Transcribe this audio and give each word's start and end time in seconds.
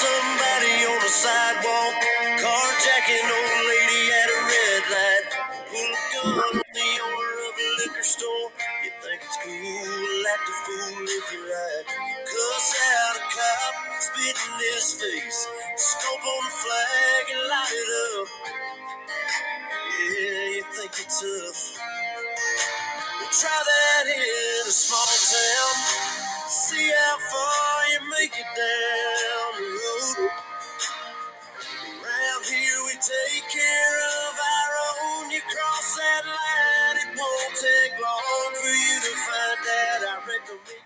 somebody 0.00 0.76
on 0.88 0.98
the 1.04 1.12
sidewalk, 1.12 1.96
carjacking 2.40 3.28
old 3.28 3.60
lady 3.68 4.02
at 4.16 4.28
a 4.32 4.38
red 4.48 4.84
light. 4.96 5.26
Pull 5.68 5.90
a 5.92 6.00
gun 6.12 6.38
on 6.40 6.56
the 6.72 6.90
owner 7.04 7.36
of 7.48 7.54
a 7.60 7.68
liquor 7.84 8.06
store. 8.06 8.48
You 8.80 8.92
think 9.04 9.20
it's 9.20 9.38
cool, 9.44 10.24
act 10.32 10.48
a 10.48 10.54
fool 10.64 11.04
if 11.04 11.26
you 11.36 11.42
like. 11.52 11.88
Cuss 12.24 12.68
out 12.80 13.16
a 13.20 13.24
cop, 13.28 13.74
spit 14.00 14.36
in 14.40 14.54
his 14.72 14.86
face, 14.96 15.40
scope 15.76 16.24
on 16.32 16.42
the 16.48 16.54
flag 16.64 17.24
and 17.36 17.44
light 17.52 17.76
it 17.76 17.90
up. 18.00 18.28
Yeah, 20.00 20.44
you 20.56 20.64
think 20.80 20.92
you're 20.96 21.12
tough. 21.12 21.60
Well, 23.20 23.32
try 23.36 23.52
that 23.52 24.06
in 24.08 24.64
a 24.64 24.72
small 24.72 25.12
town. 25.28 25.76
See 26.48 26.88
how 26.88 27.16
far 27.30 27.76
you 27.92 28.00
make 28.16 28.32
it 28.32 28.50
down. 28.56 29.39
Around 30.18 30.26
here 32.44 32.82
we 32.84 32.92
take 32.94 33.48
care 33.48 33.96
of 34.28 34.34
our 34.34 34.72
own. 34.98 35.30
You 35.30 35.40
cross 35.42 35.96
that 35.96 36.22
line, 36.26 36.96
it 36.96 37.16
won't 37.16 37.54
take 37.54 37.92
long 38.00 38.54
for 38.54 38.66
you 38.66 39.00
to 39.00 39.14
find 39.16 39.60
out. 39.70 40.02
I 40.08 40.16
recommend. 40.26 40.84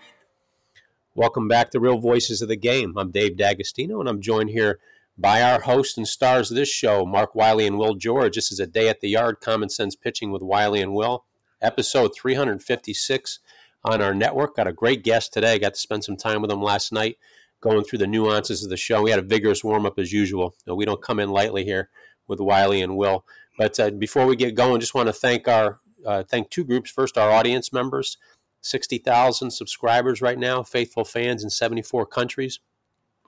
Welcome 1.15 1.47
back 1.47 1.71
to 1.71 1.79
Real 1.79 1.97
Voices 1.97 2.43
of 2.43 2.49
the 2.49 2.55
Game. 2.55 2.95
I'm 2.97 3.09
Dave 3.09 3.35
D'Agostino, 3.35 3.99
and 3.99 4.07
I'm 4.07 4.21
joined 4.21 4.51
here 4.51 4.79
by 5.17 5.41
our 5.41 5.61
host 5.61 5.97
and 5.97 6.07
stars 6.07 6.51
of 6.51 6.57
this 6.57 6.69
show, 6.69 7.03
Mark 7.03 7.33
Wiley 7.33 7.65
and 7.65 7.79
Will 7.79 7.95
George. 7.95 8.35
This 8.35 8.51
is 8.51 8.59
a 8.59 8.67
day 8.67 8.89
at 8.89 9.01
the 9.01 9.09
yard, 9.09 9.41
Common 9.41 9.69
Sense 9.69 9.95
Pitching 9.95 10.31
with 10.31 10.43
Wiley 10.43 10.81
and 10.81 10.93
Will, 10.93 11.25
episode 11.63 12.11
356 12.13 13.39
on 13.83 14.03
our 14.03 14.13
network. 14.13 14.55
Got 14.55 14.67
a 14.67 14.73
great 14.73 15.03
guest 15.03 15.33
today. 15.33 15.57
Got 15.57 15.73
to 15.73 15.79
spend 15.79 16.03
some 16.03 16.15
time 16.15 16.43
with 16.43 16.51
him 16.51 16.61
last 16.61 16.91
night, 16.91 17.17
going 17.65 17.83
through 17.83 17.99
the 17.99 18.07
nuances 18.07 18.63
of 18.63 18.69
the 18.69 18.77
show. 18.77 19.01
We 19.01 19.09
had 19.09 19.19
a 19.19 19.23
vigorous 19.23 19.63
warm 19.63 19.87
up 19.87 19.97
as 19.97 20.13
usual. 20.13 20.55
we 20.67 20.85
don't 20.85 21.01
come 21.01 21.19
in 21.19 21.29
lightly 21.29 21.65
here 21.65 21.89
with 22.27 22.39
Wiley 22.39 22.81
and 22.81 22.95
Will. 22.95 23.25
But 23.57 23.79
uh, 23.79 23.89
before 23.89 24.27
we 24.27 24.35
get 24.35 24.53
going, 24.55 24.81
just 24.81 24.93
want 24.93 25.07
to 25.07 25.13
thank 25.13 25.47
our 25.47 25.79
uh, 26.05 26.23
thank 26.23 26.51
two 26.51 26.63
groups. 26.63 26.91
First, 26.91 27.17
our 27.17 27.31
audience 27.31 27.73
members. 27.73 28.17
60,000 28.61 29.51
subscribers 29.51 30.23
right 30.23 30.39
now, 30.39 30.63
faithful 30.63 31.05
fans 31.05 31.43
in 31.43 31.51
74 31.51 32.07
countries. 32.07 32.59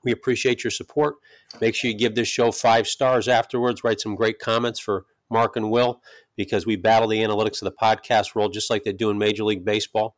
We 0.03 0.11
appreciate 0.11 0.63
your 0.63 0.71
support. 0.71 1.15
Make 1.61 1.75
sure 1.75 1.91
you 1.91 1.97
give 1.97 2.15
this 2.15 2.27
show 2.27 2.51
five 2.51 2.87
stars 2.87 3.27
afterwards. 3.27 3.83
Write 3.83 4.01
some 4.01 4.15
great 4.15 4.39
comments 4.39 4.79
for 4.79 5.05
Mark 5.29 5.55
and 5.55 5.69
Will 5.69 6.01
because 6.35 6.65
we 6.65 6.75
battle 6.75 7.07
the 7.07 7.21
analytics 7.21 7.61
of 7.61 7.65
the 7.65 7.71
podcast 7.71 8.33
world 8.33 8.51
just 8.51 8.71
like 8.71 8.83
they 8.83 8.93
do 8.93 9.11
in 9.11 9.19
Major 9.19 9.43
League 9.43 9.65
Baseball. 9.65 10.15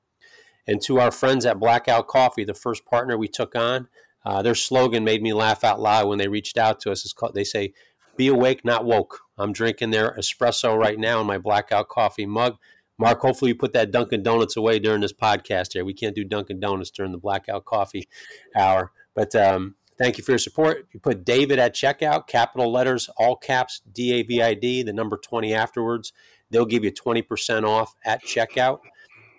And 0.65 0.81
to 0.83 0.99
our 0.99 1.11
friends 1.11 1.45
at 1.45 1.59
Blackout 1.59 2.07
Coffee, 2.07 2.45
the 2.45 2.53
first 2.53 2.85
partner 2.85 3.17
we 3.17 3.27
took 3.27 3.55
on, 3.55 3.87
uh, 4.25 4.41
their 4.41 4.55
slogan 4.55 5.03
made 5.03 5.21
me 5.21 5.33
laugh 5.33 5.63
out 5.63 5.79
loud 5.79 6.07
when 6.07 6.17
they 6.17 6.27
reached 6.27 6.57
out 6.57 6.79
to 6.81 6.91
us. 6.91 7.03
It's 7.03 7.13
called, 7.13 7.33
they 7.33 7.43
say, 7.43 7.73
Be 8.17 8.27
awake, 8.27 8.65
not 8.65 8.85
woke. 8.85 9.19
I'm 9.37 9.53
drinking 9.53 9.91
their 9.91 10.15
espresso 10.17 10.77
right 10.77 10.99
now 10.99 11.21
in 11.21 11.27
my 11.27 11.37
Blackout 11.37 11.87
Coffee 11.87 12.25
mug. 12.25 12.57
Mark, 12.97 13.21
hopefully 13.21 13.49
you 13.49 13.55
put 13.55 13.71
that 13.73 13.91
Dunkin' 13.91 14.23
Donuts 14.23 14.57
away 14.57 14.77
during 14.77 14.99
this 14.99 15.13
podcast 15.13 15.71
here. 15.71 15.85
We 15.85 15.93
can't 15.93 16.15
do 16.15 16.25
Dunkin' 16.25 16.59
Donuts 16.59 16.91
during 16.91 17.13
the 17.13 17.17
Blackout 17.17 17.63
Coffee 17.63 18.09
hour. 18.53 18.91
But 19.15 19.33
um, 19.35 19.75
thank 19.97 20.17
you 20.17 20.23
for 20.23 20.31
your 20.31 20.39
support. 20.39 20.87
You 20.91 20.99
put 20.99 21.23
David 21.23 21.59
at 21.59 21.73
checkout, 21.73 22.27
capital 22.27 22.69
letters, 22.69 23.09
all 23.15 23.37
caps, 23.37 23.81
D 23.89 24.13
A 24.13 24.23
V 24.23 24.41
I 24.41 24.53
D, 24.53 24.83
the 24.83 24.91
number 24.91 25.15
20 25.15 25.53
afterwards. 25.53 26.11
They'll 26.51 26.65
give 26.65 26.83
you 26.83 26.91
20% 26.91 27.65
off 27.65 27.95
at 28.03 28.21
checkout. 28.23 28.79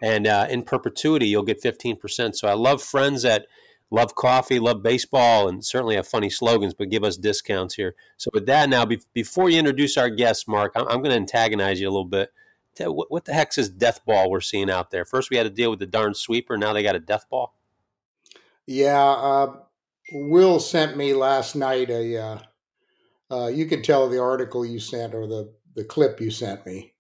And 0.03 0.27
uh, 0.27 0.47
in 0.49 0.63
perpetuity, 0.63 1.29
you'll 1.29 1.43
get 1.43 1.63
15%. 1.63 2.35
So 2.35 2.49
I 2.49 2.55
love 2.55 2.83
friends 2.83 3.23
that 3.23 3.47
love 3.91 4.15
coffee, 4.15 4.59
love 4.59 4.83
baseball, 4.83 5.49
and 5.49 5.65
certainly 5.65 5.97
have 5.97 6.07
funny 6.07 6.31
slogans, 6.31 6.75
but 6.75 6.91
give 6.91 7.05
us 7.05 7.17
discounts 7.17 7.75
here. 7.75 7.95
So 8.17 8.31
with 8.33 8.47
that, 8.47 8.69
now, 8.69 8.85
be- 8.87 9.03
before 9.13 9.51
you 9.51 9.59
introduce 9.59 9.97
our 9.97 10.11
guest, 10.11 10.49
Mark, 10.49 10.73
I'm, 10.77 10.87
I'm 10.89 11.03
going 11.03 11.11
to 11.11 11.17
antagonize 11.17 11.81
you 11.81 11.89
a 11.89 11.91
little 11.91 12.05
bit. 12.05 12.33
What, 12.79 13.11
what 13.11 13.25
the 13.25 13.35
heck's 13.35 13.57
this 13.57 13.69
death 13.69 14.05
ball 14.07 14.31
we're 14.31 14.41
seeing 14.41 14.71
out 14.71 14.91
there? 14.91 15.05
First, 15.05 15.29
we 15.29 15.37
had 15.37 15.43
to 15.43 15.51
deal 15.51 15.71
with 15.71 15.81
the 15.81 15.87
darn 15.87 16.15
sweeper. 16.15 16.57
Now 16.57 16.73
they 16.73 16.83
got 16.83 16.97
a 16.97 17.01
death 17.01 17.29
ball. 17.29 17.55
Yeah, 18.67 19.03
uh, 19.03 19.57
Will 20.13 20.61
sent 20.61 20.97
me 20.97 21.13
last 21.13 21.57
night 21.57 21.91
a. 21.91 22.17
Uh, 22.17 22.39
uh, 23.31 23.47
you 23.47 23.67
can 23.67 23.83
tell 23.83 24.09
the 24.09 24.21
article 24.21 24.65
you 24.65 24.81
sent 24.81 25.15
or 25.15 25.27
the 25.27 25.53
the 25.75 25.85
clip 25.85 26.21
you 26.21 26.31
sent 26.31 26.65
me. 26.67 26.95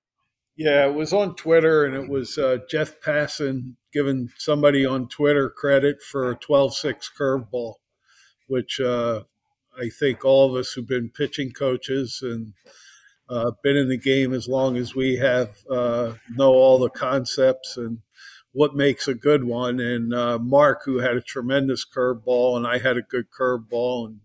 Yeah, 0.60 0.84
it 0.84 0.94
was 0.94 1.14
on 1.14 1.36
Twitter, 1.36 1.86
and 1.86 1.94
it 1.94 2.06
was 2.06 2.36
uh, 2.36 2.58
Jeff 2.68 3.00
Passan 3.00 3.76
giving 3.94 4.28
somebody 4.36 4.84
on 4.84 5.08
Twitter 5.08 5.48
credit 5.48 6.02
for 6.02 6.30
a 6.30 6.36
12 6.36 6.74
6 6.74 7.10
curveball, 7.18 7.76
which 8.46 8.78
uh, 8.78 9.22
I 9.80 9.88
think 9.88 10.22
all 10.22 10.50
of 10.50 10.60
us 10.60 10.72
who've 10.72 10.86
been 10.86 11.08
pitching 11.16 11.52
coaches 11.52 12.18
and 12.22 12.52
uh, 13.30 13.52
been 13.62 13.78
in 13.78 13.88
the 13.88 13.96
game 13.96 14.34
as 14.34 14.48
long 14.48 14.76
as 14.76 14.94
we 14.94 15.16
have 15.16 15.48
uh, 15.70 16.12
know 16.28 16.52
all 16.52 16.78
the 16.78 16.90
concepts 16.90 17.78
and 17.78 18.00
what 18.52 18.76
makes 18.76 19.08
a 19.08 19.14
good 19.14 19.44
one. 19.44 19.80
And 19.80 20.12
uh, 20.12 20.38
Mark, 20.38 20.82
who 20.84 20.98
had 20.98 21.16
a 21.16 21.22
tremendous 21.22 21.86
curveball, 21.86 22.58
and 22.58 22.66
I 22.66 22.76
had 22.76 22.98
a 22.98 23.02
good 23.02 23.28
curveball, 23.30 24.08
and 24.08 24.20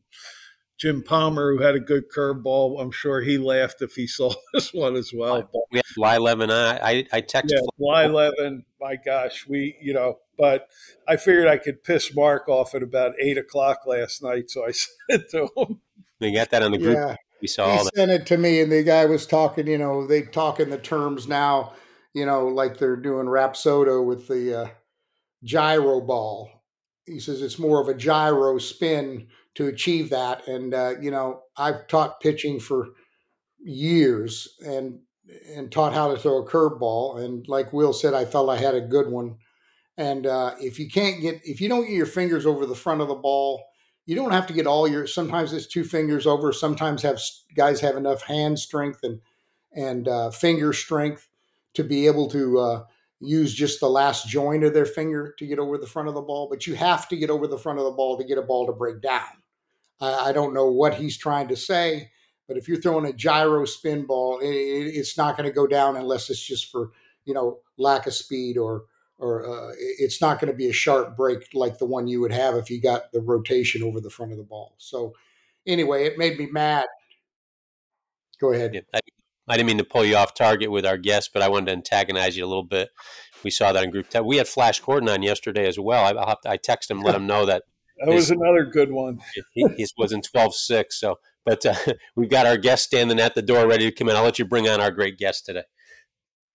Jim 0.86 1.02
Palmer, 1.02 1.52
who 1.52 1.64
had 1.64 1.74
a 1.74 1.80
good 1.80 2.12
curveball, 2.12 2.80
I'm 2.80 2.92
sure 2.92 3.20
he 3.20 3.40
laughed 3.40 3.82
if 3.82 3.96
he 3.96 4.06
saw 4.08 4.32
this 4.54 4.72
one 4.72 4.96
as 4.96 5.12
well. 5.12 5.42
But 5.52 5.62
We 5.72 5.80
had 5.80 5.86
Fly 5.88 6.16
11. 6.18 6.52
I, 6.52 6.78
I, 6.78 7.06
I 7.12 7.22
texted 7.22 7.54
yeah, 7.54 7.60
Fly 7.80 8.04
Eleven. 8.06 8.66
My 8.80 8.96
gosh, 9.04 9.48
we 9.48 9.76
you 9.82 9.96
know, 9.96 10.20
but 10.38 10.68
I 11.08 11.16
figured 11.16 11.48
I 11.48 11.58
could 11.58 11.84
piss 11.84 12.14
Mark 12.14 12.48
off 12.48 12.76
at 12.76 12.84
about 12.84 13.14
eight 13.20 13.40
o'clock 13.40 13.80
last 13.88 14.22
night, 14.22 14.52
so 14.52 14.64
I 14.64 14.72
said 15.10 15.24
to 15.32 15.50
him, 15.58 15.80
They 16.20 16.32
got 16.32 16.52
that 16.52 16.62
on 16.62 16.72
the 16.72 16.78
group. 16.78 16.98
Yeah, 16.98 17.16
We 17.42 17.48
saw 17.48 17.66
all 17.66 17.78
he 17.80 17.84
that. 17.86 17.96
sent 17.96 18.12
it 18.12 18.26
to 18.28 18.38
me, 18.38 18.62
and 18.62 18.72
the 18.72 18.84
guy 18.84 19.08
was 19.08 19.26
talking. 19.26 19.66
You 19.66 19.80
know, 19.80 20.06
they 20.06 20.22
talk 20.22 20.60
in 20.60 20.70
the 20.70 20.78
terms 20.78 21.28
now. 21.28 21.74
You 22.14 22.28
know, 22.28 22.48
like 22.48 22.78
they're 22.78 22.96
doing 22.96 23.26
Rapsodo 23.26 24.06
with 24.06 24.28
the 24.28 24.62
uh, 24.62 24.68
gyro 25.44 26.00
ball. 26.00 26.52
He 27.08 27.20
says 27.20 27.42
it's 27.42 27.58
more 27.58 27.82
of 27.82 27.88
a 27.88 27.96
gyro 27.96 28.60
spin 28.60 29.28
to 29.56 29.68
achieve 29.68 30.10
that. 30.12 30.48
And 30.48 30.74
uh, 30.74 30.94
you 31.02 31.12
know, 31.12 31.42
I've 31.58 31.88
taught 31.88 32.22
pitching 32.22 32.60
for 32.60 32.90
years 33.60 34.48
and 34.66 35.00
and 35.56 35.72
taught 35.72 35.94
how 35.94 36.14
to 36.14 36.20
throw 36.20 36.38
a 36.38 36.48
curveball. 36.48 37.24
And 37.24 37.48
like 37.48 37.74
Will 37.74 37.94
said, 37.94 38.14
I 38.14 38.26
felt 38.26 38.50
I 38.50 38.58
had 38.58 38.76
a 38.76 38.82
good 38.82 39.10
one. 39.10 39.38
And 39.98 40.28
uh, 40.28 40.56
if 40.60 40.78
you 40.78 40.90
can't 40.90 41.22
get, 41.22 41.42
if 41.44 41.62
you 41.62 41.70
don't 41.70 41.86
get 41.86 41.94
your 41.94 42.06
fingers 42.06 42.46
over 42.46 42.66
the 42.66 42.76
front 42.76 43.02
of 43.02 43.08
the 43.08 43.16
ball, 43.16 43.66
you 44.06 44.16
don't 44.16 44.32
have 44.32 44.46
to 44.48 44.54
get 44.54 44.68
all 44.68 44.88
your. 44.88 45.08
Sometimes 45.08 45.52
it's 45.54 45.66
two 45.66 45.84
fingers 45.84 46.28
over. 46.28 46.54
Sometimes 46.54 47.02
have 47.02 47.20
guys 47.56 47.80
have 47.82 47.96
enough 47.96 48.22
hand 48.24 48.60
strength 48.60 49.00
and 49.04 49.22
and 49.74 50.08
uh, 50.08 50.30
finger 50.32 50.74
strength 50.74 51.28
to 51.74 51.84
be 51.84 52.08
able 52.08 52.30
to 52.30 52.60
uh, 52.60 52.84
use 53.20 53.54
just 53.54 53.80
the 53.80 53.90
last 53.90 54.28
joint 54.28 54.64
of 54.64 54.74
their 54.74 54.86
finger 54.86 55.34
to 55.40 55.48
get 55.48 55.60
over 55.60 55.78
the 55.78 55.88
front 55.88 56.08
of 56.08 56.14
the 56.14 56.22
ball. 56.22 56.48
But 56.50 56.68
you 56.68 56.76
have 56.76 57.08
to 57.10 57.18
get 57.18 57.30
over 57.30 57.48
the 57.48 57.58
front 57.58 57.80
of 57.80 57.86
the 57.86 57.92
ball 57.92 58.18
to 58.18 58.24
get 58.24 58.38
a 58.38 58.44
ball 58.44 58.68
to 58.68 58.74
break 58.74 59.02
down. 59.02 59.24
I, 60.00 60.30
I 60.30 60.32
don't 60.32 60.54
know 60.54 60.70
what 60.70 60.96
he's 60.96 61.18
trying 61.18 61.48
to 61.50 61.56
say, 61.56 62.12
but 62.48 62.58
if 62.58 62.68
you're 62.68 62.82
throwing 62.82 63.06
a 63.06 63.14
gyro 63.14 63.66
spin 63.66 64.06
ball, 64.06 64.40
it, 64.40 64.48
it, 64.48 64.96
it's 64.96 65.18
not 65.18 65.38
going 65.38 65.50
to 65.50 65.56
go 65.56 65.68
down 65.68 65.96
unless 65.96 66.30
it's 66.30 66.46
just 66.46 66.72
for 66.72 66.92
you 67.26 67.34
know 67.34 67.60
lack 67.78 68.08
of 68.08 68.14
speed 68.14 68.58
or 68.58 68.84
or 69.18 69.46
uh, 69.46 69.74
it's 69.78 70.22
not 70.22 70.40
going 70.40 70.52
to 70.52 70.58
be 70.58 70.68
a 70.68 70.74
sharp 70.74 71.16
break 71.16 71.48
like 71.54 71.78
the 71.78 71.86
one 71.86 72.08
you 72.08 72.20
would 72.20 72.34
have 72.34 72.56
if 72.56 72.70
you 72.70 72.82
got 72.82 73.12
the 73.14 73.22
rotation 73.22 73.82
over 73.82 74.02
the 74.02 74.10
front 74.10 74.32
of 74.32 74.38
the 74.38 74.44
ball. 74.44 74.76
So 74.78 75.14
anyway, 75.66 76.06
it 76.06 76.18
made 76.18 76.38
me 76.38 76.48
mad. 76.48 76.86
Go 78.42 78.52
ahead. 78.52 78.74
Yeah, 78.74 78.82
I, 78.94 79.00
I 79.48 79.56
didn't 79.56 79.68
mean 79.68 79.78
to 79.78 79.86
pull 79.86 80.04
you 80.04 80.18
off 80.18 80.34
target 80.34 80.70
with 80.70 80.86
our 80.86 80.98
guest, 80.98 81.32
but 81.34 81.42
I 81.42 81.48
wanted 81.48 81.68
to 81.68 81.72
antagonize 81.74 82.36
you 82.36 82.44
a 82.44 82.48
little 82.48 82.66
bit. 82.66 82.90
We 83.44 83.52
saw 83.52 83.72
that 83.72 83.84
in 83.84 83.92
group 83.92 84.10
text. 84.10 84.26
We 84.26 84.38
had 84.38 84.48
Flash 84.48 84.80
Gordon 84.82 85.08
on 85.08 85.24
yesterday 85.24 85.68
as 85.68 85.80
well. 85.80 86.04
I, 86.04 86.20
I'll 86.20 86.28
have 86.28 86.42
to, 86.42 86.50
I 86.50 86.58
text 86.58 86.92
him, 86.92 87.02
let 87.02 87.16
him 87.16 87.28
know 87.28 87.46
that 87.46 87.64
"That 87.98 88.14
was 88.14 88.32
another 88.32 88.66
good 88.66 88.92
one." 88.92 89.20
he, 89.54 89.68
he 89.78 89.88
was 89.98 90.12
in 90.12 90.22
12-6. 90.22 90.86
So, 90.92 91.20
but 91.46 91.66
uh, 91.66 91.76
we've 92.16 92.30
got 92.30 92.46
our 92.46 92.58
guest 92.58 92.86
standing 92.86 93.20
at 93.20 93.36
the 93.36 93.42
door 93.42 93.68
ready 93.68 93.90
to 93.90 93.96
come 93.96 94.10
in. 94.10 94.16
I'll 94.16 94.24
let 94.24 94.40
you 94.40 94.46
bring 94.46 94.68
on 94.68 94.82
our 94.82 94.92
great 94.92 95.18
guest 95.18 95.46
today. 95.46 95.64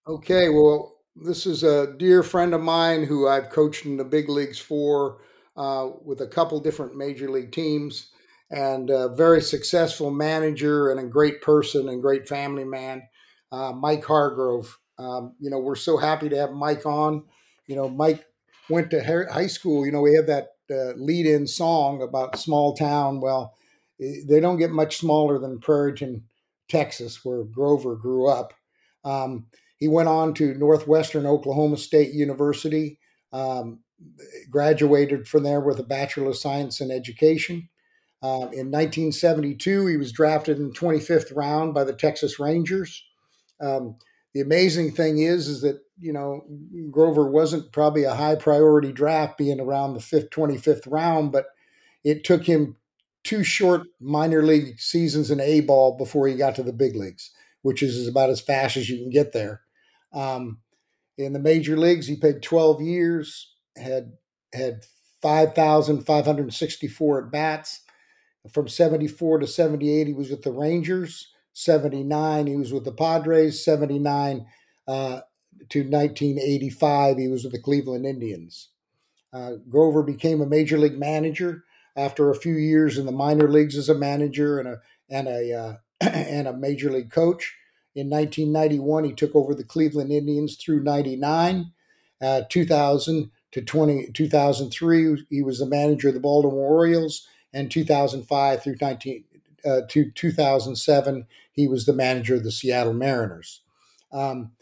Okay, 0.07 0.49
well, 0.49 0.97
this 1.15 1.47
is 1.47 1.63
a 1.63 1.95
dear 1.99 2.23
friend 2.23 2.55
of 2.55 2.61
mine 2.61 3.05
who 3.05 3.29
I've 3.29 3.51
coached 3.51 3.85
in 3.85 3.97
the 3.97 4.05
big 4.05 4.29
leagues 4.29 4.59
for 4.59 5.19
uh, 5.57 5.91
with 6.05 6.21
a 6.21 6.27
couple 6.27 6.59
different 6.61 6.97
major 6.97 7.31
league 7.31 7.53
teams, 7.53 8.11
and 8.51 8.91
a 8.91 9.09
very 9.09 9.43
successful 9.43 10.11
manager 10.11 10.91
and 10.91 10.99
a 10.99 11.05
great 11.05 11.43
person 11.43 11.89
and 11.89 12.03
great 12.03 12.27
family 12.27 12.65
man, 12.65 13.03
uh, 13.53 13.73
Mike 13.73 14.05
Hargrove. 14.05 14.79
Um, 14.99 15.35
you 15.39 15.51
know, 15.51 15.59
we're 15.59 15.77
so 15.77 15.97
happy 15.97 16.29
to 16.29 16.37
have 16.37 16.53
Mike 16.53 16.87
on. 16.87 17.25
You 17.67 17.77
know, 17.77 17.89
Mike 17.89 18.25
went 18.69 18.91
to 18.91 19.03
high 19.03 19.47
school. 19.47 19.85
You 19.85 19.93
know, 19.93 20.01
we 20.01 20.15
have 20.15 20.27
that 20.27 20.49
uh, 20.71 20.93
lead-in 20.97 21.47
song 21.47 22.03
about 22.03 22.39
small 22.39 22.75
town. 22.75 23.21
Well, 23.21 23.55
they 23.99 24.41
don't 24.41 24.59
get 24.59 24.71
much 24.71 24.97
smaller 24.97 25.39
than 25.39 25.61
Perryton, 25.61 26.23
Texas, 26.69 27.25
where 27.25 27.45
Grover 27.45 27.97
grew 27.97 28.29
up. 28.29 28.55
Um, 29.05 29.47
he 29.77 29.89
went 29.89 30.09
on 30.09 30.35
to 30.35 30.55
Northwestern 30.55 31.27
Oklahoma 31.27 31.77
State 31.77 32.13
University, 32.13 32.99
um, 33.33 33.81
graduated 34.51 35.27
from 35.29 35.43
there 35.43 35.61
with 35.61 35.79
a 35.79 35.85
Bachelor 35.85 36.31
of 36.31 36.37
Science 36.37 36.81
in 36.81 36.91
Education. 36.91 37.69
Um, 38.23 38.53
in 38.53 38.71
1972, 38.71 39.87
he 39.87 39.97
was 39.97 40.13
drafted 40.13 40.59
in 40.59 40.69
the 40.69 40.75
25th 40.75 41.35
round 41.35 41.73
by 41.73 41.85
the 41.85 41.95
Texas 41.95 42.39
Rangers. 42.39 43.03
Um, 43.61 43.97
the 44.35 44.41
amazing 44.41 44.93
thing 44.93 45.19
is, 45.19 45.49
is 45.49 45.63
that 45.63 45.81
you 45.99 46.13
know 46.13 46.45
Grover 46.91 47.29
wasn't 47.29 47.73
probably 47.73 48.05
a 48.05 48.15
high 48.15 48.37
priority 48.37 48.93
draft, 48.93 49.39
being 49.39 49.61
around 49.61 49.95
the 49.95 50.01
fifth, 50.01 50.31
25th 50.31 50.87
round, 50.87 51.33
but 51.33 51.47
it 52.05 52.25
took 52.25 52.45
him 52.45 52.77
two 53.25 53.45
short 53.45 53.83
minor 54.01 54.43
league 54.43 54.79
seasons 54.79 55.31
in 55.31 55.41
A 55.41 55.61
ball 55.61 55.97
before 55.97 56.27
he 56.27 56.35
got 56.35 56.55
to 56.57 56.63
the 56.63 56.73
big 56.73 56.97
leagues, 56.97 57.31
which 57.63 57.83
is 57.83 58.09
about 58.09 58.31
as 58.31 58.41
fast 58.41 58.77
as 58.77 58.89
you 58.89 58.99
can 58.99 59.11
get 59.11 59.33
there. 59.33 59.61
Um, 60.13 60.59
in 61.19 61.33
the 61.33 61.39
major 61.39 61.77
leagues, 61.77 62.07
he 62.07 62.17
played 62.17 62.43
12 62.43 62.81
years, 62.81 63.55
had 63.77 64.13
had 64.55 64.85
5,564 65.23 67.25
at 67.25 67.31
bats. 67.31 67.83
From 68.53 68.69
74 68.69 69.41
to 69.41 69.47
78, 69.47 70.07
he 70.07 70.13
was 70.15 70.31
with 70.31 70.43
the 70.43 70.51
Rangers. 70.51 71.31
79, 71.65 72.47
he 72.47 72.57
was 72.57 72.73
with 72.73 72.85
the 72.85 72.93
Padres. 72.93 73.65
79 73.65 74.47
uh, 74.89 75.21
to 75.69 75.81
1985, 75.81 77.19
he 77.19 77.29
was 77.29 77.45
with 77.45 77.53
the 77.53 77.61
Cleveland 77.61 78.07
Indians. 78.07 78.69
Uh, 79.33 79.53
Grover 79.69 80.03
became 80.03 80.41
a 80.41 80.47
major 80.47 80.79
league 80.79 80.99
manager 80.99 81.65
after 81.97 82.31
a 82.31 82.35
few 82.35 82.55
years 82.55 82.99
in 82.99 83.07
the 83.07 83.13
minor 83.13 83.49
leagues 83.49 83.77
as 83.77 83.89
a 83.89 83.95
manager 83.95 84.59
and 84.59 84.69
a 84.69 84.81
and 85.09 85.29
a 85.29 85.53
uh, 85.53 85.77
and 86.01 86.49
a 86.49 86.57
major 86.57 86.91
league 86.91 87.11
coach. 87.11 87.57
In 87.95 88.09
1991, 88.09 89.05
he 89.05 89.13
took 89.13 89.35
over 89.35 89.55
the 89.55 89.65
Cleveland 89.65 90.13
Indians 90.13 90.57
through 90.57 90.83
99. 90.83 91.73
Uh, 92.23 92.43
2000 92.49 93.31
to 93.53 93.63
20, 93.63 94.13
2003, 94.13 95.27
he 95.29 95.43
was 95.43 95.59
the 95.59 95.67
manager 95.67 96.09
of 96.09 96.15
the 96.15 96.21
Baltimore 96.21 96.69
Orioles. 96.71 97.27
And 97.53 97.69
2005 97.69 98.63
through 98.63 98.77
19, 98.81 99.25
uh, 99.65 99.81
to 99.89 100.11
2007, 100.11 101.27
he 101.53 101.67
was 101.69 101.87
the 101.87 101.93
manager 101.93 102.37
of 102.37 102.45
the 102.45 102.53
Seattle 102.53 102.93
Mariners. 102.93 103.63
Um, 104.13 104.53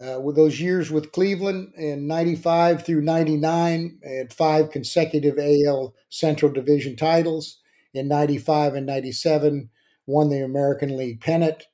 uh, 0.00 0.18
with 0.18 0.34
those 0.34 0.60
years 0.60 0.90
with 0.90 1.12
Cleveland 1.12 1.74
in 1.76 2.06
95 2.06 2.84
through 2.84 3.02
99, 3.02 3.98
had 4.02 4.32
five 4.32 4.70
consecutive 4.70 5.38
AL 5.38 5.94
Central 6.08 6.50
Division 6.50 6.96
titles. 6.96 7.58
In 7.92 8.08
95 8.08 8.74
and 8.74 8.86
97, 8.86 9.68
won 10.06 10.30
the 10.30 10.42
American 10.42 10.96
League 10.96 11.20
pennant. 11.20 11.64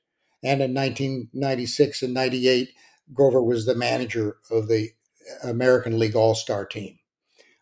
And 0.43 0.61
in 0.61 0.73
1996 0.73 2.03
and 2.03 2.13
98, 2.13 2.69
Grover 3.13 3.41
was 3.41 3.65
the 3.65 3.75
manager 3.75 4.37
of 4.51 4.67
the 4.67 4.89
American 5.43 5.97
League 5.97 6.15
All 6.15 6.35
Star 6.35 6.65
team. 6.65 6.99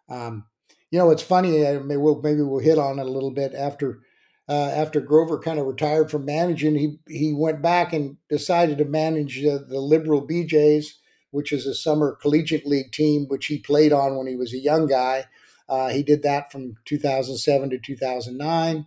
Um, 0.10 0.46
you 0.92 1.00
know, 1.00 1.12
it's 1.12 1.24
funny. 1.24 1.66
Uh, 1.66 1.80
maybe 1.82 1.98
we'll, 1.98 2.22
maybe 2.22 2.42
we'll 2.42 2.60
hit 2.60 2.78
on 2.78 3.00
it 3.00 3.06
a 3.06 3.10
little 3.10 3.32
bit 3.32 3.54
after 3.54 4.00
uh, 4.48 4.72
after 4.76 5.02
Grover 5.02 5.40
kind 5.40 5.60
of 5.60 5.66
retired 5.66 6.12
from 6.12 6.26
managing. 6.26 6.76
He 6.76 7.00
he 7.08 7.34
went 7.34 7.62
back 7.62 7.94
and 7.94 8.18
decided 8.30 8.78
to 8.80 8.86
manage 8.86 9.42
the 9.42 9.80
Liberal 9.80 10.22
Bee 10.22 10.46
Jays, 10.46 11.00
which 11.32 11.52
is 11.52 11.66
a 11.66 11.74
summer 11.74 12.18
collegiate 12.22 12.66
league 12.66 12.92
team, 12.92 13.26
which 13.28 13.48
he 13.48 13.58
played 13.60 13.94
on 13.94 14.18
when 14.18 14.28
he 14.28 14.36
was 14.36 14.54
a 14.54 14.60
young 14.60 14.88
guy. 14.88 15.26
Uh, 15.68 15.90
he 15.90 16.04
did 16.04 16.22
that 16.24 16.52
from 16.52 16.76
2007 16.86 17.72
to 17.72 17.80
2009 17.80 18.86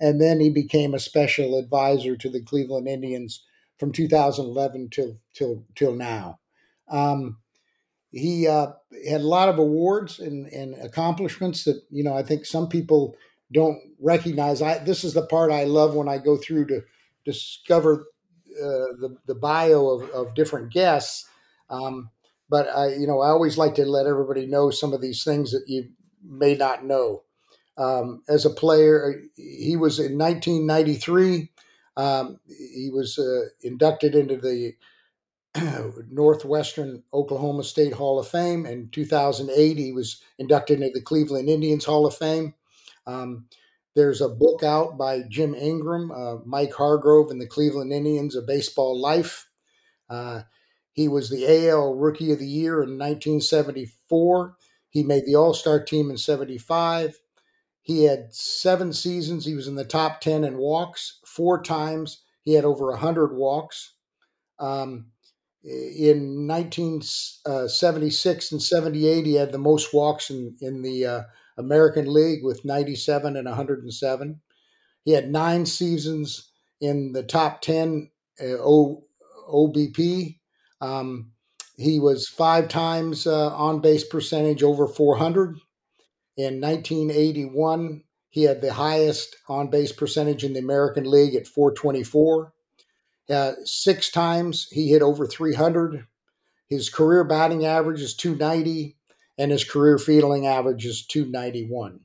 and 0.00 0.20
then 0.20 0.40
he 0.40 0.50
became 0.50 0.94
a 0.94 0.98
special 0.98 1.58
advisor 1.58 2.16
to 2.16 2.28
the 2.28 2.42
Cleveland 2.42 2.88
Indians 2.88 3.44
from 3.78 3.92
2011 3.92 4.90
till 4.90 5.18
till 5.34 5.64
till 5.74 5.94
now. 5.94 6.38
Um, 6.88 7.38
he 8.10 8.48
uh, 8.48 8.68
had 9.08 9.20
a 9.20 9.26
lot 9.26 9.48
of 9.48 9.58
awards 9.58 10.18
and, 10.18 10.46
and 10.46 10.74
accomplishments 10.74 11.64
that 11.64 11.82
you 11.90 12.02
know 12.02 12.14
I 12.14 12.22
think 12.22 12.46
some 12.46 12.68
people 12.68 13.16
don't 13.52 13.78
recognize. 14.00 14.62
I 14.62 14.78
this 14.78 15.04
is 15.04 15.14
the 15.14 15.26
part 15.26 15.50
I 15.52 15.64
love 15.64 15.94
when 15.94 16.08
I 16.08 16.18
go 16.18 16.36
through 16.36 16.66
to 16.66 16.82
discover 17.24 18.06
uh, 18.56 18.94
the 19.00 19.16
the 19.26 19.34
bio 19.34 19.88
of, 19.88 20.10
of 20.10 20.34
different 20.34 20.72
guests. 20.72 21.28
Um, 21.70 22.10
but 22.50 22.68
I 22.68 22.94
you 22.94 23.06
know 23.06 23.20
I 23.20 23.28
always 23.28 23.58
like 23.58 23.74
to 23.76 23.84
let 23.86 24.06
everybody 24.06 24.46
know 24.46 24.70
some 24.70 24.92
of 24.92 25.00
these 25.00 25.24
things 25.24 25.52
that 25.52 25.64
you 25.66 25.90
may 26.22 26.54
not 26.54 26.84
know 26.84 27.22
um, 27.76 28.22
as 28.28 28.44
a 28.44 28.50
player. 28.50 29.22
He 29.36 29.76
was 29.76 29.98
in 29.98 30.18
1993. 30.18 31.50
Um, 31.96 32.38
he 32.46 32.90
was 32.92 33.18
uh, 33.18 33.48
inducted 33.62 34.14
into 34.14 34.36
the 34.36 34.74
Northwestern 36.10 37.02
Oklahoma 37.12 37.64
State 37.64 37.94
Hall 37.94 38.18
of 38.18 38.28
Fame. 38.28 38.66
In 38.66 38.88
2008, 38.90 39.76
he 39.78 39.92
was 39.92 40.22
inducted 40.38 40.80
into 40.80 40.98
the 40.98 41.04
Cleveland 41.04 41.48
Indians 41.48 41.84
Hall 41.84 42.06
of 42.06 42.16
Fame. 42.16 42.54
Um, 43.08 43.46
there's 43.96 44.20
a 44.20 44.28
book 44.28 44.62
out 44.62 44.96
by 44.96 45.22
Jim 45.28 45.54
Ingraham, 45.54 46.12
uh, 46.12 46.36
Mike 46.44 46.74
Hargrove, 46.74 47.30
and 47.30 47.40
the 47.40 47.46
Cleveland 47.46 47.92
Indians, 47.92 48.36
A 48.36 48.42
Baseball 48.42 49.00
Life. 49.00 49.48
Uh, 50.08 50.42
he 50.92 51.08
was 51.08 51.30
the 51.30 51.68
AL 51.68 51.94
Rookie 51.94 52.32
of 52.32 52.38
the 52.38 52.46
Year 52.46 52.74
in 52.74 52.98
1974. 52.98 54.56
He 54.90 55.02
made 55.02 55.26
the 55.26 55.34
All 55.34 55.54
Star 55.54 55.82
team 55.82 56.10
in 56.10 56.16
75. 56.16 57.18
He 57.82 58.04
had 58.04 58.34
seven 58.34 58.92
seasons. 58.92 59.46
He 59.46 59.54
was 59.54 59.66
in 59.66 59.76
the 59.76 59.84
top 59.84 60.20
10 60.20 60.44
in 60.44 60.58
walks 60.58 61.20
four 61.24 61.62
times. 61.62 62.22
He 62.42 62.54
had 62.54 62.64
over 62.64 62.90
100 62.90 63.34
walks. 63.34 63.94
Um, 64.58 65.06
in 65.64 66.46
1976 66.46 68.52
uh, 68.52 68.54
and 68.54 68.62
78, 68.62 69.26
he 69.26 69.34
had 69.34 69.52
the 69.52 69.58
most 69.58 69.94
walks 69.94 70.30
in, 70.30 70.56
in 70.60 70.82
the 70.82 71.06
uh, 71.06 71.22
American 71.58 72.12
League 72.12 72.44
with 72.44 72.64
97 72.64 73.36
and 73.36 73.46
107. 73.46 74.40
He 75.04 75.12
had 75.12 75.30
nine 75.30 75.66
seasons 75.66 76.50
in 76.80 77.12
the 77.12 77.22
top 77.22 77.60
10 77.60 78.10
uh, 78.40 78.44
OBP. 79.50 80.38
Um, 80.80 81.32
he 81.76 81.98
was 82.00 82.28
five 82.28 82.68
times 82.68 83.26
uh, 83.26 83.54
on 83.54 83.80
base 83.80 84.04
percentage 84.04 84.62
over 84.62 84.86
400. 84.86 85.56
In 86.36 86.60
1981, 86.60 88.02
he 88.30 88.42
had 88.44 88.60
the 88.60 88.74
highest 88.74 89.36
on 89.48 89.70
base 89.70 89.92
percentage 89.92 90.44
in 90.44 90.52
the 90.52 90.60
American 90.60 91.10
League 91.10 91.34
at 91.34 91.46
424. 91.46 92.52
Uh, 93.30 93.52
six 93.64 94.10
times 94.10 94.68
he 94.70 94.88
hit 94.88 95.02
over 95.02 95.26
300. 95.26 96.06
His 96.68 96.90
career 96.90 97.24
batting 97.24 97.64
average 97.64 98.00
is 98.00 98.14
290, 98.14 98.97
and 99.38 99.50
his 99.50 99.64
career 99.64 99.98
fielding 99.98 100.46
average 100.46 100.84
is 100.84 101.06
291. 101.06 102.00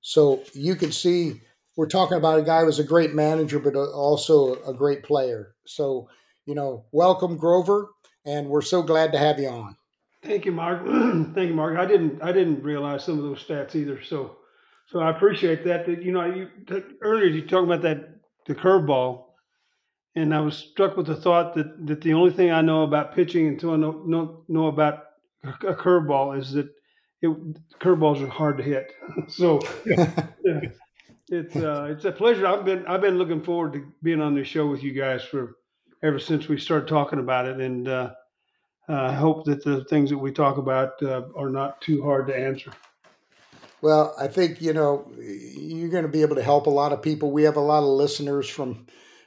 So 0.00 0.42
you 0.52 0.76
can 0.76 0.92
see 0.92 1.40
we're 1.76 1.86
talking 1.86 2.18
about 2.18 2.38
a 2.38 2.42
guy 2.42 2.60
who 2.60 2.66
was 2.66 2.78
a 2.78 2.84
great 2.84 3.14
manager, 3.14 3.58
but 3.58 3.74
also 3.74 4.62
a 4.64 4.72
great 4.72 5.02
player. 5.02 5.54
So, 5.66 6.08
you 6.46 6.54
know, 6.54 6.84
welcome, 6.92 7.36
Grover, 7.36 7.88
and 8.24 8.48
we're 8.48 8.62
so 8.62 8.82
glad 8.82 9.12
to 9.12 9.18
have 9.18 9.38
you 9.40 9.48
on. 9.48 9.76
Thank 10.22 10.44
you, 10.44 10.52
Mark. 10.52 10.84
Thank 10.86 11.48
you, 11.48 11.54
Mark. 11.54 11.78
I 11.78 11.86
didn't 11.86 12.22
I 12.22 12.32
didn't 12.32 12.62
realize 12.62 13.04
some 13.04 13.18
of 13.18 13.24
those 13.24 13.44
stats 13.44 13.74
either. 13.74 14.02
So 14.02 14.36
so 14.86 15.00
I 15.00 15.10
appreciate 15.10 15.64
that. 15.64 15.86
That 15.86 16.02
you 16.02 16.12
know, 16.12 16.24
you 16.24 16.48
earlier 17.02 17.26
you 17.26 17.46
talked 17.46 17.66
about 17.66 17.82
that 17.82 18.20
the 18.46 18.54
curveball, 18.54 19.24
and 20.14 20.34
I 20.34 20.40
was 20.40 20.56
struck 20.56 20.96
with 20.96 21.06
the 21.06 21.16
thought 21.16 21.54
that 21.54 21.86
that 21.86 22.00
the 22.00 22.14
only 22.14 22.32
thing 22.32 22.50
I 22.50 22.62
know 22.62 22.84
about 22.84 23.14
pitching 23.14 23.48
until 23.48 23.72
I 23.72 23.76
know 23.76 24.02
know, 24.06 24.44
know 24.48 24.68
about 24.68 25.04
a 25.44 25.74
curveball 25.74 26.38
is 26.38 26.52
that 26.52 26.68
it 27.22 27.30
curveballs 27.80 28.22
are 28.22 28.28
hard 28.28 28.58
to 28.58 28.64
hit. 28.64 28.92
so 29.28 29.60
yeah, 29.86 30.60
it's 31.28 31.56
uh, 31.56 31.88
it's 31.90 32.04
a 32.04 32.12
pleasure. 32.12 32.46
I've 32.46 32.64
been 32.64 32.86
I've 32.86 33.00
been 33.00 33.18
looking 33.18 33.42
forward 33.42 33.72
to 33.74 33.86
being 34.02 34.20
on 34.20 34.34
this 34.34 34.48
show 34.48 34.66
with 34.66 34.82
you 34.82 34.92
guys 34.92 35.22
for 35.22 35.56
ever 36.02 36.18
since 36.18 36.48
we 36.48 36.58
started 36.58 36.88
talking 36.88 37.18
about 37.18 37.46
it, 37.46 37.60
and 37.60 37.88
uh, 37.88 38.10
I 38.88 39.12
hope 39.12 39.44
that 39.46 39.64
the 39.64 39.84
things 39.84 40.10
that 40.10 40.18
we 40.18 40.32
talk 40.32 40.58
about 40.58 41.02
uh, 41.02 41.22
are 41.34 41.48
not 41.48 41.80
too 41.80 42.02
hard 42.02 42.26
to 42.26 42.36
answer. 42.36 42.72
Well, 43.84 44.14
I 44.18 44.28
think, 44.28 44.62
you 44.62 44.72
know, 44.72 45.12
you're 45.18 45.90
going 45.90 46.04
to 46.04 46.08
be 46.08 46.22
able 46.22 46.36
to 46.36 46.42
help 46.42 46.66
a 46.66 46.70
lot 46.70 46.92
of 46.92 47.02
people. 47.02 47.30
We 47.30 47.42
have 47.42 47.56
a 47.56 47.60
lot 47.60 47.82
of 47.82 47.90
listeners 47.90 48.48
from 48.48 48.86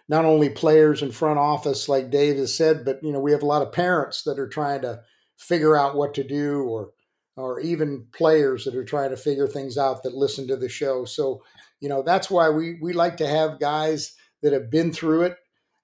not 0.09 0.25
only 0.25 0.49
players 0.49 1.03
in 1.03 1.11
front 1.11 1.37
office, 1.37 1.87
like 1.87 2.09
Dave 2.09 2.37
has 2.37 2.55
said, 2.55 2.83
but, 2.83 3.03
you 3.03 3.11
know, 3.11 3.19
we 3.19 3.33
have 3.33 3.43
a 3.43 3.47
lot 3.47 3.61
of 3.61 3.71
parents 3.71 4.23
that 4.23 4.39
are 4.39 4.47
trying 4.47 4.81
to 4.81 5.01
figure 5.37 5.77
out 5.77 5.95
what 5.95 6.13
to 6.15 6.23
do 6.23 6.63
or, 6.63 6.91
or 7.35 7.59
even 7.59 8.07
players 8.11 8.65
that 8.65 8.75
are 8.75 8.83
trying 8.83 9.11
to 9.11 9.17
figure 9.17 9.47
things 9.47 9.77
out 9.77 10.03
that 10.03 10.15
listen 10.15 10.47
to 10.47 10.57
the 10.57 10.69
show. 10.69 11.05
So, 11.05 11.43
you 11.79 11.87
know, 11.87 12.01
that's 12.01 12.29
why 12.29 12.49
we, 12.49 12.77
we 12.81 12.93
like 12.93 13.17
to 13.17 13.27
have 13.27 13.59
guys 13.59 14.13
that 14.41 14.53
have 14.53 14.69
been 14.69 14.91
through 14.91 15.23
it 15.23 15.37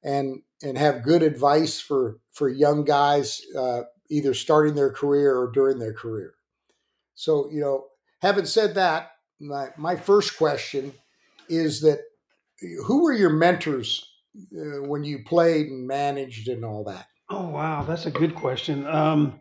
and 0.03 0.41
and 0.61 0.77
have 0.77 1.03
good 1.03 1.23
advice 1.23 1.79
for 1.79 2.19
for 2.31 2.49
young 2.49 2.83
guys 2.83 3.41
uh, 3.57 3.81
either 4.09 4.33
starting 4.33 4.75
their 4.75 4.91
career 4.91 5.35
or 5.35 5.51
during 5.51 5.79
their 5.79 5.93
career. 5.93 6.33
So 7.15 7.49
you 7.51 7.61
know, 7.61 7.85
having 8.21 8.45
said 8.45 8.75
that, 8.75 9.11
my 9.39 9.69
my 9.77 9.95
first 9.95 10.37
question 10.37 10.93
is 11.49 11.81
that 11.81 11.99
who 12.85 13.03
were 13.03 13.13
your 13.13 13.29
mentors 13.29 14.09
uh, 14.55 14.81
when 14.83 15.03
you 15.03 15.23
played 15.25 15.67
and 15.67 15.87
managed 15.87 16.47
and 16.47 16.63
all 16.63 16.83
that? 16.85 17.07
Oh 17.29 17.49
wow, 17.49 17.83
that's 17.83 18.05
a 18.05 18.11
good 18.11 18.35
question. 18.35 18.85
Um, 18.87 19.39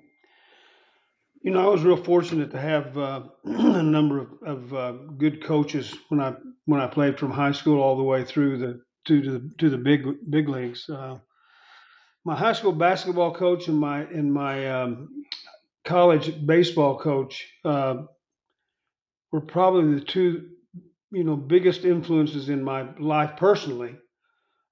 you 1.42 1.50
know, 1.50 1.60
I 1.60 1.68
was 1.68 1.82
real 1.82 1.96
fortunate 1.96 2.52
to 2.52 2.60
have 2.60 2.96
uh, 2.96 3.22
a 3.44 3.82
number 3.82 4.20
of, 4.20 4.28
of 4.44 4.74
uh, 4.74 4.92
good 5.16 5.44
coaches 5.44 5.94
when 6.08 6.20
I 6.20 6.34
when 6.66 6.80
I 6.80 6.86
played 6.86 7.18
from 7.18 7.32
high 7.32 7.52
school 7.52 7.80
all 7.80 7.96
the 7.96 8.02
way 8.02 8.24
through 8.24 8.58
the 8.58 8.80
to 9.06 9.20
the 9.20 9.50
to 9.58 9.70
the 9.70 9.78
big 9.78 10.06
big 10.30 10.48
leagues. 10.48 10.88
Uh, 10.88 11.18
my 12.24 12.36
high 12.36 12.52
school 12.52 12.72
basketball 12.72 13.34
coach 13.34 13.66
and 13.66 13.78
my 13.78 14.02
and 14.02 14.32
my 14.32 14.68
um, 14.70 15.08
college 15.84 16.46
baseball 16.46 16.98
coach 16.98 17.44
uh, 17.64 17.96
were 19.32 19.40
probably 19.40 19.94
the 19.94 20.04
two 20.04 20.50
you 21.10 21.24
know 21.24 21.36
biggest 21.36 21.84
influences 21.84 22.48
in 22.48 22.62
my 22.62 22.86
life 22.98 23.36
personally. 23.36 23.96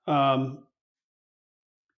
Um, 0.06 0.64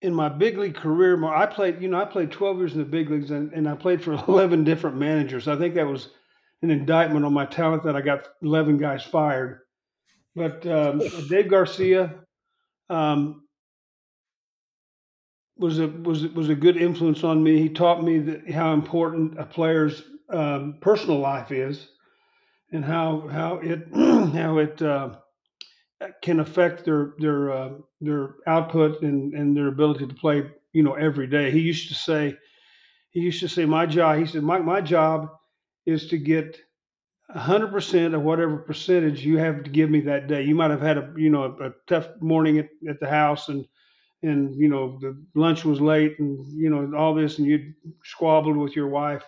in 0.03 0.13
my 0.13 0.29
big 0.29 0.59
league 0.59 0.75
career, 0.75 1.25
I 1.25 1.47
played, 1.47 1.81
you 1.81 1.89
know, 1.89 2.01
I 2.01 2.05
played 2.05 2.33
12 2.33 2.59
years 2.59 2.73
in 2.73 2.79
the 2.81 2.85
big 2.85 3.09
leagues 3.09 3.31
and, 3.31 3.53
and 3.53 3.69
I 3.69 3.75
played 3.75 4.03
for 4.03 4.13
11 4.29 4.65
different 4.65 4.97
managers. 4.97 5.49
I 5.49 5.57
think 5.57 5.75
that 5.77 5.87
was 5.87 6.09
an 6.61 6.71
indictment 6.71 7.25
on 7.25 7.33
my 7.33 7.47
talent 7.47 7.85
that 7.85 7.97
I 7.97 8.01
got 8.01 8.29
11 8.43 8.79
guys 8.79 9.03
fired. 9.05 9.61
But 10.35 10.67
um, 10.67 11.01
Dave 11.29 11.49
Garcia 11.49 12.15
um, 12.91 13.45
was 15.57 15.79
a 15.79 15.87
was 15.87 16.27
was 16.29 16.49
a 16.49 16.55
good 16.55 16.77
influence 16.77 17.23
on 17.23 17.43
me. 17.43 17.59
He 17.59 17.69
taught 17.69 18.03
me 18.03 18.19
that 18.21 18.51
how 18.51 18.73
important 18.73 19.39
a 19.39 19.45
player's 19.45 20.03
um, 20.31 20.79
personal 20.81 21.19
life 21.19 21.53
is, 21.53 21.89
and 22.73 22.85
how 22.85 23.29
how 23.29 23.57
it 23.57 23.89
how 23.95 24.59
it 24.59 24.81
uh, 24.81 25.17
can 26.23 26.41
affect 26.41 26.85
their 26.85 27.15
their 27.19 27.53
uh, 27.53 27.71
their 28.01 28.37
output 28.47 29.03
and, 29.03 29.35
and 29.35 29.57
their 29.57 29.69
ability 29.69 30.07
to 30.07 30.15
play. 30.15 30.45
You 30.73 30.83
know, 30.85 30.95
every 30.95 31.27
day. 31.27 31.51
He 31.51 31.61
used 31.61 31.89
to 31.89 31.95
say, 31.95 32.37
he 33.11 33.21
used 33.21 33.41
to 33.41 33.49
say, 33.49 33.67
my 33.67 33.87
job. 33.87 34.19
He 34.19 34.27
said, 34.27 34.43
my 34.43 34.59
my 34.61 34.81
job 34.81 35.31
is 35.87 36.09
to 36.09 36.19
get 36.19 36.59
100% 37.35 38.15
of 38.15 38.23
whatever 38.23 38.59
percentage 38.59 39.25
you 39.25 39.39
have 39.39 39.65
to 39.65 39.71
give 39.71 39.91
me 39.91 40.01
that 40.03 40.29
day. 40.29 40.43
You 40.45 40.55
might 40.55 40.71
have 40.71 40.81
had 40.83 40.99
a 40.99 41.13
you 41.17 41.31
know 41.31 41.45
a, 41.45 41.69
a 41.69 41.73
tough 41.89 42.09
morning 42.21 42.59
at, 42.59 42.69
at 42.89 43.01
the 43.01 43.09
house 43.09 43.49
and 43.49 43.67
and 44.23 44.55
you 44.57 44.69
know 44.69 44.99
the 45.01 45.17
lunch 45.35 45.65
was 45.65 45.81
late 45.81 46.19
and 46.21 46.47
you 46.53 46.71
know 46.71 46.97
all 46.99 47.15
this 47.15 47.39
and 47.39 47.47
you 47.49 47.75
squabbled 48.05 48.57
with 48.57 48.77
your 48.77 48.89
wife. 48.89 49.25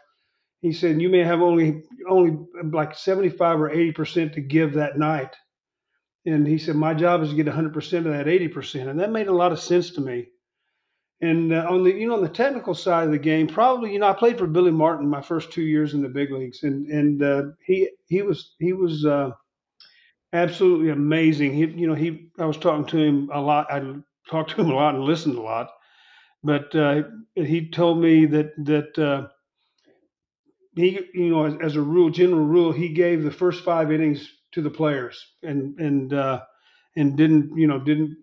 He 0.63 0.73
said 0.73 1.03
you 1.03 1.11
may 1.11 1.25
have 1.25 1.43
only 1.43 1.83
only 2.09 2.39
like 2.73 2.97
75 2.97 3.61
or 3.61 3.71
80 3.71 3.93
percent 3.93 4.35
to 4.35 4.41
give 4.43 4.75
that 4.75 4.99
night. 4.99 5.35
And 6.27 6.47
he 6.47 6.59
said 6.59 6.77
my 6.77 6.95
job 6.95 7.23
is 7.23 7.31
to 7.31 7.37
get 7.37 7.47
100 7.47 7.73
percent 7.73 8.07
of 8.07 8.13
that 8.13 8.29
80 8.29 8.49
percent, 8.49 8.89
and 8.89 9.01
that 9.01 9.11
made 9.11 9.29
a 9.29 9.33
lot 9.33 9.53
of 9.53 9.61
sense 9.61 9.91
to 9.91 10.01
me. 10.01 10.29
And 11.21 11.53
uh, 11.53 11.67
on 11.69 11.85
the 11.85 11.93
you 11.93 12.09
know 12.09 12.17
on 12.17 12.23
the 12.23 12.29
technical 12.29 12.75
side 12.75 13.05
of 13.05 13.13
the 13.13 13.19
game, 13.19 13.47
probably 13.47 13.93
you 13.93 13.99
know 13.99 14.09
I 14.09 14.15
played 14.15 14.39
for 14.39 14.47
Billy 14.47 14.71
Martin 14.71 15.09
my 15.09 15.23
first 15.23 15.53
two 15.53 15.63
years 15.63 15.95
in 15.95 16.03
the 16.03 16.09
big 16.09 16.31
leagues, 16.31 16.63
and 16.63 16.87
and 16.89 17.23
uh, 17.23 17.43
he 17.67 17.91
he 18.07 18.23
was 18.23 18.55
he 18.59 18.73
was 18.73 19.07
uh, 19.07 19.31
absolutely 20.33 20.91
amazing. 20.91 21.55
He 21.55 21.67
you 21.67 21.87
know 21.87 21.95
he 21.95 22.31
I 22.39 22.45
was 22.45 22.57
talking 22.57 22.87
to 22.87 22.99
him 22.99 23.31
a 23.33 23.41
lot. 23.41 23.71
I 23.71 23.81
talked 24.31 24.51
to 24.51 24.61
him 24.61 24.71
a 24.71 24.75
lot 24.75 24.95
and 24.95 25.05
listened 25.05 25.39
a 25.39 25.43
lot, 25.43 25.71
but 26.43 26.75
uh, 26.75 27.05
he 27.35 27.71
told 27.71 28.01
me 28.01 28.27
that 28.27 28.53
that 28.65 28.99
uh, 28.99 29.29
he 30.75 31.01
you 31.15 31.31
know 31.31 31.45
as, 31.47 31.55
as, 31.63 31.77
a 31.77 31.81
rule 31.81 32.11
general 32.11 32.45
rule 32.45 32.73
he 32.73 32.89
gave 32.89 33.23
the 33.23 33.31
first 33.31 33.65
five 33.65 33.93
innings 33.93 34.29
to 34.55 34.63
the 34.63 34.71
players 34.71 35.35
and 35.43 35.79
and 35.81 36.15
uh, 36.15 36.43
and 36.97 37.17
didn't 37.17 37.57
you 37.59 37.67
know 37.69 37.81
didn't 37.81 38.17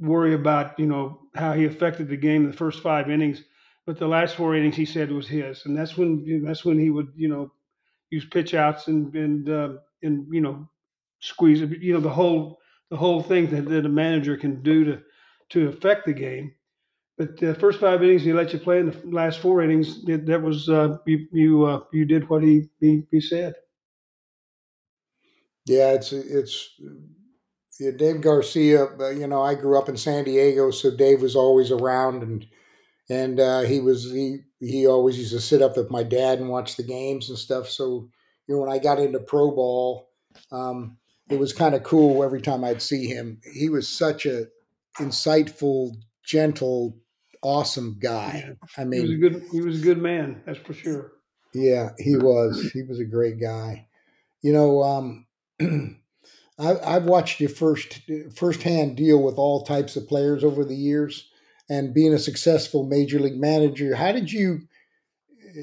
worry 0.00 0.34
about 0.34 0.78
you 0.78 0.86
know 0.86 1.20
how 1.34 1.52
he 1.54 1.66
affected 1.66 2.08
the 2.08 2.16
game 2.16 2.44
in 2.44 2.50
the 2.50 2.56
first 2.56 2.82
five 2.82 3.10
innings, 3.10 3.42
but 3.86 3.98
the 3.98 4.08
last 4.08 4.36
four 4.36 4.56
innings 4.56 4.76
he 4.76 4.86
said 4.86 5.12
was 5.12 5.28
his, 5.28 5.66
and 5.66 5.76
that's 5.76 5.96
when 5.96 6.42
that's 6.44 6.64
when 6.64 6.78
he 6.78 6.90
would 6.90 7.08
you 7.16 7.28
know 7.28 7.52
use 8.10 8.24
pitch 8.26 8.54
outs 8.54 8.88
and 8.88 9.14
and 9.14 9.48
uh, 9.50 9.74
and 10.02 10.26
you 10.32 10.40
know 10.40 10.68
squeeze 11.20 11.60
you 11.60 11.94
know 11.94 12.00
the 12.00 12.10
whole 12.10 12.58
the 12.90 12.96
whole 12.96 13.22
thing 13.22 13.48
that, 13.50 13.66
that 13.68 13.86
a 13.86 13.90
manager 13.90 14.36
can 14.36 14.62
do 14.62 14.84
to 14.84 15.02
to 15.50 15.68
affect 15.68 16.06
the 16.06 16.14
game. 16.14 16.54
But 17.18 17.38
the 17.38 17.54
first 17.54 17.80
five 17.80 18.02
innings 18.02 18.24
he 18.24 18.32
let 18.32 18.52
you 18.52 18.58
play, 18.60 18.80
in 18.80 18.90
the 18.90 19.00
last 19.04 19.40
four 19.40 19.62
innings 19.62 20.04
that 20.06 20.42
was 20.42 20.68
uh, 20.68 20.98
you 21.06 21.26
you 21.32 21.64
uh, 21.66 21.80
you 21.92 22.06
did 22.06 22.28
what 22.28 22.42
he, 22.42 22.70
he 22.80 23.04
he 23.10 23.20
said. 23.20 23.54
Yeah, 25.66 25.92
it's 25.92 26.12
it's 26.12 26.70
yeah, 27.80 27.90
Dave 27.90 28.20
Garcia, 28.20 28.86
uh, 29.00 29.10
you 29.10 29.26
know, 29.26 29.42
I 29.42 29.54
grew 29.54 29.78
up 29.78 29.88
in 29.88 29.96
San 29.96 30.24
Diego, 30.24 30.70
so 30.70 30.94
Dave 30.94 31.22
was 31.22 31.34
always 31.34 31.70
around, 31.70 32.22
and 32.22 32.46
and 33.08 33.40
uh, 33.40 33.60
he 33.62 33.80
was 33.80 34.04
he 34.04 34.38
he 34.60 34.86
always 34.86 35.18
used 35.18 35.32
to 35.32 35.40
sit 35.40 35.62
up 35.62 35.76
with 35.76 35.90
my 35.90 36.02
dad 36.02 36.38
and 36.38 36.48
watch 36.48 36.76
the 36.76 36.82
games 36.82 37.28
and 37.28 37.38
stuff. 37.38 37.68
So 37.68 38.08
you 38.46 38.54
know, 38.54 38.60
when 38.60 38.70
I 38.70 38.78
got 38.78 39.00
into 39.00 39.18
pro 39.18 39.50
ball, 39.50 40.08
um, 40.52 40.98
it 41.28 41.38
was 41.38 41.52
kind 41.52 41.74
of 41.74 41.82
cool 41.82 42.22
every 42.22 42.40
time 42.40 42.62
I'd 42.62 42.82
see 42.82 43.06
him. 43.06 43.40
He 43.52 43.68
was 43.68 43.88
such 43.88 44.24
a 44.26 44.46
insightful, 44.98 45.96
gentle, 46.24 46.96
awesome 47.42 47.98
guy. 48.00 48.50
I 48.76 48.84
mean, 48.84 49.00
he 49.00 49.08
was 49.08 49.16
a 49.16 49.20
good 49.20 49.42
he 49.50 49.60
was 49.60 49.80
a 49.80 49.84
good 49.84 49.98
man, 49.98 50.42
that's 50.46 50.58
for 50.58 50.74
sure. 50.74 51.12
Yeah, 51.52 51.90
he 51.98 52.16
was. 52.16 52.70
He 52.72 52.82
was 52.82 53.00
a 53.00 53.04
great 53.04 53.40
guy. 53.40 53.88
You 54.42 54.52
know. 54.52 54.82
Um, 54.82 55.26
I, 56.58 56.92
have 56.92 57.04
watched 57.04 57.40
you 57.40 57.48
first 57.48 58.00
firsthand 58.36 58.96
deal 58.96 59.22
with 59.22 59.36
all 59.36 59.64
types 59.64 59.96
of 59.96 60.08
players 60.08 60.44
over 60.44 60.64
the 60.64 60.76
years, 60.76 61.28
and 61.68 61.94
being 61.94 62.14
a 62.14 62.18
successful 62.18 62.84
major 62.84 63.18
league 63.18 63.40
manager. 63.40 63.94
How 63.94 64.12
did 64.12 64.30
you 64.30 64.60
uh, 65.42 65.62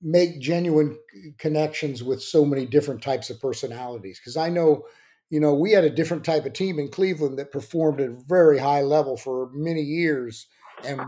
make 0.00 0.40
genuine 0.40 0.98
connections 1.38 2.02
with 2.02 2.22
so 2.22 2.44
many 2.44 2.66
different 2.66 3.02
types 3.02 3.30
of 3.30 3.40
personalities? 3.40 4.18
Because 4.18 4.36
I 4.36 4.48
know, 4.48 4.86
you 5.30 5.38
know, 5.38 5.54
we 5.54 5.72
had 5.72 5.84
a 5.84 5.90
different 5.90 6.24
type 6.24 6.46
of 6.46 6.52
team 6.52 6.78
in 6.78 6.90
Cleveland 6.90 7.38
that 7.38 7.52
performed 7.52 8.00
at 8.00 8.10
a 8.10 8.18
very 8.26 8.58
high 8.58 8.82
level 8.82 9.16
for 9.16 9.50
many 9.52 9.82
years, 9.82 10.48
and 10.84 11.00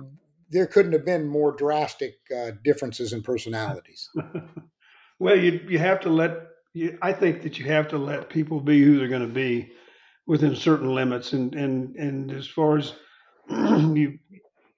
there 0.50 0.66
couldn't 0.66 0.92
have 0.92 1.04
been 1.04 1.26
more 1.26 1.50
drastic 1.50 2.18
uh, 2.34 2.52
differences 2.62 3.12
in 3.12 3.22
personalities. 3.22 4.08
well, 5.18 5.36
you 5.36 5.60
you 5.68 5.78
have 5.78 5.98
to 6.00 6.10
let 6.10 6.53
you, 6.74 6.98
I 7.02 7.12
think 7.14 7.42
that 7.44 7.58
you 7.58 7.66
have 7.66 7.88
to 7.90 7.98
let 7.98 8.30
people 8.30 8.60
be 8.60 8.82
who 8.84 8.98
they're 8.98 9.08
going 9.08 9.28
to 9.28 9.34
be 9.34 9.72
within 10.26 10.56
certain 10.56 10.94
limits. 10.94 11.34
And 11.34 11.54
and 11.54 11.96
and 11.96 12.32
as 12.32 12.48
far 12.48 12.78
as 12.78 12.94
you 13.50 14.18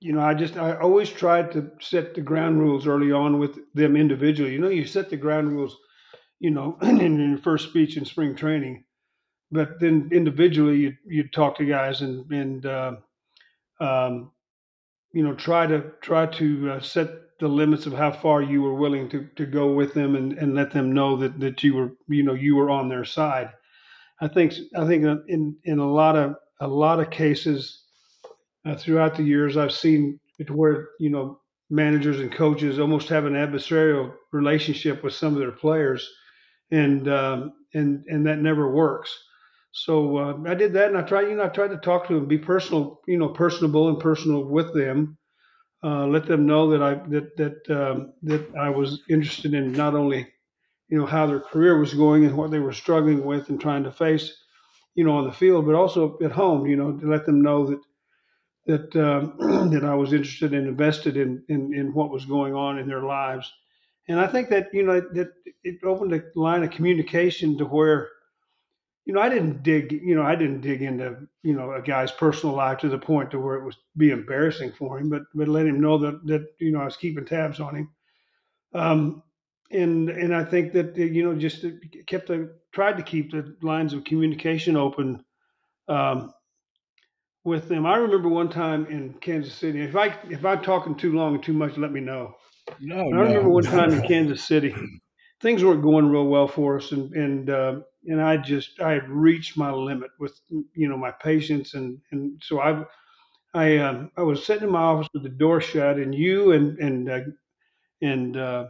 you 0.01 0.13
know, 0.13 0.21
I 0.23 0.35
just 0.35 0.57
I 0.59 0.77
always 0.79 1.11
tried 1.11 1.53
to 1.53 1.71
set 1.81 2.15
the 2.15 2.21
ground 2.23 2.61
rules 2.61 2.87
early 2.87 3.13
on 3.13 3.39
with 3.41 3.59
them 3.75 3.97
individually. 3.97 4.53
You 4.53 4.61
know, 4.61 4.69
you 4.69 4.87
set 4.87 5.11
the 5.11 5.17
ground 5.17 5.53
rules, 5.53 5.77
you 6.41 6.51
know, 6.51 6.79
in 6.83 7.19
your 7.31 7.39
first 7.39 7.71
speech 7.71 7.97
in 7.97 8.05
spring 8.05 8.37
training, 8.37 8.85
but 9.51 9.81
then 9.81 10.11
individually 10.13 10.79
you 10.79 10.95
you 11.07 11.29
talk 11.29 11.57
to 11.59 11.67
guys 11.67 12.03
and 12.03 12.31
and 12.33 12.67
uh, 12.67 12.97
um, 13.81 14.33
you 15.13 15.25
know 15.25 15.35
try 15.35 15.67
to 15.67 15.93
try 16.03 16.27
to 16.27 16.73
uh, 16.73 16.81
set 16.81 17.11
the 17.39 17.49
limits 17.49 17.87
of 17.87 17.93
how 17.93 18.11
far 18.11 18.43
you 18.43 18.63
were 18.63 18.75
willing 18.75 19.09
to, 19.11 19.29
to 19.37 19.45
go 19.45 19.73
with 19.73 19.93
them 19.95 20.17
and, 20.17 20.33
and 20.35 20.55
let 20.55 20.73
them 20.73 20.93
know 20.93 21.17
that, 21.17 21.39
that 21.41 21.63
you 21.63 21.75
were 21.75 21.93
you 22.09 22.23
know 22.23 22.35
you 22.35 22.57
were 22.57 22.71
on 22.71 22.89
their 22.89 23.05
side. 23.05 23.51
I 24.21 24.29
think 24.29 24.55
I 24.77 24.87
think 24.87 25.05
in 25.29 25.57
in 25.65 25.79
a 25.79 25.91
lot 25.91 26.17
of 26.17 26.37
a 26.61 26.67
lot 26.67 27.01
of 27.01 27.11
cases 27.11 27.83
uh, 28.65 28.77
throughout 28.77 29.17
the 29.17 29.23
years 29.23 29.57
I've 29.57 29.73
seen 29.73 30.19
it 30.39 30.51
where 30.51 30.89
you 30.99 31.11
know 31.11 31.41
managers 31.69 32.21
and 32.21 32.33
coaches 32.33 32.79
almost 32.79 33.09
have 33.09 33.27
an 33.27 33.35
adversarial 33.35 34.13
relationship 34.33 35.03
with 35.03 35.13
some 35.13 35.35
of 35.35 35.39
their 35.41 35.53
players, 35.53 36.09
and 36.71 37.09
um, 37.09 37.53
and 37.75 38.05
and 38.09 38.27
that 38.27 38.39
never 38.39 38.73
works. 38.73 39.15
So 39.73 40.17
uh, 40.17 40.39
I 40.47 40.55
did 40.55 40.73
that, 40.73 40.89
and 40.89 40.97
I 40.97 41.03
tried 41.03 41.29
you 41.29 41.37
know 41.37 41.45
I 41.45 41.49
tried 41.49 41.69
to 41.69 41.77
talk 41.79 42.09
to 42.09 42.15
them, 42.15 42.27
be 42.27 42.39
personal, 42.39 43.01
you 43.07 43.19
know, 43.19 43.29
personable 43.29 43.89
and 43.89 44.01
personal 44.01 44.45
with 44.45 44.73
them 44.73 45.19
uh, 45.85 46.07
let 46.07 46.27
them 46.27 46.47
know 46.47 46.71
that 46.71 46.83
I 46.83 46.95
that 47.11 47.37
that 47.37 47.71
um, 47.71 48.13
that 48.23 48.47
I 48.59 48.71
was 48.71 49.03
interested 49.09 49.55
in 49.55 49.73
not 49.73 49.95
only 49.95 50.27
you 50.89 50.99
know 50.99 51.07
how 51.07 51.27
their 51.27 51.41
career 51.41 51.79
was 51.79 51.95
going 51.95 52.25
and 52.25 52.37
what 52.37 52.51
they 52.51 52.59
were 52.59 52.73
struggling 52.73 53.25
with 53.25 53.49
and 53.49 53.61
trying 53.61 53.85
to 53.85 53.93
face 53.93 54.37
you 54.95 55.05
know 55.05 55.17
on 55.17 55.27
the 55.27 55.33
field, 55.33 55.67
but 55.67 55.75
also 55.75 56.19
at 56.23 56.33
home. 56.33 56.67
You 56.67 56.77
know 56.77 56.93
to 56.93 57.07
let 57.07 57.27
them 57.27 57.43
know 57.43 57.67
that 57.67 57.81
that 58.67 58.97
um, 58.97 59.71
that 59.71 59.85
I 59.85 59.95
was 59.95 60.13
interested 60.13 60.55
and 60.55 60.67
invested 60.67 61.17
in, 61.17 61.43
in 61.49 61.75
in 61.75 61.95
what 61.95 62.11
was 62.11 62.25
going 62.25 62.55
on 62.55 62.79
in 62.79 62.89
their 62.89 63.03
lives. 63.03 63.53
And 64.09 64.21
I 64.21 64.27
think 64.27 64.49
that 64.51 64.69
you 64.73 64.83
know 64.85 65.01
that 65.01 65.33
it 65.63 65.85
opened 65.85 66.15
a 66.15 66.23
line 66.35 66.65
of 66.65 66.71
communication 66.71 67.59
to 67.59 67.65
where 67.65 68.09
you 69.07 69.13
know, 69.13 69.21
I 69.21 69.29
didn't 69.29 69.63
dig, 69.63 69.93
you 69.93 70.17
know, 70.17 70.23
I 70.23 70.35
didn't 70.35 70.63
dig 70.63 70.83
into, 70.83 71.29
you 71.45 71.55
know, 71.55 71.73
a 71.73 71.81
guy's 71.81 72.11
personal 72.11 72.57
life 72.57 72.79
to 72.79 72.89
the 72.89 72.99
point 72.99 73.31
to 73.31 73.41
where 73.41 73.55
it 73.55 73.65
was 73.65 73.77
be 73.97 74.11
embarrassing 74.11 74.73
for 74.73 74.99
him, 74.99 75.09
but 75.09 75.23
but 75.33 75.47
let 75.47 75.67
him 75.67 75.81
know 75.81 75.97
that 75.99 76.27
that 76.27 76.47
you 76.59 76.73
know 76.73 76.81
I 76.81 76.85
was 76.85 76.97
keeping 76.97 77.25
tabs 77.25 77.61
on 77.61 77.77
him. 77.77 77.91
Um, 78.75 79.23
and 79.71 80.11
and 80.11 80.35
I 80.35 80.45
think 80.45 80.73
that 80.73 80.97
you 80.97 81.23
know 81.23 81.39
just 81.39 81.65
kept 82.07 82.27
the 82.27 82.57
tried 82.73 82.97
to 82.97 83.03
keep 83.05 83.31
the 83.31 83.57
lines 83.63 83.93
of 83.93 84.03
communication 84.03 84.77
open 84.77 85.25
um, 85.89 86.33
with 87.45 87.69
them. 87.69 87.87
I 87.87 87.97
remember 87.99 88.29
one 88.29 88.49
time 88.49 88.87
in 88.87 89.15
Kansas 89.15 89.55
City. 89.55 89.83
If 89.83 89.95
I 89.95 90.17
if 90.29 90.45
I'm 90.45 90.63
talking 90.63 90.97
too 90.97 91.13
long 91.13 91.35
and 91.35 91.43
too 91.45 91.53
much, 91.53 91.77
let 91.77 91.93
me 91.93 92.01
know. 92.01 92.35
No, 92.81 92.99
I 92.99 93.21
remember 93.21 93.45
no. 93.45 93.51
one 93.51 93.63
time 93.63 93.93
in 93.93 94.03
Kansas 94.09 94.43
City, 94.43 94.75
things 95.41 95.63
weren't 95.63 95.83
going 95.83 96.09
real 96.09 96.27
well 96.27 96.49
for 96.49 96.79
us, 96.79 96.91
and 96.91 97.13
and 97.15 97.51
uh, 97.51 97.81
and 98.07 98.23
I 98.23 98.37
just 98.39 98.81
I 98.81 98.93
had 98.93 99.09
reached 99.09 99.57
my 99.57 99.73
limit 99.73 100.11
with 100.21 100.41
you 100.51 100.89
know 100.89 100.97
my 100.99 101.13
patience, 101.13 101.75
and 101.75 101.99
and 102.13 102.41
so 102.43 102.61
I 102.61 102.85
I 103.55 103.79
um, 103.79 104.11
I 104.17 104.23
was 104.23 104.45
sitting 104.45 104.65
in 104.65 104.71
my 104.71 104.81
office 104.81 105.09
with 105.15 105.25
the 105.25 105.29
door 105.31 105.61
shut, 105.61 105.99
and 105.99 106.15
you 106.15 106.53
and 106.53 106.79
and 106.79 107.11
uh, 107.11 107.21
and 108.03 108.37
uh, 108.37 108.67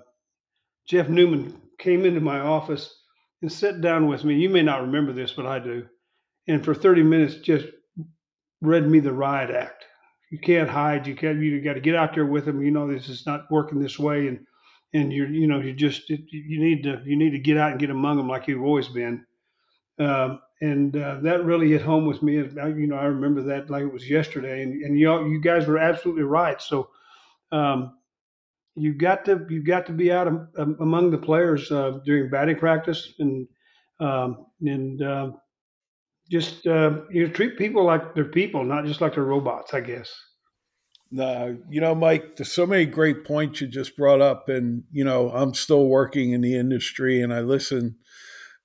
Jeff 0.88 1.08
Newman 1.08 1.60
came 1.78 2.04
into 2.04 2.20
my 2.20 2.40
office 2.40 2.94
and 3.42 3.52
sat 3.52 3.80
down 3.80 4.08
with 4.08 4.24
me. 4.24 4.36
You 4.36 4.50
may 4.50 4.62
not 4.62 4.82
remember 4.82 5.12
this, 5.12 5.32
but 5.32 5.46
I 5.46 5.58
do. 5.58 5.86
And 6.48 6.64
for 6.64 6.74
30 6.74 7.02
minutes, 7.02 7.36
just 7.36 7.66
read 8.60 8.88
me 8.88 9.00
the 9.00 9.12
riot 9.12 9.50
act. 9.50 9.84
You 10.30 10.38
can't 10.38 10.70
hide. 10.70 11.06
You 11.06 11.16
can't. 11.16 11.40
You 11.40 11.60
got 11.62 11.74
to 11.74 11.80
get 11.80 11.94
out 11.96 12.14
there 12.14 12.26
with 12.26 12.44
them. 12.46 12.62
You 12.62 12.70
know 12.70 12.90
this 12.90 13.08
is 13.08 13.26
not 13.26 13.50
working 13.50 13.80
this 13.80 13.98
way, 13.98 14.28
and 14.28 14.46
and 14.92 15.12
you're 15.12 15.28
you 15.28 15.46
know 15.46 15.60
you 15.60 15.72
just 15.72 16.08
you 16.08 16.60
need 16.60 16.82
to 16.84 17.00
you 17.04 17.16
need 17.16 17.30
to 17.30 17.38
get 17.38 17.56
out 17.56 17.72
and 17.72 17.80
get 17.80 17.90
among 17.90 18.16
them 18.16 18.28
like 18.28 18.48
you've 18.48 18.62
always 18.62 18.88
been. 18.88 19.24
Um, 19.98 20.40
and 20.60 20.96
uh, 20.96 21.18
that 21.22 21.44
really 21.44 21.70
hit 21.70 21.82
home 21.82 22.06
with 22.06 22.22
me. 22.22 22.34
You 22.36 22.86
know, 22.86 22.96
I 22.96 23.04
remember 23.04 23.42
that 23.42 23.70
like 23.70 23.82
it 23.82 23.92
was 23.92 24.08
yesterday. 24.08 24.62
And 24.62 24.82
and 24.82 24.98
you 24.98 25.26
you 25.28 25.40
guys 25.40 25.66
were 25.66 25.78
absolutely 25.78 26.22
right. 26.22 26.60
So 26.60 26.90
um, 27.52 27.98
you 28.74 28.94
got 28.94 29.24
to 29.26 29.46
you 29.50 29.62
got 29.62 29.86
to 29.86 29.92
be 29.92 30.12
out 30.12 30.28
of, 30.28 30.48
um, 30.58 30.76
among 30.80 31.10
the 31.10 31.18
players 31.18 31.70
uh, 31.70 31.98
during 32.04 32.30
batting 32.30 32.56
practice 32.56 33.14
and 33.18 33.46
um, 34.00 34.46
and 34.62 35.02
uh, 35.02 35.30
just 36.30 36.64
you 36.64 36.72
know, 36.72 37.28
treat 37.32 37.58
people 37.58 37.84
like 37.84 38.14
they're 38.14 38.24
people, 38.24 38.64
not 38.64 38.84
just 38.84 39.00
like 39.00 39.14
they're 39.14 39.24
robots. 39.24 39.74
I 39.74 39.80
guess. 39.80 40.14
No, 41.10 41.56
you 41.70 41.80
know, 41.80 41.94
Mike, 41.94 42.36
there's 42.36 42.50
so 42.52 42.66
many 42.66 42.84
great 42.84 43.24
points 43.24 43.60
you 43.60 43.68
just 43.68 43.96
brought 43.96 44.20
up, 44.20 44.48
and 44.48 44.84
you 44.90 45.04
know, 45.04 45.30
I'm 45.30 45.54
still 45.54 45.86
working 45.86 46.32
in 46.32 46.40
the 46.40 46.56
industry, 46.56 47.22
and 47.22 47.32
I 47.32 47.40
listen 47.40 47.96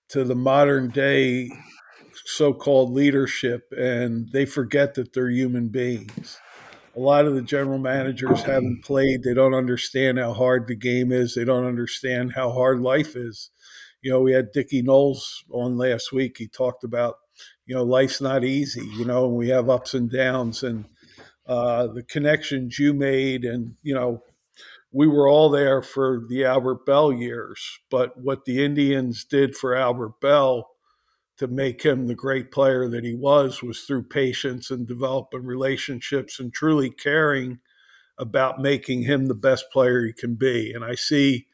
to 0.09 0.23
the 0.23 0.35
modern 0.35 0.89
day 0.89 1.51
so-called 2.25 2.91
leadership, 2.91 3.71
and 3.77 4.29
they 4.31 4.45
forget 4.45 4.95
that 4.95 5.13
they're 5.13 5.29
human 5.29 5.69
beings. 5.69 6.39
A 6.95 6.99
lot 6.99 7.25
of 7.25 7.35
the 7.35 7.41
general 7.41 7.77
managers 7.77 8.41
haven't 8.43 8.83
played; 8.83 9.23
they 9.23 9.35
don't 9.35 9.53
understand 9.53 10.17
how 10.17 10.33
hard 10.33 10.67
the 10.67 10.75
game 10.75 11.11
is. 11.11 11.35
They 11.35 11.45
don't 11.45 11.65
understand 11.65 12.33
how 12.33 12.51
hard 12.51 12.81
life 12.81 13.15
is. 13.15 13.51
You 14.01 14.11
know, 14.11 14.21
we 14.21 14.33
had 14.33 14.51
Dickie 14.51 14.81
Noles 14.83 15.43
on 15.51 15.77
last 15.77 16.11
week. 16.11 16.37
He 16.39 16.47
talked 16.47 16.83
about, 16.83 17.17
you 17.67 17.75
know, 17.75 17.83
life's 17.83 18.19
not 18.19 18.43
easy. 18.43 18.85
You 18.97 19.05
know, 19.05 19.25
and 19.25 19.35
we 19.35 19.49
have 19.49 19.69
ups 19.69 19.93
and 19.93 20.11
downs, 20.11 20.63
and 20.63 20.85
uh, 21.47 21.87
the 21.87 22.03
connections 22.03 22.79
you 22.79 22.93
made, 22.93 23.43
and 23.43 23.75
you 23.83 23.93
know, 23.93 24.23
we 24.91 25.07
were 25.07 25.27
all 25.27 25.49
there 25.49 25.81
for 25.81 26.23
the 26.27 26.45
Albert 26.45 26.85
Belle 26.85 27.13
years. 27.13 27.79
But 27.89 28.17
what 28.17 28.45
the 28.45 28.63
Indians 28.63 29.23
did 29.23 29.55
for 29.55 29.75
Albert 29.75 30.19
Belle 30.21 30.67
to 31.37 31.47
make 31.47 31.81
him 31.83 32.07
the 32.07 32.15
great 32.15 32.51
player 32.51 32.87
that 32.87 33.03
he 33.03 33.15
was 33.15 33.63
was 33.63 33.81
through 33.81 34.03
patience 34.03 34.69
and 34.69 34.87
developing 34.87 35.43
relationships 35.43 36.39
and 36.39 36.53
truly 36.53 36.89
caring 36.89 37.59
about 38.17 38.61
making 38.61 39.01
him 39.03 39.25
the 39.25 39.33
best 39.33 39.65
player 39.71 40.05
he 40.05 40.13
can 40.13 40.35
be. 40.35 40.71
And 40.71 40.85
I 40.85 40.93
see 40.93 41.47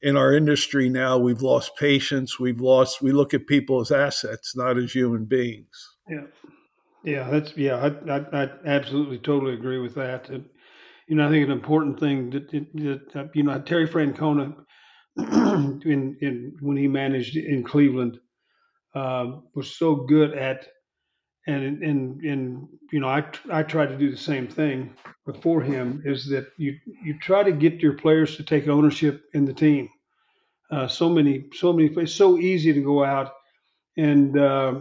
in 0.00 0.16
our 0.16 0.32
industry 0.32 0.88
now 0.88 1.18
we've 1.18 1.42
lost 1.42 1.76
patience. 1.76 2.38
We've 2.38 2.60
lost. 2.60 3.02
We 3.02 3.10
look 3.10 3.34
at 3.34 3.48
people 3.48 3.80
as 3.80 3.90
assets, 3.90 4.54
not 4.54 4.78
as 4.78 4.92
human 4.92 5.24
beings. 5.24 5.96
Yeah. 6.08 6.26
Yeah, 7.06 7.30
that's 7.30 7.56
yeah. 7.56 7.76
I, 7.76 8.12
I, 8.18 8.44
I 8.44 8.50
absolutely 8.66 9.18
totally 9.20 9.54
agree 9.54 9.78
with 9.80 9.94
that. 9.96 10.30
And, 10.30 10.46
you 11.08 11.16
know, 11.16 11.28
I 11.28 11.30
think 11.30 11.46
an 11.46 11.52
important 11.52 12.00
thing 12.00 12.30
that, 12.30 12.50
that 12.50 13.06
uh, 13.16 13.26
you 13.34 13.44
know 13.44 13.60
Terry 13.60 13.88
Francona, 13.88 14.54
in 15.18 16.18
in 16.20 16.56
when 16.60 16.76
he 16.78 16.88
managed 16.88 17.36
in 17.36 17.64
Cleveland, 17.64 18.18
uh, 18.94 19.32
was 19.54 19.76
so 19.76 19.96
good 19.96 20.34
at, 20.34 20.68
and 21.46 21.82
and 21.84 22.22
and 22.22 22.68
you 22.92 23.00
know 23.00 23.08
I 23.08 23.24
I 23.52 23.62
tried 23.64 23.88
to 23.90 23.98
do 23.98 24.10
the 24.10 24.16
same 24.18 24.48
thing 24.48 24.94
before 25.26 25.62
him. 25.62 26.02
Is 26.06 26.28
that 26.30 26.48
you 26.58 26.76
you 27.04 27.18
try 27.20 27.42
to 27.44 27.52
get 27.52 27.82
your 27.82 27.94
players 27.94 28.36
to 28.36 28.44
take 28.44 28.68
ownership 28.68 29.24
in 29.34 29.46
the 29.46 29.54
team. 29.54 29.88
Uh, 30.70 30.88
so 30.88 31.08
many 31.10 31.46
so 31.54 31.72
many. 31.72 31.88
It's 31.96 32.14
so 32.14 32.38
easy 32.38 32.72
to 32.72 32.82
go 32.82 33.04
out 33.04 33.32
and 33.96 34.38
uh, 34.38 34.74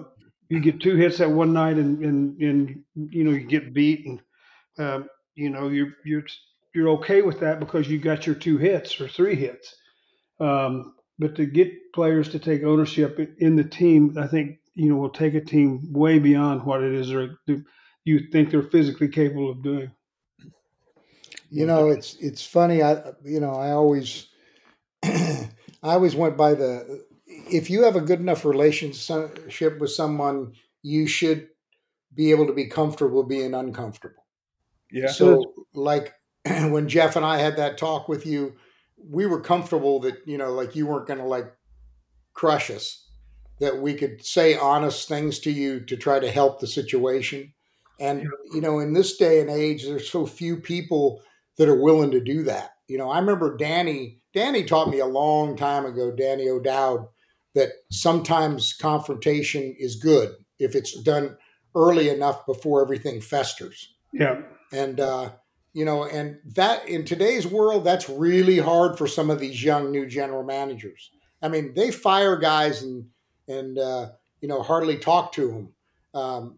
you 0.49 0.60
get 0.60 0.79
two 0.79 0.95
hits 0.95 1.17
that 1.17 1.31
one 1.31 1.53
night 1.53 1.77
and 1.77 2.03
and 2.03 2.41
and 2.41 2.84
you 2.95 3.23
know 3.23 3.31
you 3.31 3.45
get 3.45 3.73
beat 3.73 4.05
and 4.05 4.21
um, 4.77 5.10
you 5.36 5.49
know 5.49 5.69
you're 5.69 5.93
you're 6.03 6.25
you're 6.73 6.89
okay 6.89 7.21
with 7.21 7.39
that 7.39 7.60
because 7.60 7.88
you 7.88 7.97
got 7.97 8.25
your 8.25 8.36
two 8.36 8.58
hits 8.58 8.99
or 8.99 9.08
three 9.08 9.36
hits. 9.36 9.75
Um, 10.39 10.93
but 11.17 11.36
to 11.36 11.45
get 11.45 11.93
players 11.93 12.29
to 12.29 12.39
take 12.39 12.63
ownership 12.63 13.17
in 13.39 13.55
the 13.55 13.63
team, 13.63 14.17
I 14.19 14.27
think 14.27 14.60
you 14.73 14.89
know 14.89 14.97
will 14.97 15.10
take 15.10 15.34
a 15.34 15.41
team 15.41 15.93
way 15.93 16.19
beyond 16.19 16.63
what 16.65 16.84
it 16.84 16.93
is 16.93 17.12
or 17.12 17.38
you 18.03 18.19
think 18.31 18.51
they're 18.51 18.62
physically 18.62 19.08
capable 19.08 19.49
of 19.49 19.63
doing. 19.63 19.91
You 21.49 21.65
know, 21.65 21.89
it's 21.89 22.15
it's 22.15 22.45
funny. 22.45 22.84
I 22.84 23.12
you 23.23 23.39
know 23.39 23.53
I 23.53 23.71
always 23.71 24.27
I 25.03 25.47
always 25.81 26.15
went 26.15 26.38
by 26.38 26.53
the 26.53 27.05
if 27.49 27.69
you 27.69 27.84
have 27.84 27.95
a 27.95 28.01
good 28.01 28.19
enough 28.19 28.45
relationship 28.45 29.79
with 29.79 29.91
someone, 29.91 30.53
you 30.81 31.08
should 31.08 31.47
be 32.13 32.31
able 32.31 32.47
to 32.47 32.53
be 32.53 32.67
comfortable 32.67 33.23
being 33.23 33.53
uncomfortable. 33.53 34.25
Yeah. 34.91 35.08
So, 35.08 35.53
like 35.73 36.13
when 36.45 36.88
Jeff 36.88 37.15
and 37.15 37.25
I 37.25 37.38
had 37.38 37.58
that 37.58 37.77
talk 37.77 38.08
with 38.08 38.25
you, 38.25 38.55
we 38.97 39.25
were 39.25 39.41
comfortable 39.41 39.99
that 40.01 40.17
you 40.25 40.38
know, 40.38 40.53
like 40.53 40.75
you 40.75 40.88
weren't 40.88 41.08
going 41.08 41.19
to 41.19 41.25
like 41.25 41.51
crush 42.34 42.69
us, 42.69 43.08
that 43.60 43.81
we 43.81 43.93
could 43.93 44.25
say 44.25 44.58
honest 44.58 45.08
things 45.08 45.39
to 45.39 45.51
you 45.51 45.79
to 45.81 45.97
try 45.97 46.19
to 46.19 46.31
help 46.31 46.60
the 46.60 46.67
situation. 46.67 47.53
And 47.99 48.27
you 48.53 48.62
know, 48.62 48.79
in 48.79 48.93
this 48.93 49.17
day 49.17 49.41
and 49.41 49.49
age, 49.49 49.86
there's 49.86 50.10
so 50.10 50.25
few 50.25 50.58
people 50.58 51.21
that 51.58 51.69
are 51.69 51.81
willing 51.81 52.12
to 52.12 52.19
do 52.19 52.43
that. 52.43 52.71
You 52.88 52.97
know, 52.97 53.10
I 53.10 53.19
remember 53.19 53.58
Danny. 53.58 54.21
Danny 54.34 54.65
taught 54.65 54.89
me 54.89 54.99
a 54.99 55.05
long 55.05 55.55
time 55.55 55.86
ago. 55.86 56.12
Danny 56.12 56.49
O'Dowd 56.49 57.08
that 57.55 57.69
sometimes 57.89 58.73
confrontation 58.73 59.75
is 59.79 59.95
good 59.95 60.35
if 60.59 60.75
it's 60.75 61.01
done 61.01 61.37
early 61.75 62.09
enough 62.09 62.45
before 62.45 62.81
everything 62.81 63.21
festers. 63.21 63.95
Yeah. 64.13 64.41
And, 64.71 64.99
uh, 64.99 65.31
you 65.73 65.83
know, 65.83 66.05
and 66.05 66.37
that 66.55 66.87
in 66.87 67.03
today's 67.03 67.47
world, 67.47 67.83
that's 67.83 68.09
really 68.09 68.59
hard 68.59 68.97
for 68.97 69.07
some 69.07 69.29
of 69.29 69.39
these 69.39 69.63
young 69.63 69.91
new 69.91 70.05
general 70.05 70.43
managers. 70.43 71.11
I 71.41 71.49
mean, 71.49 71.73
they 71.73 71.91
fire 71.91 72.37
guys 72.37 72.81
and, 72.81 73.07
and, 73.47 73.77
uh, 73.77 74.11
you 74.41 74.47
know, 74.47 74.61
hardly 74.61 74.97
talk 74.97 75.31
to 75.33 75.47
them. 75.47 75.73
Um, 76.13 76.57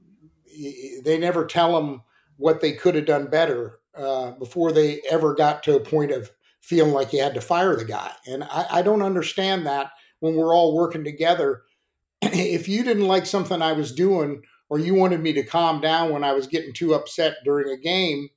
they 1.03 1.17
never 1.17 1.45
tell 1.45 1.73
them 1.73 2.01
what 2.37 2.61
they 2.61 2.73
could 2.73 2.95
have 2.95 3.05
done 3.05 3.27
better 3.27 3.79
uh, 3.95 4.31
before 4.31 4.71
they 4.71 5.01
ever 5.09 5.33
got 5.33 5.63
to 5.63 5.75
a 5.75 5.79
point 5.79 6.11
of 6.11 6.31
feeling 6.61 6.93
like 6.93 7.13
you 7.13 7.21
had 7.21 7.33
to 7.33 7.41
fire 7.41 7.75
the 7.75 7.85
guy. 7.85 8.11
And 8.27 8.43
I, 8.43 8.67
I 8.71 8.81
don't 8.81 9.01
understand 9.01 9.65
that 9.65 9.91
when 10.19 10.35
we're 10.35 10.55
all 10.55 10.75
working 10.75 11.03
together. 11.03 11.63
if 12.21 12.67
you 12.67 12.83
didn't 12.83 13.07
like 13.07 13.25
something 13.25 13.61
I 13.61 13.73
was 13.73 13.91
doing 13.91 14.41
or 14.69 14.79
you 14.79 14.95
wanted 14.95 15.21
me 15.21 15.33
to 15.33 15.43
calm 15.43 15.81
down 15.81 16.11
when 16.11 16.23
I 16.23 16.33
was 16.33 16.47
getting 16.47 16.73
too 16.73 16.93
upset 16.93 17.37
during 17.43 17.71
a 17.71 17.77
game, 17.77 18.29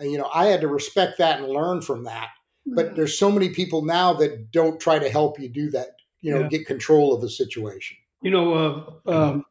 uh, 0.00 0.04
you 0.04 0.18
know, 0.18 0.28
I 0.32 0.46
had 0.46 0.60
to 0.62 0.68
respect 0.68 1.18
that 1.18 1.40
and 1.40 1.48
learn 1.48 1.80
from 1.80 2.04
that. 2.04 2.28
But 2.66 2.86
mm-hmm. 2.86 2.96
there's 2.96 3.18
so 3.18 3.30
many 3.30 3.48
people 3.50 3.84
now 3.84 4.12
that 4.14 4.50
don't 4.50 4.80
try 4.80 4.98
to 4.98 5.08
help 5.08 5.40
you 5.40 5.48
do 5.48 5.70
that, 5.70 5.88
you 6.20 6.32
know, 6.32 6.40
yeah. 6.40 6.48
get 6.48 6.66
control 6.66 7.14
of 7.14 7.20
the 7.20 7.30
situation. 7.30 7.96
You 8.22 8.30
know, 8.30 8.94
uh, 9.06 9.10
um, 9.10 9.44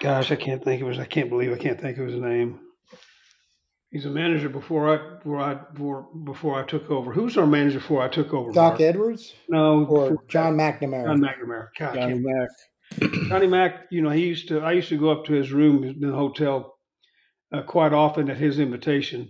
gosh, 0.00 0.32
I 0.32 0.36
can't 0.36 0.64
think 0.64 0.82
of 0.82 0.88
his. 0.88 0.98
I 0.98 1.04
can't 1.04 1.28
believe 1.28 1.52
I 1.52 1.58
can't 1.58 1.80
think 1.80 1.98
of 1.98 2.06
his 2.06 2.18
name. 2.18 2.58
He's 3.92 4.06
a 4.06 4.10
manager 4.10 4.48
before 4.48 4.88
I 4.88 5.16
before 5.18 5.38
I 5.38 5.54
before, 5.54 6.08
before 6.24 6.58
I 6.58 6.64
took 6.64 6.90
over. 6.90 7.12
Who's 7.12 7.36
our 7.36 7.46
manager 7.46 7.78
before 7.78 8.02
I 8.02 8.08
took 8.08 8.32
over? 8.32 8.50
Doc 8.50 8.72
Mark? 8.72 8.80
Edwards? 8.80 9.34
No, 9.50 9.84
or 9.84 10.16
John 10.28 10.56
McNamara. 10.56 11.04
John 11.04 11.20
McNamara. 11.20 11.68
God, 11.78 11.94
Johnny 11.94 12.18
Mac. 12.18 12.48
Johnny 13.28 13.46
Mac. 13.46 13.82
You 13.90 14.00
know, 14.00 14.08
he 14.08 14.22
used 14.22 14.48
to. 14.48 14.60
I 14.60 14.72
used 14.72 14.88
to 14.88 14.98
go 14.98 15.10
up 15.10 15.26
to 15.26 15.34
his 15.34 15.52
room 15.52 15.84
in 15.84 16.00
the 16.00 16.10
hotel 16.10 16.74
uh, 17.52 17.62
quite 17.64 17.92
often 17.92 18.30
at 18.30 18.38
his 18.38 18.58
invitation. 18.58 19.28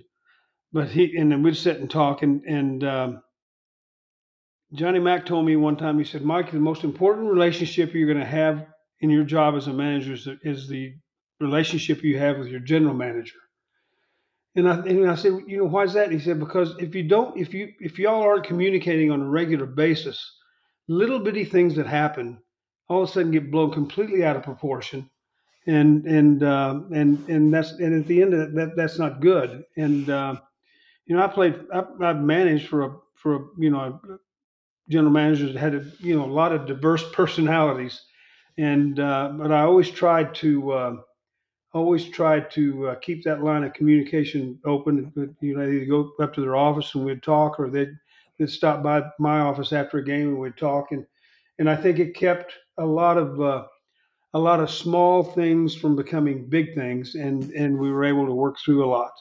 But 0.73 0.91
he 0.91 1.17
and 1.17 1.33
then 1.33 1.43
we'd 1.43 1.57
sit 1.57 1.81
and 1.81 1.91
talk. 1.91 2.23
And 2.23 2.43
and 2.45 2.85
um, 2.85 3.23
Johnny 4.75 5.01
Mac 5.01 5.27
told 5.27 5.45
me 5.45 5.57
one 5.57 5.77
time. 5.77 5.99
He 5.99 6.05
said, 6.05 6.23
"Mike, 6.23 6.53
the 6.53 6.61
most 6.61 6.85
important 6.85 7.29
relationship 7.29 7.95
you're 7.95 8.07
going 8.07 8.25
to 8.25 8.25
have 8.25 8.65
in 9.01 9.11
your 9.11 9.25
job 9.25 9.57
as 9.57 9.67
a 9.67 9.73
manager 9.73 10.13
is 10.13 10.25
the, 10.25 10.39
is 10.45 10.69
the 10.69 10.93
relationship 11.41 12.05
you 12.05 12.17
have 12.21 12.39
with 12.39 12.47
your 12.47 12.61
general 12.61 12.95
manager." 12.95 13.35
And 14.55 14.69
I, 14.69 14.75
and 14.81 15.11
I 15.11 15.15
said, 15.15 15.33
you 15.47 15.59
know, 15.59 15.65
why 15.65 15.85
is 15.85 15.95
that? 15.95 16.13
He 16.13 16.19
said, 16.19 16.39
because 16.39 16.75
if 16.79 16.95
you 16.95 17.05
don't, 17.05 17.39
if 17.39 17.55
you, 17.55 17.73
if 17.81 17.99
y'all 17.99 18.23
aren't 18.23 18.45
communicating 18.45 19.11
on 19.11 19.23
a 19.23 19.29
regular 19.29 19.67
basis, 19.67 20.39
little 20.89 21.21
bitty 21.21 21.45
things 21.45 21.75
that 21.77 21.87
happen 21.87 22.39
all 22.89 23.03
of 23.03 23.09
a 23.09 23.13
sudden 23.13 23.31
get 23.31 23.51
blown 23.51 23.73
completely 23.73 24.25
out 24.25 24.37
of 24.37 24.43
proportion. 24.43 25.09
And, 25.67 26.05
and, 26.07 26.43
uh, 26.43 26.81
and, 26.93 27.27
and 27.29 27.55
that's, 27.55 27.73
and 27.73 27.99
at 27.99 28.07
the 28.07 28.21
end 28.21 28.35
of 28.35 28.53
that, 28.55 28.77
that's 28.77 28.99
not 28.99 29.21
good. 29.21 29.65
And, 29.77 30.11
uh, 30.11 30.37
you 31.07 31.17
know, 31.17 31.23
I 31.23 31.29
played, 31.29 31.55
I, 31.73 31.85
I've 32.03 32.21
managed 32.21 32.69
for 32.69 32.83
a, 32.85 32.97
for 33.15 33.37
a, 33.37 33.41
you 33.59 33.71
know, 33.71 33.79
a 33.79 34.19
general 34.91 35.13
managers 35.13 35.55
that 35.55 35.59
had, 35.61 35.75
a, 35.75 35.87
you 36.01 36.17
know, 36.17 36.27
a 36.27 36.33
lot 36.33 36.53
of 36.53 36.67
diverse 36.67 37.05
personalities. 37.13 38.03
and 38.59 39.01
uh, 39.01 39.33
but 39.35 39.53
I 39.53 39.63
always 39.63 39.91
tried 39.91 40.35
to 40.37 40.73
uh, 40.73 40.97
always 41.73 42.09
tried 42.09 42.51
to 42.53 42.89
uh, 42.89 42.95
keep 42.97 43.25
that 43.25 43.43
line 43.43 43.65
of 43.65 43.73
communication 43.73 44.59
open. 44.65 45.13
You 45.41 45.57
know, 45.57 45.67
they'd 45.67 45.87
go 45.87 46.13
up 46.21 46.35
to 46.35 46.41
their 46.41 46.57
office 46.57 46.95
and 46.95 47.05
we'd 47.05 47.23
talk, 47.23 47.59
or 47.59 47.71
they'd, 47.71 47.97
they'd 48.39 48.51
stop 48.51 48.83
by 48.83 49.03
my 49.19 49.41
office 49.41 49.73
after 49.73 49.99
a 49.99 50.05
game 50.05 50.29
and 50.29 50.39
we'd 50.39 50.57
talk, 50.57 50.93
and 50.93 51.07
and 51.59 51.69
I 51.69 51.77
think 51.77 51.99
it 51.99 52.15
kept 52.15 52.53
a 52.79 52.85
lot 52.85 53.17
of 53.17 53.41
uh, 53.41 53.65
a 54.35 54.39
lot 54.39 54.61
of 54.61 54.71
small 54.71 55.23
things 55.23 55.75
from 55.75 55.97
becoming 55.97 56.49
big 56.49 56.75
things, 56.75 57.15
and 57.15 57.51
and 57.53 57.79
we 57.79 57.91
were 57.91 58.05
able 58.05 58.27
to 58.27 58.35
work 58.35 58.57
through 58.65 58.85
a 58.85 58.91
lot. 58.91 59.13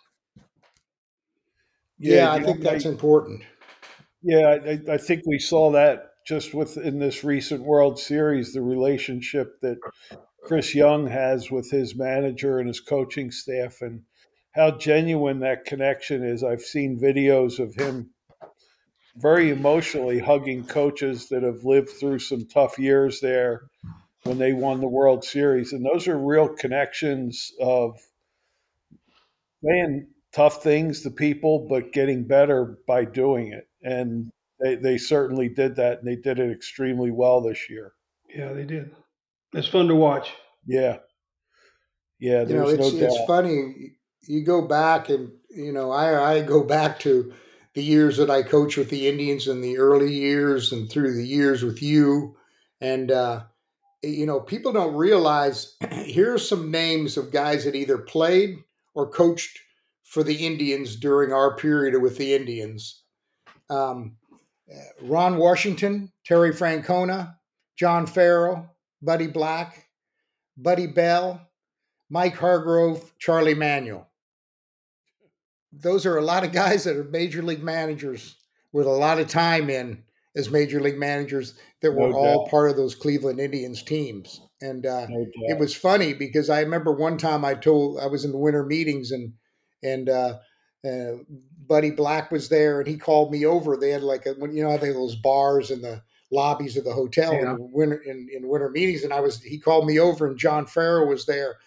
Yeah, 2.00 2.16
yeah 2.16 2.32
I 2.34 2.44
think 2.44 2.62
that's 2.62 2.86
I, 2.86 2.90
important. 2.90 3.44
Yeah, 4.24 4.58
I, 4.66 4.94
I 4.94 4.98
think 4.98 5.24
we 5.26 5.40
saw 5.40 5.72
that 5.72 6.12
just 6.26 6.54
within 6.54 7.00
this 7.00 7.24
recent 7.24 7.64
World 7.64 8.00
Series, 8.00 8.54
the 8.54 8.62
relationship 8.62 9.60
that 9.62 9.78
Chris 10.44 10.74
Young 10.74 11.08
has 11.08 11.52
with 11.52 11.70
his 11.70 11.96
manager 11.96 12.60
and 12.60 12.68
his 12.68 12.80
coaching 12.80 13.32
staff, 13.32 13.82
and 13.82 14.02
how 14.52 14.72
genuine 14.72 15.40
that 15.40 15.66
connection 15.66 16.24
is. 16.24 16.44
I've 16.44 16.62
seen 16.62 17.00
videos 17.00 17.60
of 17.60 17.74
him 17.76 18.10
very 19.18 19.50
emotionally 19.50 20.20
hugging 20.20 20.66
coaches 20.66 21.30
that 21.30 21.44
have 21.44 21.64
lived 21.64 21.90
through 21.90 22.20
some 22.20 22.46
tough 22.48 22.80
years 22.80 23.20
there 23.22 23.64
when 24.24 24.38
they 24.38 24.54
won 24.54 24.80
the 24.80 24.88
World 24.88 25.24
Series. 25.24 25.74
And 25.74 25.86
those 25.86 26.08
are 26.08 26.18
real 26.18 26.48
connections 26.48 27.52
of 27.60 28.00
saying 29.64 30.08
tough 30.32 30.64
things 30.64 31.02
to 31.02 31.12
people, 31.12 31.68
but 31.70 31.92
getting 31.92 32.26
better 32.26 32.78
by 32.88 33.06
doing 33.06 33.52
it. 33.52 33.68
And 33.84 34.32
they, 34.60 34.76
they 34.76 34.98
certainly 34.98 35.50
did 35.50 35.76
that, 35.76 36.00
and 36.00 36.08
they 36.08 36.16
did 36.16 36.40
it 36.40 36.52
extremely 36.52 37.12
well 37.12 37.42
this 37.42 37.70
year. 37.70 37.94
Yeah, 38.34 38.54
they 38.54 38.64
did. 38.64 38.92
It's 39.54 39.68
fun 39.68 39.88
to 39.88 39.96
watch. 39.96 40.32
Yeah. 40.66 40.98
Yeah, 42.20 42.44
you 42.44 42.56
know, 42.56 42.68
it's, 42.68 42.94
no 42.94 43.00
it's 43.00 43.26
funny. 43.26 43.94
You 44.28 44.44
go 44.46 44.68
back 44.68 45.10
and, 45.10 45.32
you 45.50 45.72
know, 45.72 45.92
I, 45.92 46.36
I 46.36 46.42
go 46.44 46.64
back 46.64 47.00
to 47.00 47.34
the 47.74 47.84
years 47.84 48.18
that 48.18 48.30
I 48.30 48.44
coached 48.44 48.78
with 48.78 48.90
the 48.90 49.08
Indians 49.08 49.48
in 49.48 49.62
the 49.62 49.78
early 49.80 50.14
years 50.14 50.72
and 50.72 50.90
through 50.90 51.16
the 51.16 51.26
years 51.26 51.64
with 51.64 51.82
you. 51.82 52.38
And, 52.80 53.12
uh, 53.12 53.44
you 54.04 54.26
know, 54.26 54.40
people 54.40 54.72
don't 54.72 54.96
realize 54.96 55.76
here 56.06 56.34
are 56.36 56.40
some 56.40 56.70
names 56.70 57.18
of 57.18 57.32
guys 57.32 57.66
that 57.66 57.76
either 57.76 57.98
played 57.98 58.58
or 58.94 59.10
coached 59.10 59.60
for 60.04 60.24
the 60.24 60.46
Indians 60.46 60.96
during 60.96 61.34
our 61.34 61.56
period 61.56 62.00
with 62.02 62.18
the 62.18 62.36
Indians. 62.36 63.04
Um, 63.70 64.18
Ron 65.02 65.38
Washington, 65.38 66.12
Terry 66.26 66.52
Francona, 66.52 67.36
John 67.78 68.06
Farrell, 68.06 68.71
Buddy 69.02 69.28
Black, 69.28 69.88
Buddy 70.58 70.88
Bell, 70.88 71.42
Mike 72.10 72.36
Hargrove, 72.36 73.14
Charlie 73.20 73.56
Manuel. 73.56 74.08
Those 75.72 76.06
are 76.06 76.18
a 76.18 76.24
lot 76.24 76.44
of 76.44 76.52
guys 76.52 76.84
that 76.84 76.98
are 76.98 77.04
major 77.06 77.42
league 77.42 77.64
managers 77.64 78.36
with 78.74 78.86
a 78.86 78.92
lot 78.92 79.20
of 79.20 79.28
time 79.28 79.70
in 79.70 80.04
as 80.36 80.50
major 80.50 80.80
league 80.80 80.98
managers 80.98 81.56
that 81.82 81.92
were 81.92 82.10
no 82.10 82.16
all 82.16 82.48
part 82.50 82.70
of 82.70 82.78
those 82.78 82.96
Cleveland 82.96 83.40
Indians 83.40 83.84
teams. 83.84 84.42
And 84.62 84.86
uh, 84.86 85.08
no 85.10 85.26
it 85.48 85.60
was 85.60 85.76
funny 85.76 86.14
because 86.14 86.50
I 86.50 86.62
remember 86.62 86.92
one 86.92 87.18
time 87.18 87.44
I 87.44 87.56
told 87.56 88.00
I 88.00 88.08
was 88.08 88.24
in 88.24 88.32
the 88.32 88.38
winter 88.38 88.66
meetings 88.66 89.12
and 89.12 89.34
and 89.84 90.10
uh, 90.10 90.38
uh, 90.88 91.18
Buddy 91.68 91.92
Black 91.92 92.32
was 92.32 92.50
there 92.50 92.80
and 92.80 92.88
he 92.88 92.98
called 92.98 93.32
me 93.32 93.46
over. 93.46 93.76
They 93.76 93.90
had 93.90 94.04
like 94.04 94.26
a, 94.26 94.36
you 94.52 94.64
know 94.64 94.78
they 94.78 94.88
had 94.88 94.96
those 94.96 95.16
bars 95.16 95.72
in 95.72 95.82
the 95.82 96.02
lobbies 96.32 96.78
of 96.78 96.84
the 96.84 96.94
hotel 96.94 97.34
yeah. 97.34 97.52
in 97.52 97.72
winter 97.72 97.98
in, 97.98 98.30
in 98.34 98.48
winter 98.48 98.70
meetings, 98.70 99.04
and 99.04 99.14
I 99.14 99.20
was 99.20 99.42
he 99.42 99.58
called 99.58 99.86
me 99.86 100.00
over 100.00 100.28
and 100.28 100.38
John 100.38 100.66
Farrell 100.66 101.08
was 101.08 101.26
there, 101.26 101.58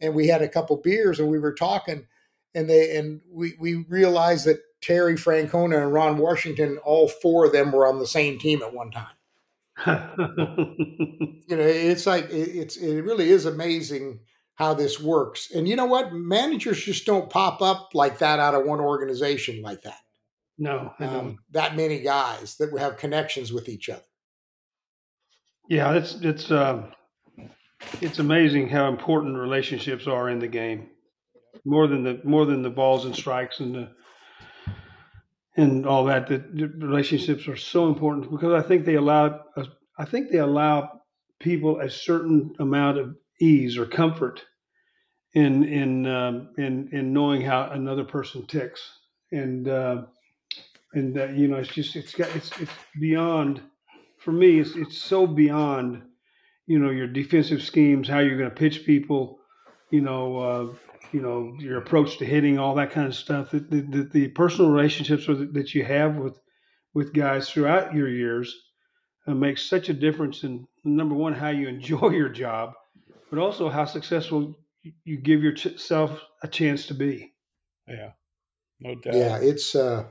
and 0.00 0.14
we 0.14 0.28
had 0.28 0.42
a 0.42 0.48
couple 0.48 0.76
beers 0.76 1.18
and 1.18 1.28
we 1.28 1.38
were 1.38 1.54
talking, 1.54 2.06
and 2.54 2.68
they 2.68 2.96
and 2.96 3.20
we 3.30 3.54
we 3.58 3.84
realized 3.88 4.46
that 4.46 4.60
Terry 4.80 5.14
Francona 5.14 5.82
and 5.82 5.92
Ron 5.92 6.18
Washington, 6.18 6.78
all 6.78 7.08
four 7.08 7.46
of 7.46 7.52
them 7.52 7.72
were 7.72 7.86
on 7.86 7.98
the 7.98 8.06
same 8.06 8.38
team 8.38 8.62
at 8.62 8.72
one 8.72 8.90
time. 8.90 9.06
you 9.86 11.56
know, 11.56 11.62
it's 11.62 12.06
like 12.06 12.28
it's 12.30 12.76
it 12.76 13.02
really 13.02 13.30
is 13.30 13.46
amazing 13.46 14.20
how 14.54 14.74
this 14.74 15.00
works. 15.00 15.50
And 15.50 15.66
you 15.66 15.74
know 15.74 15.86
what? 15.86 16.12
Managers 16.12 16.84
just 16.84 17.06
don't 17.06 17.30
pop 17.30 17.62
up 17.62 17.90
like 17.94 18.18
that 18.18 18.38
out 18.38 18.54
of 18.54 18.66
one 18.66 18.80
organization 18.80 19.62
like 19.62 19.82
that. 19.82 20.00
No, 20.58 20.92
um, 21.00 21.38
that 21.52 21.76
many 21.76 22.00
guys 22.00 22.56
that 22.56 22.78
have 22.78 22.98
connections 22.98 23.50
with 23.50 23.70
each 23.70 23.88
other. 23.88 24.02
Yeah, 25.70 25.92
it's 25.92 26.16
it's 26.16 26.50
uh, 26.50 26.82
it's 28.00 28.18
amazing 28.18 28.68
how 28.68 28.88
important 28.88 29.36
relationships 29.36 30.08
are 30.08 30.28
in 30.28 30.40
the 30.40 30.48
game. 30.48 30.88
More 31.64 31.86
than 31.86 32.02
the 32.02 32.20
more 32.24 32.44
than 32.44 32.62
the 32.62 32.70
balls 32.70 33.04
and 33.04 33.14
strikes 33.14 33.60
and 33.60 33.76
the 33.76 33.88
and 35.56 35.86
all 35.86 36.06
that. 36.06 36.26
The, 36.26 36.72
relationships 36.76 37.46
are 37.46 37.56
so 37.56 37.86
important 37.86 38.32
because 38.32 38.52
I 38.52 38.66
think 38.66 38.84
they 38.84 38.96
allow 38.96 39.44
I 39.96 40.04
think 40.06 40.32
they 40.32 40.38
allow 40.38 41.02
people 41.38 41.78
a 41.78 41.88
certain 41.88 42.52
amount 42.58 42.98
of 42.98 43.14
ease 43.40 43.78
or 43.78 43.86
comfort 43.86 44.44
in 45.34 45.62
in 45.62 46.04
um, 46.04 46.48
in 46.58 46.88
in 46.90 47.12
knowing 47.12 47.42
how 47.42 47.70
another 47.70 48.02
person 48.02 48.44
ticks 48.44 48.82
and 49.30 49.68
uh, 49.68 50.02
and 50.94 51.14
that 51.14 51.36
you 51.36 51.46
know 51.46 51.58
it's 51.58 51.72
just 51.72 51.94
it's 51.94 52.12
got 52.12 52.34
it's 52.34 52.50
it's 52.58 52.72
beyond 52.98 53.62
for 54.20 54.32
me 54.32 54.60
it's 54.60 54.76
it's 54.76 54.98
so 54.98 55.26
beyond 55.26 56.02
you 56.66 56.78
know 56.78 56.90
your 56.90 57.06
defensive 57.06 57.62
schemes 57.62 58.08
how 58.08 58.20
you're 58.20 58.38
going 58.38 58.50
to 58.50 58.54
pitch 58.56 58.84
people 58.84 59.40
you 59.90 60.00
know 60.00 60.38
uh, 60.38 60.74
you 61.12 61.20
know 61.20 61.54
your 61.58 61.78
approach 61.78 62.18
to 62.18 62.24
hitting, 62.24 62.58
all 62.58 62.74
that 62.76 62.90
kind 62.90 63.06
of 63.06 63.14
stuff. 63.14 63.50
The, 63.50 63.60
the, 63.60 64.08
the 64.12 64.28
personal 64.28 64.70
relationships 64.70 65.26
with, 65.26 65.54
that 65.54 65.74
you 65.74 65.84
have 65.84 66.16
with 66.16 66.38
with 66.94 67.12
guys 67.12 67.50
throughout 67.50 67.94
your 67.94 68.08
years 68.08 68.54
uh, 69.26 69.34
makes 69.34 69.68
such 69.68 69.88
a 69.88 69.94
difference 69.94 70.44
in 70.44 70.66
number 70.84 71.14
one 71.14 71.34
how 71.34 71.50
you 71.50 71.68
enjoy 71.76 72.10
your 72.10 72.28
job, 72.28 72.72
but 73.30 73.38
also 73.38 73.68
how 73.68 73.84
successful 73.84 74.56
you 75.04 75.18
give 75.18 75.42
yourself 75.42 76.22
a 76.42 76.48
chance 76.48 76.86
to 76.86 76.94
be. 76.94 77.32
Yeah, 77.86 78.12
no 78.80 78.94
doubt. 78.94 79.14
Yeah, 79.14 79.38
it's 79.38 79.74
uh, 79.74 80.04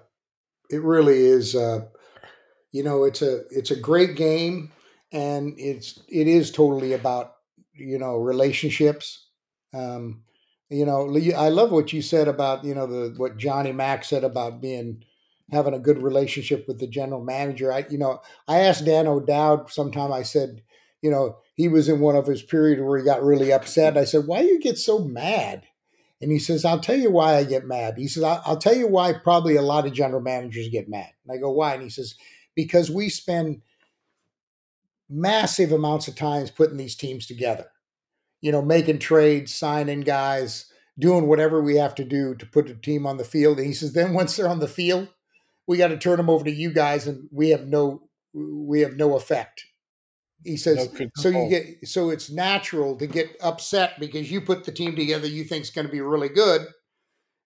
it 0.70 0.82
really 0.82 1.18
is. 1.18 1.56
Uh, 1.56 1.86
you 2.72 2.84
know, 2.84 3.04
it's 3.04 3.22
a 3.22 3.42
it's 3.50 3.72
a 3.72 3.80
great 3.80 4.16
game, 4.16 4.72
and 5.12 5.54
it's 5.58 6.00
it 6.08 6.28
is 6.28 6.52
totally 6.52 6.94
about 6.94 7.36
you 7.74 7.98
know 7.98 8.18
relationships. 8.18 9.28
Um, 9.74 10.24
you 10.70 10.86
know, 10.86 11.10
I 11.36 11.50
love 11.50 11.72
what 11.72 11.94
you 11.94 12.02
said 12.02 12.28
about 12.28 12.64
you 12.64 12.76
know 12.76 12.86
the 12.86 13.14
what 13.18 13.38
Johnny 13.38 13.72
Mack 13.72 14.04
said 14.04 14.24
about 14.24 14.62
being 14.62 15.04
having 15.52 15.74
a 15.74 15.80
good 15.80 15.98
relationship 15.98 16.66
with 16.68 16.80
the 16.80 16.88
general 16.88 17.24
manager. 17.24 17.74
I 17.74 17.86
you 17.90 17.98
know 17.98 18.22
I 18.48 18.60
asked 18.60 18.86
Dan 18.86 19.08
O'Dowd 19.08 19.72
sometime. 19.72 20.12
I 20.12 20.22
said, 20.22 20.62
you 21.02 21.10
know, 21.10 21.38
he 21.56 21.68
was 21.68 21.90
in 21.90 22.00
one 22.00 22.16
of 22.16 22.28
his 22.28 22.44
periods 22.44 22.82
where 22.82 23.00
he 23.00 23.06
got 23.06 23.24
really 23.24 23.52
upset. 23.52 23.98
I 23.98 24.06
said, 24.06 24.28
why 24.28 24.42
do 24.42 24.48
you 24.48 24.60
get 24.60 24.78
so 24.78 25.00
mad? 25.00 25.64
And 26.22 26.32
he 26.32 26.40
says, 26.40 26.66
I'll 26.66 26.82
tell 26.82 26.98
you 26.98 27.10
why 27.10 27.36
I 27.36 27.46
get 27.46 27.66
mad. 27.66 27.96
He 27.98 28.08
says, 28.08 28.24
I'll 28.24 28.58
tell 28.58 28.76
you 28.76 28.88
why 28.88 29.14
probably 29.14 29.56
a 29.56 29.62
lot 29.62 29.86
of 29.88 29.94
general 29.94 30.22
managers 30.22 30.68
get 30.68 30.90
mad. 30.90 31.10
And 31.24 31.38
I 31.38 31.40
go, 31.40 31.50
why? 31.50 31.74
And 31.74 31.84
he 31.84 31.90
says, 31.90 32.16
because 32.64 32.90
we 32.92 33.10
spend 33.10 33.62
massive 35.10 35.72
amounts 35.72 36.08
of 36.08 36.16
times 36.16 36.52
putting 36.52 36.78
these 36.78 36.96
teams 36.96 37.26
together 37.26 37.68
you 38.42 38.52
know, 38.52 38.62
making 38.62 39.00
trades, 39.00 39.54
signing 39.54 40.02
guys, 40.02 40.72
doing 40.98 41.28
whatever 41.28 41.62
we 41.62 41.76
have 41.76 41.96
to 41.96 42.04
do 42.04 42.36
to 42.36 42.46
put 42.46 42.70
a 42.70 42.76
team 42.76 43.06
on 43.06 43.18
the 43.18 43.24
field. 43.24 43.58
And 43.58 43.68
he 43.68 43.74
says, 43.74 43.94
then 43.94 44.14
once 44.14 44.36
they're 44.36 44.48
on 44.48 44.60
the 44.60 44.68
field, 44.68 45.10
we 45.68 45.78
got 45.78 45.90
to 45.90 45.98
turn 45.98 46.18
them 46.18 46.30
over 46.30 46.46
to 46.46 46.52
you 46.52 46.72
guys, 46.72 47.08
and 47.08 47.28
we 47.32 47.50
have 47.50 47.68
no 47.68 48.04
we 48.34 48.82
have 48.82 48.96
no 48.96 49.16
effect. 49.16 49.66
He 50.44 50.56
says, 50.56 50.90
no 51.00 51.08
so 51.16 51.30
you 51.30 51.50
get 51.50 51.88
so 51.88 52.10
it's 52.10 52.30
natural 52.30 52.96
to 52.98 53.08
get 53.08 53.36
upset 53.42 54.00
because 54.00 54.32
you 54.32 54.42
put 54.42 54.64
the 54.64 54.72
team 54.72 54.96
together 54.96 55.28
you 55.28 55.44
think 55.44 55.64
is 55.64 55.70
going 55.70 55.86
to 55.86 55.92
be 55.92 56.02
really 56.02 56.30
good, 56.30 56.66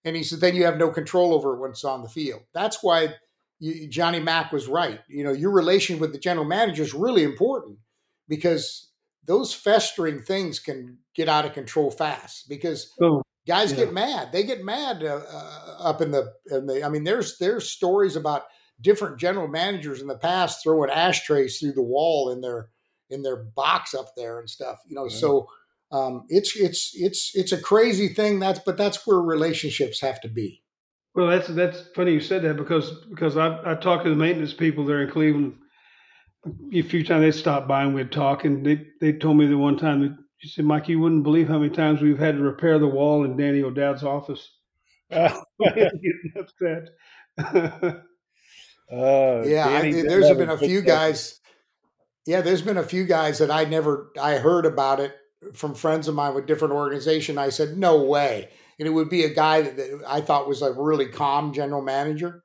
and 0.05 0.15
he 0.15 0.23
says 0.23 0.39
then 0.39 0.55
you 0.55 0.63
have 0.63 0.77
no 0.77 0.89
control 0.89 1.33
over 1.33 1.55
it 1.55 1.59
when 1.59 1.71
it's 1.71 1.83
on 1.83 2.01
the 2.01 2.09
field. 2.09 2.41
That's 2.53 2.81
why 2.81 3.15
you, 3.59 3.87
Johnny 3.87 4.19
Mack 4.19 4.51
was 4.51 4.67
right. 4.67 4.99
You 5.07 5.23
know, 5.23 5.31
your 5.31 5.51
relation 5.51 5.99
with 5.99 6.11
the 6.11 6.19
general 6.19 6.45
manager 6.45 6.83
is 6.83 6.93
really 6.93 7.23
important 7.23 7.77
because 8.27 8.91
those 9.25 9.53
festering 9.53 10.21
things 10.21 10.59
can 10.59 10.97
get 11.15 11.29
out 11.29 11.45
of 11.45 11.53
control 11.53 11.91
fast 11.91 12.49
because 12.49 12.91
oh, 13.01 13.21
guys 13.47 13.71
yeah. 13.71 13.77
get 13.77 13.93
mad. 13.93 14.31
They 14.31 14.43
get 14.43 14.63
mad 14.63 15.03
uh, 15.03 15.21
uh, 15.29 15.75
up 15.79 16.01
in 16.01 16.11
the, 16.11 16.33
in 16.47 16.65
the. 16.67 16.83
I 16.83 16.89
mean, 16.89 17.03
there's 17.03 17.37
there's 17.37 17.69
stories 17.69 18.15
about 18.15 18.43
different 18.81 19.19
general 19.19 19.47
managers 19.47 20.01
in 20.01 20.07
the 20.07 20.17
past 20.17 20.63
throwing 20.63 20.89
ashtrays 20.89 21.59
through 21.59 21.73
the 21.73 21.83
wall 21.83 22.31
in 22.31 22.41
their 22.41 22.69
in 23.09 23.21
their 23.21 23.37
box 23.37 23.93
up 23.93 24.09
there 24.17 24.39
and 24.39 24.49
stuff. 24.49 24.79
You 24.87 24.95
know, 24.95 25.07
so 25.07 25.47
um, 25.91 26.25
it's 26.29 26.55
it's 26.55 26.91
it's 26.95 27.31
it's 27.35 27.51
a 27.51 27.61
crazy 27.61 28.09
thing. 28.09 28.39
That's 28.39 28.59
but 28.59 28.77
that's 28.77 29.05
where 29.05 29.19
relationships 29.19 30.01
have 30.01 30.19
to 30.21 30.27
be. 30.27 30.62
Well, 31.15 31.27
that's 31.27 31.47
that's 31.49 31.87
funny 31.95 32.13
you 32.13 32.19
said 32.19 32.41
that 32.43 32.57
because 32.57 32.91
because 33.09 33.37
I 33.37 33.71
I 33.71 33.75
talked 33.75 34.03
to 34.05 34.09
the 34.09 34.15
maintenance 34.15 34.53
people 34.53 34.85
there 34.85 35.03
in 35.03 35.11
Cleveland 35.11 35.57
a 36.73 36.81
few 36.81 37.03
times 37.03 37.21
they 37.21 37.31
stopped 37.31 37.67
by 37.67 37.83
and 37.83 37.93
we'd 37.93 38.11
talk, 38.11 38.45
and 38.45 38.65
they 38.65 38.87
they 38.99 39.13
told 39.13 39.37
me 39.37 39.45
the 39.45 39.57
one 39.57 39.77
time 39.77 40.01
that 40.01 40.17
she 40.37 40.49
said, 40.49 40.65
Mike, 40.65 40.89
you 40.89 40.99
wouldn't 40.99 41.23
believe 41.23 41.47
how 41.47 41.59
many 41.59 41.73
times 41.73 42.01
we've 42.01 42.19
had 42.19 42.35
to 42.35 42.41
repair 42.41 42.77
the 42.77 42.87
wall 42.87 43.23
in 43.23 43.37
Danny 43.37 43.63
O'Dowd's 43.63 44.03
office. 44.03 44.51
upset. 45.11 46.89
Uh, 48.91 49.41
yeah, 49.47 49.65
I, 49.65 49.91
there's 49.91 50.37
been 50.37 50.49
a 50.49 50.57
few 50.57 50.81
guys. 50.81 51.39
Yeah, 52.27 52.41
there's 52.41 52.61
been 52.61 52.77
a 52.77 52.83
few 52.83 53.05
guys 53.05 53.39
that 53.39 53.49
I 53.49 53.63
never 53.63 54.11
I 54.21 54.35
heard 54.35 54.67
about 54.67 54.99
it 54.99 55.15
from 55.53 55.73
friends 55.73 56.07
of 56.07 56.13
mine 56.13 56.35
with 56.35 56.45
different 56.45 56.75
organization. 56.75 57.39
I 57.39 57.49
said, 57.49 57.75
no 57.75 58.03
way, 58.03 58.49
and 58.79 58.87
it 58.87 58.91
would 58.91 59.09
be 59.09 59.23
a 59.23 59.33
guy 59.33 59.61
that, 59.61 59.77
that 59.77 60.03
I 60.07 60.21
thought 60.21 60.47
was 60.47 60.61
a 60.61 60.73
really 60.73 61.07
calm 61.07 61.53
general 61.53 61.81
manager, 61.81 62.43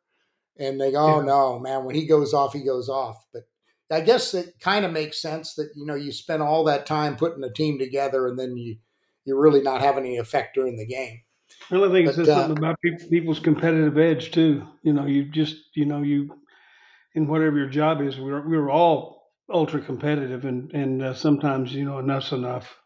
and 0.58 0.80
they 0.80 0.92
go, 0.92 0.98
oh 0.98 1.20
yeah. 1.20 1.26
no, 1.26 1.58
man, 1.58 1.84
when 1.84 1.94
he 1.94 2.06
goes 2.06 2.34
off, 2.34 2.52
he 2.52 2.64
goes 2.64 2.88
off. 2.88 3.24
But 3.32 3.42
I 3.90 4.00
guess 4.02 4.34
it 4.34 4.54
kind 4.60 4.84
of 4.84 4.92
makes 4.92 5.20
sense 5.20 5.54
that 5.54 5.70
you 5.74 5.86
know 5.86 5.94
you 5.94 6.12
spend 6.12 6.42
all 6.42 6.64
that 6.64 6.86
time 6.86 7.16
putting 7.16 7.44
a 7.44 7.52
team 7.52 7.78
together, 7.78 8.26
and 8.26 8.38
then 8.38 8.56
you 8.56 8.76
you're 9.24 9.40
really 9.40 9.62
not 9.62 9.80
having 9.80 10.04
any 10.04 10.16
effect 10.16 10.54
during 10.54 10.76
the 10.76 10.86
game. 10.86 11.20
Well, 11.70 11.84
I 11.84 11.92
think 11.92 12.08
it 12.08 12.14
says 12.14 12.28
uh, 12.28 12.42
something 12.42 12.58
about 12.58 12.76
people's 13.10 13.40
competitive 13.40 13.98
edge 13.98 14.30
too. 14.30 14.66
You 14.82 14.92
know, 14.92 15.06
you 15.06 15.24
just 15.24 15.56
you 15.74 15.84
know 15.84 16.02
you 16.02 16.30
in 17.14 17.26
whatever 17.26 17.58
your 17.58 17.68
job 17.68 18.00
is, 18.00 18.18
we're 18.18 18.46
we're 18.46 18.70
all 18.70 19.30
ultra 19.50 19.80
competitive, 19.80 20.44
and 20.44 20.72
and 20.72 21.02
uh, 21.02 21.14
sometimes 21.14 21.74
you 21.74 21.84
know 21.84 21.98
enough's 21.98 22.32
enough. 22.32 22.76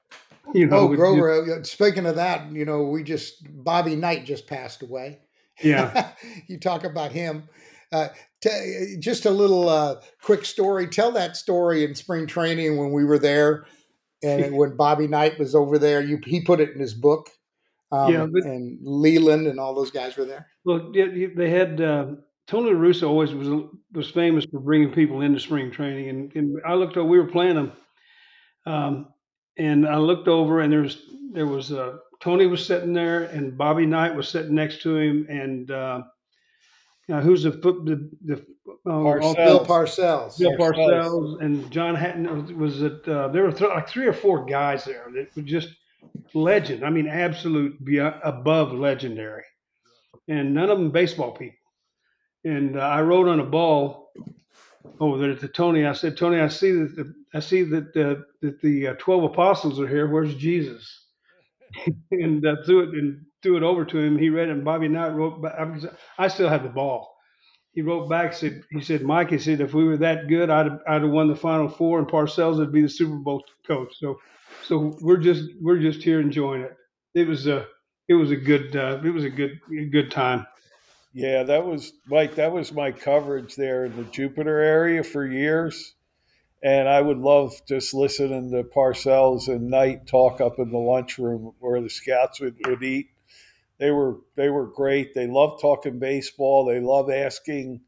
You 0.54 0.66
know, 0.66 0.80
oh, 0.80 0.88
Grover. 0.88 1.60
Uh, 1.60 1.62
speaking 1.62 2.04
of 2.04 2.16
that, 2.16 2.50
you 2.52 2.64
know, 2.64 2.82
we 2.82 3.04
just 3.04 3.46
Bobby 3.48 3.96
Knight 3.96 4.26
just 4.26 4.46
passed 4.46 4.82
away. 4.82 5.20
Yeah, 5.62 6.10
you 6.48 6.58
talk 6.58 6.84
about 6.84 7.12
him. 7.12 7.48
Uh, 7.92 8.08
t- 8.42 8.96
just 8.98 9.24
a 9.24 9.30
little 9.30 9.68
uh, 9.68 10.00
quick 10.20 10.44
story. 10.44 10.88
Tell 10.88 11.12
that 11.12 11.36
story 11.36 11.84
in 11.84 11.94
spring 11.94 12.26
training 12.26 12.76
when 12.76 12.90
we 12.90 13.04
were 13.04 13.18
there, 13.18 13.66
and 14.22 14.56
when 14.56 14.76
Bobby 14.76 15.06
Knight 15.06 15.38
was 15.38 15.54
over 15.54 15.78
there. 15.78 16.02
You 16.02 16.18
he 16.24 16.42
put 16.42 16.60
it 16.60 16.70
in 16.70 16.80
his 16.80 16.92
book. 16.92 17.30
Um, 17.92 18.12
yeah, 18.12 18.26
but, 18.26 18.44
and 18.44 18.78
Leyland 18.82 19.46
and 19.46 19.60
all 19.60 19.74
those 19.74 19.90
guys 19.90 20.16
were 20.16 20.24
there. 20.24 20.48
Well, 20.64 20.90
yeah, 20.94 21.26
they 21.36 21.50
had 21.50 21.80
uh, 21.80 22.06
Tony 22.46 22.72
La 22.72 22.80
Russa 22.80 23.08
always 23.08 23.32
was 23.32 23.48
was 23.92 24.10
famous 24.10 24.44
for 24.50 24.60
bringing 24.60 24.92
people 24.92 25.20
into 25.20 25.38
spring 25.38 25.70
training, 25.70 26.08
and, 26.08 26.32
and 26.34 26.56
I 26.66 26.74
looked 26.74 26.96
over. 26.96 27.08
We 27.08 27.18
were 27.18 27.28
playing 27.28 27.54
them, 27.54 27.72
um, 28.66 29.08
and 29.56 29.86
I 29.86 29.96
looked 29.96 30.28
over, 30.28 30.60
and 30.60 30.72
there 30.72 30.82
was 30.82 31.02
there 31.32 31.46
was 31.46 31.72
uh, 31.72 31.98
Tony 32.20 32.46
was 32.46 32.64
sitting 32.64 32.92
there, 32.92 33.24
and 33.24 33.56
Bobby 33.56 33.86
Knight 33.86 34.14
was 34.14 34.28
sitting 34.28 34.54
next 34.54 34.82
to 34.82 34.96
him, 34.96 35.26
and 35.28 35.70
uh, 35.70 36.02
uh, 37.10 37.20
who's 37.20 37.42
the 37.42 37.50
the, 37.50 38.10
the 38.24 38.34
uh, 38.86 38.90
Parcells. 38.90 39.36
Bill 39.36 39.66
Parcells. 39.66 40.38
Bill 40.38 40.52
Parcells, 40.52 40.92
Parcells 40.92 41.42
and 41.42 41.70
John 41.70 41.94
Hatton 41.94 42.58
was 42.58 42.82
it. 42.82 43.06
Uh, 43.06 43.28
there 43.28 43.42
were 43.42 43.52
th- 43.52 43.70
like 43.70 43.88
three 43.88 44.06
or 44.06 44.12
four 44.12 44.44
guys 44.44 44.84
there 44.84 45.08
that 45.14 45.34
were 45.36 45.42
just 45.42 45.68
legend. 46.34 46.84
I 46.84 46.90
mean, 46.90 47.08
absolute 47.08 47.82
beyond, 47.84 48.16
above 48.22 48.72
legendary, 48.72 49.44
and 50.28 50.54
none 50.54 50.70
of 50.70 50.78
them 50.78 50.90
baseball 50.90 51.32
people. 51.32 51.56
And 52.44 52.76
uh, 52.76 52.80
I 52.80 53.02
wrote 53.02 53.28
on 53.28 53.40
a 53.40 53.44
ball 53.44 54.01
over 55.00 55.18
there 55.18 55.36
to 55.36 55.48
Tony. 55.48 55.86
I 55.86 55.92
said, 55.94 56.16
Tony, 56.16 56.40
I 56.40 56.48
see 56.48 56.72
that 56.72 56.96
the, 56.96 57.14
I 57.34 57.40
see 57.40 57.64
that 57.64 57.96
uh, 57.96 58.22
that 58.42 58.60
the 58.62 58.88
uh, 58.88 58.94
twelve 58.98 59.24
apostles 59.24 59.80
are 59.80 59.88
here. 59.88 60.08
Where's 60.08 60.34
Jesus? 60.36 61.00
and 62.12 62.46
uh, 62.46 62.56
threw 62.66 62.82
it 62.82 62.90
and 62.90 63.24
threw 63.42 63.56
it 63.58 63.62
over 63.62 63.84
to 63.84 63.98
him. 63.98 64.18
He 64.18 64.30
read 64.30 64.48
it, 64.48 64.52
and 64.52 64.64
Bobby 64.64 64.88
Knight 64.88 65.10
wrote. 65.14 65.44
I 66.18 66.28
still 66.28 66.48
have 66.48 66.62
the 66.62 66.68
ball. 66.70 67.14
He 67.74 67.82
wrote 67.82 68.08
back. 68.08 68.34
Said 68.34 68.62
he 68.70 68.80
said 68.82 69.02
Mike. 69.02 69.30
He 69.30 69.38
said 69.38 69.60
if 69.60 69.74
we 69.74 69.84
were 69.84 69.98
that 69.98 70.28
good, 70.28 70.50
I'd 70.50 70.72
I'd 70.88 71.02
have 71.02 71.10
won 71.10 71.28
the 71.28 71.36
Final 71.36 71.68
Four, 71.68 71.98
and 72.00 72.08
Parcells 72.08 72.58
would 72.58 72.72
be 72.72 72.82
the 72.82 72.88
Super 72.88 73.16
Bowl 73.16 73.44
coach. 73.66 73.94
So 73.98 74.18
so 74.64 74.96
we're 75.02 75.18
just 75.18 75.44
we're 75.60 75.78
just 75.80 76.02
here 76.02 76.20
enjoying 76.20 76.62
it. 76.62 76.74
It 77.14 77.28
was 77.28 77.46
a 77.46 77.66
it 78.08 78.14
was 78.14 78.30
a 78.32 78.36
good 78.36 78.76
uh, 78.76 79.00
it 79.04 79.10
was 79.10 79.24
a 79.24 79.30
good 79.30 79.58
good 79.92 80.10
time. 80.10 80.46
Yeah, 81.14 81.42
that 81.44 81.66
was 81.66 81.92
Mike. 82.06 82.36
That 82.36 82.52
was 82.52 82.72
my 82.72 82.90
coverage 82.90 83.54
there 83.56 83.84
in 83.84 83.96
the 83.96 84.04
Jupiter 84.04 84.60
area 84.60 85.04
for 85.04 85.26
years, 85.26 85.94
and 86.62 86.88
I 86.88 87.00
would 87.02 87.18
love 87.18 87.54
just 87.68 87.94
listening 87.94 88.50
to 88.52 88.64
Parcells 88.64 89.48
and 89.48 89.70
Knight 89.70 90.06
talk 90.06 90.40
up 90.40 90.58
in 90.58 90.70
the 90.70 90.78
lunchroom 90.78 91.52
where 91.60 91.82
the 91.82 91.90
scouts 91.90 92.40
would, 92.40 92.56
would 92.66 92.82
eat. 92.82 93.08
They 93.78 93.90
were 93.90 94.18
they 94.36 94.50
were 94.50 94.66
great. 94.66 95.14
They 95.14 95.26
loved 95.26 95.60
talking 95.60 95.98
baseball. 95.98 96.64
They 96.66 96.80
loved 96.80 97.10
asking 97.10 97.82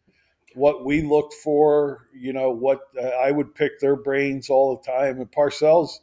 what 0.54 0.84
we 0.84 1.02
looked 1.02 1.34
for. 1.34 2.08
You 2.14 2.32
know 2.34 2.50
what 2.50 2.80
uh, 3.00 3.06
I 3.06 3.30
would 3.30 3.54
pick 3.54 3.80
their 3.80 3.96
brains 3.96 4.50
all 4.50 4.76
the 4.76 4.90
time. 4.92 5.18
And 5.18 5.30
Parcells 5.32 6.00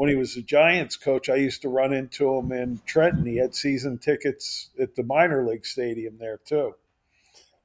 when 0.00 0.08
he 0.08 0.16
was 0.16 0.34
a 0.38 0.40
Giants 0.40 0.96
coach, 0.96 1.28
I 1.28 1.34
used 1.34 1.60
to 1.60 1.68
run 1.68 1.92
into 1.92 2.34
him 2.34 2.52
in 2.52 2.80
Trenton. 2.86 3.26
He 3.26 3.36
had 3.36 3.54
season 3.54 3.98
tickets 3.98 4.70
at 4.80 4.96
the 4.96 5.02
minor 5.02 5.46
league 5.46 5.66
stadium 5.66 6.16
there 6.18 6.40
too. 6.42 6.74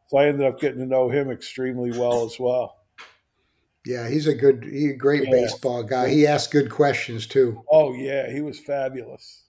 So 0.09 0.17
I 0.17 0.25
ended 0.27 0.45
up 0.45 0.59
getting 0.59 0.79
to 0.79 0.85
know 0.85 1.07
him 1.07 1.31
extremely 1.31 1.97
well 1.97 2.25
as 2.25 2.37
well. 2.37 2.75
Yeah, 3.85 4.09
he's 4.09 4.27
a 4.27 4.35
good, 4.35 4.65
he's 4.65 4.91
a 4.91 4.97
great 4.97 5.23
yeah. 5.23 5.31
baseball 5.31 5.81
guy. 5.83 6.09
He 6.09 6.27
asked 6.27 6.51
good 6.51 6.69
questions 6.69 7.25
too. 7.25 7.63
Oh 7.71 7.93
yeah, 7.93 8.29
he 8.29 8.41
was 8.41 8.59
fabulous. 8.59 9.43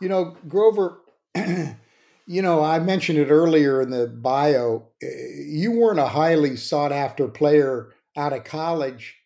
You 0.00 0.08
know, 0.08 0.34
Grover. 0.48 1.02
you 1.34 2.40
know, 2.40 2.64
I 2.64 2.78
mentioned 2.78 3.18
it 3.18 3.28
earlier 3.28 3.82
in 3.82 3.90
the 3.90 4.06
bio. 4.06 4.88
Eh, 5.02 5.06
you 5.44 5.72
weren't 5.72 5.98
a 5.98 6.08
highly 6.08 6.56
sought 6.56 6.90
after 6.90 7.28
player 7.28 7.92
out 8.16 8.32
of 8.32 8.44
college 8.44 9.18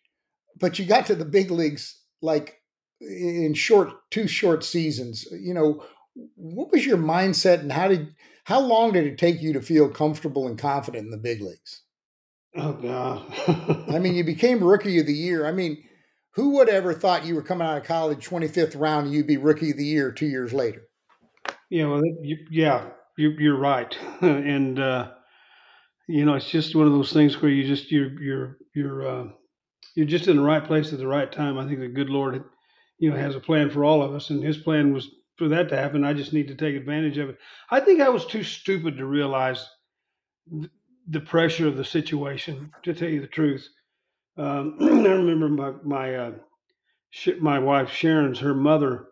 but 0.59 0.79
you 0.79 0.85
got 0.85 1.05
to 1.07 1.15
the 1.15 1.25
big 1.25 1.51
leagues 1.51 1.99
like 2.21 2.61
in 3.01 3.53
short 3.53 3.89
two 4.11 4.27
short 4.27 4.63
seasons. 4.63 5.27
You 5.31 5.53
know 5.53 5.83
what 6.35 6.71
was 6.71 6.85
your 6.85 6.97
mindset 6.97 7.59
and 7.59 7.71
how 7.71 7.87
did 7.87 8.15
how 8.45 8.59
long 8.59 8.93
did 8.93 9.05
it 9.05 9.17
take 9.17 9.41
you 9.41 9.53
to 9.53 9.61
feel 9.61 9.89
comfortable 9.89 10.47
and 10.47 10.57
confident 10.57 11.05
in 11.05 11.11
the 11.11 11.17
big 11.17 11.41
leagues? 11.41 11.83
Oh 12.55 12.73
god. 12.73 13.25
I 13.93 13.99
mean 13.99 14.15
you 14.15 14.23
became 14.25 14.63
rookie 14.63 14.99
of 14.99 15.05
the 15.05 15.13
year. 15.13 15.45
I 15.45 15.51
mean 15.51 15.83
who 16.33 16.51
would 16.51 16.69
ever 16.69 16.93
thought 16.93 17.25
you 17.25 17.35
were 17.35 17.41
coming 17.41 17.67
out 17.67 17.77
of 17.77 17.83
college 17.83 18.27
25th 18.27 18.79
round 18.79 19.07
and 19.07 19.15
you'd 19.15 19.27
be 19.27 19.37
rookie 19.37 19.71
of 19.71 19.77
the 19.77 19.85
year 19.85 20.11
two 20.11 20.27
years 20.27 20.53
later? 20.53 20.83
Yeah 21.69 21.87
well 21.87 22.01
you, 22.21 22.37
yeah 22.49 22.89
you, 23.17 23.31
you're 23.37 23.59
right. 23.59 23.95
And 24.21 24.79
uh 24.79 25.11
you 26.07 26.25
know 26.25 26.35
it's 26.35 26.49
just 26.49 26.75
one 26.75 26.87
of 26.87 26.93
those 26.93 27.13
things 27.13 27.41
where 27.41 27.51
you 27.51 27.67
just 27.67 27.91
you're 27.91 28.21
you're 28.21 28.57
you're 28.73 29.07
uh 29.07 29.27
you're 29.97 30.05
just 30.05 30.27
in 30.27 30.37
the 30.37 30.43
right 30.43 30.63
place 30.63 30.93
at 30.93 30.99
the 30.99 31.07
right 31.07 31.31
time. 31.31 31.57
I 31.57 31.65
think 31.65 31.79
the 31.79 31.87
good 31.87 32.11
Lord, 32.11 32.43
you 32.99 33.09
know, 33.09 33.17
has 33.17 33.33
a 33.33 33.39
plan 33.39 33.71
for 33.71 33.83
all 33.83 34.03
of 34.03 34.13
us, 34.13 34.29
and 34.29 34.43
His 34.43 34.57
plan 34.57 34.93
was 34.93 35.09
for 35.37 35.47
that 35.47 35.69
to 35.69 35.75
happen. 35.75 36.03
I 36.03 36.13
just 36.13 36.33
need 36.33 36.49
to 36.49 36.55
take 36.55 36.75
advantage 36.75 37.17
of 37.17 37.29
it. 37.29 37.39
I 37.71 37.79
think 37.79 37.99
I 37.99 38.09
was 38.09 38.23
too 38.27 38.43
stupid 38.43 38.97
to 38.97 39.07
realize 39.07 39.67
the 41.07 41.19
pressure 41.19 41.67
of 41.67 41.77
the 41.77 41.83
situation. 41.83 42.71
To 42.83 42.93
tell 42.93 43.09
you 43.09 43.21
the 43.21 43.27
truth, 43.27 43.67
um, 44.37 44.77
I 44.81 44.85
remember 44.85 45.49
my 45.49 45.71
my 45.83 46.15
uh, 46.15 46.31
my 47.39 47.57
wife 47.57 47.89
Sharon's 47.89 48.39
her 48.39 48.53
mother. 48.53 49.07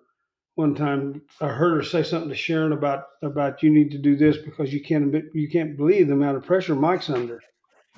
One 0.53 0.75
time, 0.75 1.23
I 1.41 1.47
heard 1.47 1.77
her 1.77 1.83
say 1.83 2.03
something 2.03 2.29
to 2.29 2.35
Sharon 2.35 2.73
about 2.73 3.05
about 3.23 3.63
you 3.63 3.71
need 3.71 3.89
to 3.89 3.97
do 3.97 4.15
this 4.15 4.37
because 4.37 4.71
you 4.71 4.83
can't 4.83 5.11
you 5.33 5.49
can't 5.49 5.77
believe 5.77 6.09
the 6.09 6.13
amount 6.13 6.37
of 6.37 6.45
pressure 6.45 6.75
Mike's 6.75 7.09
under. 7.09 7.41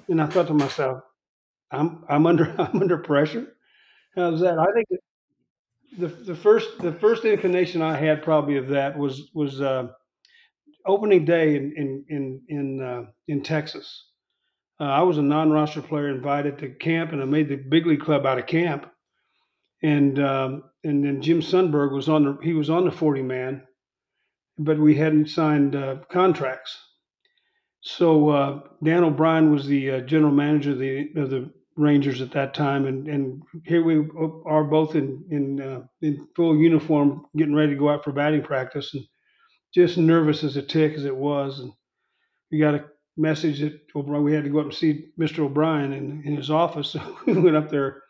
And 0.08 0.22
I 0.22 0.28
thought 0.28 0.48
to 0.48 0.54
myself, 0.54 1.04
I'm 1.72 2.04
I'm 2.10 2.26
under 2.26 2.54
I'm 2.60 2.82
under 2.82 2.98
pressure. 2.98 3.48
How's 4.16 4.42
that? 4.42 4.58
I 4.58 4.72
think 4.74 4.88
the 5.98 6.08
the 6.08 6.36
first 6.36 6.80
the 6.80 6.94
first 6.94 7.26
inclination 7.26 7.82
I 7.82 7.98
had 7.98 8.24
probably 8.24 8.58
of 8.58 8.70
that 8.70 8.98
was 8.98 9.30
was 9.34 9.62
uh, 9.62 9.88
opening 10.86 11.26
day 11.26 11.56
in 11.56 11.74
in 11.78 12.06
in 12.10 12.42
in, 12.48 12.82
uh, 12.82 13.04
in 13.28 13.42
Texas. 13.44 14.06
Uh, 14.80 14.84
I 14.84 15.02
was 15.02 15.18
a 15.18 15.24
non-roster 15.24 15.82
player 15.82 16.10
invited 16.10 16.60
to 16.60 16.70
camp, 16.70 17.12
and 17.12 17.22
I 17.22 17.26
made 17.26 17.50
the 17.50 17.56
big 17.56 17.88
league 17.88 18.02
club 18.02 18.26
out 18.26 18.38
of 18.38 18.46
camp. 18.46 18.86
And 19.82 20.20
um, 20.20 20.64
and 20.84 21.04
then 21.04 21.22
Jim 21.22 21.42
Sundberg 21.42 21.92
was 21.92 22.10
on 22.10 22.24
the 22.24 22.38
he 22.44 22.54
was 22.54 22.70
on 22.70 22.86
the 22.86 22.92
40 22.92 23.22
man, 23.22 23.64
but 24.58 24.80
we 24.80 24.96
hadn't 24.96 25.30
signed 25.30 25.76
uh, 25.76 25.98
contracts. 26.12 26.78
So 27.82 28.30
uh, 28.30 28.60
Dan 28.84 29.04
O'Brien 29.04 29.52
was 29.52 29.66
the 29.68 29.92
uh, 29.92 30.00
general 30.02 30.34
manager 30.34 30.72
of 30.72 30.80
the 30.80 31.12
of 31.16 31.30
the 31.30 31.52
Rangers 31.78 32.22
at 32.22 32.32
that 32.32 32.54
time, 32.54 32.88
and 32.88 33.08
and 33.08 33.42
here 33.66 33.84
we 33.84 34.08
are 34.46 34.64
both 34.64 34.96
in 34.96 35.24
in 35.32 35.62
uh, 35.62 35.82
in 36.02 36.28
full 36.36 36.58
uniform, 36.58 37.26
getting 37.38 37.56
ready 37.56 37.74
to 37.74 37.80
go 37.80 37.90
out 37.90 38.04
for 38.04 38.12
batting 38.12 38.44
practice, 38.44 38.94
and 38.94 39.04
just 39.74 39.98
nervous 39.98 40.44
as 40.44 40.58
a 40.58 40.62
tick 40.62 40.94
as 40.94 41.06
it 41.06 41.16
was, 41.16 41.60
and 41.60 41.72
we 42.52 42.60
got 42.60 42.76
a 42.76 42.86
message 43.18 43.60
that 43.62 43.80
O'Brien, 43.96 44.24
we 44.24 44.34
had 44.34 44.44
to 44.44 44.50
go 44.50 44.60
up 44.60 44.66
and 44.66 44.74
see 44.74 45.08
Mr. 45.20 45.40
O'Brien 45.40 45.94
in, 45.94 46.24
in 46.26 46.36
his 46.36 46.50
office. 46.52 46.96
So 47.00 47.18
we 47.26 47.34
went 47.34 47.58
up 47.58 47.70
there 47.70 48.04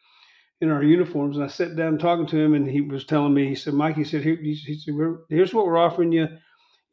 in 0.61 0.69
our 0.71 0.83
uniforms, 0.83 1.37
and 1.37 1.45
I 1.45 1.49
sat 1.49 1.75
down 1.75 1.97
talking 1.97 2.27
to 2.27 2.37
him, 2.37 2.53
and 2.53 2.69
he 2.69 2.81
was 2.81 3.05
telling 3.05 3.33
me, 3.33 3.47
he 3.47 3.55
said, 3.55 3.73
Mike, 3.73 3.95
he 3.95 4.03
said, 4.03 4.23
Here, 4.23 4.35
he 4.35 4.55
said, 4.55 4.93
here's 5.29 5.53
what 5.53 5.65
we're 5.65 5.77
offering 5.77 6.11
you, 6.11 6.27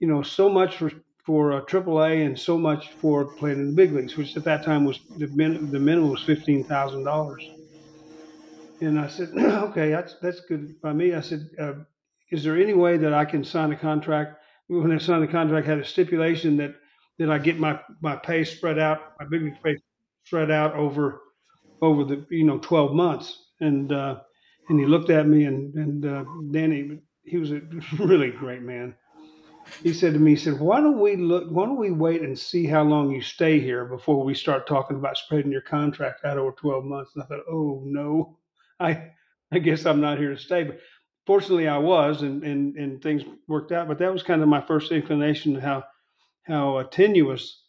you 0.01 0.09
know, 0.09 0.23
so 0.23 0.49
much 0.49 0.77
for 0.77 0.91
for 1.27 1.53
uh, 1.55 1.63
AAA 1.63 2.27
and 2.27 2.39
so 2.39 2.59
much 2.59 2.91
for 3.01 3.35
playing 3.37 3.59
in 3.61 3.67
the 3.69 3.73
big 3.73 3.93
leagues, 3.93 4.17
which 4.17 4.37
at 4.37 4.45
that 4.45 4.65
time 4.65 4.85
was 4.85 5.01
the, 5.17 5.29
min- 5.29 5.71
the 5.71 5.81
minimum 5.81 6.11
was 6.11 6.23
fifteen 6.25 6.67
thousand 6.67 7.05
dollars. 7.05 7.45
And 8.81 9.01
I 9.01 9.09
said, 9.09 9.31
okay, 9.39 9.91
that's 9.91 10.17
that's 10.23 10.41
good 10.43 10.81
by 10.83 10.93
me. 10.93 11.15
I 11.15 11.21
said, 11.21 11.49
uh, 11.61 11.75
is 12.33 12.45
there 12.45 12.57
any 12.57 12.75
way 12.75 12.97
that 12.99 13.15
I 13.15 13.25
can 13.25 13.45
sign 13.45 13.73
a 13.73 13.77
contract? 13.77 14.39
When 14.69 14.93
I 14.93 14.99
signed 14.99 15.23
the 15.23 15.29
contract, 15.29 15.67
I 15.67 15.71
had 15.71 15.81
a 15.81 15.85
stipulation 15.85 16.57
that 16.59 16.75
that 17.19 17.31
I 17.31 17.39
get 17.39 17.59
my 17.59 17.81
my 18.03 18.17
pay 18.17 18.45
spread 18.45 18.79
out, 18.79 19.01
my 19.21 19.27
big 19.31 19.43
league 19.43 19.63
pay 19.65 19.77
spread 20.25 20.51
out 20.51 20.75
over 20.75 21.23
over 21.83 22.05
the 22.05 22.27
you 22.31 22.45
know 22.45 22.59
12 22.59 22.93
months. 22.95 23.39
And 23.61 23.93
uh, 23.93 24.21
and 24.69 24.81
he 24.81 24.87
looked 24.87 25.11
at 25.11 25.27
me 25.29 25.45
and 25.45 25.75
and 25.75 26.07
uh, 26.07 26.25
Danny, 26.53 27.01
he 27.25 27.39
was 27.39 27.53
a 27.53 27.61
really 27.99 28.31
great 28.31 28.63
man. 28.63 28.95
He 29.83 29.93
said 29.93 30.15
to 30.15 30.19
me, 30.19 30.33
he 30.33 30.37
said, 30.37 30.61
"Why 30.61 30.81
don't 30.81 31.01
we 31.01 31.17
look? 31.17 31.51
Why 31.51 31.67
don't 31.67 31.79
we 31.79 31.91
wait 31.91 32.23
and 32.23 32.39
see 32.39 32.67
how 32.67 32.83
long 32.83 33.11
you 33.11 33.21
stay 33.21 33.61
here 33.61 33.85
before 33.85 34.25
we 34.25 34.35
start 34.35 34.67
talking 34.67 34.97
about 34.97 35.17
spreading 35.17 35.53
your 35.53 35.61
contract 35.63 36.25
out 36.25 36.39
over 36.39 36.53
12 36.53 36.85
months?" 36.85 37.13
And 37.15 37.23
I 37.25 37.27
thought, 37.27 37.45
"Oh 37.51 37.83
no, 37.85 38.39
I 38.81 39.13
I 39.53 39.59
guess 39.59 39.87
I'm 39.87 40.01
not 40.01 40.19
here 40.19 40.31
to 40.31 40.39
stay." 40.39 40.65
But 40.65 40.81
fortunately, 41.27 41.69
I 41.69 41.79
was, 41.79 42.23
and 42.23 42.43
and 42.45 42.77
and 42.77 43.03
things 43.03 43.23
worked 43.49 43.73
out. 43.73 43.89
But 43.89 43.99
that 43.99 44.13
was 44.13 44.23
kind 44.23 44.43
of 44.43 44.49
my 44.49 44.61
first 44.61 44.93
inclination 44.93 45.55
how 45.57 45.85
how 46.45 46.77
uh, 46.79 46.85
tenuous 46.85 47.65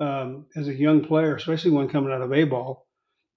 um, 0.00 0.46
as 0.56 0.68
a 0.68 0.74
young 0.74 1.04
player, 1.04 1.36
especially 1.36 1.70
one 1.70 1.88
coming 1.88 2.12
out 2.12 2.22
of 2.22 2.32
A 2.32 2.44
ball, 2.44 2.86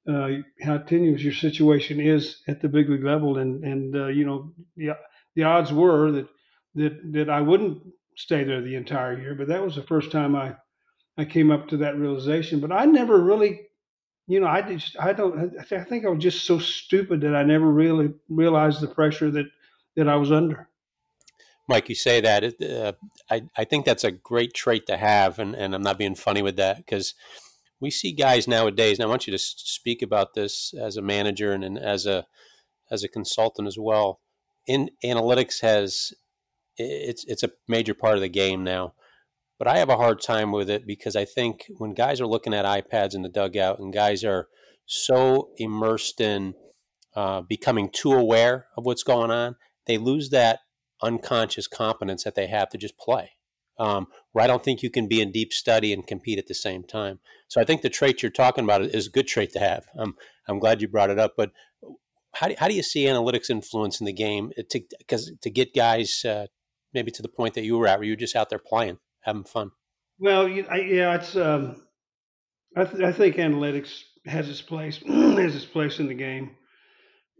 uh, 0.10 0.30
how 0.62 0.78
tenuous 0.78 1.22
your 1.22 1.34
situation 1.34 2.00
is 2.00 2.41
at 2.48 2.62
the 2.62 2.70
big 2.70 2.89
league 2.89 3.04
level, 3.04 3.38
and 3.38 3.63
and 3.63 3.96
uh, 3.96 4.08
you 4.08 4.26
know 4.26 4.54
the 4.76 4.98
the 5.36 5.43
odds 5.43 5.72
were 5.72 6.12
that 6.12 6.28
that 6.75 6.99
that 7.13 7.30
I 7.30 7.41
wouldn't 7.41 7.84
stay 8.15 8.43
there 8.43 8.62
the 8.62 8.75
entire 8.75 9.19
year, 9.19 9.36
but 9.36 9.47
that 9.47 9.63
was 9.63 9.75
the 9.75 9.84
first 9.84 10.12
time 10.12 10.36
I 10.36 10.56
I 11.17 11.25
came 11.25 11.51
up 11.51 11.67
to 11.69 11.77
that 11.77 11.97
realization. 11.97 12.60
But 12.60 12.71
I 12.71 12.86
never 12.86 13.19
really, 13.19 13.62
you 14.27 14.39
know, 14.39 14.47
I 14.47 14.62
just 14.62 14.97
I 14.99 15.13
don't 15.13 15.53
I 15.60 15.84
think 15.84 16.06
I 16.06 16.10
was 16.10 16.23
just 16.23 16.45
so 16.45 16.60
stupid 16.60 17.21
that 17.21 17.36
I 17.36 17.43
never 17.43 17.69
really 17.71 18.13
realized 18.30 18.82
the 18.82 18.88
pressure 18.88 19.32
that 19.32 19.45
that 19.95 20.08
I 20.08 20.15
was 20.15 20.32
under. 20.32 20.69
Mike, 21.67 21.89
you 21.89 21.95
say 21.95 22.21
that. 22.21 22.62
Uh, 22.62 22.93
I, 23.30 23.43
I 23.58 23.65
think 23.65 23.86
that's 23.86 24.06
a 24.06 24.12
great 24.12 24.53
trait 24.53 24.88
to 24.88 24.95
have, 24.95 25.38
and, 25.38 25.53
and 25.53 25.75
I'm 25.75 25.82
not 25.84 25.97
being 25.97 26.15
funny 26.15 26.41
with 26.41 26.56
that 26.56 26.77
because 26.77 27.13
we 27.82 27.91
see 27.91 28.13
guys 28.13 28.47
nowadays, 28.47 28.97
and 28.97 29.06
I 29.06 29.10
want 29.10 29.27
you 29.27 29.32
to 29.32 29.38
speak 29.38 30.01
about 30.01 30.34
this 30.34 30.73
as 30.73 30.95
a 30.95 31.01
manager 31.01 31.51
and, 31.51 31.63
and 31.63 31.77
as 31.77 32.06
a 32.06 32.25
as 32.89 33.03
a 33.03 33.10
consultant 33.10 33.67
as 33.67 33.77
well. 33.77 34.21
In 34.65 34.89
analytics 35.03 35.62
has 35.62 36.13
it's 36.77 37.25
it's 37.25 37.43
a 37.43 37.51
major 37.67 37.93
part 37.93 38.15
of 38.15 38.21
the 38.21 38.29
game 38.29 38.63
now, 38.63 38.93
but 39.59 39.67
I 39.67 39.77
have 39.77 39.89
a 39.89 39.97
hard 39.97 40.21
time 40.21 40.51
with 40.51 40.69
it 40.69 40.85
because 40.85 41.15
I 41.15 41.25
think 41.25 41.65
when 41.77 41.93
guys 41.93 42.21
are 42.21 42.27
looking 42.27 42.53
at 42.53 42.65
iPads 42.65 43.15
in 43.15 43.21
the 43.21 43.29
dugout 43.29 43.79
and 43.79 43.93
guys 43.93 44.23
are 44.23 44.47
so 44.85 45.49
immersed 45.57 46.21
in 46.21 46.53
uh, 47.15 47.41
becoming 47.41 47.89
too 47.89 48.13
aware 48.13 48.67
of 48.77 48.85
what's 48.85 49.03
going 49.03 49.31
on, 49.31 49.55
they 49.85 49.97
lose 49.97 50.29
that 50.29 50.59
unconscious 51.01 51.67
competence 51.67 52.23
that 52.23 52.35
they 52.35 52.47
have 52.47 52.69
to 52.69 52.77
just 52.77 52.97
play. 52.97 53.31
Um, 53.79 54.07
where 54.31 54.43
I 54.43 54.47
don't 54.47 54.63
think 54.63 54.81
you 54.81 54.89
can 54.89 55.07
be 55.07 55.21
in 55.21 55.31
deep 55.31 55.53
study 55.53 55.93
and 55.93 56.05
compete 56.05 56.39
at 56.39 56.47
the 56.47 56.55
same 56.55 56.83
time. 56.83 57.19
So 57.47 57.61
I 57.61 57.63
think 57.63 57.83
the 57.83 57.89
trait 57.89 58.23
you're 58.23 58.31
talking 58.31 58.63
about 58.63 58.81
is 58.81 59.05
a 59.05 59.11
good 59.11 59.27
trait 59.27 59.51
to 59.53 59.59
have. 59.59 59.85
Um, 59.95 60.15
I'm 60.47 60.57
glad 60.57 60.81
you 60.81 60.87
brought 60.87 61.11
it 61.11 61.19
up. 61.19 61.33
But 61.37 61.51
how 62.33 62.47
do, 62.47 62.55
how 62.57 62.67
do 62.67 62.73
you 62.73 62.81
see 62.81 63.05
analytics 63.05 63.51
influencing 63.51 64.05
the 64.05 64.13
game 64.13 64.51
to 64.69 64.81
because 64.97 65.31
to 65.41 65.49
get 65.49 65.75
guys 65.75 66.25
uh, 66.25 66.47
maybe 66.93 67.12
to 67.12 67.21
the 67.21 67.30
point 67.30 67.54
that 67.56 67.63
you 67.63 67.78
were 67.78 67.88
at, 67.88 68.00
where 68.00 68.06
you 68.06 68.13
were 68.13 68.17
just 68.17 68.36
out 68.36 68.50
there 68.50 68.60
playing, 68.60 68.97
having 69.21 69.43
fun? 69.43 69.71
Well, 70.19 70.47
yeah, 70.47 71.15
it's. 71.15 71.36
Um, 71.36 71.84
I, 72.76 72.86
th- 72.86 73.04
I 73.04 73.12
think 73.12 73.38
analytics 73.38 74.02
has 74.26 74.50
its 74.50 74.62
place 74.62 74.97
has 75.08 75.56
its 75.56 75.65
place 75.65 76.00
in 76.00 76.08
the 76.08 76.13
game. 76.13 76.52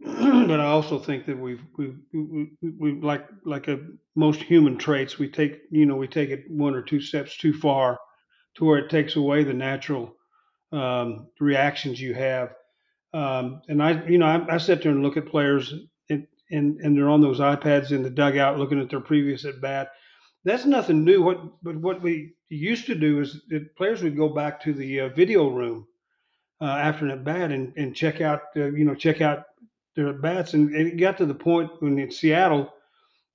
but 0.00 0.60
I 0.60 0.66
also 0.66 0.98
think 0.98 1.26
that 1.26 1.36
we've 1.38 1.62
we 1.76 1.94
we 2.12 2.50
we 2.78 3.00
like 3.00 3.26
like 3.44 3.66
a 3.66 3.80
most 4.14 4.40
human 4.42 4.78
traits 4.78 5.18
we 5.18 5.28
take 5.28 5.62
you 5.70 5.86
know 5.86 5.96
we 5.96 6.06
take 6.06 6.30
it 6.30 6.44
one 6.48 6.74
or 6.74 6.82
two 6.82 7.00
steps 7.00 7.36
too 7.36 7.52
far 7.52 7.98
to 8.56 8.64
where 8.64 8.78
it 8.78 8.90
takes 8.90 9.16
away 9.16 9.42
the 9.42 9.54
natural 9.54 10.14
um, 10.70 11.28
reactions 11.40 12.00
you 12.00 12.14
have 12.14 12.50
um, 13.12 13.60
and 13.68 13.82
I 13.82 14.06
you 14.06 14.18
know 14.18 14.26
I, 14.26 14.54
I, 14.54 14.58
sit 14.58 14.82
there 14.82 14.92
and 14.92 15.02
look 15.02 15.16
at 15.16 15.26
players 15.26 15.74
and, 16.50 16.78
and 16.78 16.80
and 16.80 16.96
they're 16.96 17.08
on 17.08 17.20
those 17.20 17.40
iPads 17.40 17.92
in 17.92 18.02
the 18.02 18.10
dugout 18.10 18.58
looking 18.58 18.80
at 18.80 18.90
their 18.90 19.00
previous 19.00 19.44
at 19.44 19.60
bat. 19.60 19.90
That's 20.44 20.64
nothing 20.64 21.04
new. 21.04 21.22
What 21.22 21.62
but 21.62 21.76
what 21.76 22.02
we 22.02 22.34
used 22.48 22.86
to 22.86 22.94
do 22.94 23.20
is 23.20 23.40
that 23.48 23.76
players 23.76 24.02
would 24.02 24.16
go 24.16 24.28
back 24.28 24.62
to 24.62 24.72
the 24.72 25.00
uh, 25.00 25.08
video 25.10 25.48
room 25.48 25.86
uh, 26.60 26.64
after 26.66 27.04
an 27.04 27.10
at 27.10 27.24
bat 27.24 27.50
and, 27.50 27.72
and 27.76 27.94
check 27.94 28.20
out 28.20 28.42
uh, 28.56 28.66
you 28.66 28.84
know 28.84 28.94
check 28.94 29.20
out 29.20 29.44
their 29.96 30.08
at 30.08 30.22
bats, 30.22 30.54
and 30.54 30.74
it 30.74 30.96
got 30.96 31.18
to 31.18 31.26
the 31.26 31.34
point 31.34 31.70
when 31.80 31.98
in 31.98 32.10
Seattle 32.10 32.72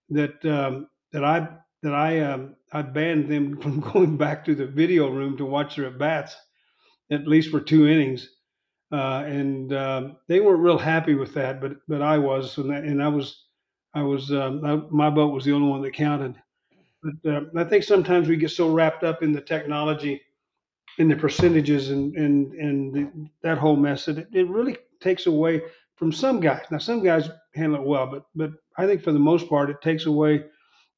that 0.10 0.44
um, 0.46 0.88
that 1.12 1.24
I 1.24 1.50
that 1.84 1.94
I 1.94 2.22
um, 2.22 2.56
I 2.72 2.82
banned 2.82 3.30
them 3.30 3.58
from 3.62 3.80
going 3.80 4.18
back 4.18 4.46
to 4.46 4.56
the 4.56 4.66
video 4.66 5.10
room 5.10 5.38
to 5.38 5.46
watch 5.46 5.76
their 5.76 5.88
at 5.88 5.98
bats, 5.98 6.36
at 7.12 7.28
least 7.28 7.52
for 7.52 7.60
two 7.60 7.88
innings, 7.88 8.30
uh, 8.94 9.24
and 9.28 9.74
um, 9.74 10.18
they 10.28 10.40
weren't 10.40 10.62
real 10.62 10.78
happy 10.78 11.16
with 11.16 11.34
that, 11.36 11.62
but 11.62 11.78
but 11.88 12.02
I 12.02 12.20
was, 12.20 12.58
and, 12.60 12.72
that, 12.72 12.86
and 12.86 13.04
I 13.04 13.10
was 13.10 13.46
I 13.96 14.04
was 14.04 14.32
um, 14.32 14.64
I, 14.66 14.76
my 14.92 15.10
vote 15.10 15.34
was 15.34 15.46
the 15.46 15.54
only 15.54 15.70
one 15.70 15.82
that 15.82 15.94
counted. 15.94 16.36
But 17.04 17.32
uh, 17.34 17.42
I 17.58 17.66
think 17.66 17.84
sometimes 17.84 18.30
we 18.30 18.38
get 18.38 18.52
so 18.52 18.72
wrapped 18.72 19.04
up 19.04 19.24
in 19.24 19.34
the 19.34 19.42
technology, 19.42 20.22
in 21.00 21.10
the 21.10 21.16
percentages, 21.16 21.90
and 21.90 22.16
and 22.16 22.54
and 22.54 22.94
the, 22.94 23.30
that 23.44 23.58
whole 23.58 23.76
mess 23.78 24.06
that 24.06 24.20
it, 24.20 24.30
it 24.34 24.50
really 24.50 24.78
takes 25.02 25.28
away 25.28 25.62
from 25.96 26.12
some 26.12 26.40
guys. 26.40 26.66
Now, 26.72 26.78
some 26.80 27.04
guys 27.04 27.30
handle 27.56 27.82
it 27.82 27.88
well, 27.88 28.08
but 28.08 28.26
but 28.36 28.52
I 28.78 28.88
think 28.88 29.04
for 29.04 29.12
the 29.12 29.20
most 29.20 29.50
part, 29.50 29.72
it 29.72 29.82
takes 29.82 30.06
away 30.06 30.46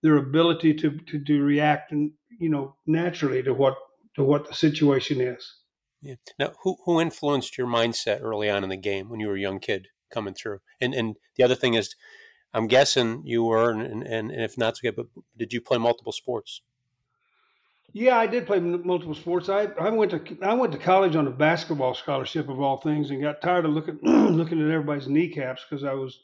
their 0.03 0.17
ability 0.17 0.73
to 0.75 0.91
to, 0.97 1.23
to 1.23 1.43
react 1.43 1.93
and 1.93 2.11
you 2.39 2.49
know 2.49 2.75
naturally 2.87 3.43
to 3.43 3.53
what 3.53 3.77
to 4.15 4.23
what 4.23 4.47
the 4.47 4.53
situation 4.55 5.21
is. 5.21 5.64
Yeah. 6.05 6.15
Now, 6.37 6.51
who 6.61 6.77
who 6.85 7.01
influenced 7.01 7.57
your 7.57 7.65
mindset 7.65 8.21
early 8.21 8.47
on 8.47 8.63
in 8.63 8.69
the 8.69 8.77
game 8.77 9.09
when 9.09 9.19
you 9.19 9.27
were 9.27 9.35
a 9.35 9.39
young 9.39 9.59
kid 9.59 9.87
coming 10.11 10.35
through? 10.35 10.59
And 10.79 10.93
and 10.93 11.15
the 11.35 11.43
other 11.43 11.55
thing 11.55 11.73
is, 11.73 11.95
I'm 12.53 12.67
guessing 12.67 13.23
you 13.25 13.43
were, 13.43 13.71
and 13.71 13.81
and, 13.81 14.29
and 14.29 14.41
if 14.43 14.55
not, 14.55 14.77
okay, 14.79 14.91
but 14.91 15.07
did 15.35 15.51
you 15.51 15.61
play 15.61 15.79
multiple 15.79 16.11
sports? 16.11 16.61
Yeah, 17.91 18.19
I 18.19 18.27
did 18.27 18.45
play 18.45 18.59
multiple 18.59 19.15
sports. 19.15 19.49
I, 19.49 19.63
I 19.79 19.89
went 19.89 20.11
to 20.11 20.37
I 20.43 20.53
went 20.53 20.73
to 20.73 20.77
college 20.77 21.15
on 21.15 21.25
a 21.25 21.31
basketball 21.31 21.95
scholarship 21.95 22.49
of 22.49 22.61
all 22.61 22.77
things, 22.81 23.09
and 23.09 23.19
got 23.19 23.41
tired 23.41 23.65
of 23.65 23.71
looking 23.71 23.97
looking 24.03 24.61
at 24.61 24.69
everybody's 24.69 25.07
kneecaps 25.07 25.65
because 25.67 25.83
I 25.83 25.93
was 25.93 26.19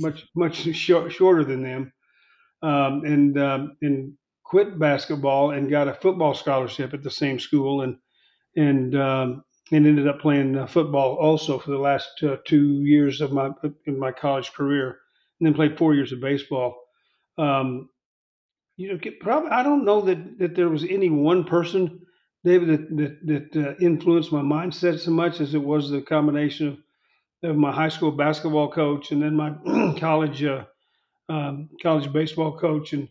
much 0.00 0.26
much 0.34 0.56
short, 0.74 1.12
shorter 1.12 1.44
than 1.44 1.62
them, 1.62 1.92
um, 2.62 3.04
and 3.04 3.38
um, 3.38 3.76
and 3.80 4.14
quit 4.42 4.76
basketball 4.76 5.52
and 5.52 5.70
got 5.70 5.86
a 5.86 5.94
football 5.94 6.34
scholarship 6.34 6.94
at 6.94 7.04
the 7.04 7.10
same 7.12 7.38
school, 7.38 7.82
and 7.82 7.96
and 8.56 8.94
um, 8.96 9.44
and 9.72 9.86
ended 9.86 10.08
up 10.08 10.20
playing 10.20 10.56
uh, 10.56 10.66
football 10.66 11.16
also 11.16 11.58
for 11.58 11.70
the 11.70 11.78
last 11.78 12.10
uh, 12.22 12.36
two 12.46 12.82
years 12.84 13.20
of 13.20 13.32
my 13.32 13.50
in 13.86 13.98
my 13.98 14.12
college 14.12 14.52
career, 14.52 14.98
and 15.40 15.46
then 15.46 15.54
played 15.54 15.78
four 15.78 15.94
years 15.94 16.12
of 16.12 16.20
baseball. 16.20 16.76
Um, 17.38 17.88
you 18.76 18.92
know, 18.92 19.00
probably 19.20 19.50
I 19.50 19.62
don't 19.62 19.84
know 19.84 20.02
that 20.02 20.38
that 20.38 20.54
there 20.56 20.68
was 20.68 20.84
any 20.84 21.10
one 21.10 21.44
person, 21.44 22.00
David, 22.44 22.68
that 22.68 22.96
that, 23.26 23.50
that 23.52 23.66
uh, 23.68 23.74
influenced 23.80 24.32
my 24.32 24.42
mindset 24.42 25.00
so 25.00 25.10
much 25.10 25.40
as 25.40 25.54
it 25.54 25.62
was 25.62 25.90
the 25.90 26.02
combination 26.02 26.68
of, 27.44 27.50
of 27.50 27.56
my 27.56 27.72
high 27.72 27.88
school 27.88 28.12
basketball 28.12 28.70
coach 28.70 29.12
and 29.12 29.22
then 29.22 29.36
my 29.36 29.54
college 30.00 30.42
uh, 30.44 30.64
um, 31.28 31.70
college 31.82 32.12
baseball 32.12 32.58
coach 32.58 32.92
and 32.92 33.08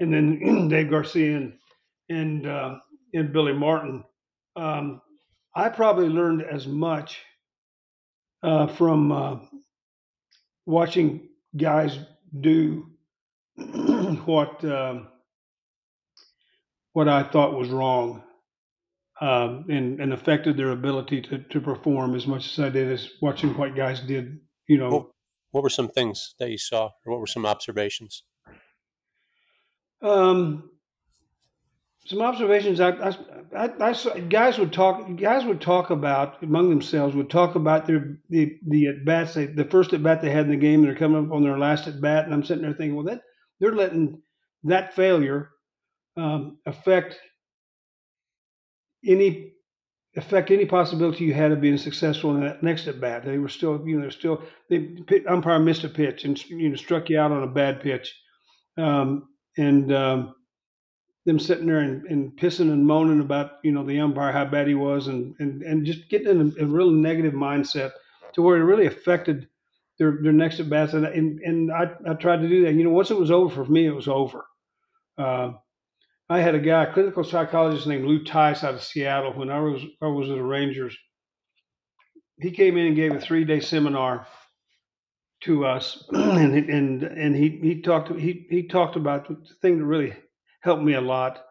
and 0.00 0.12
then 0.12 0.68
Dave 0.70 0.90
Garcia 0.90 1.36
and 1.36 1.54
and, 2.08 2.46
uh, 2.46 2.76
and 3.14 3.32
Billy 3.32 3.54
Martin. 3.54 4.04
Um, 4.56 5.00
I 5.54 5.68
probably 5.68 6.08
learned 6.08 6.42
as 6.42 6.66
much 6.66 7.20
uh, 8.42 8.66
from 8.66 9.12
uh, 9.12 9.36
watching 10.66 11.28
guys 11.56 11.98
do 12.38 12.86
what 13.56 14.64
um, 14.64 15.08
what 16.92 17.08
I 17.08 17.22
thought 17.22 17.58
was 17.58 17.68
wrong 17.68 18.22
um, 19.20 19.66
and, 19.68 20.00
and 20.00 20.12
affected 20.12 20.56
their 20.56 20.70
ability 20.70 21.22
to, 21.22 21.38
to 21.38 21.60
perform 21.60 22.14
as 22.14 22.26
much 22.26 22.46
as 22.46 22.58
I 22.58 22.68
did 22.70 22.90
as 22.90 23.08
watching 23.20 23.56
what 23.56 23.76
guys 23.76 24.00
did, 24.00 24.40
you 24.68 24.78
know. 24.78 24.90
What, 24.90 25.06
what 25.52 25.62
were 25.62 25.70
some 25.70 25.88
things 25.88 26.34
that 26.38 26.50
you 26.50 26.58
saw 26.58 26.86
or 26.86 27.12
what 27.12 27.20
were 27.20 27.26
some 27.26 27.46
observations? 27.46 28.24
Um, 30.02 30.70
some 32.04 32.20
observations 32.20 32.80
I, 32.80 32.90
I, 32.90 33.16
I, 33.56 33.70
I, 33.80 33.92
saw, 33.92 34.14
guys 34.14 34.58
would 34.58 34.72
talk 34.72 35.16
guys 35.16 35.44
would 35.44 35.60
talk 35.60 35.90
about 35.90 36.42
among 36.42 36.70
themselves 36.70 37.14
would 37.14 37.30
talk 37.30 37.54
about 37.54 37.86
their 37.86 38.18
the 38.28 38.58
the 38.66 38.88
at 38.88 39.04
bats 39.04 39.34
they, 39.34 39.46
the 39.46 39.64
first 39.64 39.92
at 39.92 40.02
bat 40.02 40.20
they 40.20 40.30
had 40.30 40.46
in 40.46 40.50
the 40.50 40.56
game 40.56 40.80
and 40.80 40.88
they're 40.88 40.96
coming 40.96 41.26
up 41.26 41.32
on 41.32 41.42
their 41.42 41.58
last 41.58 41.86
at 41.86 42.00
bat 42.00 42.24
and 42.24 42.34
I'm 42.34 42.44
sitting 42.44 42.62
there 42.62 42.72
thinking 42.72 42.96
well 42.96 43.06
that 43.06 43.22
they're 43.60 43.74
letting 43.74 44.20
that 44.64 44.94
failure 44.94 45.50
um, 46.16 46.58
affect 46.66 47.18
any 49.06 49.52
affect 50.16 50.50
any 50.50 50.66
possibility 50.66 51.24
you 51.24 51.32
had 51.34 51.52
of 51.52 51.60
being 51.60 51.78
successful 51.78 52.34
in 52.34 52.42
that 52.42 52.62
next 52.62 52.86
at 52.86 53.00
bat. 53.00 53.24
They 53.24 53.38
were 53.38 53.48
still, 53.48 53.82
you 53.86 53.96
know, 53.96 54.02
they're 54.02 54.10
still 54.10 54.42
the 54.68 55.24
umpire 55.28 55.58
missed 55.58 55.84
a 55.84 55.88
pitch 55.88 56.24
and 56.24 56.42
you 56.50 56.68
know 56.68 56.76
struck 56.76 57.08
you 57.08 57.18
out 57.18 57.32
on 57.32 57.42
a 57.42 57.48
bad 57.48 57.80
pitch, 57.80 58.14
um, 58.76 59.28
and 59.56 59.92
um, 59.92 60.34
them 61.24 61.38
sitting 61.38 61.66
there 61.66 61.80
and, 61.80 62.04
and, 62.06 62.32
pissing 62.32 62.72
and 62.72 62.84
moaning 62.84 63.20
about 63.20 63.52
you 63.62 63.72
know 63.72 63.84
the 63.84 64.00
umpire 64.00 64.32
how 64.32 64.44
bad 64.44 64.66
he 64.66 64.74
was 64.74 65.06
and 65.06 65.34
and, 65.38 65.62
and 65.62 65.86
just 65.86 66.08
getting 66.08 66.28
in 66.28 66.54
a, 66.58 66.64
a 66.64 66.66
real 66.66 66.90
negative 66.90 67.32
mindset 67.32 67.92
to 68.34 68.42
where 68.42 68.56
it 68.58 68.64
really 68.64 68.86
affected 68.86 69.48
their 69.98 70.18
their 70.22 70.32
next 70.32 70.58
at 70.60 70.68
bats 70.68 70.94
and 70.94 71.06
and, 71.06 71.40
and 71.40 71.72
I, 71.72 71.90
I 72.08 72.14
tried 72.14 72.42
to 72.42 72.48
do 72.48 72.64
that. 72.64 72.74
You 72.74 72.84
know, 72.84 72.90
once 72.90 73.10
it 73.10 73.18
was 73.18 73.30
over 73.30 73.64
for 73.64 73.70
me, 73.70 73.86
it 73.86 73.94
was 73.94 74.08
over. 74.08 74.44
Uh, 75.16 75.52
I 76.28 76.40
had 76.40 76.54
a 76.54 76.60
guy, 76.60 76.84
a 76.84 76.92
clinical 76.92 77.24
psychologist 77.24 77.86
named 77.86 78.06
Lou 78.06 78.24
Tice 78.24 78.64
out 78.64 78.74
of 78.74 78.82
Seattle 78.82 79.34
when 79.34 79.50
I 79.50 79.60
was 79.60 79.82
I 80.00 80.06
was 80.06 80.30
at 80.30 80.36
the 80.36 80.42
Rangers. 80.42 80.96
He 82.40 82.50
came 82.50 82.76
in 82.76 82.86
and 82.86 82.96
gave 82.96 83.12
a 83.12 83.20
three 83.20 83.44
day 83.44 83.60
seminar 83.60 84.26
to 85.42 85.66
us, 85.66 86.04
and 86.12 86.54
and 86.54 87.02
and 87.02 87.36
he 87.36 87.60
he 87.62 87.82
talked 87.82 88.18
he 88.18 88.46
he 88.48 88.66
talked 88.66 88.96
about 88.96 89.28
the 89.28 89.36
thing 89.60 89.78
that 89.78 89.84
really 89.84 90.14
helped 90.62 90.82
me 90.82 90.94
a 90.94 91.00
lot. 91.00 91.44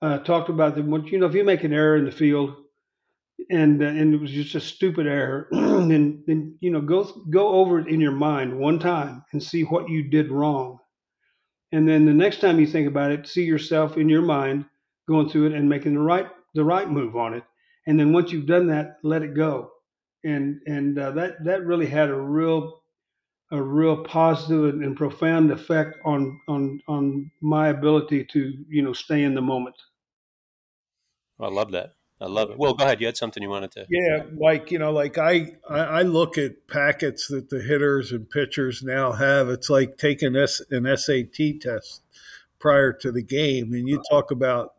Uh, 0.00 0.18
talked 0.18 0.48
about 0.48 0.74
the 0.74 0.82
you 0.82 1.18
know 1.18 1.26
if 1.26 1.34
you 1.34 1.44
make 1.44 1.64
an 1.64 1.72
error 1.72 1.96
in 1.96 2.04
the 2.04 2.12
field, 2.12 2.54
and 3.50 3.82
uh, 3.82 3.86
and 3.86 4.14
it 4.14 4.20
was 4.20 4.30
just 4.30 4.54
a 4.54 4.60
stupid 4.60 5.06
error, 5.06 5.48
then 5.52 6.24
then 6.26 6.56
you 6.60 6.70
know 6.70 6.80
go 6.80 7.04
go 7.30 7.50
over 7.50 7.78
it 7.78 7.88
in 7.88 8.00
your 8.00 8.12
mind 8.12 8.58
one 8.58 8.78
time 8.78 9.24
and 9.32 9.42
see 9.42 9.62
what 9.62 9.88
you 9.88 10.10
did 10.10 10.30
wrong, 10.30 10.78
and 11.72 11.88
then 11.88 12.04
the 12.04 12.12
next 12.12 12.40
time 12.40 12.60
you 12.60 12.66
think 12.66 12.88
about 12.88 13.12
it, 13.12 13.28
see 13.28 13.44
yourself 13.44 13.96
in 13.96 14.08
your 14.08 14.22
mind 14.22 14.66
going 15.08 15.28
through 15.28 15.46
it 15.46 15.52
and 15.52 15.68
making 15.68 15.94
the 15.94 16.00
right 16.00 16.26
the 16.54 16.64
right 16.64 16.90
move 16.90 17.16
on 17.16 17.34
it. 17.34 17.44
And 17.86 17.98
then 17.98 18.12
once 18.12 18.32
you've 18.32 18.46
done 18.46 18.68
that, 18.68 18.98
let 19.02 19.22
it 19.22 19.34
go. 19.34 19.70
And 20.24 20.60
and 20.66 20.98
uh, 20.98 21.12
that 21.12 21.44
that 21.44 21.64
really 21.66 21.86
had 21.86 22.10
a 22.10 22.20
real 22.20 22.81
a 23.52 23.62
real 23.62 24.02
positive 24.02 24.74
and 24.80 24.96
profound 24.96 25.52
effect 25.52 25.98
on 26.04 26.40
on 26.48 26.80
on 26.88 27.30
my 27.40 27.68
ability 27.68 28.24
to 28.32 28.52
you 28.68 28.82
know 28.82 28.92
stay 28.92 29.22
in 29.22 29.34
the 29.34 29.42
moment. 29.42 29.76
I 31.38 31.48
love 31.48 31.72
that. 31.72 31.92
I 32.20 32.26
love 32.26 32.50
it. 32.50 32.58
Well, 32.58 32.74
go 32.74 32.84
ahead. 32.84 33.00
You 33.00 33.06
had 33.06 33.16
something 33.16 33.42
you 33.42 33.50
wanted 33.50 33.72
to. 33.72 33.86
Yeah, 33.90 34.22
like 34.36 34.70
you 34.70 34.78
know, 34.78 34.92
like 34.92 35.18
I, 35.18 35.56
I 35.68 36.02
look 36.02 36.38
at 36.38 36.68
packets 36.68 37.26
that 37.28 37.50
the 37.50 37.60
hitters 37.60 38.12
and 38.12 38.30
pitchers 38.30 38.82
now 38.82 39.12
have. 39.12 39.48
It's 39.48 39.68
like 39.68 39.98
taking 39.98 40.36
an 40.36 40.96
SAT 40.96 41.60
test 41.60 42.02
prior 42.60 42.92
to 42.92 43.10
the 43.10 43.24
game, 43.24 43.72
and 43.72 43.88
you 43.88 44.00
talk 44.08 44.30
about 44.30 44.74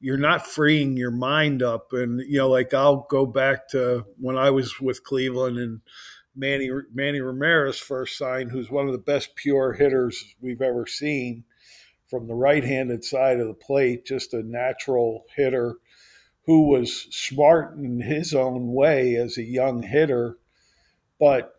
you're 0.00 0.16
not 0.16 0.46
freeing 0.46 0.96
your 0.96 1.10
mind 1.10 1.62
up. 1.62 1.92
And 1.92 2.20
you 2.20 2.38
know, 2.38 2.48
like 2.48 2.72
I'll 2.72 3.06
go 3.10 3.26
back 3.26 3.68
to 3.68 4.06
when 4.18 4.38
I 4.38 4.48
was 4.48 4.80
with 4.80 5.04
Cleveland 5.04 5.58
and 5.58 5.82
Manny 6.34 6.70
Manny 6.92 7.20
Ramirez 7.20 7.78
first 7.78 8.16
signed, 8.16 8.50
who's 8.50 8.70
one 8.70 8.86
of 8.86 8.92
the 8.92 8.98
best 8.98 9.36
pure 9.36 9.72
hitters 9.72 10.34
we've 10.40 10.62
ever 10.62 10.86
seen 10.86 11.44
from 12.08 12.26
the 12.26 12.34
right-handed 12.34 13.04
side 13.04 13.40
of 13.40 13.46
the 13.48 13.54
plate, 13.54 14.04
just 14.04 14.34
a 14.34 14.42
natural 14.42 15.24
hitter 15.34 15.76
who 16.46 16.68
was 16.68 17.06
smart 17.10 17.76
in 17.76 18.00
his 18.00 18.34
own 18.34 18.72
way 18.72 19.14
as 19.16 19.38
a 19.38 19.42
young 19.42 19.82
hitter. 19.82 20.38
But 21.18 21.54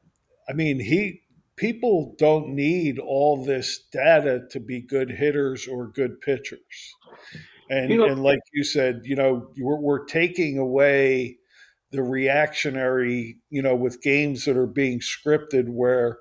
I 0.49 0.53
mean, 0.53 0.79
he 0.79 1.21
people 1.55 2.15
don't 2.17 2.49
need 2.49 2.99
all 2.99 3.43
this 3.43 3.79
data 3.91 4.41
to 4.51 4.59
be 4.59 4.81
good 4.81 5.09
hitters 5.09 5.67
or 5.67 5.87
good 5.87 6.19
pitchers. 6.21 6.95
And, 7.69 7.89
you 7.89 7.97
know, 7.97 8.05
and 8.05 8.21
like 8.21 8.39
you 8.53 8.63
said, 8.63 9.01
you 9.05 9.15
know, 9.15 9.49
we're, 9.57 9.79
we're 9.79 10.05
taking 10.05 10.57
away 10.57 11.37
the 11.93 12.03
reactionary, 12.03 13.37
you 13.49 13.61
know, 13.61 13.75
with 13.75 14.01
games 14.01 14.43
that 14.45 14.57
are 14.57 14.67
being 14.67 14.99
scripted 14.99 15.69
where 15.69 16.17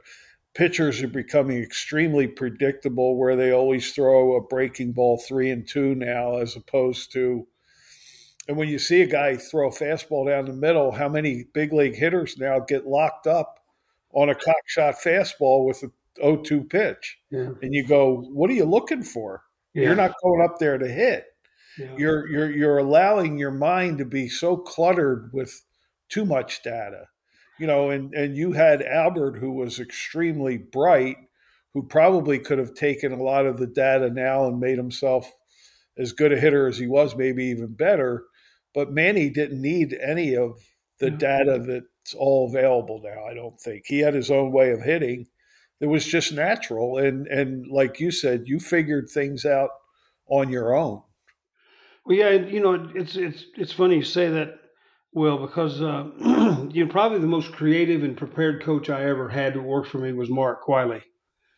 pitchers 0.54 1.02
are 1.02 1.08
becoming 1.08 1.60
extremely 1.60 2.28
predictable, 2.28 3.16
where 3.16 3.34
they 3.34 3.50
always 3.50 3.92
throw 3.92 4.36
a 4.36 4.40
breaking 4.40 4.92
ball 4.92 5.18
three 5.18 5.50
and 5.50 5.66
two 5.66 5.94
now, 5.94 6.36
as 6.36 6.54
opposed 6.54 7.10
to 7.12 7.48
and 8.48 8.56
when 8.56 8.68
you 8.68 8.78
see 8.78 9.02
a 9.02 9.06
guy 9.06 9.36
throw 9.36 9.68
a 9.68 9.72
fastball 9.72 10.26
down 10.26 10.46
the 10.46 10.52
middle, 10.52 10.90
how 10.90 11.08
many 11.08 11.44
big 11.52 11.72
league 11.72 11.94
hitters 11.94 12.36
now 12.38 12.58
get 12.58 12.86
locked 12.86 13.26
up 13.26 13.60
on 14.12 14.30
a 14.30 14.34
cock 14.34 14.56
shot 14.66 14.96
fastball 14.96 15.64
with 15.66 15.82
a 15.84 16.20
0-2 16.20 16.68
pitch? 16.68 17.18
Yeah. 17.30 17.50
And 17.62 17.72
you 17.72 17.86
go, 17.86 18.22
what 18.32 18.50
are 18.50 18.54
you 18.54 18.64
looking 18.64 19.04
for? 19.04 19.42
Yeah. 19.74 19.84
You're 19.84 19.96
not 19.96 20.14
going 20.22 20.42
up 20.44 20.58
there 20.58 20.76
to 20.76 20.88
hit. 20.88 21.26
Yeah. 21.78 21.94
You're 21.96 22.28
you're 22.28 22.50
you're 22.50 22.78
allowing 22.78 23.38
your 23.38 23.50
mind 23.50 23.98
to 23.98 24.04
be 24.04 24.28
so 24.28 24.56
cluttered 24.56 25.30
with 25.32 25.62
too 26.08 26.24
much 26.24 26.62
data. 26.62 27.06
You 27.58 27.66
know, 27.66 27.90
and 27.90 28.12
and 28.14 28.36
you 28.36 28.52
had 28.52 28.82
Albert 28.82 29.38
who 29.38 29.52
was 29.52 29.80
extremely 29.80 30.58
bright, 30.58 31.16
who 31.74 31.82
probably 31.82 32.38
could 32.38 32.58
have 32.58 32.74
taken 32.74 33.12
a 33.12 33.22
lot 33.22 33.46
of 33.46 33.58
the 33.58 33.66
data 33.66 34.10
now 34.10 34.46
and 34.46 34.60
made 34.60 34.78
himself 34.78 35.30
as 35.96 36.12
good 36.12 36.32
a 36.32 36.40
hitter 36.40 36.66
as 36.66 36.78
he 36.78 36.86
was, 36.86 37.14
maybe 37.14 37.44
even 37.44 37.74
better 37.74 38.24
but 38.74 38.92
Manny 38.92 39.28
didn't 39.28 39.60
need 39.60 39.98
any 40.02 40.36
of 40.36 40.58
the 40.98 41.08
mm-hmm. 41.08 41.18
data 41.18 41.58
that's 41.58 42.14
all 42.14 42.48
available 42.48 43.00
now. 43.02 43.24
I 43.24 43.34
don't 43.34 43.58
think 43.60 43.84
he 43.86 44.00
had 44.00 44.14
his 44.14 44.30
own 44.30 44.52
way 44.52 44.70
of 44.70 44.82
hitting. 44.82 45.26
It 45.80 45.86
was 45.86 46.06
just 46.06 46.32
natural, 46.32 46.98
and 46.98 47.26
and 47.26 47.66
like 47.66 47.98
you 47.98 48.12
said, 48.12 48.44
you 48.46 48.60
figured 48.60 49.08
things 49.08 49.44
out 49.44 49.70
on 50.28 50.48
your 50.48 50.74
own. 50.74 51.02
Well, 52.04 52.16
yeah, 52.16 52.30
you 52.30 52.60
know, 52.60 52.90
it's 52.94 53.16
it's 53.16 53.44
it's 53.56 53.72
funny 53.72 53.96
you 53.96 54.02
say 54.04 54.28
that, 54.28 54.58
Will, 55.14 55.38
because 55.38 55.80
uh, 55.82 56.10
you 56.72 56.84
know 56.84 56.90
probably 56.90 57.18
the 57.18 57.26
most 57.26 57.52
creative 57.52 58.02
and 58.02 58.16
prepared 58.16 58.62
coach 58.62 58.90
I 58.90 59.04
ever 59.04 59.28
had 59.28 59.54
to 59.54 59.62
work 59.62 59.86
for 59.86 59.98
me 59.98 60.12
was 60.12 60.30
Mark 60.30 60.66
Wiley. 60.68 61.02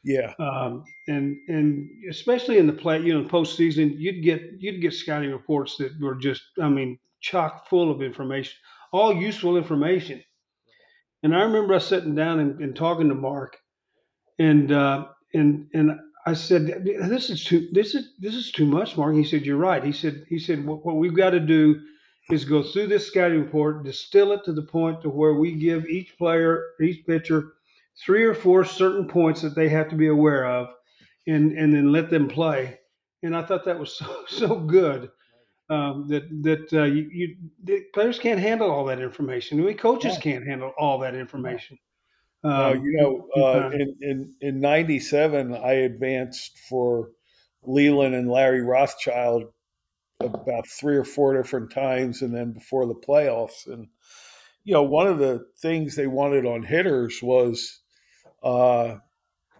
Yeah. 0.05 0.35
Um, 0.39 0.85
and 1.09 1.37
and 1.49 1.89
especially 2.11 2.59
in 2.59 2.67
the 2.67 2.75
play, 2.75 3.01
you 3.01 3.15
know, 3.19 3.27
postseason, 3.29 3.95
you'd 3.99 4.23
get 4.23 4.43
you'd 4.59 4.83
get 4.83 4.93
scouting 4.93 5.31
reports 5.31 5.77
that 5.79 5.99
were 6.01 6.15
just, 6.17 6.43
I 6.61 6.69
mean, 6.69 6.99
chock 7.23 7.69
full 7.69 7.91
of 7.91 8.03
information, 8.03 8.55
all 8.93 9.15
useful 9.15 9.57
information. 9.57 10.23
And 11.23 11.35
I 11.35 11.43
remember 11.43 11.73
us 11.73 11.89
sitting 11.89 12.15
down 12.15 12.39
and, 12.39 12.61
and 12.61 12.77
talking 12.77 13.09
to 13.09 13.15
Mark, 13.15 13.57
and 14.39 14.71
uh, 14.71 15.07
and 15.33 15.69
and 15.73 15.93
I 16.27 16.35
said, 16.35 16.85
"This 16.85 17.31
is 17.31 17.45
too 17.45 17.69
this 17.73 17.95
is 17.95 18.15
this 18.19 18.35
is 18.35 18.51
too 18.51 18.67
much, 18.67 18.97
Mark." 18.97 19.15
He 19.15 19.25
said, 19.25 19.45
"You're 19.45 19.57
right." 19.57 19.85
He 19.85 19.93
said 19.93 20.25
he 20.29 20.39
said 20.39 20.65
what, 20.65 20.85
what 20.85 20.97
we've 20.97 21.17
got 21.17 21.31
to 21.31 21.41
do 21.41 21.81
is 22.31 22.45
go 22.45 22.63
through 22.63 22.87
this 22.87 23.07
scouting 23.07 23.41
report, 23.41 23.85
distill 23.85 24.33
it 24.33 24.45
to 24.45 24.53
the 24.53 24.63
point 24.63 25.03
to 25.03 25.11
where 25.11 25.35
we 25.35 25.53
give 25.53 25.87
each 25.87 26.17
player, 26.17 26.65
each 26.81 27.07
pitcher 27.07 27.53
three 28.05 28.25
or 28.25 28.35
four 28.35 28.65
certain 28.65 29.07
points 29.07 29.43
that 29.43 29.55
they 29.55 29.69
have 29.69 29.89
to 29.91 29.97
be 29.97 30.09
aware 30.09 30.47
of, 30.47 30.69
and 31.27 31.53
and 31.53 31.75
then 31.75 31.93
let 31.93 32.11
them 32.11 32.29
play. 32.29 32.79
And 33.23 33.37
I 33.37 33.45
thought 33.45 33.65
that 33.67 33.79
was 33.79 33.97
so 33.97 34.25
so 34.29 34.59
good 34.59 35.11
um, 35.69 36.09
that 36.09 36.25
that 36.43 36.73
uh, 36.73 36.85
you, 36.85 37.09
you 37.13 37.37
the 37.63 37.83
players 37.93 38.19
can't 38.19 38.41
handle 38.41 38.71
all 38.71 38.87
that 38.87 39.01
information. 39.01 39.63
Mean, 39.63 39.77
coaches 39.77 40.15
yeah. 40.15 40.21
can't 40.21 40.47
handle 40.47 40.73
all 40.79 40.99
that 41.01 41.15
information. 41.15 41.79
Um, 42.45 42.85
you 42.85 42.93
know, 42.93 43.43
uh, 43.43 43.71
in 43.71 43.97
in 44.03 44.35
in 44.41 44.61
'97, 44.61 45.55
I 45.55 45.73
advanced 45.73 46.59
for 46.69 47.11
Leyland 47.63 48.15
and 48.15 48.31
Larry 48.31 48.61
Rothschild 48.61 49.45
about 50.21 50.69
three 50.69 50.97
or 50.97 51.05
four 51.05 51.35
different 51.35 51.73
times, 51.73 52.21
and 52.21 52.35
then 52.35 52.53
before 52.53 52.87
the 52.87 52.95
playoffs. 52.95 53.67
And 53.67 53.89
you 54.63 54.75
know, 54.75 54.83
one 54.83 55.07
of 55.07 55.19
the 55.19 55.47
things 55.59 55.97
they 55.97 56.07
wanted 56.07 56.45
on 56.45 56.63
hitters 56.63 57.23
was 57.23 57.81
uh, 58.43 58.97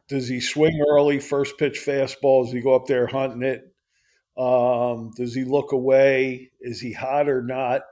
does 0.09 0.29
he 0.29 0.41
swing 0.41 0.85
early, 0.91 1.19
first 1.21 1.57
pitch 1.59 1.83
fastball? 1.85 2.45
Does 2.45 2.53
he 2.53 2.61
go 2.61 2.75
up 2.75 2.87
there 2.87 3.07
hunting 3.07 3.43
it? 3.43 3.63
Um, 4.37 5.13
does 5.17 5.35
he 5.35 5.45
look 5.45 5.73
away? 5.73 6.51
Is 6.61 6.81
he 6.81 6.93
hot 6.93 7.29
or 7.29 7.43
not? 7.43 7.83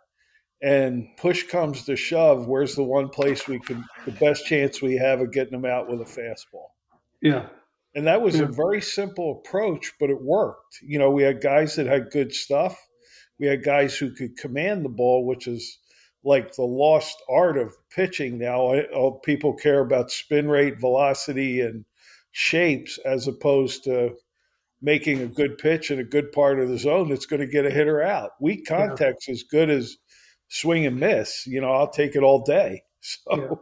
And 0.63 1.09
push 1.17 1.43
comes 1.49 1.85
to 1.87 1.97
shove. 1.97 2.47
Where's 2.47 2.77
the 2.77 2.85
one 2.85 3.09
place 3.09 3.49
we 3.49 3.59
could, 3.59 3.83
the 4.05 4.13
best 4.13 4.47
chance 4.47 4.81
we 4.81 4.97
have 4.97 5.21
of 5.21 5.33
getting 5.33 5.55
him 5.55 5.65
out 5.65 5.91
with 5.91 6.01
a 6.01 6.05
fastball? 6.05 6.69
Yeah. 7.21 7.47
And 7.95 8.07
that 8.07 8.23
was 8.23 8.37
yeah. 8.37 8.45
a 8.45 8.47
very 8.47 8.81
simple 8.81 9.43
approach, 9.45 9.93
but 9.99 10.09
it 10.09 10.23
worked. 10.23 10.79
You 10.83 10.99
know, 10.99 11.11
we 11.11 11.25
had 11.25 11.43
guys 11.43 11.77
that 11.77 11.87
had 11.87 12.11
good 12.11 12.33
stuff. 12.33 12.79
We 13.41 13.49
had 13.49 13.65
guys 13.65 13.97
who 13.97 14.15
could 14.15 14.37
command 14.37 14.85
the 14.85 14.89
ball, 14.89 15.27
which 15.27 15.49
is 15.49 15.79
like 16.25 16.55
the 16.55 16.63
lost 16.63 17.17
art 17.29 17.59
of 17.59 17.75
pitching 17.91 18.39
now. 18.39 18.59
All 18.59 18.83
oh, 18.95 19.11
people 19.13 19.55
care 19.55 19.81
about 19.81 20.11
spin 20.11 20.49
rate, 20.49 20.79
velocity, 20.79 21.61
and 21.61 21.85
shapes 22.31 22.99
as 23.05 23.27
opposed 23.27 23.85
to 23.85 24.15
making 24.81 25.21
a 25.21 25.27
good 25.27 25.59
pitch 25.59 25.91
in 25.91 25.99
a 25.99 26.05
good 26.05 26.33
part 26.33 26.59
of 26.59 26.69
the 26.69 26.79
zone 26.79 27.09
that's 27.09 27.27
going 27.27 27.41
to 27.41 27.47
get 27.47 27.67
a 27.67 27.71
hitter 27.71 28.03
out. 28.03 28.31
Weak 28.41 28.67
contact's 28.67 29.29
yeah. 29.29 29.33
as 29.33 29.43
good 29.45 29.71
as 29.71 29.97
swing 30.53 30.87
and 30.87 31.01
miss. 31.01 31.47
You 31.47 31.61
know, 31.61 31.73
I'll 31.73 31.91
take 31.91 32.15
it 32.15 32.23
all 32.23 32.45
day. 32.45 32.83
So. 33.05 33.35
Yeah. 33.37 33.57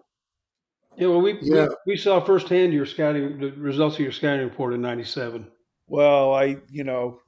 Yeah, 0.97 1.09
well, 1.09 1.23
we, 1.23 1.39
yeah. 1.41 1.69
we, 1.87 1.93
we 1.93 1.97
saw 1.97 2.23
firsthand 2.23 2.75
your 2.75 2.85
scouting, 2.85 3.39
the 3.39 3.53
results 3.53 3.95
of 3.95 4.01
your 4.01 4.13
scouting 4.13 4.45
report 4.45 4.75
in 4.75 4.83
'97. 4.83 5.47
Well, 5.87 6.35
I, 6.35 6.59
you 6.69 6.85
know, 6.85 7.21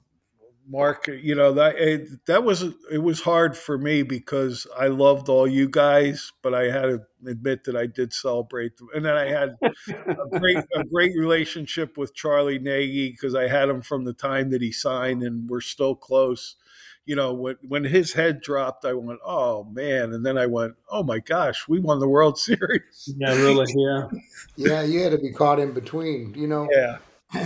Mark. 0.69 1.09
You 1.09 1.35
know 1.35 1.53
that 1.55 1.77
it, 1.77 2.27
that 2.27 2.45
was 2.45 2.63
it 2.91 2.99
was 2.99 3.21
hard 3.21 3.57
for 3.57 3.79
me 3.79 4.03
because 4.03 4.67
I 4.79 4.89
loved 4.89 5.29
all 5.29 5.49
you 5.49 5.69
guys, 5.69 6.33
but 6.43 6.55
I 6.55 6.65
had 6.65 6.83
to 6.83 7.01
admit 7.27 7.65
that 7.65 7.77
I 7.77 7.87
did 7.87 8.13
celebrate 8.13 8.77
them, 8.77 8.89
and 8.95 9.05
then 9.05 9.17
I 9.17 9.27
had 9.27 9.57
a 9.63 10.39
great 10.39 10.59
a 10.75 10.85
great 10.85 11.17
relationship 11.17 11.97
with 11.97 12.15
Charlie 12.15 12.59
Nagy 12.59 13.11
because 13.11 13.35
I 13.35 13.49
had 13.49 13.69
him 13.69 13.81
from 13.81 14.05
the 14.05 14.13
time 14.13 14.51
that 14.51 14.61
he 14.61 14.73
signed, 14.73 15.23
and 15.23 15.49
we're 15.49 15.61
still 15.61 15.95
close. 15.95 16.57
You 17.05 17.17
know, 17.17 17.33
when 17.33 17.57
when 17.67 17.85
his 17.85 18.13
head 18.13 18.41
dropped, 18.41 18.85
I 18.85 18.93
went, 18.93 19.21
"Oh 19.25 19.65
man!" 19.65 20.13
And 20.13 20.25
then 20.25 20.39
I 20.39 20.47
went, 20.47 20.75
"Oh 20.89 21.03
my 21.03 21.19
gosh, 21.19 21.67
we 21.69 21.81
won 21.81 21.99
the 21.99 22.09
World 22.09 22.39
Series!" 22.39 23.15
Yeah, 23.17 23.35
really. 23.35 23.67
Yeah, 23.77 24.09
yeah. 24.57 24.83
You 24.83 25.03
had 25.03 25.13
to 25.13 25.19
be 25.19 25.33
caught 25.33 25.59
in 25.59 25.73
between. 25.73 26.35
You 26.35 26.47
know, 26.47 26.69
yeah. 26.71 26.99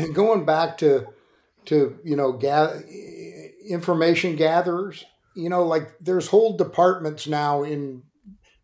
Going 0.12 0.44
back 0.44 0.78
to 0.78 1.06
to 1.66 1.98
you 2.04 2.16
know 2.16 2.32
gather 2.32 2.84
information 3.68 4.36
gatherers. 4.36 5.04
You 5.34 5.48
know, 5.50 5.64
like 5.64 5.94
there's 6.00 6.28
whole 6.28 6.56
departments 6.56 7.26
now 7.26 7.62
in 7.62 8.02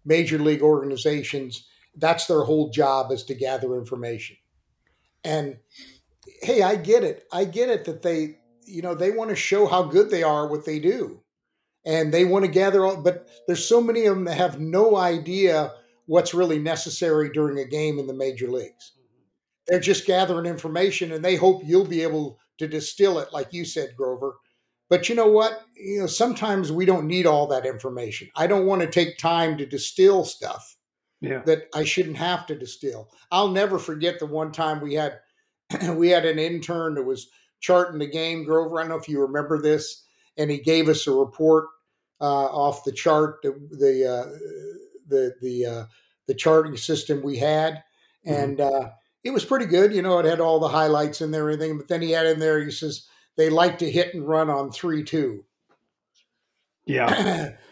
major 0.04 0.38
league 0.38 0.62
organizations. 0.62 1.66
That's 1.96 2.26
their 2.26 2.42
whole 2.42 2.70
job 2.70 3.12
is 3.12 3.24
to 3.24 3.34
gather 3.34 3.76
information. 3.76 4.36
And 5.24 5.58
hey, 6.42 6.62
I 6.62 6.76
get 6.76 7.04
it. 7.04 7.24
I 7.32 7.44
get 7.44 7.68
it 7.68 7.84
that 7.84 8.02
they, 8.02 8.38
you 8.66 8.82
know, 8.82 8.94
they 8.94 9.10
want 9.10 9.30
to 9.30 9.36
show 9.36 9.66
how 9.66 9.82
good 9.82 10.10
they 10.10 10.22
are 10.22 10.48
what 10.48 10.64
they 10.64 10.78
do. 10.78 11.20
And 11.84 12.12
they 12.12 12.24
want 12.24 12.44
to 12.44 12.50
gather 12.50 12.84
all, 12.84 12.96
but 12.96 13.28
there's 13.46 13.66
so 13.66 13.80
many 13.80 14.06
of 14.06 14.14
them 14.14 14.24
that 14.24 14.36
have 14.36 14.60
no 14.60 14.96
idea 14.96 15.72
what's 16.06 16.34
really 16.34 16.58
necessary 16.58 17.30
during 17.30 17.58
a 17.58 17.68
game 17.68 17.98
in 17.98 18.06
the 18.06 18.14
major 18.14 18.48
leagues. 18.48 18.92
Mm-hmm. 18.96 19.24
They're 19.66 19.80
just 19.80 20.06
gathering 20.06 20.46
information 20.46 21.12
and 21.12 21.24
they 21.24 21.34
hope 21.34 21.62
you'll 21.64 21.84
be 21.84 22.02
able 22.02 22.38
to 22.58 22.68
distill 22.68 23.18
it, 23.18 23.32
like 23.32 23.52
you 23.52 23.64
said, 23.64 23.96
Grover. 23.96 24.36
But 24.88 25.08
you 25.08 25.14
know 25.14 25.28
what? 25.28 25.62
You 25.74 26.00
know, 26.00 26.06
sometimes 26.06 26.70
we 26.70 26.84
don't 26.84 27.06
need 27.06 27.26
all 27.26 27.46
that 27.48 27.66
information. 27.66 28.28
I 28.36 28.46
don't 28.46 28.66
want 28.66 28.82
to 28.82 28.90
take 28.90 29.18
time 29.18 29.56
to 29.58 29.66
distill 29.66 30.24
stuff 30.24 30.76
yeah. 31.22 31.40
that 31.46 31.68
I 31.74 31.84
shouldn't 31.84 32.18
have 32.18 32.46
to 32.46 32.54
distill. 32.54 33.08
I'll 33.30 33.48
never 33.48 33.78
forget 33.78 34.18
the 34.18 34.26
one 34.26 34.52
time 34.52 34.80
we 34.80 34.94
had 34.94 35.20
we 35.94 36.10
had 36.10 36.26
an 36.26 36.38
intern 36.38 36.94
that 36.96 37.04
was 37.04 37.30
charting 37.62 37.98
the 37.98 38.06
game, 38.06 38.44
Grover. 38.44 38.78
I 38.78 38.82
don't 38.82 38.90
know 38.90 38.96
if 38.96 39.08
you 39.08 39.22
remember 39.22 39.62
this, 39.62 40.04
and 40.36 40.50
he 40.50 40.58
gave 40.58 40.90
us 40.90 41.06
a 41.06 41.12
report 41.12 41.68
uh, 42.20 42.46
off 42.46 42.84
the 42.84 42.92
chart, 42.92 43.38
the 43.42 43.52
the 43.70 44.06
uh, 44.06 44.26
the 45.08 45.34
the, 45.40 45.66
uh, 45.66 45.84
the 46.26 46.34
charting 46.34 46.76
system 46.76 47.22
we 47.22 47.38
had, 47.38 47.82
mm-hmm. 48.26 48.34
and 48.34 48.60
uh, 48.60 48.90
it 49.24 49.30
was 49.30 49.46
pretty 49.46 49.66
good. 49.66 49.94
You 49.94 50.02
know, 50.02 50.18
it 50.18 50.26
had 50.26 50.40
all 50.40 50.60
the 50.60 50.68
highlights 50.68 51.22
in 51.22 51.30
there, 51.30 51.48
and 51.48 51.54
everything. 51.54 51.78
But 51.78 51.88
then 51.88 52.02
he 52.02 52.10
had 52.10 52.26
in 52.26 52.38
there, 52.38 52.62
he 52.62 52.70
says 52.70 53.06
they 53.36 53.48
like 53.48 53.78
to 53.78 53.90
hit 53.90 54.12
and 54.12 54.28
run 54.28 54.50
on 54.50 54.70
three 54.70 55.04
two. 55.04 55.44
Yeah. 56.84 57.52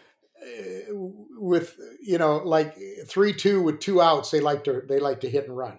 with 1.41 1.75
you 2.01 2.17
know 2.17 2.37
like 2.37 2.77
three 3.07 3.33
two 3.33 3.61
with 3.61 3.79
two 3.79 4.01
outs, 4.01 4.31
they 4.31 4.39
like 4.39 4.63
to 4.63 4.81
they 4.87 4.99
like 4.99 5.19
to 5.21 5.29
hit 5.29 5.47
and 5.47 5.57
run. 5.57 5.77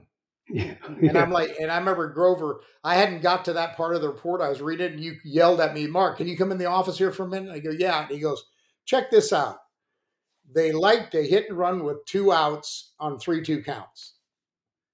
Yeah. 0.48 0.74
And 1.02 1.16
I'm 1.16 1.30
like, 1.30 1.56
and 1.60 1.70
I 1.70 1.78
remember 1.78 2.08
Grover, 2.08 2.60
I 2.84 2.94
hadn't 2.94 3.22
got 3.22 3.44
to 3.46 3.54
that 3.54 3.76
part 3.76 3.94
of 3.96 4.02
the 4.02 4.08
report. 4.08 4.40
I 4.40 4.48
was 4.48 4.62
reading, 4.62 4.92
and 4.92 5.00
you 5.00 5.16
yelled 5.24 5.60
at 5.60 5.74
me, 5.74 5.86
Mark, 5.86 6.18
can 6.18 6.28
you 6.28 6.36
come 6.36 6.52
in 6.52 6.58
the 6.58 6.66
office 6.66 6.98
here 6.98 7.10
for 7.10 7.24
a 7.24 7.28
minute? 7.28 7.50
I 7.50 7.58
go, 7.58 7.70
yeah. 7.70 8.02
And 8.02 8.10
he 8.10 8.20
goes, 8.20 8.44
check 8.84 9.10
this 9.10 9.32
out. 9.32 9.58
They 10.54 10.70
like 10.72 11.10
to 11.12 11.22
hit 11.22 11.48
and 11.48 11.58
run 11.58 11.84
with 11.84 12.04
two 12.04 12.32
outs 12.32 12.92
on 13.00 13.18
three 13.18 13.42
two 13.42 13.62
counts 13.62 14.14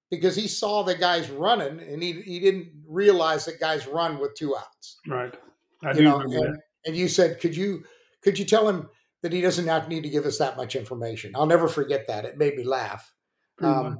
because 0.09 0.35
he 0.35 0.47
saw 0.47 0.83
the 0.83 0.95
guys 0.95 1.29
running 1.29 1.79
and 1.79 2.01
he, 2.01 2.13
he 2.21 2.39
didn't 2.39 2.71
realize 2.87 3.45
that 3.45 3.59
guys 3.59 3.87
run 3.87 4.19
with 4.19 4.35
two 4.35 4.55
outs. 4.55 4.97
Right. 5.07 5.35
I 5.83 5.91
you 5.93 6.03
know, 6.03 6.19
and, 6.19 6.57
and, 6.85 6.95
you 6.95 7.07
said, 7.07 7.39
could 7.39 7.55
you 7.55 7.83
could 8.21 8.37
you 8.37 8.45
tell 8.45 8.67
him 8.67 8.89
that 9.21 9.31
he 9.31 9.41
doesn't 9.41 9.67
have 9.67 9.87
need 9.87 10.03
to 10.03 10.09
give 10.09 10.25
us 10.25 10.37
that 10.37 10.57
much 10.57 10.75
information? 10.75 11.33
I'll 11.35 11.45
never 11.45 11.67
forget 11.67 12.07
that. 12.07 12.25
It 12.25 12.37
made 12.37 12.55
me 12.55 12.63
laugh. 12.63 13.13
Um, 13.61 13.99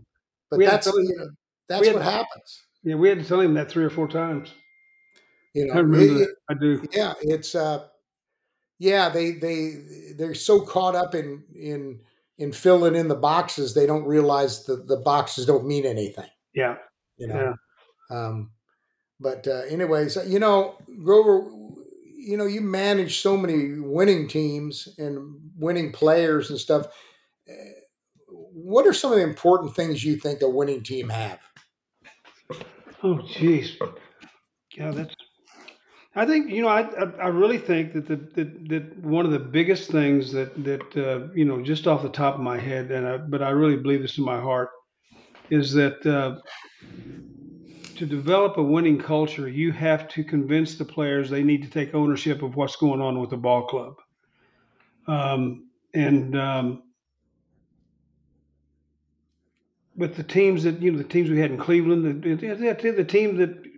but 0.50 0.60
that's 0.60 0.88
you 0.88 1.16
know, 1.18 1.30
that's 1.68 1.88
what 1.88 1.93
to, 1.93 2.04
happens. 2.04 2.64
Yeah, 2.84 2.95
we 2.95 3.10
had 3.10 3.20
to 3.20 3.26
tell 3.26 3.41
him 3.41 3.54
that 3.56 3.70
three 3.70 3.84
or 3.84 3.89
four 3.89 4.08
times. 4.08 4.54
You 5.54 5.68
know, 5.68 5.74
I 5.74 5.78
remember. 5.78 6.24
It, 6.24 6.30
I 6.50 6.54
do. 6.54 6.84
Yeah, 6.91 7.14
it's 7.22 7.56
uh, 7.56 7.86
yeah. 8.78 9.10
They 9.10 9.32
they 9.32 9.74
they're 10.18 10.36
so 10.36 10.62
caught 10.62 10.95
up 10.95 11.16
in 11.16 11.43
in 11.56 12.00
in 12.39 12.54
filling 12.54 12.95
in 12.95 13.10
the 13.10 13.16
boxes, 13.16 13.74
they 13.74 13.86
don't 13.86 14.06
realize 14.06 14.64
that 14.64 14.88
the 14.88 14.97
boxes 14.97 15.45
don't 15.45 15.68
mean 15.68 15.86
anything. 15.86 16.30
Yeah. 16.56 16.78
You 17.18 17.28
know. 17.28 17.54
Yeah. 18.10 18.18
Um, 18.18 18.52
but 19.20 19.45
uh, 19.45 19.64
anyways, 19.70 20.18
you 20.26 20.39
know, 20.39 20.78
Grover, 21.04 21.52
you 22.18 22.38
know, 22.38 22.45
you 22.45 22.62
manage 22.62 23.20
so 23.20 23.36
many 23.36 23.78
winning 23.78 24.30
teams 24.30 24.88
and 24.97 25.36
winning 25.58 25.91
players 25.91 26.50
and 26.50 26.58
stuff. 26.58 26.88
What 28.70 28.86
are 28.86 28.93
some 28.93 29.11
of 29.11 29.17
the 29.17 29.24
important 29.24 29.76
things 29.76 30.05
you 30.05 30.15
think 30.15 30.43
a 30.43 30.47
winning 30.47 30.84
team 30.84 31.09
have? 31.09 31.39
Oh, 33.01 33.15
jeez. 33.15 33.76
Yeah, 34.78 34.91
that's 34.91 35.15
I 36.15 36.28
think 36.28 36.51
you 36.51 36.61
know 36.61 36.67
I 36.67 36.82
I 36.82 37.30
really 37.30 37.57
think 37.57 37.93
that 37.93 38.07
the 38.07 38.17
that, 38.36 38.70
that 38.70 38.97
one 38.99 39.26
of 39.26 39.32
the 39.32 39.39
biggest 39.39 39.89
things 39.89 40.32
that 40.34 40.63
that 40.63 40.97
uh, 40.97 41.30
you 41.34 41.45
know 41.45 41.63
just 41.63 41.88
off 41.88 42.03
the 42.03 42.09
top 42.09 42.36
of 42.36 42.41
my 42.41 42.59
head 42.59 42.91
and 42.91 43.07
I, 43.07 43.17
but 43.17 43.41
I 43.41 43.49
really 43.49 43.76
believe 43.76 44.03
this 44.03 44.20
in 44.20 44.24
my 44.24 44.39
heart 44.39 44.70
is 45.49 45.74
that 45.74 46.05
uh, 46.05 46.39
to 47.95 48.05
develop 48.05 48.57
a 48.57 48.63
winning 48.63 48.99
culture 48.99 49.47
you 49.47 49.72
have 49.72 50.07
to 50.09 50.24
convince 50.24 50.76
the 50.76 50.86
players 50.86 51.28
they 51.28 51.41
need 51.41 51.63
to 51.63 51.70
take 51.70 51.95
ownership 51.95 52.43
of 52.43 52.55
what's 52.55 52.76
going 52.76 53.01
on 53.01 53.20
with 53.20 53.32
the 53.32 53.38
ball 53.38 53.65
club 53.65 53.95
um, 55.07 55.70
and 55.95 56.38
um, 56.38 56.84
with 60.00 60.16
the 60.16 60.24
teams 60.24 60.64
that 60.64 60.82
you 60.82 60.91
know 60.91 60.97
the 60.97 61.04
teams 61.04 61.30
we 61.30 61.39
had 61.39 61.52
in 61.52 61.58
Cleveland 61.58 62.24
the, 62.24 62.36
the, 62.36 62.91
the 62.91 63.04
team 63.04 63.38
that 63.38 63.70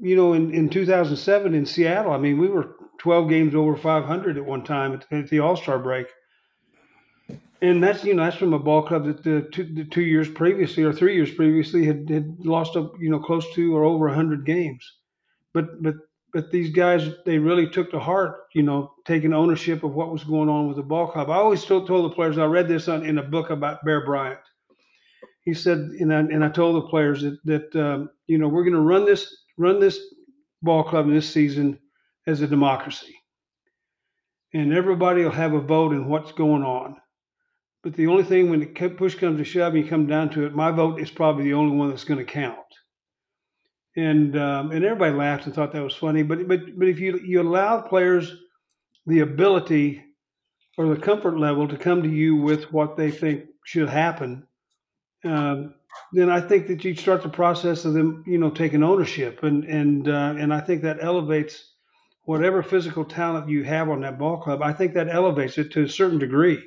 you 0.00 0.16
know, 0.16 0.32
in, 0.32 0.54
in 0.54 0.68
2007 0.68 1.54
in 1.54 1.66
Seattle, 1.66 2.12
I 2.12 2.18
mean, 2.18 2.38
we 2.38 2.48
were 2.48 2.76
12 2.98 3.28
games 3.28 3.54
over 3.54 3.76
500 3.76 4.36
at 4.36 4.44
one 4.44 4.64
time 4.64 4.92
at, 4.92 5.06
at 5.10 5.28
the 5.28 5.40
All 5.40 5.56
Star 5.56 5.78
break. 5.78 6.06
And 7.60 7.82
that's 7.82 8.04
you 8.04 8.14
know 8.14 8.24
that's 8.24 8.36
from 8.36 8.54
a 8.54 8.58
ball 8.58 8.86
club 8.86 9.06
that 9.06 9.24
the 9.24 9.48
two, 9.52 9.64
the 9.64 9.84
two 9.84 10.02
years 10.02 10.30
previously 10.30 10.84
or 10.84 10.92
three 10.92 11.16
years 11.16 11.34
previously 11.34 11.84
had, 11.84 12.08
had 12.08 12.36
lost 12.46 12.76
up 12.76 12.92
you 13.00 13.10
know 13.10 13.18
close 13.18 13.52
to 13.54 13.76
or 13.76 13.82
over 13.82 14.06
100 14.06 14.46
games, 14.46 14.88
but 15.52 15.82
but 15.82 15.96
but 16.32 16.52
these 16.52 16.72
guys 16.72 17.10
they 17.26 17.36
really 17.36 17.68
took 17.68 17.90
to 17.90 17.98
heart 17.98 18.44
you 18.54 18.62
know 18.62 18.92
taking 19.04 19.32
ownership 19.32 19.82
of 19.82 19.92
what 19.92 20.12
was 20.12 20.22
going 20.22 20.48
on 20.48 20.68
with 20.68 20.76
the 20.76 20.84
ball 20.84 21.08
club. 21.08 21.30
I 21.30 21.34
always 21.34 21.64
told, 21.64 21.88
told 21.88 22.08
the 22.08 22.14
players 22.14 22.38
I 22.38 22.44
read 22.44 22.68
this 22.68 22.86
on, 22.86 23.04
in 23.04 23.18
a 23.18 23.24
book 23.24 23.50
about 23.50 23.84
Bear 23.84 24.06
Bryant. 24.06 24.38
He 25.48 25.54
said 25.54 25.78
and 25.78 26.12
I, 26.12 26.18
and 26.18 26.44
I 26.44 26.50
told 26.50 26.76
the 26.76 26.88
players 26.88 27.22
that 27.22 27.38
that 27.46 27.74
um, 27.74 28.10
you 28.26 28.36
know 28.36 28.48
we're 28.48 28.64
going 28.64 28.74
to 28.74 28.80
run 28.80 29.06
this 29.06 29.34
run 29.56 29.80
this 29.80 29.98
ball 30.60 30.84
club 30.84 31.06
in 31.06 31.14
this 31.14 31.32
season 31.32 31.78
as 32.26 32.42
a 32.42 32.46
democracy. 32.46 33.16
And 34.52 34.74
everybody 34.74 35.22
will 35.22 35.30
have 35.30 35.54
a 35.54 35.60
vote 35.60 35.92
in 35.92 36.06
what's 36.06 36.32
going 36.32 36.64
on. 36.64 36.96
But 37.82 37.94
the 37.94 38.08
only 38.08 38.24
thing 38.24 38.50
when 38.50 38.60
the 38.60 38.88
push 38.90 39.14
comes 39.14 39.38
to 39.38 39.44
shove 39.44 39.72
and 39.72 39.82
you 39.82 39.88
come 39.88 40.06
down 40.06 40.28
to 40.32 40.44
it, 40.44 40.54
my 40.54 40.70
vote 40.70 41.00
is 41.00 41.10
probably 41.10 41.44
the 41.44 41.54
only 41.54 41.74
one 41.74 41.88
that's 41.88 42.04
going 42.04 42.18
to 42.18 42.30
count. 42.30 42.58
And 43.96 44.36
um, 44.36 44.70
and 44.70 44.84
everybody 44.84 45.14
laughed 45.14 45.46
and 45.46 45.54
thought 45.54 45.72
that 45.72 45.82
was 45.82 45.96
funny. 45.96 46.24
But 46.24 46.46
but 46.46 46.78
but 46.78 46.88
if 46.88 47.00
you 47.00 47.18
you 47.24 47.40
allow 47.40 47.80
players 47.80 48.30
the 49.06 49.20
ability 49.20 50.04
or 50.76 50.94
the 50.94 51.00
comfort 51.00 51.38
level 51.38 51.68
to 51.68 51.78
come 51.78 52.02
to 52.02 52.10
you 52.10 52.36
with 52.36 52.70
what 52.70 52.98
they 52.98 53.10
think 53.10 53.46
should 53.64 53.88
happen, 53.88 54.46
um, 55.24 55.74
then 56.12 56.30
I 56.30 56.40
think 56.40 56.68
that 56.68 56.84
you 56.84 56.94
start 56.94 57.22
the 57.22 57.28
process 57.28 57.84
of 57.84 57.94
them, 57.94 58.24
you 58.26 58.38
know, 58.38 58.50
taking 58.50 58.82
ownership, 58.82 59.42
and 59.42 59.64
and 59.64 60.08
uh, 60.08 60.34
and 60.38 60.52
I 60.52 60.60
think 60.60 60.82
that 60.82 60.98
elevates 61.02 61.72
whatever 62.24 62.62
physical 62.62 63.04
talent 63.04 63.48
you 63.48 63.64
have 63.64 63.88
on 63.88 64.02
that 64.02 64.18
ball 64.18 64.38
club. 64.38 64.62
I 64.62 64.72
think 64.72 64.94
that 64.94 65.08
elevates 65.08 65.58
it 65.58 65.72
to 65.72 65.84
a 65.84 65.88
certain 65.88 66.18
degree, 66.18 66.62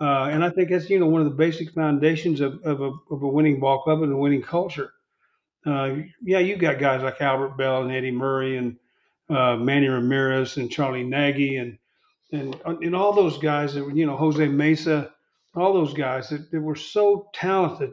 uh, 0.00 0.24
and 0.24 0.44
I 0.44 0.50
think 0.50 0.70
that's 0.70 0.90
you 0.90 0.98
know 0.98 1.06
one 1.06 1.22
of 1.22 1.28
the 1.28 1.36
basic 1.36 1.72
foundations 1.72 2.40
of 2.40 2.62
of 2.64 2.80
a, 2.80 2.92
of 3.10 3.22
a 3.22 3.28
winning 3.28 3.60
ball 3.60 3.82
club 3.82 4.02
and 4.02 4.12
a 4.12 4.16
winning 4.16 4.42
culture. 4.42 4.92
Uh, 5.64 5.96
yeah, 6.22 6.40
you've 6.40 6.58
got 6.58 6.78
guys 6.78 7.02
like 7.02 7.20
Albert 7.20 7.56
Belle 7.56 7.82
and 7.82 7.92
Eddie 7.92 8.10
Murray 8.10 8.56
and 8.56 8.76
uh, 9.30 9.56
Manny 9.56 9.88
Ramirez 9.88 10.56
and 10.56 10.70
Charlie 10.70 11.04
Nagy 11.04 11.56
and 11.56 11.78
and 12.32 12.56
and 12.64 12.96
all 12.96 13.12
those 13.12 13.38
guys 13.38 13.74
that 13.74 13.94
you 13.94 14.06
know 14.06 14.16
Jose 14.16 14.46
Mesa, 14.48 15.12
all 15.54 15.74
those 15.74 15.94
guys 15.94 16.30
that, 16.30 16.50
that 16.50 16.60
were 16.60 16.76
so 16.76 17.28
talented 17.34 17.90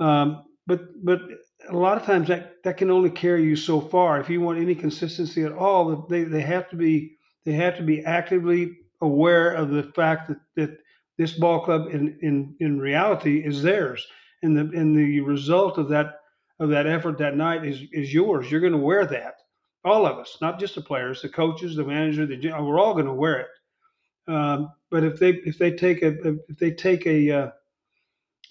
um, 0.00 0.44
but 0.66 1.04
but 1.04 1.20
a 1.68 1.76
lot 1.76 1.96
of 1.96 2.04
times 2.04 2.28
that, 2.28 2.62
that 2.64 2.76
can 2.76 2.90
only 2.90 3.10
carry 3.10 3.44
you 3.44 3.56
so 3.56 3.80
far. 3.80 4.20
If 4.20 4.30
you 4.30 4.40
want 4.40 4.60
any 4.60 4.74
consistency 4.74 5.44
at 5.44 5.52
all, 5.52 6.06
they, 6.08 6.24
they 6.24 6.42
have 6.42 6.68
to 6.70 6.76
be 6.76 7.16
they 7.44 7.52
have 7.52 7.76
to 7.76 7.82
be 7.82 8.04
actively 8.04 8.78
aware 9.00 9.52
of 9.52 9.70
the 9.70 9.84
fact 9.84 10.28
that, 10.28 10.38
that 10.56 10.78
this 11.18 11.32
ball 11.32 11.64
club 11.64 11.88
in, 11.92 12.18
in, 12.22 12.56
in 12.60 12.80
reality 12.80 13.38
is 13.38 13.62
theirs. 13.62 14.06
And 14.42 14.56
the 14.56 14.78
and 14.78 14.96
the 14.96 15.20
result 15.20 15.78
of 15.78 15.88
that 15.90 16.20
of 16.60 16.70
that 16.70 16.86
effort 16.86 17.18
that 17.18 17.36
night 17.36 17.64
is 17.64 17.80
is 17.92 18.12
yours. 18.12 18.50
You're 18.50 18.60
going 18.60 18.72
to 18.72 18.78
wear 18.78 19.06
that 19.06 19.36
all 19.84 20.06
of 20.06 20.18
us, 20.18 20.36
not 20.40 20.58
just 20.60 20.74
the 20.74 20.82
players, 20.82 21.22
the 21.22 21.28
coaches, 21.28 21.76
the 21.76 21.84
manager, 21.84 22.26
the 22.26 22.36
we're 22.60 22.80
all 22.80 22.94
going 22.94 23.06
to 23.06 23.12
wear 23.12 23.40
it. 23.40 23.46
Um, 24.28 24.72
but 24.90 25.04
if 25.04 25.18
they 25.18 25.30
if 25.30 25.58
they 25.58 25.72
take 25.72 26.02
a 26.02 26.36
if 26.48 26.58
they 26.58 26.72
take 26.72 27.06
a 27.06 27.30
uh, 27.30 27.50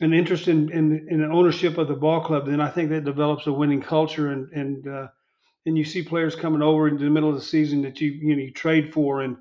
an 0.01 0.13
interest 0.13 0.47
in, 0.47 0.71
in 0.71 1.07
in 1.09 1.23
ownership 1.23 1.78
of 1.78 1.88
the 1.88 1.95
ball 1.95 2.21
club, 2.21 2.47
then 2.47 2.61
I 2.61 2.69
think 2.69 2.89
that 2.91 3.05
develops 3.05 3.47
a 3.47 3.53
winning 3.53 3.82
culture 3.82 4.32
and 4.32 4.51
and 4.53 4.88
uh, 4.88 5.07
and 5.65 5.78
you 5.78 5.86
see 5.86 6.03
players 6.03 6.36
coming 6.36 6.61
over 6.61 6.88
in 6.88 6.97
the 6.97 7.09
middle 7.09 7.30
of 7.30 7.36
the 7.36 7.41
season 7.41 7.82
that 7.84 8.01
you 8.01 8.11
you 8.11 8.36
know 8.36 8.43
you 8.43 8.51
trade 8.51 8.93
for 8.93 9.21
and 9.21 9.38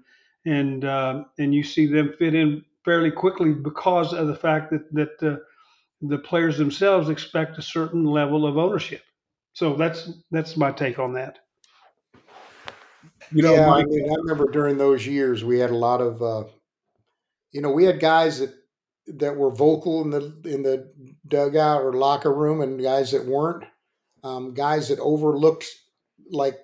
and 0.47 0.85
uh, 0.85 1.25
and 1.39 1.55
you 1.55 1.63
see 1.65 1.87
them 1.87 2.15
fit 2.19 2.35
in 2.35 2.65
fairly 2.85 3.11
quickly 3.11 3.53
because 3.53 4.13
of 4.13 4.29
the 4.29 4.37
fact 4.37 4.73
that 4.73 4.93
that 4.93 5.23
uh, 5.23 5.39
the 6.03 6.19
players 6.19 6.59
themselves 6.59 7.09
expect 7.09 7.59
a 7.59 7.63
certain 7.63 8.05
level 8.05 8.47
of 8.47 8.59
ownership. 8.59 9.03
So 9.55 9.77
that's 9.77 10.11
that's 10.31 10.57
my 10.57 10.73
take 10.73 10.99
on 10.99 11.15
that. 11.15 11.41
You 13.35 13.43
know, 13.43 13.55
yeah, 13.55 13.69
I 13.69 13.85
mean, 13.85 14.09
I 14.09 14.15
remember 14.15 14.51
during 14.51 14.79
those 14.79 15.07
years 15.07 15.45
we 15.45 15.59
had 15.59 15.71
a 15.71 15.77
lot 15.77 16.01
of, 16.01 16.23
uh, 16.23 16.45
you 17.51 17.61
know, 17.61 17.71
we 17.71 17.85
had 17.85 17.99
guys 17.99 18.39
that 18.39 18.55
that 19.07 19.37
were 19.37 19.51
vocal 19.51 20.03
in 20.03 20.11
the 20.11 20.41
in 20.45 20.63
the 20.63 20.93
dugout 21.27 21.83
or 21.83 21.93
locker 21.95 22.33
room, 22.33 22.61
and 22.61 22.81
guys 22.81 23.11
that 23.11 23.27
weren't. 23.27 23.65
Um, 24.23 24.55
guys 24.55 24.89
that 24.89 24.99
overlooked 25.01 25.67
like 26.31 26.59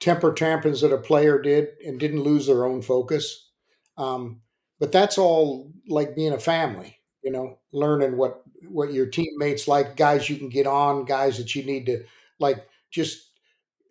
temper 0.00 0.32
tantrums 0.32 0.80
that 0.80 0.92
a 0.92 0.98
player 0.98 1.40
did 1.42 1.68
and 1.84 2.00
didn't 2.00 2.22
lose 2.22 2.46
their 2.46 2.64
own 2.64 2.80
focus. 2.80 3.50
Um, 3.98 4.40
but 4.78 4.92
that's 4.92 5.18
all 5.18 5.72
like 5.88 6.16
being 6.16 6.32
a 6.32 6.38
family, 6.38 6.98
you 7.22 7.30
know, 7.30 7.58
learning 7.72 8.16
what 8.16 8.42
what 8.68 8.92
your 8.92 9.06
teammates 9.06 9.68
like, 9.68 9.96
guys 9.96 10.30
you 10.30 10.36
can 10.36 10.48
get 10.48 10.66
on, 10.66 11.04
guys 11.04 11.38
that 11.38 11.54
you 11.54 11.64
need 11.64 11.86
to 11.86 12.04
like 12.38 12.66
just 12.90 13.30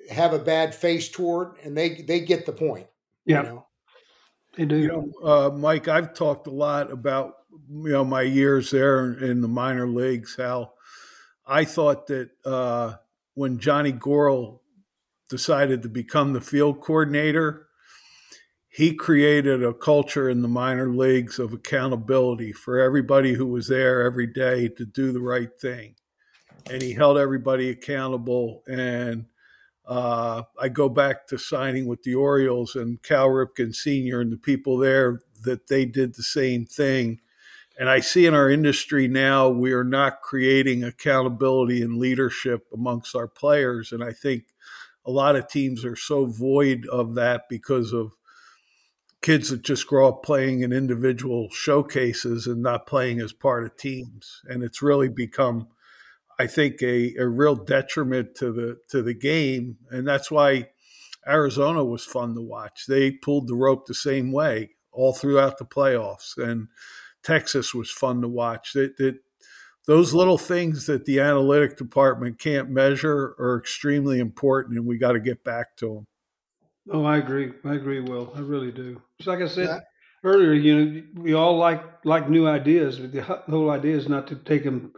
have 0.10 0.34
a 0.34 0.40
bad 0.40 0.74
face 0.74 1.10
toward, 1.10 1.58
and 1.64 1.78
they 1.78 2.02
they 2.02 2.20
get 2.20 2.46
the 2.46 2.52
point. 2.52 2.88
Yeah, 3.26 3.44
you 3.44 3.50
know? 3.50 3.68
they 4.58 4.66
do. 4.66 4.78
You 4.78 4.88
know, 4.88 5.12
uh, 5.24 5.50
Mike, 5.52 5.88
I've 5.88 6.14
talked 6.14 6.48
a 6.48 6.52
lot 6.52 6.92
about 6.92 7.36
you 7.70 7.92
know 7.92 8.06
my 8.06 8.22
years 8.22 8.72
there 8.72 9.14
in 9.14 9.42
the 9.42 9.48
minor 9.48 9.88
leagues. 9.88 10.36
How 10.38 10.74
I 11.46 11.66
thought 11.66 12.08
that 12.08 12.30
uh, 12.44 12.96
when 13.34 13.60
Johnny 13.60 13.92
Goryl 13.92 14.62
decided 15.30 15.84
to 15.84 15.90
become 15.90 16.34
the 16.34 16.42
field 16.42 16.82
coordinator, 16.82 17.68
he 18.76 18.94
created 18.94 19.64
a 19.64 19.74
culture 19.74 20.30
in 20.30 20.42
the 20.42 20.48
minor 20.48 20.90
leagues 20.90 21.40
of 21.40 21.54
accountability 21.54 22.52
for 22.52 22.80
everybody 22.80 23.34
who 23.34 23.48
was 23.48 23.68
there 23.68 24.02
every 24.02 24.28
day 24.28 24.68
to 24.68 24.86
do 24.86 25.12
the 25.12 25.22
right 25.22 25.50
thing. 25.62 25.96
And 26.70 26.82
he 26.82 26.94
held 26.94 27.18
everybody 27.18 27.70
accountable. 27.70 28.64
And 28.68 29.26
uh, 29.88 30.44
I 30.60 30.70
go 30.70 30.90
back 30.90 31.28
to 31.28 31.38
signing 31.38 31.86
with 31.86 32.04
the 32.04 32.16
Orioles 32.16 32.76
and 32.76 33.02
Cal 33.04 33.28
Ripken 33.28 33.76
Sr. 33.76 34.22
and 34.22 34.32
the 34.32 34.38
people 34.38 34.78
there 34.78 35.22
that 35.44 35.68
they 35.68 35.86
did 35.86 36.16
the 36.16 36.24
same 36.24 36.66
thing. 36.66 37.20
And 37.78 37.90
I 37.90 38.00
see 38.00 38.26
in 38.26 38.34
our 38.34 38.50
industry 38.50 39.08
now, 39.08 39.50
we 39.50 39.74
are 39.74 39.84
not 39.84 40.22
creating 40.22 40.84
accountability 40.84 41.82
and 41.82 41.98
leadership 41.98 42.68
amongst 42.74 43.16
our 43.16 43.28
players. 43.28 43.92
And 43.92 44.04
I 44.04 44.14
think 44.14 44.46
a 45.06 45.12
lot 45.12 45.36
of 45.36 45.48
teams 45.48 45.84
are 45.86 45.96
so 45.96 46.26
void 46.26 46.88
of 46.88 47.16
that 47.16 47.44
because 47.50 47.94
of 47.94 48.14
kids 49.22 49.50
that 49.50 49.62
just 49.64 49.88
grow 49.88 50.08
up 50.10 50.24
playing 50.24 50.62
in 50.62 50.72
individual 50.72 51.50
showcases 51.52 52.48
and 52.48 52.62
not 52.62 52.88
playing 52.88 53.20
as 53.20 53.34
part 53.34 53.66
of 53.66 53.76
teams. 53.76 54.42
And 54.46 54.64
it's 54.64 54.82
really 54.82 55.10
become, 55.10 55.68
I 56.40 56.48
think, 56.48 56.82
a, 56.82 57.16
a 57.18 57.28
real 57.28 57.56
detriment 57.56 58.36
to 58.36 58.52
the 58.52 58.78
to 58.90 59.02
the 59.02 59.14
game. 59.14 59.78
And 59.90 60.08
that's 60.08 60.30
why 60.30 60.70
Arizona 61.28 61.84
was 61.84 62.06
fun 62.06 62.36
to 62.36 62.42
watch. 62.42 62.86
They 62.88 63.12
pulled 63.12 63.48
the 63.48 63.56
rope 63.56 63.86
the 63.86 63.94
same 63.94 64.32
way 64.32 64.72
all 64.92 65.14
throughout 65.14 65.58
the 65.58 65.66
playoffs. 65.66 66.38
And 66.38 66.68
Texas 67.24 67.74
was 67.74 67.90
fun 67.90 68.22
to 68.22 68.28
watch. 68.28 68.76
It, 68.76 68.94
it 69.00 69.16
those 69.88 70.14
little 70.14 70.38
things 70.38 70.88
that 70.88 71.06
the 71.06 71.20
analytic 71.20 71.78
department 71.78 72.40
can't 72.40 72.70
measure 72.70 73.36
are 73.40 73.60
extremely 73.60 74.20
important, 74.20 74.78
and 74.78 74.88
we 74.88 74.98
got 74.98 75.12
to 75.12 75.20
get 75.20 75.44
back 75.44 75.76
to 75.78 75.94
them. 75.94 76.08
Oh, 76.92 77.04
I 77.04 77.18
agree. 77.18 77.52
I 77.64 77.76
agree, 77.76 78.00
Will. 78.00 78.32
I 78.36 78.40
really 78.40 78.72
do. 78.72 79.02
Just 79.18 79.28
like 79.28 79.42
I 79.42 79.48
said 79.48 79.68
yeah. 79.68 79.80
earlier, 80.24 80.54
you 80.54 80.86
know, 80.86 81.04
we 81.16 81.34
all 81.34 81.58
like 81.58 81.84
like 82.04 82.30
new 82.30 82.48
ideas, 82.48 83.00
but 83.00 83.12
the 83.12 83.22
whole 83.22 83.70
idea 83.70 83.96
is 83.96 84.08
not 84.10 84.28
to 84.28 84.36
take 84.36 84.64
them, 84.64 84.94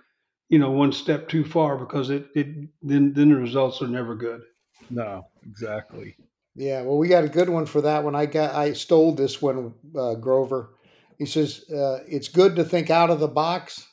you 0.49 0.59
know, 0.59 0.71
one 0.71 0.91
step 0.91 1.27
too 1.27 1.43
far 1.43 1.77
because 1.77 2.09
it, 2.09 2.27
it 2.35 2.47
then 2.81 3.13
then 3.13 3.29
the 3.29 3.35
results 3.35 3.81
are 3.81 3.87
never 3.87 4.15
good. 4.15 4.41
No, 4.89 5.27
exactly. 5.45 6.15
Yeah, 6.55 6.81
well, 6.81 6.97
we 6.97 7.07
got 7.07 7.23
a 7.23 7.29
good 7.29 7.49
one 7.49 7.65
for 7.65 7.81
that 7.81 8.03
one. 8.03 8.15
I 8.15 8.25
got 8.25 8.55
I 8.55 8.73
stole 8.73 9.13
this 9.13 9.41
one, 9.41 9.73
uh, 9.95 10.15
Grover. 10.15 10.73
He 11.17 11.25
says 11.25 11.69
uh, 11.69 11.99
it's 12.07 12.29
good 12.29 12.55
to 12.55 12.63
think 12.63 12.89
out 12.89 13.09
of 13.09 13.19
the 13.19 13.27
box, 13.27 13.87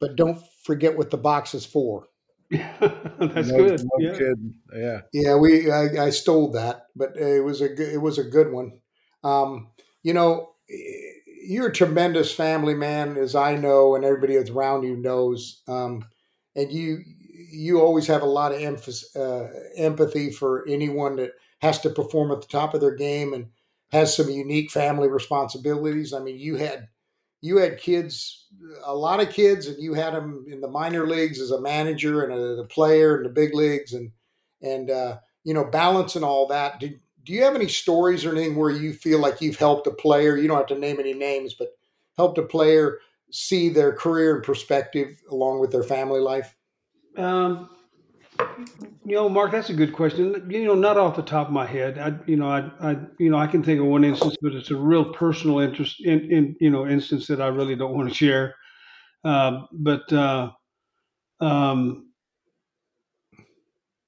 but 0.00 0.16
don't 0.16 0.42
forget 0.64 0.96
what 0.96 1.10
the 1.10 1.18
box 1.18 1.54
is 1.54 1.66
for. 1.66 2.08
That's 2.50 3.48
no, 3.48 3.56
good. 3.56 3.80
No 3.80 3.90
yeah. 3.98 4.12
Kidding. 4.12 4.54
Yeah. 4.74 5.00
Yeah. 5.12 5.36
We, 5.36 5.70
I, 5.70 6.06
I, 6.06 6.10
stole 6.10 6.52
that, 6.52 6.86
but 6.94 7.16
it 7.16 7.42
was 7.42 7.62
a 7.62 7.68
good, 7.70 7.88
it 7.88 7.98
was 7.98 8.18
a 8.18 8.24
good 8.24 8.52
one. 8.52 8.80
Um, 9.24 9.70
you 10.02 10.12
know, 10.12 10.50
you're 11.44 11.68
a 11.68 11.72
tremendous 11.72 12.34
family 12.34 12.74
man, 12.74 13.16
as 13.16 13.34
I 13.34 13.56
know, 13.56 13.94
and 13.94 14.04
everybody 14.04 14.36
that's 14.36 14.50
around 14.50 14.84
you 14.84 14.96
knows. 14.96 15.62
Um, 15.68 16.04
and 16.54 16.70
you, 16.70 16.98
you 17.50 17.80
always 17.80 18.06
have 18.06 18.22
a 18.22 18.26
lot 18.26 18.52
of 18.52 18.60
uh, 19.16 19.46
empathy 19.76 20.30
for 20.30 20.66
anyone 20.68 21.16
that 21.16 21.32
has 21.60 21.80
to 21.80 21.90
perform 21.90 22.32
at 22.32 22.40
the 22.40 22.46
top 22.46 22.74
of 22.74 22.80
their 22.80 22.94
game 22.94 23.32
and 23.32 23.46
has 23.90 24.16
some 24.16 24.30
unique 24.30 24.70
family 24.70 25.08
responsibilities. 25.08 26.12
I 26.12 26.20
mean, 26.20 26.38
you 26.38 26.56
had 26.56 26.88
you 27.40 27.58
had 27.58 27.78
kids, 27.78 28.46
a 28.84 28.94
lot 28.94 29.20
of 29.20 29.30
kids, 29.30 29.66
and 29.66 29.82
you 29.82 29.94
had 29.94 30.14
them 30.14 30.46
in 30.48 30.60
the 30.60 30.68
minor 30.68 31.06
leagues 31.06 31.40
as 31.40 31.50
a 31.50 31.60
manager 31.60 32.22
and 32.22 32.32
a, 32.32 32.62
a 32.62 32.66
player 32.66 33.16
in 33.16 33.24
the 33.24 33.28
big 33.28 33.54
leagues, 33.54 33.92
and 33.92 34.12
and 34.62 34.90
uh, 34.90 35.18
you 35.44 35.52
know 35.52 35.64
balancing 35.64 36.24
all 36.24 36.46
that. 36.48 36.80
Did, 36.80 37.00
do 37.24 37.32
you 37.32 37.42
have 37.42 37.54
any 37.54 37.68
stories 37.68 38.24
or 38.24 38.32
anything 38.32 38.56
where 38.56 38.70
you 38.70 38.92
feel 38.92 39.20
like 39.20 39.40
you've 39.40 39.58
helped 39.58 39.86
a 39.86 39.90
player? 39.92 40.36
You 40.36 40.48
don't 40.48 40.56
have 40.56 40.66
to 40.66 40.78
name 40.78 40.98
any 40.98 41.14
names, 41.14 41.54
but 41.54 41.68
helped 42.16 42.38
a 42.38 42.42
player 42.42 42.98
see 43.30 43.68
their 43.68 43.92
career 43.92 44.36
and 44.36 44.44
perspective 44.44 45.20
along 45.30 45.60
with 45.60 45.70
their 45.70 45.82
family 45.82 46.20
life. 46.20 46.54
Um, 47.16 47.70
you 49.04 49.14
know, 49.14 49.28
Mark, 49.28 49.52
that's 49.52 49.70
a 49.70 49.74
good 49.74 49.92
question. 49.92 50.46
You 50.50 50.64
know, 50.64 50.74
not 50.74 50.96
off 50.96 51.16
the 51.16 51.22
top 51.22 51.48
of 51.48 51.52
my 51.52 51.66
head. 51.66 51.98
I, 51.98 52.14
you 52.26 52.36
know, 52.36 52.48
I, 52.48 52.70
I, 52.80 52.96
you 53.18 53.30
know, 53.30 53.36
I 53.36 53.46
can 53.46 53.62
think 53.62 53.80
of 53.80 53.86
one 53.86 54.04
instance, 54.04 54.36
but 54.42 54.54
it's 54.54 54.70
a 54.70 54.76
real 54.76 55.12
personal 55.12 55.58
interest 55.60 56.04
in, 56.04 56.30
in 56.30 56.56
you 56.60 56.70
know, 56.70 56.86
instance 56.86 57.26
that 57.26 57.40
I 57.40 57.48
really 57.48 57.76
don't 57.76 57.94
want 57.94 58.08
to 58.08 58.14
share. 58.14 58.54
Uh, 59.24 59.62
but, 59.72 60.12
uh, 60.12 60.50
um, 61.40 62.11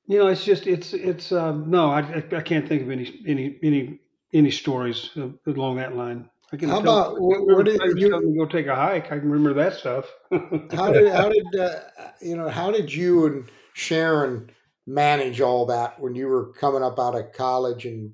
you 0.06 0.18
know, 0.18 0.26
it's 0.28 0.44
just, 0.44 0.66
it's, 0.66 0.92
it's, 0.92 1.32
uh, 1.32 1.52
no, 1.52 1.90
I, 1.90 2.00
I 2.32 2.40
can't 2.40 2.68
think 2.68 2.82
of 2.82 2.90
any, 2.90 3.20
any, 3.26 3.58
any, 3.62 4.00
any 4.32 4.50
stories 4.50 5.10
along 5.46 5.76
that 5.76 5.96
line. 5.96 6.28
I 6.52 6.56
can 6.56 6.68
how 6.68 6.80
about 6.80 7.20
what, 7.20 7.46
what 7.46 7.64
did 7.64 7.80
you 7.98 8.36
go 8.36 8.46
take 8.46 8.66
a 8.66 8.76
hike? 8.76 9.06
I 9.06 9.18
can 9.18 9.30
remember 9.30 9.54
that 9.54 9.78
stuff. 9.78 10.06
how 10.30 10.92
did, 10.92 11.12
how 11.12 11.28
did, 11.28 11.60
uh, 11.60 11.80
you 12.20 12.36
know, 12.36 12.48
how 12.48 12.70
did 12.70 12.92
you 12.92 13.26
and 13.26 13.50
Sharon 13.72 14.50
manage 14.86 15.40
all 15.40 15.66
that 15.66 16.00
when 16.00 16.14
you 16.14 16.28
were 16.28 16.52
coming 16.52 16.82
up 16.82 16.98
out 16.98 17.16
of 17.16 17.32
college 17.32 17.86
and 17.86 18.12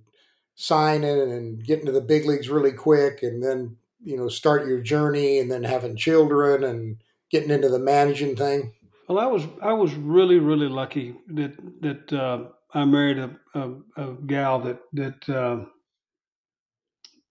signing 0.54 1.04
and 1.04 1.64
getting 1.64 1.86
to 1.86 1.92
the 1.92 2.00
big 2.00 2.26
leagues 2.26 2.48
really 2.48 2.72
quick 2.72 3.22
and 3.22 3.42
then 3.42 3.76
you 4.02 4.16
know 4.16 4.28
start 4.28 4.68
your 4.68 4.80
journey 4.80 5.38
and 5.38 5.50
then 5.50 5.64
having 5.64 5.96
children 5.96 6.64
and 6.64 6.98
getting 7.30 7.50
into 7.50 7.68
the 7.68 7.78
managing 7.78 8.36
thing 8.36 8.72
well 9.10 9.18
i 9.18 9.26
was 9.26 9.44
i 9.60 9.72
was 9.72 9.92
really 9.94 10.38
really 10.38 10.68
lucky 10.68 11.16
that 11.26 11.52
that 11.80 12.12
uh, 12.12 12.44
i 12.74 12.84
married 12.84 13.18
a, 13.18 13.30
a, 13.54 13.70
a, 13.96 14.14
gal 14.26 14.60
that 14.60 14.78
that 14.92 15.28
uh, 15.28 15.64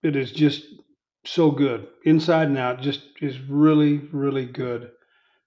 it 0.03 0.15
is 0.15 0.32
just 0.32 0.65
so 1.25 1.49
good 1.49 1.88
inside 2.03 2.49
and 2.49 2.57
out 2.57 2.82
just 2.82 3.01
is 3.21 3.39
really 3.41 3.97
really 4.11 4.45
good 4.45 4.91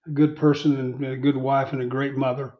a 0.06 0.10
good 0.10 0.34
person 0.34 0.78
and 0.80 1.04
a 1.04 1.16
good 1.16 1.36
wife 1.36 1.72
and 1.72 1.82
a 1.82 1.86
great 1.86 2.16
mother 2.16 2.54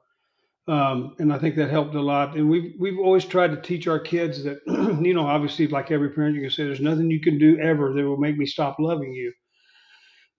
um, 0.69 1.17
and 1.19 1.33
I 1.33 1.39
think 1.39 1.57
that 1.57 1.71
helped 1.71 1.97
a 1.97 2.01
lot. 2.01 2.37
And 2.37 2.49
we've 2.49 2.75
we've 2.79 2.99
always 3.01 3.25
tried 3.25 3.51
to 3.51 3.61
teach 3.61 3.89
our 3.89 3.99
kids 3.99 4.45
that, 4.45 4.61
you 5.05 5.13
know, 5.13 5.27
obviously, 5.27 5.67
like 5.67 5.91
every 5.91 6.11
parent, 6.11 6.37
you 6.37 6.41
can 6.43 6.51
say, 6.51 6.63
"There's 6.63 6.81
nothing 6.81 7.11
you 7.11 7.21
can 7.21 7.37
do 7.37 7.59
ever 7.59 7.93
that 7.93 8.05
will 8.05 8.17
make 8.17 8.37
me 8.37 8.47
stop 8.47 8.77
loving 8.79 9.13
you." 9.13 9.33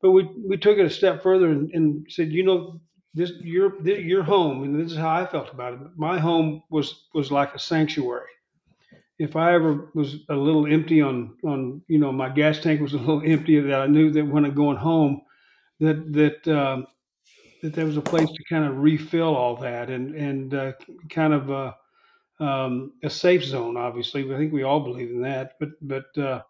But 0.02 0.12
we 0.12 0.30
we 0.48 0.56
took 0.56 0.78
it 0.78 0.86
a 0.86 0.90
step 0.90 1.22
further 1.22 1.50
and, 1.50 1.70
and 1.74 2.06
said, 2.10 2.32
you 2.32 2.46
know, 2.46 2.80
this 3.14 3.32
your 3.42 3.82
your 3.88 4.24
home, 4.24 4.64
and 4.64 4.80
this 4.80 4.92
is 4.92 4.98
how 4.98 5.10
I 5.10 5.26
felt 5.26 5.52
about 5.52 5.74
it. 5.74 5.80
My 5.96 6.20
home 6.20 6.64
was 6.70 7.06
was 7.14 7.32
like 7.32 7.54
a 7.54 7.60
sanctuary. 7.60 8.30
If 9.20 9.36
I 9.36 9.54
ever 9.54 9.92
was 9.94 10.18
a 10.30 10.36
little 10.36 10.66
empty 10.68 11.02
on 11.02 11.38
on 11.44 11.82
you 11.88 12.00
know 12.00 12.12
my 12.12 12.30
gas 12.30 12.60
tank 12.60 12.82
was 12.82 12.94
a 12.94 12.98
little 12.98 13.22
empty, 13.26 13.60
that 13.60 13.82
I 13.82 13.88
knew 13.88 14.12
that 14.12 14.26
when 14.26 14.46
I'm 14.46 14.56
going 14.56 14.78
home, 14.78 15.22
that 15.80 16.14
that 16.14 16.48
um, 16.48 16.88
that 17.62 17.74
there 17.74 17.86
was 17.86 17.98
a 17.98 18.02
place 18.02 18.30
to 18.30 18.44
kind 18.50 18.66
of 18.66 18.78
refill 18.78 19.36
all 19.36 19.56
that 19.58 19.90
and 19.90 20.16
and 20.16 20.54
uh, 20.54 20.74
kind 21.10 21.34
of 21.34 21.52
uh, 21.52 21.74
um, 22.40 22.94
a 23.04 23.10
safe 23.10 23.44
zone. 23.44 23.78
Obviously, 23.78 24.32
I 24.32 24.38
think 24.38 24.54
we 24.54 24.64
all 24.64 24.82
believe 24.82 25.10
in 25.10 25.22
that. 25.22 25.54
But 25.60 25.70
but 25.82 26.18
uh, 26.18 26.42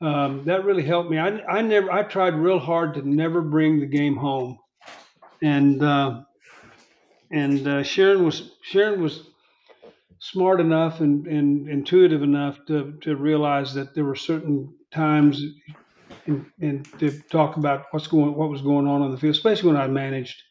um, 0.00 0.44
that 0.44 0.64
really 0.64 0.82
helped 0.82 1.10
me. 1.10 1.18
I 1.18 1.28
I 1.46 1.62
never 1.62 1.90
I 1.90 2.02
tried 2.02 2.34
real 2.34 2.58
hard 2.58 2.94
to 2.94 3.08
never 3.08 3.40
bring 3.40 3.80
the 3.80 3.86
game 3.86 4.16
home, 4.16 4.58
and 5.42 5.82
uh, 5.82 6.22
and 7.30 7.66
uh, 7.66 7.82
Sharon 7.82 8.24
was 8.24 8.52
Sharon 8.62 9.02
was 9.02 9.24
smart 10.20 10.60
enough 10.60 11.00
and, 11.00 11.26
and 11.26 11.68
intuitive 11.68 12.22
enough 12.22 12.58
to, 12.66 12.94
to 13.00 13.16
realize 13.16 13.72
that 13.74 13.94
there 13.94 14.04
were 14.04 14.16
certain 14.16 14.74
times 14.90 15.42
and, 16.60 16.86
to 16.98 17.10
talk 17.30 17.56
about 17.56 17.86
what's 17.90 18.06
going 18.06 18.34
what 18.34 18.50
was 18.50 18.62
going 18.62 18.86
on 18.86 19.02
on 19.02 19.10
the 19.10 19.16
field, 19.16 19.34
especially 19.34 19.72
when 19.72 19.80
I 19.80 19.86
managed. 19.86 20.42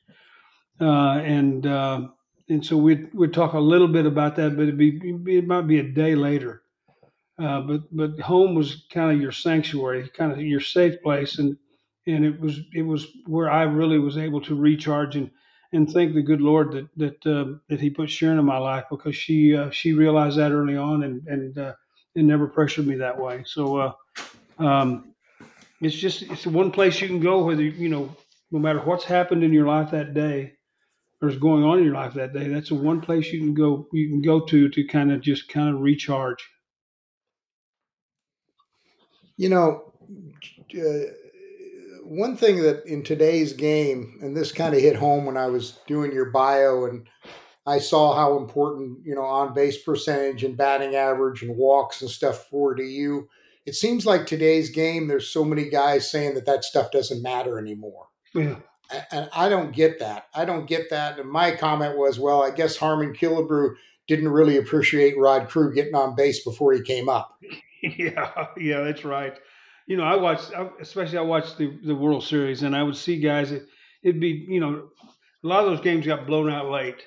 Uh, 0.79 1.19
and 1.19 1.65
uh, 1.65 2.07
and 2.49 2.65
so 2.65 2.77
we'd 2.77 3.13
we'd 3.13 3.33
talk 3.33 3.53
a 3.53 3.59
little 3.59 3.87
bit 3.87 4.05
about 4.05 4.35
that, 4.37 4.55
but 4.55 4.63
it'd 4.63 4.77
be 4.77 4.99
it 5.27 5.47
might 5.47 5.67
be 5.67 5.79
a 5.79 5.83
day 5.83 6.15
later. 6.15 6.63
Uh, 7.39 7.61
but 7.61 7.81
but 7.91 8.19
home 8.19 8.55
was 8.55 8.85
kind 8.91 9.11
of 9.11 9.21
your 9.21 9.31
sanctuary, 9.31 10.09
kind 10.15 10.31
of 10.31 10.39
your 10.41 10.59
safe 10.59 11.01
place, 11.03 11.37
and 11.37 11.57
and 12.07 12.25
it 12.25 12.39
was 12.39 12.59
it 12.73 12.83
was 12.83 13.07
where 13.25 13.49
I 13.51 13.63
really 13.63 13.99
was 13.99 14.17
able 14.17 14.41
to 14.41 14.55
recharge 14.55 15.15
and 15.15 15.31
and 15.73 15.91
thank 15.91 16.13
the 16.13 16.21
good 16.21 16.41
Lord 16.41 16.71
that 16.73 16.87
that 16.97 17.27
uh, 17.27 17.57
that 17.69 17.79
He 17.81 17.89
put 17.89 18.09
Sharon 18.09 18.39
in 18.39 18.45
my 18.45 18.57
life 18.57 18.85
because 18.89 19.15
she 19.15 19.55
uh, 19.55 19.69
she 19.71 19.93
realized 19.93 20.37
that 20.37 20.51
early 20.51 20.77
on 20.77 21.03
and 21.03 21.27
and 21.27 21.57
uh, 21.57 21.73
and 22.15 22.27
never 22.27 22.47
pressured 22.47 22.87
me 22.87 22.95
that 22.95 23.19
way. 23.19 23.43
So 23.45 23.77
uh, 23.77 23.93
um, 24.59 25.13
it's 25.81 25.95
just 25.95 26.23
it's 26.23 26.43
the 26.43 26.49
one 26.49 26.71
place 26.71 27.01
you 27.01 27.07
can 27.07 27.19
go 27.19 27.43
whether 27.45 27.63
you 27.63 27.89
know 27.89 28.15
no 28.51 28.59
matter 28.59 28.79
what's 28.79 29.05
happened 29.05 29.43
in 29.43 29.53
your 29.53 29.67
life 29.67 29.91
that 29.91 30.13
day 30.13 30.53
or 31.21 31.29
is 31.29 31.37
going 31.37 31.63
on 31.63 31.79
in 31.79 31.85
your 31.85 31.95
life 31.95 32.13
that 32.13 32.33
day. 32.33 32.47
That's 32.47 32.69
the 32.69 32.75
one 32.75 33.01
place 33.01 33.31
you 33.31 33.39
can 33.39 33.53
go 33.53 33.87
you 33.93 34.09
can 34.09 34.21
go 34.21 34.41
to 34.45 34.69
to 34.69 34.83
kind 34.87 35.11
of 35.11 35.21
just 35.21 35.49
kind 35.49 35.75
of 35.75 35.81
recharge. 35.81 36.45
You 39.37 39.49
know, 39.49 39.93
uh, 40.75 41.26
one 42.07 42.37
thing 42.37 42.61
that 42.63 42.85
in 42.85 43.03
today's 43.03 43.53
game, 43.53 44.17
and 44.21 44.35
this 44.35 44.51
kind 44.51 44.73
of 44.73 44.81
hit 44.81 44.95
home 44.95 45.25
when 45.25 45.37
I 45.37 45.47
was 45.47 45.79
doing 45.87 46.11
your 46.11 46.31
bio, 46.31 46.85
and 46.85 47.07
I 47.65 47.79
saw 47.79 48.15
how 48.15 48.37
important 48.37 48.99
you 49.05 49.13
know 49.13 49.23
on 49.23 49.53
base 49.53 49.81
percentage 49.81 50.43
and 50.43 50.57
batting 50.57 50.95
average 50.95 51.43
and 51.43 51.57
walks 51.57 52.01
and 52.01 52.09
stuff 52.09 52.51
were 52.51 52.75
to 52.75 52.83
you. 52.83 53.27
It 53.65 53.75
seems 53.75 54.05
like 54.05 54.25
today's 54.25 54.69
game, 54.69 55.07
there's 55.07 55.27
so 55.27 55.43
many 55.43 55.69
guys 55.69 56.09
saying 56.09 56.35
that 56.35 56.45
that 56.45 56.63
stuff 56.63 56.91
doesn't 56.91 57.21
matter 57.21 57.59
anymore. 57.59 58.07
Yeah. 58.33 58.55
And 59.11 59.29
I 59.33 59.49
don't 59.49 59.75
get 59.75 59.99
that. 59.99 60.27
I 60.33 60.45
don't 60.45 60.65
get 60.65 60.89
that. 60.91 61.19
And 61.19 61.29
my 61.29 61.51
comment 61.51 61.97
was, 61.97 62.17
well, 62.17 62.41
I 62.41 62.51
guess 62.51 62.77
Harmon 62.77 63.13
Killebrew 63.13 63.75
didn't 64.07 64.29
really 64.29 64.55
appreciate 64.55 65.19
Rod 65.19 65.49
Carew 65.49 65.73
getting 65.73 65.95
on 65.95 66.15
base 66.15 66.41
before 66.41 66.71
he 66.71 66.81
came 66.81 67.09
up. 67.09 67.37
yeah, 67.83 68.47
yeah, 68.55 68.79
that's 68.83 69.03
right 69.03 69.37
you 69.87 69.95
know, 69.95 70.03
I 70.03 70.17
watched, 70.17 70.51
especially 70.81 71.17
I 71.17 71.21
watched 71.21 71.57
the, 71.57 71.79
the 71.83 71.95
World 71.95 72.23
Series, 72.23 72.61
and 72.63 72.75
I 72.75 72.83
would 72.83 72.97
see 72.97 73.19
guys. 73.19 73.51
It, 73.51 73.65
it'd 74.03 74.19
be, 74.19 74.45
you 74.47 74.59
know, 74.59 74.89
a 75.43 75.47
lot 75.47 75.63
of 75.63 75.71
those 75.71 75.81
games 75.81 76.05
got 76.05 76.27
blown 76.27 76.49
out 76.49 76.69
late, 76.69 77.01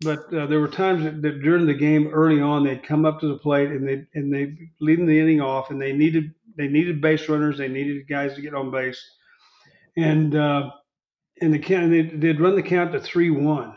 but 0.00 0.32
uh, 0.32 0.46
there 0.46 0.58
were 0.58 0.68
times 0.68 1.04
that, 1.04 1.20
that, 1.20 1.42
during 1.42 1.66
the 1.66 1.74
game, 1.74 2.08
early 2.08 2.40
on, 2.40 2.64
they'd 2.64 2.82
come 2.82 3.04
up 3.04 3.20
to 3.20 3.28
the 3.28 3.38
plate 3.38 3.68
and 3.68 3.86
they 3.86 4.06
and 4.14 4.32
they 4.32 4.56
leading 4.80 5.06
the 5.06 5.20
inning 5.20 5.42
off, 5.42 5.70
and 5.70 5.80
they 5.80 5.92
needed 5.92 6.32
they 6.56 6.68
needed 6.68 7.02
base 7.02 7.28
runners, 7.28 7.58
they 7.58 7.68
needed 7.68 8.08
guys 8.08 8.34
to 8.34 8.40
get 8.40 8.54
on 8.54 8.70
base, 8.70 9.02
and 9.98 10.34
uh, 10.34 10.70
and 11.42 11.52
the 11.52 11.58
count 11.58 11.90
they'd, 11.90 12.18
they'd 12.18 12.40
run 12.40 12.56
the 12.56 12.62
count 12.62 12.92
to 12.92 13.00
three 13.00 13.30
one, 13.30 13.76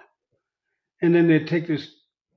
and 1.01 1.13
then 1.13 1.27
they'd 1.27 1.47
take 1.47 1.67
this 1.67 1.93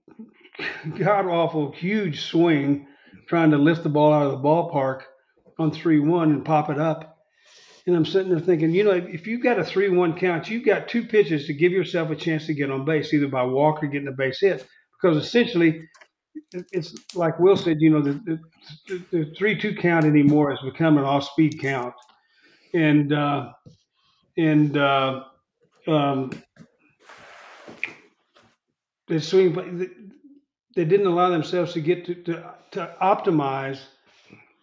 god 0.98 1.26
awful 1.26 1.70
huge 1.70 2.22
swing 2.22 2.88
trying 3.28 3.52
to 3.52 3.58
lift 3.58 3.84
the 3.84 3.88
ball 3.88 4.12
out 4.12 4.26
of 4.26 4.32
the 4.32 4.48
ballpark 4.48 5.02
on 5.58 5.70
3 5.70 6.00
1 6.00 6.30
and 6.30 6.44
pop 6.44 6.70
it 6.70 6.78
up. 6.78 7.16
And 7.86 7.96
I'm 7.96 8.04
sitting 8.04 8.30
there 8.30 8.40
thinking, 8.40 8.70
you 8.70 8.84
know, 8.84 8.90
if 8.90 9.26
you've 9.26 9.42
got 9.42 9.58
a 9.58 9.64
3 9.64 9.88
1 9.88 10.18
count, 10.18 10.50
you've 10.50 10.66
got 10.66 10.88
two 10.88 11.04
pitches 11.04 11.46
to 11.46 11.54
give 11.54 11.72
yourself 11.72 12.10
a 12.10 12.16
chance 12.16 12.46
to 12.46 12.54
get 12.54 12.70
on 12.70 12.84
base, 12.84 13.12
either 13.14 13.28
by 13.28 13.42
walk 13.44 13.82
or 13.82 13.86
getting 13.86 14.08
a 14.08 14.12
base 14.12 14.40
hit. 14.40 14.66
Because 15.00 15.16
essentially, 15.24 15.88
it's 16.72 16.94
like 17.14 17.38
Will 17.38 17.56
said, 17.56 17.80
you 17.80 17.90
know, 17.90 18.02
the, 18.02 18.40
the, 18.88 19.04
the 19.10 19.34
3 19.36 19.58
2 19.58 19.76
count 19.76 20.04
anymore 20.04 20.50
has 20.50 20.60
become 20.60 20.98
an 20.98 21.04
off 21.04 21.24
speed 21.24 21.60
count. 21.60 21.94
And, 22.74 23.12
uh, 23.12 23.52
and, 24.36 24.76
uh, 24.76 25.24
um, 25.86 26.30
the 29.06 29.20
swing, 29.20 29.54
they 30.76 30.84
didn't 30.84 31.06
allow 31.06 31.30
themselves 31.30 31.72
to 31.72 31.80
get 31.80 32.04
to, 32.04 32.14
to, 32.14 32.54
to 32.72 32.94
optimize 33.00 33.80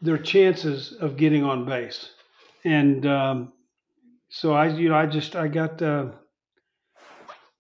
their 0.06 0.18
chances 0.18 0.94
of 0.94 1.18
getting 1.18 1.44
on 1.44 1.66
base. 1.66 2.10
And 2.64 3.06
um, 3.06 3.54
so 4.30 4.54
I, 4.54 4.68
you 4.68 4.90
know, 4.90 4.96
I 4.96 5.06
just 5.06 5.36
I 5.36 5.48
got 5.48 5.82
uh, 5.82 6.12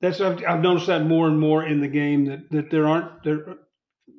that's 0.01 0.21
I've, 0.21 0.43
I've, 0.47 0.61
noticed 0.61 0.87
that 0.87 1.05
more 1.05 1.27
and 1.27 1.39
more 1.39 1.65
in 1.65 1.81
the 1.81 1.87
game 1.87 2.25
that 2.25 2.49
that 2.51 2.71
there 2.71 2.87
aren't 2.87 3.23
there 3.23 3.55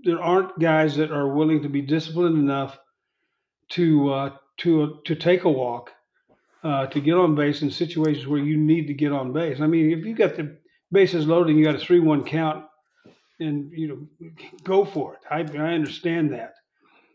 there 0.05 0.23
aren't 0.23 0.59
guys 0.59 0.97
that 0.97 1.11
are 1.11 1.29
willing 1.29 1.63
to 1.63 1.69
be 1.69 1.83
disciplined 1.83 2.39
enough 2.39 2.79
to 3.71 4.13
uh, 4.13 4.31
to 4.59 5.01
to 5.05 5.15
take 5.15 5.45
a 5.45 5.51
walk 5.51 5.91
uh, 6.63 6.87
to 6.87 7.01
get 7.01 7.15
on 7.15 7.35
base 7.35 7.63
in 7.63 7.71
situations 7.71 8.27
where 8.27 8.41
you 8.41 8.57
need 8.57 8.87
to 8.87 8.95
get 8.95 9.13
on 9.13 9.33
base. 9.33 9.61
I 9.61 9.67
mean, 9.67 9.91
if 9.91 10.05
you 10.05 10.15
got 10.15 10.37
the 10.37 10.57
bases 10.91 11.27
loaded, 11.27 11.51
and 11.51 11.59
you 11.59 11.65
got 11.65 11.75
a 11.75 11.85
three-one 11.85 12.25
count, 12.25 12.65
and 13.41 13.71
you 13.73 13.89
know, 13.89 14.31
go 14.65 14.85
for 14.85 15.15
it. 15.15 15.21
I 15.31 15.41
I 15.59 15.75
understand 15.75 16.33
that. 16.33 16.55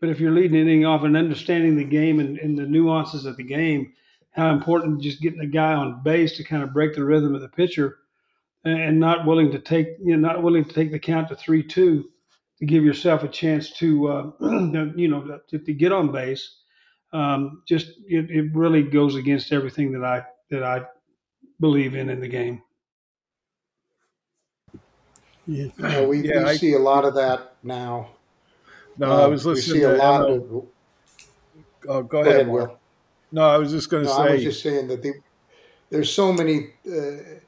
But 0.02 0.10
if 0.10 0.18
you're 0.18 0.32
leading 0.32 0.60
anything 0.60 0.84
off 0.84 1.04
and 1.04 1.16
understanding 1.16 1.76
the 1.76 1.84
game 1.84 2.18
and, 2.18 2.36
and 2.36 2.58
the 2.58 2.66
nuances 2.66 3.24
of 3.24 3.36
the 3.36 3.44
game, 3.44 3.92
how 4.32 4.50
important 4.50 5.00
just 5.00 5.22
getting 5.22 5.38
a 5.38 5.46
guy 5.46 5.74
on 5.74 6.02
base 6.02 6.36
to 6.38 6.44
kind 6.44 6.64
of 6.64 6.72
break 6.72 6.96
the 6.96 7.04
rhythm 7.04 7.36
of 7.36 7.40
the 7.40 7.48
pitcher 7.48 7.98
and 8.64 8.98
not 8.98 9.24
willing 9.24 9.52
to 9.52 9.60
take 9.60 9.86
you 10.02 10.16
know 10.16 10.28
not 10.28 10.42
willing 10.42 10.64
to 10.64 10.72
take 10.74 10.90
the 10.90 10.98
count 10.98 11.28
to 11.28 11.36
three 11.36 11.62
two 11.62 12.10
to 12.58 12.66
give 12.66 12.82
yourself 12.82 13.22
a 13.22 13.28
chance 13.28 13.70
to 13.74 14.08
uh, 14.08 14.30
you 14.96 15.06
know 15.06 15.40
to, 15.48 15.58
to, 15.60 15.72
get 15.72 15.92
on 15.92 16.10
base 16.10 16.62
um, 17.12 17.62
just 17.68 17.86
it, 18.08 18.28
it 18.28 18.52
really 18.54 18.82
goes 18.82 19.14
against 19.14 19.52
everything 19.52 19.92
that 19.92 20.04
I 20.04 20.24
that 20.50 20.64
I 20.64 20.82
believe 21.60 21.94
in 21.94 22.10
in 22.10 22.18
the 22.18 22.28
game. 22.28 22.60
Yeah, 25.46 25.68
uh, 25.80 26.04
we, 26.08 26.22
yeah, 26.22 26.44
we 26.44 26.50
I, 26.50 26.56
see 26.56 26.72
a 26.74 26.78
lot 26.78 27.04
of 27.04 27.14
that 27.14 27.54
now. 27.62 28.10
No, 28.98 29.10
um, 29.10 29.20
I 29.20 29.26
was 29.26 29.46
listening 29.46 29.82
to 29.82 29.96
lot 29.96 30.30
of, 30.30 30.42
oh, 30.52 30.66
go, 31.84 32.02
go 32.02 32.20
ahead, 32.20 32.34
ahead 32.34 32.48
Will. 32.48 32.78
No, 33.30 33.48
I 33.48 33.56
was 33.56 33.72
just 33.72 33.88
going 33.90 34.04
to 34.04 34.08
no, 34.08 34.16
say. 34.16 34.22
I 34.22 34.32
was 34.34 34.42
just 34.42 34.62
saying 34.62 34.88
that 34.88 35.02
the, 35.02 35.14
there's 35.90 36.12
so 36.12 36.32
many, 36.32 36.70
uh, 36.86 37.38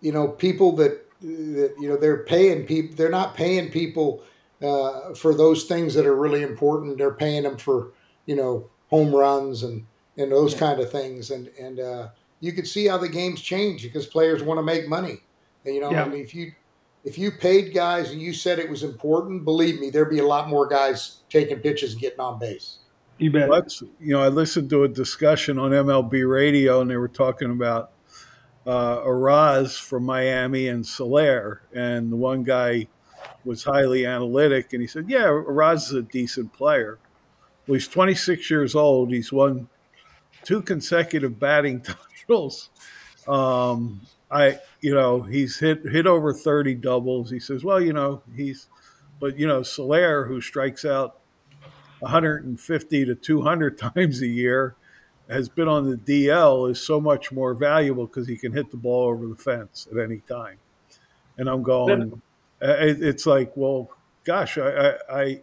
you 0.00 0.12
know, 0.12 0.28
people 0.28 0.72
that 0.76 1.04
that 1.20 1.74
you 1.80 1.88
know 1.88 1.96
they're 1.96 2.24
paying 2.24 2.66
people. 2.66 2.96
They're 2.96 3.10
not 3.10 3.34
paying 3.34 3.70
people 3.70 4.22
uh, 4.62 5.14
for 5.14 5.34
those 5.34 5.64
things 5.64 5.94
that 5.94 6.06
are 6.06 6.16
really 6.16 6.42
important. 6.42 6.98
They're 6.98 7.14
paying 7.14 7.44
them 7.44 7.56
for 7.56 7.92
you 8.26 8.36
know 8.36 8.68
home 8.90 9.14
runs 9.14 9.62
and 9.62 9.86
and 10.16 10.30
those 10.30 10.52
yeah. 10.54 10.60
kind 10.60 10.80
of 10.80 10.90
things. 10.90 11.30
And 11.30 11.48
and 11.58 11.80
uh, 11.80 12.08
you 12.40 12.52
could 12.52 12.66
see 12.66 12.86
how 12.86 12.98
the 12.98 13.08
games 13.08 13.40
change 13.40 13.82
because 13.82 14.06
players 14.06 14.42
want 14.42 14.58
to 14.58 14.62
make 14.62 14.88
money. 14.88 15.20
And, 15.64 15.74
you 15.74 15.80
know, 15.80 15.90
yeah. 15.90 16.04
I 16.04 16.08
mean, 16.08 16.20
if 16.20 16.34
you 16.34 16.52
if 17.04 17.18
you 17.18 17.30
paid 17.30 17.74
guys 17.74 18.10
and 18.10 18.20
you 18.20 18.32
said 18.32 18.58
it 18.58 18.68
was 18.68 18.82
important, 18.82 19.44
believe 19.44 19.78
me, 19.78 19.90
there'd 19.90 20.10
be 20.10 20.20
a 20.20 20.26
lot 20.26 20.48
more 20.48 20.66
guys 20.66 21.18
taking 21.28 21.58
pitches 21.58 21.92
and 21.92 22.00
getting 22.00 22.20
on 22.20 22.38
base. 22.38 22.78
You 23.18 23.30
bet. 23.30 23.48
Let's, 23.48 23.82
you 24.00 24.14
know, 24.14 24.22
I 24.22 24.28
listened 24.28 24.70
to 24.70 24.84
a 24.84 24.88
discussion 24.88 25.58
on 25.58 25.70
MLB 25.70 26.28
radio, 26.28 26.80
and 26.80 26.90
they 26.90 26.96
were 26.96 27.08
talking 27.08 27.50
about 27.50 27.92
uh, 28.66 28.98
Arraez 29.00 29.78
from 29.78 30.04
Miami 30.04 30.68
and 30.68 30.84
Soler, 30.84 31.62
and 31.74 32.10
the 32.10 32.16
one 32.16 32.42
guy 32.42 32.88
was 33.44 33.62
highly 33.62 34.06
analytic, 34.06 34.72
and 34.72 34.80
he 34.80 34.88
said, 34.88 35.08
"Yeah, 35.08 35.26
Arraez 35.26 35.84
is 35.88 35.92
a 35.92 36.02
decent 36.02 36.52
player. 36.52 36.98
Well, 37.66 37.74
he's 37.74 37.86
26 37.86 38.50
years 38.50 38.74
old. 38.74 39.12
He's 39.12 39.32
won 39.32 39.68
two 40.42 40.62
consecutive 40.62 41.38
batting 41.38 41.82
titles." 42.26 42.70
Um, 43.28 44.00
I, 44.34 44.58
you 44.80 44.92
know, 44.92 45.22
he's 45.22 45.58
hit 45.58 45.82
hit 45.84 46.06
over 46.08 46.32
30 46.32 46.74
doubles. 46.74 47.30
He 47.30 47.38
says, 47.38 47.62
well, 47.62 47.80
you 47.80 47.92
know, 47.92 48.22
he's, 48.34 48.66
but 49.20 49.38
you 49.38 49.46
know, 49.46 49.62
Soler, 49.62 50.26
who 50.26 50.40
strikes 50.40 50.84
out 50.84 51.20
150 52.00 53.04
to 53.04 53.14
200 53.14 53.78
times 53.94 54.20
a 54.22 54.26
year, 54.26 54.74
has 55.30 55.48
been 55.48 55.68
on 55.68 55.88
the 55.88 55.96
DL 55.96 56.68
is 56.70 56.84
so 56.84 57.00
much 57.00 57.30
more 57.30 57.54
valuable 57.54 58.06
because 58.06 58.26
he 58.26 58.36
can 58.36 58.52
hit 58.52 58.72
the 58.72 58.76
ball 58.76 59.08
over 59.08 59.26
the 59.26 59.36
fence 59.36 59.86
at 59.90 59.98
any 59.98 60.18
time. 60.18 60.58
And 61.38 61.48
I'm 61.48 61.62
going, 61.62 62.20
it's 62.60 63.26
like, 63.26 63.52
well, 63.56 63.90
gosh, 64.24 64.58
I, 64.58 64.68
I, 64.68 65.20
I 65.20 65.40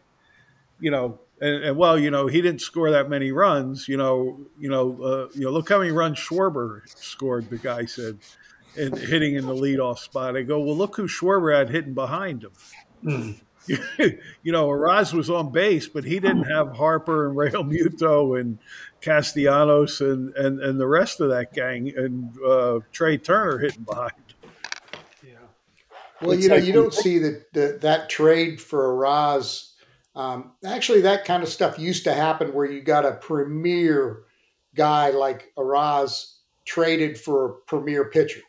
you 0.80 0.92
know, 0.92 1.20
and, 1.40 1.64
and, 1.64 1.78
well, 1.78 1.98
you 1.98 2.12
know, 2.12 2.28
he 2.28 2.42
didn't 2.42 2.62
score 2.62 2.92
that 2.92 3.10
many 3.10 3.32
runs. 3.32 3.88
You 3.88 3.98
know, 3.98 4.40
you 4.60 4.70
know, 4.70 5.02
uh, 5.02 5.28
you 5.34 5.46
know, 5.46 5.52
look 5.52 5.70
how 5.70 5.80
many 5.80 5.92
runs 5.92 6.20
Schwarber 6.20 6.82
scored. 6.88 7.50
The 7.50 7.58
guy 7.58 7.86
said, 7.86 8.20
and 8.78 8.98
hitting 8.98 9.36
in 9.36 9.46
the 9.46 9.54
leadoff 9.54 10.00
spot. 10.00 10.38
I 10.38 10.44
go, 10.44 10.60
well, 10.60 10.76
look 10.76 10.96
who 10.96 11.08
Schwarber 11.08 11.56
had 11.56 11.70
hitting 11.70 11.94
behind 11.94 12.44
him. 12.44 12.52
Mm. 13.04 13.42
you 13.68 14.52
know, 14.52 14.68
Arraez 14.68 15.14
was 15.14 15.30
on 15.30 15.52
base, 15.52 15.88
but 15.88 16.04
he 16.04 16.20
didn't 16.20 16.44
have 16.44 16.76
Harper 16.76 17.28
and 17.28 17.38
Realmuto 17.38 18.40
and 18.40 18.58
Castellanos 19.02 20.02
and, 20.02 20.36
and, 20.36 20.60
and 20.60 20.80
the 20.80 20.88
rest 20.88 21.20
of 21.20 21.30
that 21.30 21.54
gang 21.54 21.94
and 21.96 22.36
uh, 22.44 22.80
Trea 22.92 23.18
Turner 23.18 23.60
hitting 23.60 23.84
behind. 23.84 24.12
Yeah. 25.24 25.34
Well, 26.22 26.40
you 26.40 26.50
know, 26.50 26.56
you 26.56 26.74
don't 26.74 26.94
see 26.94 27.20
that 27.20 27.54
that, 27.54 27.82
that 27.82 28.10
trade 28.10 28.60
for 28.60 28.96
Arraez. 28.96 29.70
Um, 30.16 30.54
actually, 30.66 31.02
that 31.02 31.26
kind 31.26 31.44
of 31.44 31.50
stuff 31.50 31.80
used 31.80 32.04
to 32.06 32.14
happen 32.14 32.54
where 32.54 32.70
you 32.70 32.82
got 32.82 33.06
a 33.06 33.14
premier 33.14 34.24
guy 34.76 35.12
like 35.12 35.52
Arraez 35.58 36.38
traded 36.66 37.18
for 37.18 37.46
a 37.46 37.54
premier 37.68 38.06
pitcher. 38.06 38.42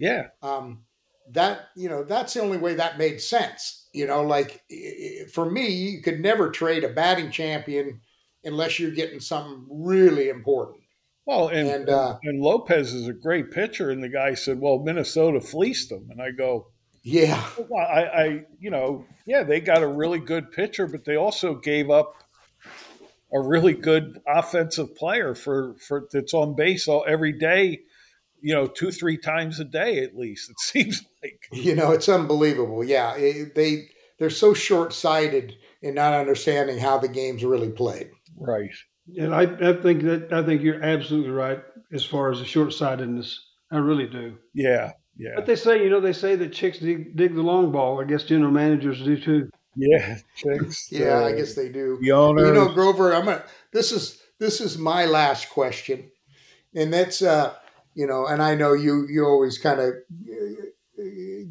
Yeah. 0.00 0.28
Um, 0.42 0.84
that 1.32 1.68
you 1.76 1.88
know, 1.88 2.02
that's 2.02 2.34
the 2.34 2.40
only 2.40 2.58
way 2.58 2.74
that 2.74 2.98
made 2.98 3.20
sense 3.20 3.80
you 3.92 4.06
know, 4.06 4.22
like 4.22 4.62
for 5.32 5.50
me, 5.50 5.68
you 5.68 6.02
could 6.02 6.20
never 6.20 6.50
trade 6.50 6.84
a 6.84 6.88
batting 6.88 7.30
champion 7.30 8.00
unless 8.44 8.78
you're 8.78 8.92
getting 8.92 9.20
something 9.20 9.66
really 9.68 10.28
important. 10.28 10.80
Well, 11.26 11.48
and 11.48 11.68
and, 11.68 11.88
uh, 11.88 12.18
and 12.22 12.40
Lopez 12.40 12.92
is 12.94 13.08
a 13.08 13.12
great 13.12 13.50
pitcher, 13.50 13.90
and 13.90 14.02
the 14.02 14.08
guy 14.08 14.34
said, 14.34 14.60
"Well, 14.60 14.78
Minnesota 14.78 15.40
fleeced 15.40 15.90
them," 15.90 16.08
and 16.10 16.22
I 16.22 16.30
go, 16.30 16.68
"Yeah, 17.02 17.44
well, 17.68 17.86
I, 17.86 18.02
I, 18.02 18.44
you 18.58 18.70
know, 18.70 19.04
yeah, 19.26 19.42
they 19.42 19.60
got 19.60 19.82
a 19.82 19.86
really 19.86 20.18
good 20.18 20.50
pitcher, 20.50 20.86
but 20.86 21.04
they 21.04 21.16
also 21.16 21.54
gave 21.54 21.90
up 21.90 22.14
a 23.32 23.40
really 23.40 23.74
good 23.74 24.20
offensive 24.26 24.96
player 24.96 25.34
for 25.34 25.74
for 25.86 26.08
that's 26.12 26.34
on 26.34 26.54
base 26.54 26.88
all 26.88 27.04
every 27.06 27.32
day." 27.32 27.80
You 28.42 28.54
know, 28.54 28.66
two, 28.66 28.90
three 28.90 29.16
times 29.16 29.60
a 29.60 29.64
day 29.64 30.02
at 30.02 30.16
least. 30.16 30.50
It 30.50 30.58
seems 30.60 31.04
like 31.22 31.40
you 31.52 31.74
know, 31.74 31.92
it's 31.92 32.08
unbelievable. 32.08 32.84
Yeah, 32.84 33.16
it, 33.16 33.54
they 33.54 33.88
they're 34.18 34.30
so 34.30 34.54
short 34.54 34.92
sighted 34.92 35.54
in 35.82 35.94
not 35.94 36.14
understanding 36.14 36.78
how 36.78 36.98
the 36.98 37.08
game's 37.08 37.44
really 37.44 37.70
played. 37.70 38.10
Right. 38.36 38.70
And 39.16 39.34
I, 39.34 39.42
I 39.42 39.72
think 39.82 40.02
that 40.02 40.32
I 40.32 40.44
think 40.44 40.62
you're 40.62 40.82
absolutely 40.82 41.30
right 41.30 41.60
as 41.92 42.04
far 42.04 42.30
as 42.30 42.38
the 42.38 42.44
short 42.44 42.72
sightedness. 42.72 43.38
I 43.72 43.78
really 43.78 44.06
do. 44.06 44.36
Yeah. 44.54 44.92
Yeah. 45.16 45.32
But 45.34 45.46
they 45.46 45.56
say, 45.56 45.82
you 45.82 45.90
know, 45.90 46.00
they 46.00 46.12
say 46.12 46.36
that 46.36 46.52
chicks 46.52 46.78
dig, 46.78 47.16
dig 47.16 47.34
the 47.34 47.42
long 47.42 47.72
ball. 47.72 48.00
I 48.00 48.04
guess 48.04 48.24
general 48.24 48.52
managers 48.52 49.02
do 49.02 49.18
too. 49.20 49.50
Yeah, 49.76 50.16
chicks. 50.36 50.88
yeah, 50.90 51.18
uh, 51.18 51.26
I 51.26 51.32
guess 51.32 51.54
they 51.54 51.68
do. 51.68 51.98
The 52.00 52.12
owner. 52.12 52.46
You 52.46 52.54
know, 52.54 52.72
Grover, 52.72 53.14
I'm 53.14 53.26
gonna. 53.26 53.44
This 53.72 53.92
is 53.92 54.20
this 54.38 54.60
is 54.60 54.78
my 54.78 55.04
last 55.04 55.50
question, 55.50 56.10
and 56.74 56.92
that's 56.92 57.22
uh, 57.22 57.54
you 57.94 58.06
know, 58.06 58.26
and 58.26 58.42
I 58.42 58.54
know 58.54 58.72
you 58.72 59.06
you 59.08 59.24
always 59.24 59.58
kind 59.58 59.80
of 59.80 59.94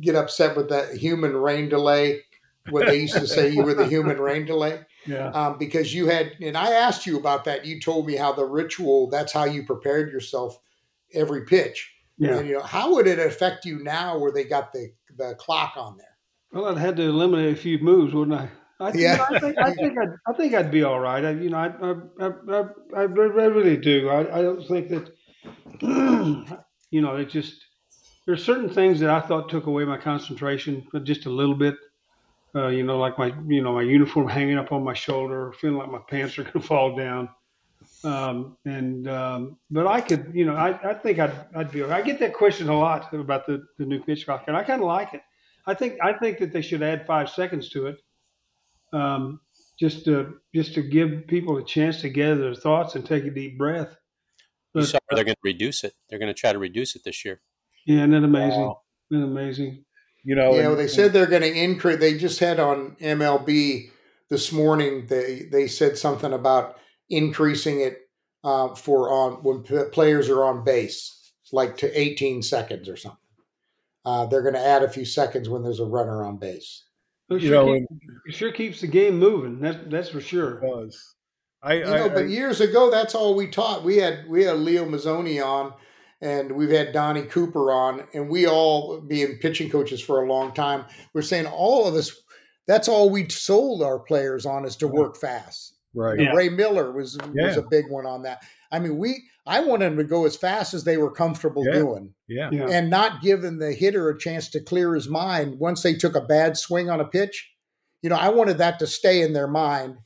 get 0.02 0.16
upset 0.16 0.56
with 0.56 0.70
that 0.70 0.96
human 0.96 1.36
rain 1.36 1.70
delay. 1.70 2.22
What 2.70 2.86
they 2.86 3.02
used 3.02 3.16
to 3.16 3.28
say, 3.28 3.50
you 3.50 3.64
were 3.64 3.74
the 3.74 3.88
human 3.88 4.20
rain 4.20 4.46
delay. 4.46 4.82
Yeah. 5.08 5.30
Um, 5.30 5.58
because 5.58 5.94
you 5.96 6.08
had, 6.08 6.34
and 6.42 6.58
I 6.58 6.72
asked 6.72 7.08
you 7.08 7.18
about 7.18 7.46
that. 7.46 7.66
You 7.66 7.80
told 7.80 8.06
me 8.06 8.16
how 8.16 8.34
the 8.34 8.46
ritual. 8.46 9.10
That's 9.10 9.32
how 9.32 9.46
you 9.46 9.64
prepared 9.64 10.12
yourself 10.12 10.60
every 11.14 11.46
pitch. 11.46 11.92
Yeah. 12.18 12.38
And 12.38 12.48
you 12.48 12.56
know, 12.56 12.62
how 12.62 12.94
would 12.94 13.08
it 13.08 13.18
affect 13.18 13.66
you 13.66 13.82
now, 13.82 14.20
where 14.20 14.32
they 14.32 14.44
got 14.44 14.72
the 14.74 14.92
the 15.18 15.36
clock 15.40 15.74
on 15.78 15.98
there? 15.98 16.18
Well, 16.52 16.66
I'd 16.66 16.78
had 16.78 16.98
to 16.98 17.04
eliminate 17.04 17.54
a 17.54 17.60
few 17.60 17.80
moves, 17.80 18.14
wouldn't 18.14 18.40
I? 18.40 18.50
I 18.82 18.92
think, 18.92 19.04
yeah. 19.04 19.26
I 19.30 19.40
think, 19.40 19.58
I 19.58 19.74
think, 19.74 19.98
I'd, 19.98 20.10
I 20.28 20.34
think 20.34 20.54
I'd 20.54 20.72
be 20.72 20.84
all 20.84 21.00
right. 21.00 21.26
I, 21.26 21.32
you 21.32 21.50
know, 21.50 21.58
I, 21.58 21.68
I, 22.26 22.28
I, 22.28 22.62
I, 22.96 23.02
I 23.02 23.04
really 23.04 23.78
do. 23.78 24.10
I, 24.10 24.40
I 24.40 24.42
don't 24.42 24.66
think 24.68 24.90
that 24.90 25.12
you 25.82 27.02
know, 27.02 27.16
it 27.16 27.30
just 27.30 27.66
there's 28.26 28.44
certain 28.44 28.70
things 28.70 29.00
that 29.00 29.10
I 29.10 29.20
thought 29.20 29.50
took 29.50 29.66
away 29.66 29.86
my 29.86 29.98
concentration 29.98 30.86
just 31.04 31.26
a 31.26 31.30
little 31.30 31.56
bit. 31.56 31.76
Uh, 32.56 32.68
you 32.68 32.84
know, 32.84 32.98
like 33.00 33.18
my 33.18 33.34
you 33.48 33.62
know 33.62 33.74
my 33.74 33.82
uniform 33.82 34.28
hanging 34.38 34.58
up 34.58 34.72
on 34.72 34.84
my 34.84 34.94
shoulder, 34.94 35.54
feeling 35.54 35.78
like 35.78 35.92
my 35.92 36.02
pants 36.10 36.38
are 36.38 36.44
going 36.44 36.54
to 36.62 36.62
fall 36.62 36.96
down. 36.96 37.30
Um, 38.04 38.58
and 38.66 39.08
um, 39.08 39.58
but 39.70 39.88
I 39.88 40.02
could, 40.02 40.32
you 40.34 40.46
know, 40.46 40.56
I, 40.56 40.70
I 40.90 40.94
think 40.94 41.20
I'd 41.20 41.34
I'd 41.56 41.72
be. 41.72 41.84
I 41.84 42.02
get 42.02 42.20
that 42.20 42.34
question 42.34 42.70
a 42.70 42.78
lot 42.78 43.14
about 43.14 43.46
the, 43.46 43.64
the 43.78 43.86
new 43.86 44.02
pitch 44.02 44.26
clock, 44.26 44.46
and 44.48 44.56
I 44.56 44.64
kind 44.64 44.82
of 44.82 44.88
like 44.88 45.14
it. 45.14 45.22
I 45.66 45.74
think 45.74 45.98
I 46.02 46.14
think 46.14 46.40
that 46.40 46.52
they 46.54 46.62
should 46.62 46.82
add 46.82 47.06
five 47.06 47.30
seconds 47.30 47.70
to 47.70 47.88
it, 47.88 47.98
um, 48.94 49.40
just 49.80 50.06
to 50.06 50.40
just 50.54 50.74
to 50.76 50.82
give 50.82 51.28
people 51.28 51.58
a 51.58 51.64
chance 51.64 52.02
to 52.02 52.10
gather 52.10 52.42
their 52.42 52.56
thoughts 52.56 52.96
and 52.96 53.06
take 53.06 53.26
a 53.26 53.32
deep 53.32 53.58
breath. 53.58 53.96
You 54.74 54.84
saw 54.84 55.00
they're 55.10 55.24
going 55.24 55.36
to 55.36 55.42
reduce 55.44 55.84
it. 55.84 55.94
They're 56.10 56.20
going 56.20 56.34
to 56.34 56.40
try 56.40 56.54
to 56.54 56.60
reduce 56.60 56.96
it 56.96 57.04
this 57.04 57.26
year. 57.26 57.42
Yeah, 57.86 58.00
isn't 58.00 58.12
that 58.12 58.24
amazing? 58.24 58.62
Wow. 58.62 58.82
Isn't 59.12 59.22
that 59.22 59.28
amazing? 59.28 59.86
You 60.24 60.36
know, 60.36 60.54
yeah. 60.54 60.68
Well, 60.68 60.76
they 60.76 60.88
said 60.88 61.14
they're 61.14 61.26
going 61.26 61.42
to 61.42 61.54
increase. 61.54 62.00
They 62.00 62.18
just 62.18 62.40
had 62.40 62.60
on 62.60 62.96
MLB 63.02 63.90
this 64.30 64.52
morning. 64.52 65.08
They 65.08 65.48
they 65.52 65.68
said 65.68 65.98
something 65.98 66.34
about 66.34 66.78
increasing 67.10 67.80
it 67.82 68.10
uh, 68.44 68.76
for 68.76 69.12
on 69.12 69.44
when 69.44 69.64
players 69.92 70.30
are 70.30 70.44
on 70.44 70.64
base, 70.64 71.32
like 71.52 71.78
to 71.78 72.00
18 72.00 72.42
seconds 72.42 72.88
or 72.90 72.98
something. 72.98 73.18
Uh, 74.06 74.26
they're 74.26 74.42
going 74.42 74.54
to 74.54 74.66
add 74.66 74.84
a 74.84 74.90
few 74.90 75.06
seconds 75.06 75.50
when 75.50 75.64
there's 75.64 75.80
a 75.80 75.86
runner 75.86 76.24
on 76.24 76.38
base. 76.38 76.84
It 77.30 77.42
sure, 77.42 77.48
you 77.48 77.52
know, 77.52 77.74
keep, 77.74 78.10
it 78.28 78.34
sure 78.34 78.52
keeps 78.52 78.82
the 78.82 78.88
game 78.88 79.20
moving. 79.20 79.60
That's 79.60 79.78
that's 79.88 80.10
for 80.10 80.22
sure. 80.22 80.64
It 80.64 80.68
does. 80.68 81.16
I, 81.62 81.74
you 81.74 81.86
know, 81.86 82.06
I, 82.06 82.10
but 82.10 82.30
years 82.30 82.62
ago, 82.62 82.90
that's 82.90 83.16
all 83.16 83.36
we 83.36 83.48
taught. 83.48 83.84
We 83.84 83.98
had 83.98 84.28
we 84.28 84.44
had 84.44 84.58
Leo 84.58 84.86
Mazzone 84.86 85.44
on, 85.46 85.74
and 86.22 86.54
we've 86.54 86.70
had 86.70 86.94
Donnie 86.94 87.24
Cooper 87.24 87.72
on, 87.72 88.08
and 88.14 88.30
we 88.30 88.48
all 88.48 89.02
being 89.02 89.38
pitching 89.40 89.70
coaches 89.70 90.02
for 90.02 90.24
a 90.24 90.28
long 90.28 90.54
time. 90.54 90.86
We're 91.14 91.22
saying 91.22 91.48
all 91.48 91.88
of 91.88 91.96
us. 91.96 92.12
That's 92.68 92.88
all 92.88 93.10
we 93.10 93.28
sold 93.30 93.82
our 93.82 94.00
players 94.00 94.46
on 94.46 94.64
is 94.64 94.76
to 94.78 94.88
work 94.88 95.18
fast. 95.18 95.76
Right. 95.94 96.20
Yeah. 96.20 96.34
Ray 96.34 96.50
Miller 96.50 96.92
was 96.92 97.18
yeah. 97.34 97.48
was 97.48 97.58
a 97.58 97.64
big 97.64 97.90
one 97.90 98.06
on 98.06 98.24
that. 98.24 98.44
I 98.72 98.80
mean, 98.80 98.98
we 98.98 99.24
I 99.46 99.62
wanted 99.62 99.86
them 99.86 99.98
to 99.98 100.04
go 100.04 100.26
as 100.26 100.36
fast 100.36 100.74
as 100.74 100.84
they 100.84 100.98
were 100.98 101.12
comfortable 101.12 101.66
yeah. 101.66 101.74
doing. 101.74 102.14
Yeah. 102.28 102.50
And 102.52 102.90
not 102.90 103.22
giving 103.22 103.58
the 103.58 103.74
hitter 103.74 104.10
a 104.10 104.18
chance 104.18 104.50
to 104.52 104.60
clear 104.60 104.94
his 104.94 105.10
mind 105.10 105.60
once 105.60 105.82
they 105.82 105.96
took 105.96 106.16
a 106.16 106.22
bad 106.22 106.56
swing 106.56 106.90
on 106.90 107.02
a 107.02 107.06
pitch. 107.06 107.52
You 108.04 108.12
know, 108.12 108.16
I 108.16 108.30
wanted 108.30 108.60
that 108.60 108.80
to 108.80 108.88
stay 108.88 109.24
in 109.24 109.34
their 109.34 109.48
mind 109.48 109.98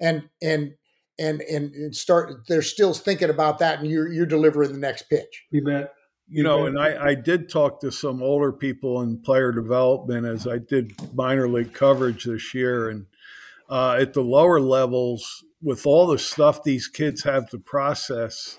and 0.00 0.28
and 0.42 0.74
and 1.18 1.40
and, 1.42 1.72
and 1.74 1.94
start 1.94 2.46
they're 2.48 2.62
still 2.62 2.94
thinking 2.94 3.30
about 3.30 3.58
that 3.58 3.78
and 3.80 3.90
you're 3.90 4.12
you're 4.12 4.26
delivering 4.26 4.72
the 4.72 4.78
next 4.78 5.02
pitch 5.02 5.46
you 5.50 5.64
bet 5.64 5.92
you 6.30 6.42
know, 6.42 6.66
and 6.66 6.78
I, 6.78 7.08
I 7.08 7.14
did 7.14 7.48
talk 7.48 7.80
to 7.80 7.90
some 7.90 8.22
older 8.22 8.52
people 8.52 9.00
in 9.00 9.20
player 9.20 9.50
development 9.50 10.26
as 10.26 10.46
I 10.46 10.58
did 10.58 10.94
minor 11.14 11.48
league 11.48 11.72
coverage 11.72 12.24
this 12.24 12.52
year. 12.52 12.90
And 12.90 13.06
uh, 13.70 13.96
at 13.98 14.12
the 14.12 14.22
lower 14.22 14.60
levels, 14.60 15.42
with 15.62 15.86
all 15.86 16.06
the 16.06 16.18
stuff 16.18 16.62
these 16.62 16.86
kids 16.86 17.24
have 17.24 17.48
to 17.50 17.58
process, 17.58 18.58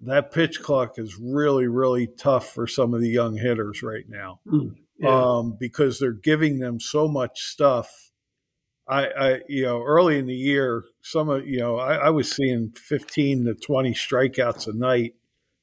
that 0.00 0.32
pitch 0.32 0.62
clock 0.62 0.98
is 0.98 1.18
really, 1.20 1.66
really 1.66 2.06
tough 2.06 2.52
for 2.52 2.66
some 2.66 2.94
of 2.94 3.02
the 3.02 3.10
young 3.10 3.36
hitters 3.36 3.82
right 3.82 4.08
now 4.08 4.40
mm, 4.46 4.74
yeah. 4.98 5.08
um, 5.08 5.56
because 5.60 5.98
they're 5.98 6.12
giving 6.12 6.58
them 6.58 6.80
so 6.80 7.06
much 7.06 7.42
stuff 7.42 8.03
I, 8.86 9.06
I, 9.06 9.40
you 9.48 9.62
know, 9.62 9.82
early 9.82 10.18
in 10.18 10.26
the 10.26 10.34
year, 10.34 10.84
some 11.02 11.28
of, 11.28 11.46
you 11.46 11.58
know, 11.58 11.76
I, 11.76 11.94
I, 11.94 12.10
was 12.10 12.30
seeing 12.30 12.70
15 12.70 13.46
to 13.46 13.54
20 13.54 13.94
strikeouts 13.94 14.66
a 14.66 14.76
night 14.76 15.14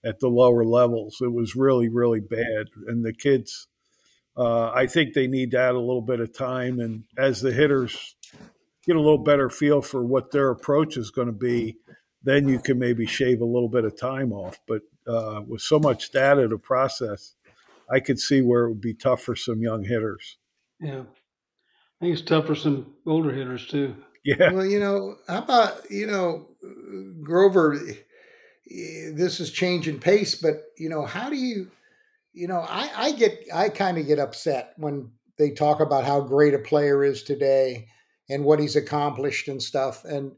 at 0.04 0.20
the 0.20 0.28
lower 0.28 0.66
levels. 0.66 1.20
It 1.22 1.32
was 1.32 1.56
really, 1.56 1.88
really 1.88 2.20
bad. 2.20 2.68
And 2.88 3.06
the 3.06 3.14
kids, 3.14 3.68
uh, 4.36 4.72
I 4.72 4.88
think 4.88 5.14
they 5.14 5.28
need 5.28 5.52
to 5.52 5.60
add 5.60 5.76
a 5.76 5.80
little 5.80 6.02
bit 6.02 6.20
of 6.20 6.34
time. 6.34 6.80
And 6.80 7.04
as 7.16 7.42
the 7.42 7.52
hitters 7.52 8.16
get 8.86 8.96
a 8.96 9.02
little 9.02 9.24
better 9.24 9.50
feel 9.50 9.82
for 9.82 10.04
what 10.04 10.32
their 10.32 10.50
approach 10.50 10.98
is 10.98 11.12
going 11.12 11.28
to 11.28 11.34
be, 11.34 11.78
then 12.24 12.48
you 12.48 12.60
can 12.60 12.80
maybe 12.80 13.06
shave 13.06 13.42
a 13.42 13.46
little 13.46 13.70
bit 13.70 13.86
of 13.86 13.98
time 13.98 14.32
off. 14.32 14.60
But 14.68 14.82
uh, 15.08 15.42
with 15.48 15.62
so 15.62 15.80
much 15.80 16.12
data 16.12 16.48
to 16.48 16.58
process, 16.58 17.36
I 17.90 18.00
could 18.00 18.20
see 18.20 18.42
where 18.42 18.66
it 18.66 18.70
would 18.70 18.82
be 18.82 18.94
tough 18.94 19.22
for 19.22 19.36
some 19.36 19.62
young 19.62 19.84
hitters. 19.84 20.38
Yeah. 20.80 21.04
I 22.02 22.06
think 22.06 22.18
it's 22.18 22.28
tough 22.28 22.48
for 22.48 22.56
some 22.56 22.96
older 23.06 23.32
hitters 23.32 23.68
too. 23.68 23.96
Yeah. 24.24 24.52
Well, 24.52 24.66
you 24.66 24.80
know, 24.80 25.18
how 25.28 25.40
about 25.40 25.92
you 25.92 26.08
know, 26.08 26.48
Grover? 27.22 27.80
This 28.66 29.40
is 29.40 29.52
changing 29.52 30.00
pace, 30.00 30.34
but 30.34 30.64
you 30.78 30.90
know, 30.90 31.06
how 31.06 31.30
do 31.30 31.36
you? 31.36 31.70
You 32.34 32.48
know, 32.48 32.66
I, 32.68 32.90
I 32.96 33.12
get 33.12 33.46
I 33.54 33.70
kind 33.70 34.00
of 34.00 34.08
get 34.08 34.18
upset 34.18 34.74
when 34.78 35.12
they 35.38 35.52
talk 35.52 35.80
about 35.80 36.04
how 36.04 36.22
great 36.22 36.56
a 36.56 36.60
player 36.60 37.04
is 37.04 37.22
today 37.22 37.88
and 38.30 38.46
what 38.46 38.60
he's 38.60 38.76
accomplished 38.76 39.48
and 39.48 39.62
stuff 39.62 40.04
and 40.06 40.32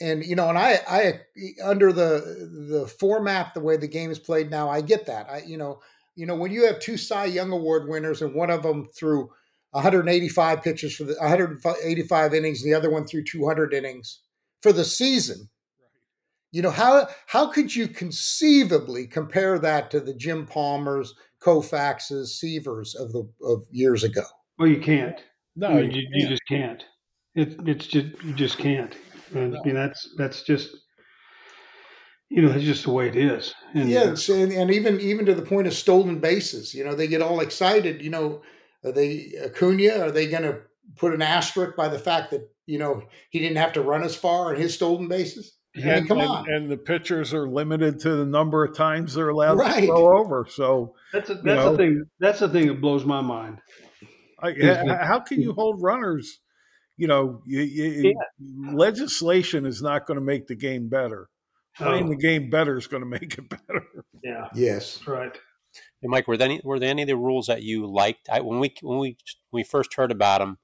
and 0.00 0.24
you 0.24 0.34
know 0.36 0.48
and 0.48 0.58
I 0.58 0.80
I 0.88 1.20
under 1.62 1.92
the 1.92 2.70
the 2.70 2.86
format 2.86 3.54
the 3.54 3.60
way 3.60 3.76
the 3.76 3.86
game 3.86 4.10
is 4.10 4.18
played 4.18 4.50
now 4.50 4.68
I 4.68 4.80
get 4.80 5.06
that 5.06 5.30
I 5.30 5.42
you 5.46 5.56
know 5.56 5.80
you 6.14 6.26
know 6.26 6.34
when 6.34 6.50
you 6.50 6.66
have 6.66 6.80
two 6.80 6.96
Cy 6.96 7.26
Young 7.26 7.52
Award 7.52 7.88
winners 7.88 8.22
and 8.22 8.34
one 8.34 8.50
of 8.50 8.62
them 8.62 8.86
through 8.86 9.30
185 9.76 10.62
pitches 10.62 10.96
for 10.96 11.04
the 11.04 11.14
185 11.20 12.34
innings, 12.34 12.62
and 12.62 12.72
the 12.72 12.76
other 12.76 12.90
one 12.90 13.06
threw 13.06 13.22
200 13.22 13.72
innings 13.72 14.20
for 14.62 14.72
the 14.72 14.84
season. 14.84 15.48
You 16.52 16.62
know 16.62 16.70
how 16.70 17.08
how 17.26 17.48
could 17.48 17.74
you 17.74 17.86
conceivably 17.88 19.06
compare 19.06 19.58
that 19.58 19.90
to 19.90 20.00
the 20.00 20.14
Jim 20.14 20.46
Palmers, 20.46 21.12
Koufaxes, 21.42 22.28
Seavers 22.42 22.94
of 22.94 23.12
the 23.12 23.28
of 23.44 23.64
years 23.70 24.04
ago? 24.04 24.22
Well, 24.58 24.68
you 24.68 24.80
can't. 24.80 25.22
No, 25.54 25.76
you 25.78 25.90
you, 25.90 26.08
you 26.12 26.28
just 26.28 26.46
can't. 26.48 26.82
It, 27.34 27.56
it's 27.66 27.86
just 27.86 28.06
you 28.24 28.32
just 28.32 28.58
can't. 28.58 28.96
And 29.34 29.56
I 29.56 29.62
mean 29.64 29.74
that's 29.74 30.08
that's 30.16 30.42
just 30.42 30.74
you 32.28 32.42
know, 32.42 32.48
that's 32.48 32.64
just 32.64 32.84
the 32.84 32.90
way 32.90 33.08
it 33.08 33.16
is. 33.16 33.54
And 33.74 33.88
Yeah, 33.88 34.14
and, 34.28 34.52
and 34.52 34.70
even 34.70 35.00
even 35.00 35.26
to 35.26 35.34
the 35.34 35.42
point 35.42 35.66
of 35.66 35.74
stolen 35.74 36.18
bases. 36.18 36.74
You 36.74 36.84
know, 36.84 36.94
they 36.94 37.06
get 37.06 37.22
all 37.22 37.40
excited. 37.40 38.02
You 38.02 38.10
know, 38.10 38.42
are 38.84 38.92
they 38.92 39.32
Acuna? 39.44 39.98
Are 40.00 40.10
they 40.10 40.28
going 40.28 40.42
to 40.44 40.60
put 40.96 41.12
an 41.14 41.22
asterisk 41.22 41.76
by 41.76 41.88
the 41.88 41.98
fact 41.98 42.30
that 42.30 42.48
you 42.66 42.78
know 42.78 43.02
he 43.30 43.38
didn't 43.38 43.56
have 43.58 43.72
to 43.74 43.82
run 43.82 44.02
as 44.02 44.14
far 44.16 44.54
on 44.54 44.60
his 44.60 44.74
stolen 44.74 45.08
bases? 45.08 45.56
I 45.76 45.78
mean, 45.80 45.88
and, 45.88 46.08
come 46.08 46.18
and- 46.20 46.28
on. 46.28 46.50
and 46.50 46.70
the 46.70 46.76
pitchers 46.78 47.34
are 47.34 47.46
limited 47.48 48.00
to 48.00 48.16
the 48.16 48.24
number 48.26 48.64
of 48.64 48.74
times 48.76 49.14
they're 49.14 49.28
allowed 49.28 49.58
Right. 49.58 49.80
to 49.80 49.86
throw 49.86 50.18
over. 50.18 50.46
So, 50.48 50.94
that's 51.12 51.28
a, 51.28 51.34
that's 51.34 51.44
know. 51.44 51.72
the 51.72 51.76
thing. 51.76 52.04
That's 52.18 52.38
the 52.40 52.48
thing 52.48 52.68
that 52.68 52.80
blows 52.80 53.04
my 53.04 53.20
mind. 53.20 53.58
I, 54.40 54.48
Is 54.50 54.56
h- 54.56 54.86
that- 54.86 55.04
how 55.06 55.20
can 55.20 55.40
you 55.42 55.52
hold 55.52 55.82
runners? 55.82 56.40
You 56.98 57.08
know, 57.08 57.42
you, 57.44 57.60
you, 57.60 58.14
legislation 58.74 59.66
is 59.66 59.82
not 59.82 60.06
going 60.06 60.16
to 60.18 60.24
make 60.24 60.46
the 60.46 60.54
game 60.54 60.88
better. 60.88 61.28
Playing 61.76 62.06
Oh, 62.06 62.08
the 62.10 62.16
game 62.16 62.48
better 62.48 62.78
is 62.78 62.86
going 62.86 63.02
to 63.02 63.08
make 63.08 63.36
it 63.36 63.48
better. 63.48 63.84
yeah, 64.24 64.48
Yes. 64.54 64.94
that's 64.96 65.08
right. 65.08 65.38
Mike, 66.08 66.28
were 66.28 66.36
there 66.36 66.48
any 66.48 66.60
were 66.64 66.78
there 66.78 66.90
any 66.90 67.02
of 67.02 67.08
the 67.08 67.16
rules 67.16 67.46
that 67.46 67.62
you 67.62 67.86
liked? 67.86 68.28
I, 68.30 68.40
when 68.40 68.60
we 68.60 68.74
when 68.82 68.98
we 68.98 69.16
when 69.50 69.60
we 69.60 69.64
first 69.64 69.94
heard 69.94 70.10
about 70.10 70.40
them, 70.40 70.58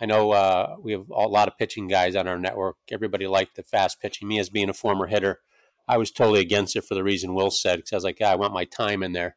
I 0.00 0.06
know 0.06 0.32
uh, 0.32 0.76
we 0.82 0.92
have 0.92 1.08
a 1.10 1.28
lot 1.28 1.48
of 1.48 1.56
pitching 1.58 1.88
guys 1.88 2.16
on 2.16 2.28
our 2.28 2.38
network. 2.38 2.76
Everybody 2.90 3.26
liked 3.26 3.56
the 3.56 3.62
fast 3.62 4.00
pitching. 4.00 4.28
Me 4.28 4.38
as 4.38 4.50
being 4.50 4.68
a 4.68 4.74
former 4.74 5.06
hitter, 5.06 5.40
I 5.86 5.98
was 5.98 6.10
totally 6.10 6.40
against 6.40 6.76
it 6.76 6.84
for 6.84 6.94
the 6.94 7.04
reason 7.04 7.34
Will 7.34 7.50
said 7.50 7.76
because 7.76 7.92
I 7.92 7.96
was 7.96 8.04
like, 8.04 8.20
yeah, 8.20 8.32
I 8.32 8.36
want 8.36 8.52
my 8.52 8.64
time 8.64 9.02
in 9.02 9.12
there. 9.12 9.36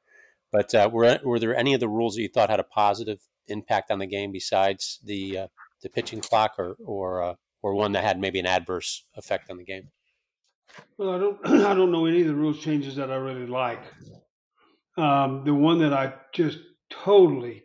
But 0.52 0.74
uh, 0.74 0.90
were 0.92 1.20
were 1.24 1.40
there 1.40 1.56
any 1.56 1.74
of 1.74 1.80
the 1.80 1.90
rules 1.90 2.16
that 2.16 2.22
you 2.22 2.30
thought 2.30 2.50
had 2.50 2.60
a 2.60 2.64
positive 2.64 3.20
impact 3.48 3.92
on 3.92 4.00
the 4.00 4.08
game 4.08 4.32
besides 4.32 5.00
the 5.04 5.38
uh, 5.38 5.48
the 5.82 5.90
pitching 5.90 6.22
clock, 6.22 6.56
or 6.58 6.78
or 6.84 7.22
uh, 7.22 7.34
or 7.62 7.74
one 7.74 7.92
that 7.92 8.04
had 8.04 8.20
maybe 8.20 8.40
an 8.40 8.46
adverse 8.46 9.06
effect 9.16 9.50
on 9.50 9.58
the 9.58 9.64
game? 9.64 9.90
Well, 10.98 11.12
I 11.12 11.18
don't 11.18 11.40
I 11.66 11.74
don't 11.74 11.92
know 11.92 12.06
any 12.06 12.22
of 12.22 12.28
the 12.28 12.36
rules 12.36 12.60
changes 12.60 12.96
that 12.96 13.12
I 13.12 13.16
really 13.16 13.48
like. 13.48 13.84
Um, 14.98 15.44
the 15.46 15.54
one 15.54 15.80
that 15.80 15.94
I 15.94 16.14
just 16.34 16.60
totally 16.90 17.64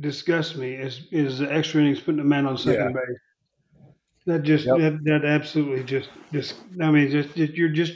disgusts 0.00 0.56
me 0.56 0.74
is 0.74 1.06
is 1.12 1.38
the 1.38 1.52
extra 1.52 1.80
innings 1.80 2.00
putting 2.00 2.20
a 2.20 2.24
man 2.24 2.46
on 2.46 2.58
second 2.58 2.92
base. 2.94 3.18
That 4.26 4.42
just 4.42 4.66
Yep. 4.66 4.78
that, 4.78 5.04
that 5.04 5.24
absolutely 5.24 5.84
just 5.84 6.10
just 6.32 6.56
I 6.80 6.90
mean 6.90 7.10
just, 7.10 7.34
just 7.34 7.54
you're 7.54 7.70
just 7.70 7.94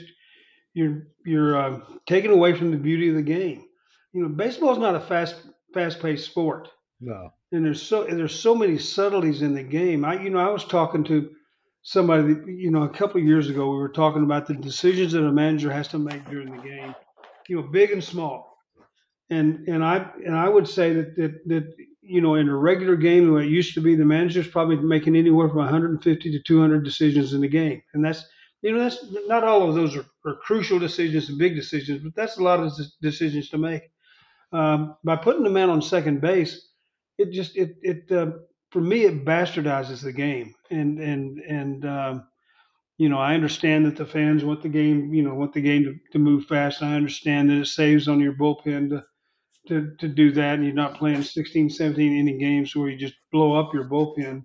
you're 0.75 1.09
you're 1.27 1.57
uh, 1.57 1.81
taking 2.07 2.31
away 2.31 2.55
from 2.55 2.71
the 2.71 2.79
beauty 2.79 3.09
of 3.11 3.17
the 3.17 3.23
game. 3.23 3.65
You 4.13 4.23
know, 4.23 4.29
baseball 4.29 4.73
is 4.73 4.79
not 4.79 4.95
a 4.95 5.01
fast 5.01 5.37
fast 5.75 6.01
paced 6.01 6.27
sport 6.27 6.69
No. 7.01 7.33
and 7.51 7.65
there's 7.65 7.83
so 7.83 8.05
and 8.07 8.19
there's 8.19 8.39
so 8.39 8.55
many 8.55 8.79
subtleties 8.79 9.43
in 9.43 9.55
the 9.55 9.63
game. 9.63 10.05
I 10.05 10.23
you 10.23 10.31
know 10.31 10.39
I 10.39 10.51
was 10.51 10.65
talking 10.65 11.05
to 11.05 11.35
somebody 11.83 12.35
you 12.53 12.71
know 12.71 12.85
a 12.85 12.89
couple 12.89 13.21
of 13.21 13.27
years 13.27 13.51
ago 13.51 13.71
we 13.71 13.77
were 13.77 13.89
talking 13.89 14.23
about 14.23 14.47
the 14.47 14.55
decisions 14.55 15.13
that 15.13 15.25
a 15.25 15.33
manager 15.33 15.71
has 15.71 15.89
to 15.89 15.99
make 15.99 16.25
during 16.31 16.55
the 16.57 16.63
game, 16.63 16.95
you 17.49 17.57
know 17.57 17.63
big 17.63 17.91
and 17.91 18.03
small, 18.05 18.52
and 19.33 19.69
and 19.69 19.85
I 19.85 20.11
and 20.27 20.37
I 20.37 20.49
would 20.49 20.69
say 20.69 20.93
that 20.93 21.17
that 21.17 21.49
that 21.49 21.75
you 22.03 22.21
know 22.21 22.35
in 22.35 22.49
a 22.49 22.57
regular 22.57 22.97
game 22.97 23.33
way 23.33 23.45
it 23.45 23.51
used 23.51 23.75
to 23.75 23.81
be 23.81 23.95
the 23.95 24.05
manager's 24.05 24.49
probably 24.49 24.77
making 24.77 25.17
anywhere 25.17 25.49
from 25.49 25.59
150 25.59 26.33
to 26.33 26.43
200 26.43 26.85
decisions 26.85 27.33
in 27.33 27.41
the 27.41 27.49
game, 27.49 27.83
and 27.95 28.05
that's 28.05 28.25
you 28.63 28.73
know 28.73 28.81
that's 28.81 28.99
not 29.27 29.45
all 29.45 29.69
of 29.69 29.75
those 29.75 29.97
are, 29.97 30.07
are 30.27 30.37
crucial 30.37 30.79
decisions 30.79 31.29
and 31.29 31.39
big 31.39 31.57
decisions, 31.57 32.03
but 32.03 32.15
that's 32.15 32.39
a 32.39 32.43
lot 32.43 32.61
of 32.61 32.73
decisions 33.01 33.49
to 33.51 33.59
make. 33.59 33.83
Um, 34.53 34.97
by 35.05 35.17
putting 35.17 35.45
the 35.45 35.51
man 35.51 35.71
on 35.71 35.81
second 35.83 36.21
base, 36.21 36.69
it 37.19 37.33
just 37.33 37.57
it 37.57 37.77
it 37.83 38.13
uh, 38.13 38.33
for 38.71 38.81
me 38.81 39.05
it 39.05 39.25
bastardizes 39.25 40.03
the 40.03 40.13
game 40.13 40.55
and 40.71 40.99
and 40.99 41.39
and 41.41 41.87
um, 41.87 42.25
you 42.99 43.09
know 43.09 43.19
I 43.19 43.35
understand 43.35 43.87
that 43.87 43.97
the 43.97 44.07
fans 44.07 44.45
want 44.45 44.63
the 44.63 44.69
game 44.69 45.15
you 45.15 45.23
know 45.23 45.35
want 45.35 45.55
the 45.55 45.63
game 45.63 45.85
to, 45.85 45.95
to 46.13 46.19
move 46.19 46.47
fast. 46.47 46.83
I 46.83 46.95
understand 46.95 47.51
that 47.51 47.61
it 47.61 47.67
saves 47.67 48.09
on 48.09 48.21
your 48.21 48.35
bullpen 48.35 48.91
to, 48.91 49.05
to 49.69 49.95
to 49.99 50.09
do 50.09 50.33
that, 50.33 50.55
and 50.55 50.65
you're 50.65 50.75
not 50.75 50.97
playing 50.97 51.23
16, 51.23 51.71
17 51.71 52.17
inning 52.17 52.39
games 52.39 52.75
where 52.75 52.89
you 52.89 52.97
just 52.97 53.15
blow 53.31 53.59
up 53.59 53.73
your 53.75 53.89
bullpen. 53.89 54.45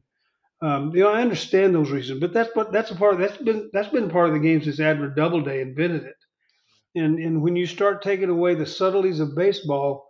Um, 0.61 0.95
you 0.95 1.03
know 1.03 1.09
I 1.09 1.21
understand 1.21 1.73
those 1.73 1.91
reasons, 1.91 2.19
but 2.19 2.33
that's 2.33 2.49
but 2.55 2.71
that's 2.71 2.91
a 2.91 2.95
part 2.95 3.17
that's 3.19 3.37
been 3.37 3.69
that's 3.73 3.89
been 3.89 4.09
part 4.09 4.27
of 4.27 4.33
the 4.33 4.39
game 4.39 4.61
since 4.61 4.79
Admiral 4.79 5.13
Doubleday 5.15 5.61
invented 5.61 6.03
it. 6.03 6.15
And 6.95 7.19
and 7.19 7.41
when 7.41 7.55
you 7.55 7.65
start 7.67 8.01
taking 8.01 8.29
away 8.29 8.55
the 8.55 8.65
subtleties 8.65 9.19
of 9.19 9.35
baseball, 9.35 10.09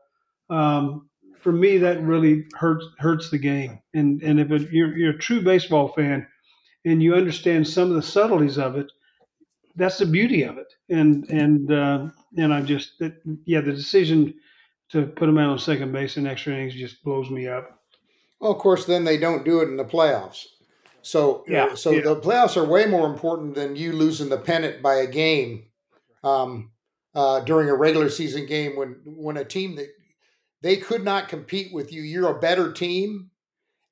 um, 0.49 1.09
for 1.39 1.51
me 1.51 1.77
that 1.77 2.01
really 2.01 2.45
hurts 2.55 2.85
hurts 2.97 3.29
the 3.29 3.37
game. 3.37 3.79
And 3.93 4.21
and 4.23 4.39
if 4.39 4.51
it, 4.51 4.71
you're 4.71 4.97
you're 4.97 5.15
a 5.15 5.17
true 5.17 5.41
baseball 5.41 5.89
fan 5.89 6.27
and 6.85 7.03
you 7.03 7.15
understand 7.15 7.67
some 7.67 7.89
of 7.89 7.95
the 7.95 8.01
subtleties 8.01 8.57
of 8.57 8.77
it, 8.77 8.91
that's 9.75 9.97
the 9.97 10.05
beauty 10.05 10.43
of 10.43 10.57
it. 10.57 10.73
And 10.89 11.29
and 11.29 11.71
uh, 11.71 12.07
and 12.37 12.53
I 12.53 12.61
just 12.61 12.99
that, 12.99 13.21
yeah, 13.45 13.61
the 13.61 13.73
decision 13.73 14.33
to 14.89 15.05
put 15.05 15.29
him 15.29 15.37
out 15.37 15.49
on 15.49 15.59
second 15.59 15.91
base 15.91 16.17
in 16.17 16.27
extra 16.27 16.53
innings 16.53 16.73
just 16.73 17.03
blows 17.03 17.29
me 17.29 17.47
up. 17.47 17.81
Well, 18.39 18.51
of 18.51 18.59
course, 18.59 18.85
then 18.85 19.03
they 19.03 19.17
don't 19.17 19.45
do 19.45 19.61
it 19.61 19.69
in 19.69 19.77
the 19.77 19.85
playoffs. 19.85 20.45
So, 21.01 21.43
Yeah, 21.47 21.75
so 21.75 21.91
yeah. 21.91 22.01
the 22.01 22.15
playoffs 22.17 22.57
are 22.57 22.65
way 22.65 22.85
more 22.85 23.07
important 23.07 23.55
than 23.55 23.75
you 23.75 23.93
losing 23.93 24.29
the 24.29 24.37
pennant 24.37 24.81
by 24.81 24.95
a 24.95 25.07
game 25.07 25.65
um, 26.23 26.71
uh, 27.15 27.39
during 27.41 27.69
a 27.69 27.75
regular 27.75 28.09
season 28.09 28.45
game 28.45 28.75
when 28.75 29.01
when 29.05 29.37
a 29.37 29.45
team 29.45 29.75
that 29.75 29.87
they 30.61 30.77
could 30.77 31.03
not 31.03 31.29
compete 31.29 31.73
with 31.73 31.91
you, 31.93 32.01
you're 32.01 32.35
a 32.35 32.39
better 32.39 32.71
team, 32.71 33.31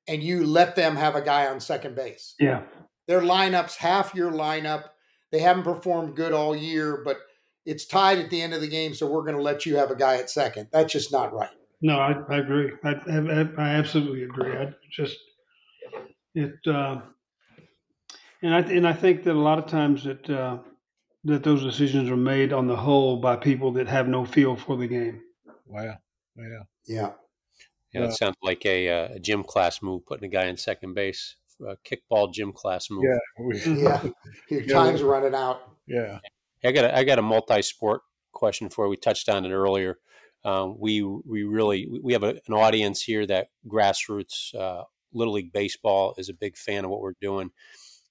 and 0.08 0.22
you 0.22 0.44
let 0.44 0.76
them 0.76 0.96
have 0.96 1.14
a 1.16 1.22
guy 1.22 1.46
on 1.46 1.60
second 1.60 1.94
base. 1.94 2.34
Yeah. 2.38 2.62
Their 3.08 3.20
lineups, 3.20 3.76
half 3.76 4.14
your 4.14 4.32
lineup, 4.32 4.90
they 5.32 5.38
haven't 5.38 5.64
performed 5.64 6.16
good 6.16 6.32
all 6.32 6.56
year, 6.56 7.02
but 7.04 7.18
it's 7.66 7.84
tied 7.84 8.18
at 8.18 8.30
the 8.30 8.40
end 8.40 8.54
of 8.54 8.60
the 8.60 8.68
game, 8.68 8.94
so 8.94 9.06
we're 9.10 9.22
going 9.22 9.36
to 9.36 9.42
let 9.42 9.66
you 9.66 9.76
have 9.76 9.90
a 9.90 9.96
guy 9.96 10.16
at 10.16 10.30
second. 10.30 10.68
That's 10.72 10.92
just 10.92 11.12
not 11.12 11.32
right. 11.34 11.50
No, 11.82 11.98
I, 11.98 12.12
I 12.30 12.38
agree. 12.38 12.72
I, 12.84 12.90
I, 12.90 13.48
I 13.58 13.68
absolutely 13.74 14.22
agree. 14.22 14.56
I 14.56 14.72
just 14.90 15.18
it, 16.34 16.54
uh, 16.66 17.00
and 18.42 18.54
I 18.54 18.60
and 18.60 18.86
I 18.86 18.92
think 18.92 19.24
that 19.24 19.32
a 19.32 19.38
lot 19.38 19.58
of 19.58 19.66
times 19.66 20.04
that 20.04 20.28
uh, 20.30 20.58
that 21.24 21.42
those 21.42 21.62
decisions 21.62 22.10
are 22.10 22.16
made 22.16 22.52
on 22.52 22.66
the 22.66 22.76
whole 22.76 23.16
by 23.18 23.36
people 23.36 23.72
that 23.72 23.88
have 23.88 24.08
no 24.08 24.24
feel 24.24 24.56
for 24.56 24.76
the 24.76 24.86
game. 24.86 25.22
Wow. 25.66 25.96
Yeah. 26.36 26.62
Yeah. 26.86 27.12
Yeah, 27.92 28.00
that 28.02 28.12
sounds 28.14 28.36
like 28.42 28.66
a, 28.66 28.88
uh, 28.90 29.14
a 29.14 29.18
gym 29.18 29.42
class 29.42 29.80
move, 29.80 30.04
putting 30.04 30.26
a 30.26 30.28
guy 30.28 30.46
in 30.46 30.56
second 30.58 30.92
base. 30.94 31.36
A 31.66 31.76
kickball 31.76 32.30
gym 32.30 32.52
class 32.52 32.90
move. 32.90 33.04
Yeah. 33.04 33.42
We- 33.42 33.82
Yeah. 33.82 34.02
Your 34.50 34.60
Yeah. 34.62 34.72
time's 34.74 35.02
running 35.02 35.34
out. 35.34 35.62
yeah. 35.86 36.18
I 36.64 36.72
got 36.72 36.84
a, 36.84 36.96
I 36.96 37.04
got 37.04 37.18
a 37.18 37.22
multi-sport 37.22 38.02
question 38.32 38.68
for 38.68 38.84
you. 38.84 38.90
We 38.90 38.96
touched 38.96 39.28
on 39.28 39.44
it 39.44 39.52
earlier. 39.52 39.98
Um, 40.44 40.76
we 40.78 41.02
we 41.02 41.42
really 41.44 41.88
we 42.02 42.12
have 42.12 42.22
a, 42.22 42.40
an 42.46 42.54
audience 42.54 43.02
here 43.02 43.26
that 43.26 43.48
grassroots 43.66 44.54
uh, 44.54 44.84
little 45.12 45.34
league 45.34 45.52
baseball 45.52 46.14
is 46.18 46.28
a 46.28 46.34
big 46.34 46.56
fan 46.56 46.84
of 46.84 46.90
what 46.90 47.00
we're 47.00 47.14
doing. 47.20 47.50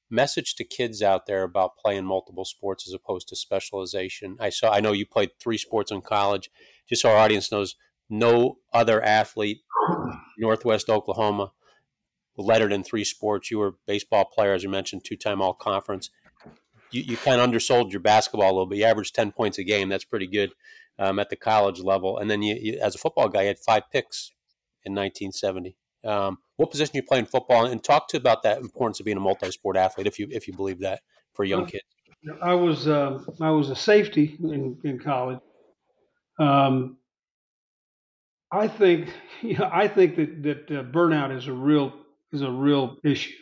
Message 0.10 0.56
to 0.56 0.64
kids 0.64 1.02
out 1.02 1.26
there 1.26 1.44
about 1.44 1.78
playing 1.78 2.06
multiple 2.06 2.46
sports 2.46 2.88
as 2.88 2.94
opposed 2.94 3.28
to 3.30 3.36
specialization. 3.36 4.38
I 4.40 4.50
saw 4.50 4.72
I 4.72 4.80
know 4.80 4.92
you 4.92 5.06
played 5.06 5.32
three 5.40 5.58
sports 5.58 5.92
in 5.92 6.02
college. 6.02 6.50
Just 6.88 7.02
so 7.02 7.10
our 7.10 7.18
audience 7.18 7.52
knows, 7.52 7.76
no 8.10 8.58
other 8.74 9.02
athlete, 9.02 9.62
Northwest 10.38 10.90
Oklahoma, 10.90 11.52
lettered 12.38 12.72
in 12.72 12.84
three 12.84 13.04
sports. 13.04 13.50
You 13.50 13.60
were 13.60 13.68
a 13.68 13.74
baseball 13.88 14.26
player, 14.26 14.54
as 14.54 14.62
you 14.62 14.70
mentioned, 14.70 15.04
two-time 15.04 15.42
All 15.42 15.54
Conference 15.54 16.12
you, 16.96 17.04
you 17.04 17.18
kind 17.18 17.40
of 17.40 17.48
undersold 17.48 17.92
your 17.92 18.02
basketball 18.02 18.50
a 18.50 18.54
little 18.54 18.66
bit. 18.66 18.80
You 18.80 18.86
averaged 18.86 19.16
10 19.16 19.32
points 19.32 19.58
a 19.58 19.64
game. 19.64 19.90
That's 19.90 20.06
pretty 20.06 20.28
good 20.28 20.52
um, 20.98 21.20
at 21.20 21.30
the 21.30 21.36
college 21.36 21.80
level. 21.80 22.18
And 22.18 22.30
then 22.30 22.42
you, 22.42 22.56
you, 22.56 22.80
as 22.82 22.96
a 22.96 22.98
football 22.98 23.30
guy, 23.30 23.42
you 23.42 23.48
had 23.48 23.60
five 23.60 23.84
picks 23.92 24.32
in 24.84 24.94
1970. 24.94 25.76
Um, 26.04 26.38
what 26.58 26.72
position 26.72 26.96
you 26.96 27.04
play 27.04 27.20
in 27.20 27.26
football? 27.26 27.66
And 27.66 27.84
talk 27.84 28.08
to 28.10 28.18
about 28.18 28.44
that 28.44 28.60
importance 28.60 29.00
of 29.00 29.06
being 29.06 29.18
a 29.18 29.22
multi-sport 29.22 29.76
athlete, 29.76 30.08
if 30.08 30.20
you 30.20 30.28
if 30.30 30.48
you 30.48 30.54
believe 30.54 30.80
that 30.82 31.02
for 31.34 31.44
young 31.44 31.62
Well, 31.62 31.70
kids. 31.72 31.84
I 32.42 32.54
was 32.54 32.88
uh, 32.88 33.20
I 33.42 33.52
was 33.52 33.70
a 33.70 33.76
safety 33.76 34.38
in, 34.42 34.78
in 34.84 35.00
college. 35.00 35.40
Um, 36.40 36.98
I 38.52 38.68
think 38.68 39.10
you 39.42 39.58
know, 39.58 39.70
I 39.72 39.88
think 39.88 40.16
that 40.16 40.44
that 40.44 40.80
uh, 40.80 40.84
burnout 40.84 41.36
is 41.36 41.48
a 41.48 41.54
real 41.54 41.94
is 42.32 42.42
a 42.42 42.52
real 42.52 42.98
issue, 43.04 43.34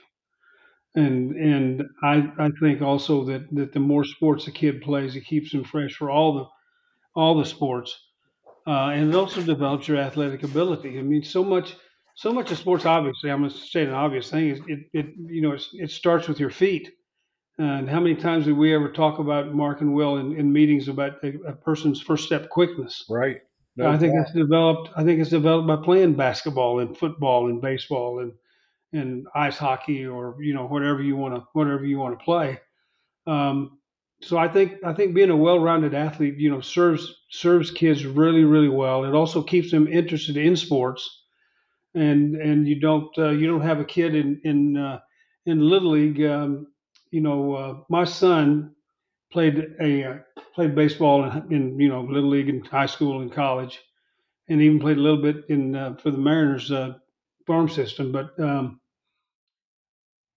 and 0.95 1.35
and 1.35 1.83
I 2.03 2.31
I 2.37 2.49
think 2.59 2.81
also 2.81 3.25
that 3.25 3.53
that 3.55 3.73
the 3.73 3.79
more 3.79 4.03
sports 4.03 4.47
a 4.47 4.51
kid 4.51 4.81
plays, 4.81 5.15
it 5.15 5.25
keeps 5.25 5.53
him 5.53 5.63
fresh 5.63 5.95
for 5.95 6.09
all 6.09 6.33
the 6.33 6.45
all 7.15 7.37
the 7.37 7.45
sports, 7.45 7.97
uh, 8.67 8.89
and 8.89 9.09
it 9.09 9.15
also 9.15 9.41
develops 9.41 9.87
your 9.87 9.97
athletic 9.97 10.43
ability. 10.43 10.97
I 10.99 11.01
mean, 11.01 11.23
so 11.23 11.43
much 11.43 11.75
so 12.15 12.31
much 12.31 12.51
of 12.51 12.57
sports. 12.57 12.85
Obviously, 12.85 13.31
I'm 13.31 13.39
going 13.39 13.51
to 13.51 13.57
say 13.57 13.83
an 13.83 13.93
obvious 13.93 14.29
thing 14.29 14.49
is 14.49 14.59
it 14.67 14.79
it 14.93 15.05
you 15.17 15.41
know 15.41 15.53
it's, 15.53 15.69
it 15.73 15.91
starts 15.91 16.27
with 16.27 16.39
your 16.39 16.51
feet. 16.51 16.91
And 17.59 17.87
how 17.87 17.99
many 17.99 18.15
times 18.15 18.45
did 18.45 18.57
we 18.57 18.73
ever 18.73 18.91
talk 18.91 19.19
about 19.19 19.53
Mark 19.53 19.81
and 19.81 19.93
Will 19.93 20.17
in, 20.17 20.35
in 20.35 20.51
meetings 20.51 20.87
about 20.87 21.23
a, 21.23 21.33
a 21.49 21.53
person's 21.53 22.01
first 22.01 22.25
step 22.25 22.49
quickness? 22.49 23.05
Right. 23.07 23.41
I 23.79 23.97
think 23.97 24.13
that's 24.15 24.33
developed. 24.33 24.89
I 24.95 25.03
think 25.03 25.19
it's 25.19 25.29
developed 25.29 25.67
by 25.67 25.77
playing 25.77 26.13
basketball 26.13 26.79
and 26.79 26.97
football 26.97 27.49
and 27.49 27.61
baseball 27.61 28.19
and 28.19 28.33
and 28.93 29.27
ice 29.35 29.57
hockey 29.57 30.05
or 30.05 30.37
you 30.41 30.53
know 30.53 30.65
whatever 30.65 31.01
you 31.01 31.15
want 31.15 31.35
to 31.35 31.45
whatever 31.53 31.85
you 31.85 31.97
want 31.97 32.17
to 32.17 32.23
play. 32.23 32.59
Um, 33.25 33.79
so 34.21 34.37
I 34.37 34.47
think 34.47 34.75
I 34.85 34.93
think 34.93 35.13
being 35.13 35.29
a 35.29 35.37
well-rounded 35.37 35.93
athlete, 35.93 36.35
you 36.37 36.49
know, 36.49 36.61
serves 36.61 37.13
serves 37.29 37.71
kids 37.71 38.05
really 38.05 38.43
really 38.43 38.69
well. 38.69 39.03
It 39.03 39.13
also 39.13 39.43
keeps 39.43 39.71
them 39.71 39.87
interested 39.87 40.37
in 40.37 40.55
sports, 40.55 41.23
and 41.93 42.35
and 42.35 42.67
you 42.67 42.79
don't 42.79 43.09
uh, 43.17 43.31
you 43.31 43.47
don't 43.47 43.61
have 43.61 43.79
a 43.79 43.85
kid 43.85 44.15
in 44.15 44.39
in 44.43 44.77
uh, 44.77 44.99
in 45.45 45.59
little 45.59 45.91
league. 45.91 46.23
Um, 46.23 46.67
you 47.11 47.21
know, 47.21 47.53
uh, 47.53 47.73
my 47.89 48.05
son 48.05 48.73
played 49.31 49.75
a 49.81 50.03
uh, 50.03 50.17
played 50.55 50.75
baseball 50.75 51.25
in, 51.25 51.51
in, 51.51 51.79
you 51.79 51.89
know 51.89 52.01
little 52.01 52.29
league 52.29 52.49
in 52.49 52.63
high 52.63 52.85
school 52.85 53.21
and 53.21 53.31
college, 53.31 53.81
and 54.47 54.61
even 54.61 54.79
played 54.79 54.97
a 54.97 55.01
little 55.01 55.21
bit 55.21 55.45
in 55.49 55.75
uh, 55.75 55.95
for 55.95 56.11
the 56.11 56.17
Mariners 56.17 56.71
uh, 56.71 56.93
farm 57.45 57.67
system. 57.67 58.11
But 58.13 58.39
um, 58.39 58.79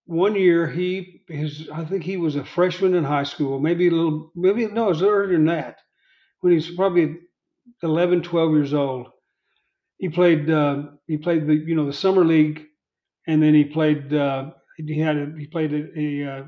one 0.06 0.36
year 0.36 0.68
he 0.68 1.22
his 1.28 1.68
I 1.68 1.84
think 1.84 2.04
he 2.04 2.16
was 2.16 2.36
a 2.36 2.44
freshman 2.44 2.94
in 2.94 3.04
high 3.04 3.24
school, 3.24 3.58
maybe 3.58 3.88
a 3.88 3.90
little 3.90 4.32
maybe 4.34 4.66
no, 4.66 4.86
it 4.86 4.88
was 4.88 5.02
earlier 5.02 5.32
than 5.32 5.46
that, 5.46 5.78
when 6.40 6.52
he's 6.52 6.70
probably 6.74 7.16
11, 7.82 8.22
12 8.22 8.52
years 8.52 8.74
old. 8.74 9.08
He 9.98 10.08
played 10.08 10.48
uh, 10.48 10.84
he 11.06 11.16
played 11.16 11.46
the 11.46 11.54
you 11.54 11.74
know 11.74 11.86
the 11.86 11.92
summer 11.92 12.24
league, 12.24 12.64
and 13.26 13.42
then 13.42 13.54
he 13.54 13.64
played 13.64 14.12
uh, 14.14 14.50
he 14.76 15.00
had 15.00 15.16
a, 15.16 15.32
he 15.38 15.46
played 15.46 15.72
a, 15.72 15.98
a 15.98 16.38
uh, 16.38 16.44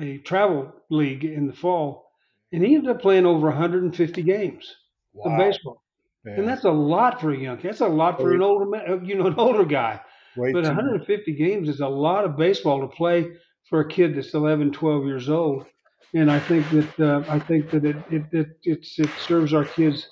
a 0.00 0.18
travel 0.18 0.72
league 0.90 1.24
in 1.24 1.46
the 1.46 1.52
fall, 1.52 2.08
and 2.52 2.64
he 2.64 2.74
ended 2.74 2.90
up 2.90 3.02
playing 3.02 3.26
over 3.26 3.48
150 3.48 4.22
games 4.22 4.74
wow. 5.12 5.32
of 5.32 5.38
baseball. 5.38 5.82
Man. 6.24 6.38
And 6.38 6.48
that's 6.48 6.64
a 6.64 6.70
lot 6.70 7.20
for 7.20 7.32
a 7.32 7.36
young 7.36 7.58
kid. 7.58 7.72
That's 7.72 7.80
a 7.80 7.86
lot 7.86 8.18
for 8.18 8.32
an 8.32 8.40
older 8.40 8.64
man, 8.64 8.82
uh, 8.88 9.00
you 9.02 9.16
know, 9.16 9.26
an 9.26 9.34
older 9.34 9.64
guy. 9.64 10.00
Way 10.36 10.52
but 10.52 10.64
150 10.64 11.30
much. 11.30 11.38
games 11.38 11.68
is 11.68 11.80
a 11.80 11.88
lot 11.88 12.24
of 12.24 12.36
baseball 12.36 12.80
to 12.80 12.88
play 12.88 13.32
for 13.68 13.80
a 13.80 13.88
kid 13.88 14.16
that's 14.16 14.34
11, 14.34 14.72
12 14.72 15.04
years 15.06 15.28
old. 15.28 15.66
And 16.14 16.30
I 16.30 16.38
think 16.38 16.68
that 16.70 17.00
uh, 17.00 17.24
I 17.28 17.38
think 17.40 17.70
that 17.70 17.84
it 17.84 17.96
it, 18.10 18.22
it, 18.32 18.46
it's, 18.62 18.98
it 18.98 19.10
serves 19.18 19.52
our 19.52 19.64
kids 19.64 20.08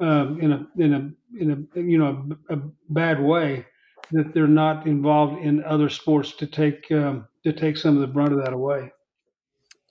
um, 0.00 0.40
in 0.40 0.52
a 0.52 0.66
in 0.78 0.94
a 0.94 1.40
in 1.40 1.68
a 1.74 1.80
you 1.80 1.98
know 1.98 2.26
a, 2.48 2.54
a, 2.54 2.60
bad 2.88 3.20
way 3.20 3.66
that 4.12 4.32
they're 4.32 4.46
not 4.46 4.86
involved 4.86 5.44
in 5.44 5.62
other 5.64 5.90
sports 5.90 6.32
to 6.36 6.46
take 6.46 6.90
um, 6.90 7.28
to 7.44 7.52
take 7.52 7.76
some 7.76 7.94
of 7.94 8.00
the 8.00 8.06
brunt 8.06 8.32
of 8.32 8.42
that 8.42 8.54
away. 8.54 8.90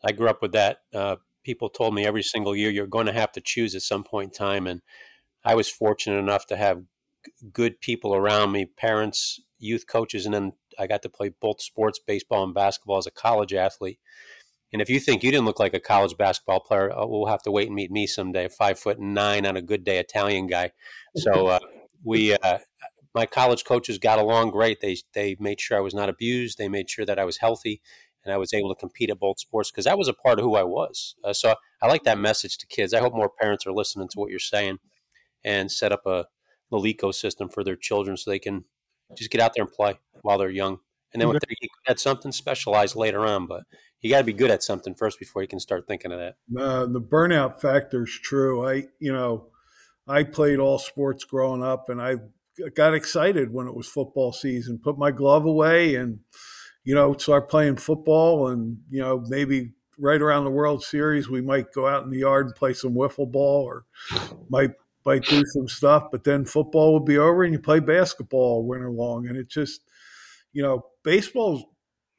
I 0.03 0.11
grew 0.11 0.27
up 0.27 0.41
with 0.41 0.53
that. 0.53 0.79
Uh, 0.93 1.17
people 1.43 1.69
told 1.69 1.93
me 1.93 2.05
every 2.05 2.23
single 2.23 2.55
year 2.55 2.71
you're 2.71 2.87
going 2.87 3.05
to 3.05 3.13
have 3.13 3.31
to 3.33 3.41
choose 3.41 3.75
at 3.75 3.83
some 3.83 4.03
point 4.03 4.33
in 4.33 4.45
time, 4.45 4.65
and 4.65 4.81
I 5.45 5.53
was 5.53 5.69
fortunate 5.69 6.17
enough 6.17 6.47
to 6.47 6.57
have 6.57 6.81
good 7.51 7.79
people 7.79 8.15
around 8.15 8.51
me, 8.51 8.65
parents, 8.65 9.39
youth 9.63 9.87
coaches, 9.87 10.25
and 10.25 10.33
then 10.33 10.53
I 10.77 10.87
got 10.87 11.01
to 11.03 11.09
play 11.09 11.29
both 11.29 11.61
sports, 11.61 11.99
baseball 11.99 12.43
and 12.43 12.53
basketball 12.53 12.97
as 12.97 13.07
a 13.07 13.11
college 13.11 13.53
athlete. 13.53 13.99
And 14.71 14.81
if 14.81 14.89
you 14.89 14.99
think 14.99 15.23
you 15.23 15.31
didn't 15.31 15.45
look 15.45 15.59
like 15.59 15.75
a 15.75 15.79
college 15.79 16.17
basketball 16.17 16.59
player, 16.59 16.91
uh, 16.91 17.05
we'll 17.05 17.27
have 17.27 17.43
to 17.43 17.51
wait 17.51 17.67
and 17.67 17.75
meet 17.75 17.91
me 17.91 18.07
someday. 18.07 18.47
Five 18.47 18.79
foot 18.79 18.99
nine 18.99 19.45
on 19.45 19.55
a 19.55 19.61
good 19.61 19.83
day, 19.83 19.99
Italian 19.99 20.47
guy. 20.47 20.71
So 21.15 21.47
uh, 21.47 21.59
we, 22.03 22.35
uh, 22.35 22.57
my 23.13 23.27
college 23.27 23.63
coaches 23.65 23.99
got 23.99 24.19
along 24.19 24.51
great. 24.51 24.81
They 24.81 24.97
they 25.13 25.37
made 25.39 25.61
sure 25.61 25.77
I 25.77 25.81
was 25.81 25.93
not 25.93 26.09
abused. 26.09 26.57
They 26.57 26.69
made 26.69 26.89
sure 26.89 27.05
that 27.05 27.19
I 27.19 27.25
was 27.25 27.37
healthy, 27.37 27.81
and 28.25 28.33
I 28.33 28.37
was 28.37 28.53
able 28.53 28.73
to 28.73 28.79
compete 28.79 29.11
at 29.11 29.19
both 29.19 29.39
sports 29.39 29.69
because 29.69 29.85
that 29.85 29.97
was 29.97 30.07
a 30.07 30.13
part 30.13 30.39
of 30.39 30.45
who 30.45 30.55
I 30.55 30.63
was. 30.63 31.15
Uh, 31.23 31.33
so 31.33 31.55
I 31.81 31.87
like 31.87 32.03
that 32.03 32.17
message 32.17 32.57
to 32.57 32.67
kids. 32.67 32.93
I 32.93 32.99
hope 32.99 33.13
more 33.13 33.29
parents 33.29 33.67
are 33.67 33.71
listening 33.73 34.07
to 34.09 34.19
what 34.19 34.31
you're 34.31 34.39
saying 34.39 34.79
and 35.43 35.71
set 35.71 35.91
up 35.91 36.05
a 36.05 36.25
little 36.71 36.91
ecosystem 36.91 37.51
for 37.51 37.63
their 37.63 37.75
children 37.75 38.17
so 38.17 38.31
they 38.31 38.39
can 38.39 38.65
just 39.15 39.31
get 39.31 39.41
out 39.41 39.53
there 39.55 39.63
and 39.63 39.71
play 39.71 39.99
while 40.21 40.37
they're 40.37 40.49
young. 40.49 40.79
And 41.13 41.21
then 41.21 41.29
if 41.29 41.41
they 41.41 41.55
get 41.61 41.69
at 41.87 41.99
something, 41.99 42.31
specialized 42.31 42.95
later 42.95 43.25
on. 43.25 43.45
But 43.45 43.63
you 44.01 44.09
got 44.09 44.19
to 44.19 44.23
be 44.23 44.33
good 44.33 44.51
at 44.51 44.63
something 44.63 44.95
first 44.95 45.19
before 45.19 45.41
you 45.41 45.47
can 45.47 45.59
start 45.59 45.87
thinking 45.87 46.11
of 46.11 46.19
that. 46.19 46.35
Uh, 46.59 46.85
the 46.87 47.01
burnout 47.01 47.61
factor 47.61 48.03
is 48.03 48.19
true. 48.21 48.67
I, 48.67 48.85
you 48.99 49.13
know, 49.13 49.47
I 50.07 50.23
played 50.23 50.59
all 50.59 50.79
sports 50.79 51.23
growing 51.23 51.63
up, 51.63 51.89
and 51.89 52.01
I 52.01 52.15
got 52.75 52.93
excited 52.93 53.53
when 53.53 53.67
it 53.67 53.75
was 53.75 53.87
football 53.87 54.33
season. 54.33 54.79
Put 54.83 54.97
my 54.97 55.11
glove 55.11 55.45
away 55.45 55.95
and 55.95 56.19
you 56.83 56.95
know, 56.95 57.13
start 57.13 57.49
playing 57.49 57.77
football 57.77 58.49
and, 58.49 58.77
you 58.89 59.01
know, 59.01 59.23
maybe 59.27 59.71
right 59.97 60.21
around 60.21 60.43
the 60.43 60.51
World 60.51 60.83
Series, 60.83 61.29
we 61.29 61.41
might 61.41 61.71
go 61.71 61.87
out 61.87 62.03
in 62.03 62.09
the 62.09 62.19
yard 62.19 62.47
and 62.47 62.55
play 62.55 62.73
some 62.73 62.93
wiffle 62.93 63.31
ball 63.31 63.63
or 63.63 63.85
might 64.49 64.71
might 65.05 65.25
do 65.25 65.43
some 65.45 65.67
stuff, 65.67 66.05
but 66.11 66.23
then 66.23 66.45
football 66.45 66.93
would 66.93 67.05
be 67.05 67.17
over 67.17 67.43
and 67.43 67.53
you 67.53 67.59
play 67.59 67.79
basketball 67.79 68.39
all 68.39 68.67
winter 68.67 68.91
long. 68.91 69.27
And 69.27 69.37
it 69.37 69.49
just, 69.49 69.81
you 70.53 70.63
know, 70.63 70.85
baseball's 71.03 71.63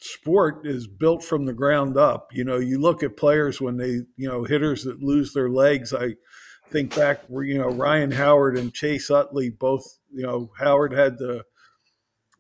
sport 0.01 0.67
is 0.67 0.87
built 0.87 1.25
from 1.25 1.47
the 1.47 1.53
ground 1.53 1.97
up. 1.97 2.29
You 2.33 2.45
know, 2.45 2.59
you 2.59 2.79
look 2.79 3.03
at 3.03 3.17
players 3.17 3.61
when 3.61 3.77
they, 3.77 4.03
you 4.17 4.29
know, 4.29 4.45
hitters 4.45 4.85
that 4.85 5.03
lose 5.03 5.33
their 5.33 5.49
legs. 5.49 5.95
I 5.95 6.17
think 6.71 6.95
back 6.95 7.23
where, 7.29 7.45
you 7.45 7.59
know, 7.59 7.69
Ryan 7.69 8.11
Howard 8.11 8.59
and 8.59 8.73
Chase 8.73 9.11
Utley 9.11 9.51
both, 9.51 9.85
you 10.13 10.23
know, 10.23 10.51
Howard 10.59 10.93
had 10.93 11.19
the 11.19 11.45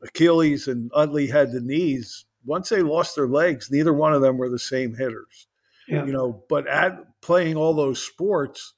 Achilles 0.02 0.68
and 0.68 0.90
Utley 0.94 1.28
had 1.28 1.52
the 1.52 1.60
knees. 1.60 2.26
Once 2.44 2.68
they 2.68 2.82
lost 2.82 3.16
their 3.16 3.28
legs, 3.28 3.70
neither 3.70 3.94
one 3.94 4.12
of 4.12 4.20
them 4.20 4.36
were 4.36 4.50
the 4.50 4.58
same 4.58 4.94
hitters. 4.94 5.46
Yeah. 5.88 6.04
You 6.04 6.12
know, 6.12 6.44
but 6.48 6.66
at 6.66 6.98
playing 7.22 7.56
all 7.56 7.72
those 7.72 8.04
sports 8.04 8.74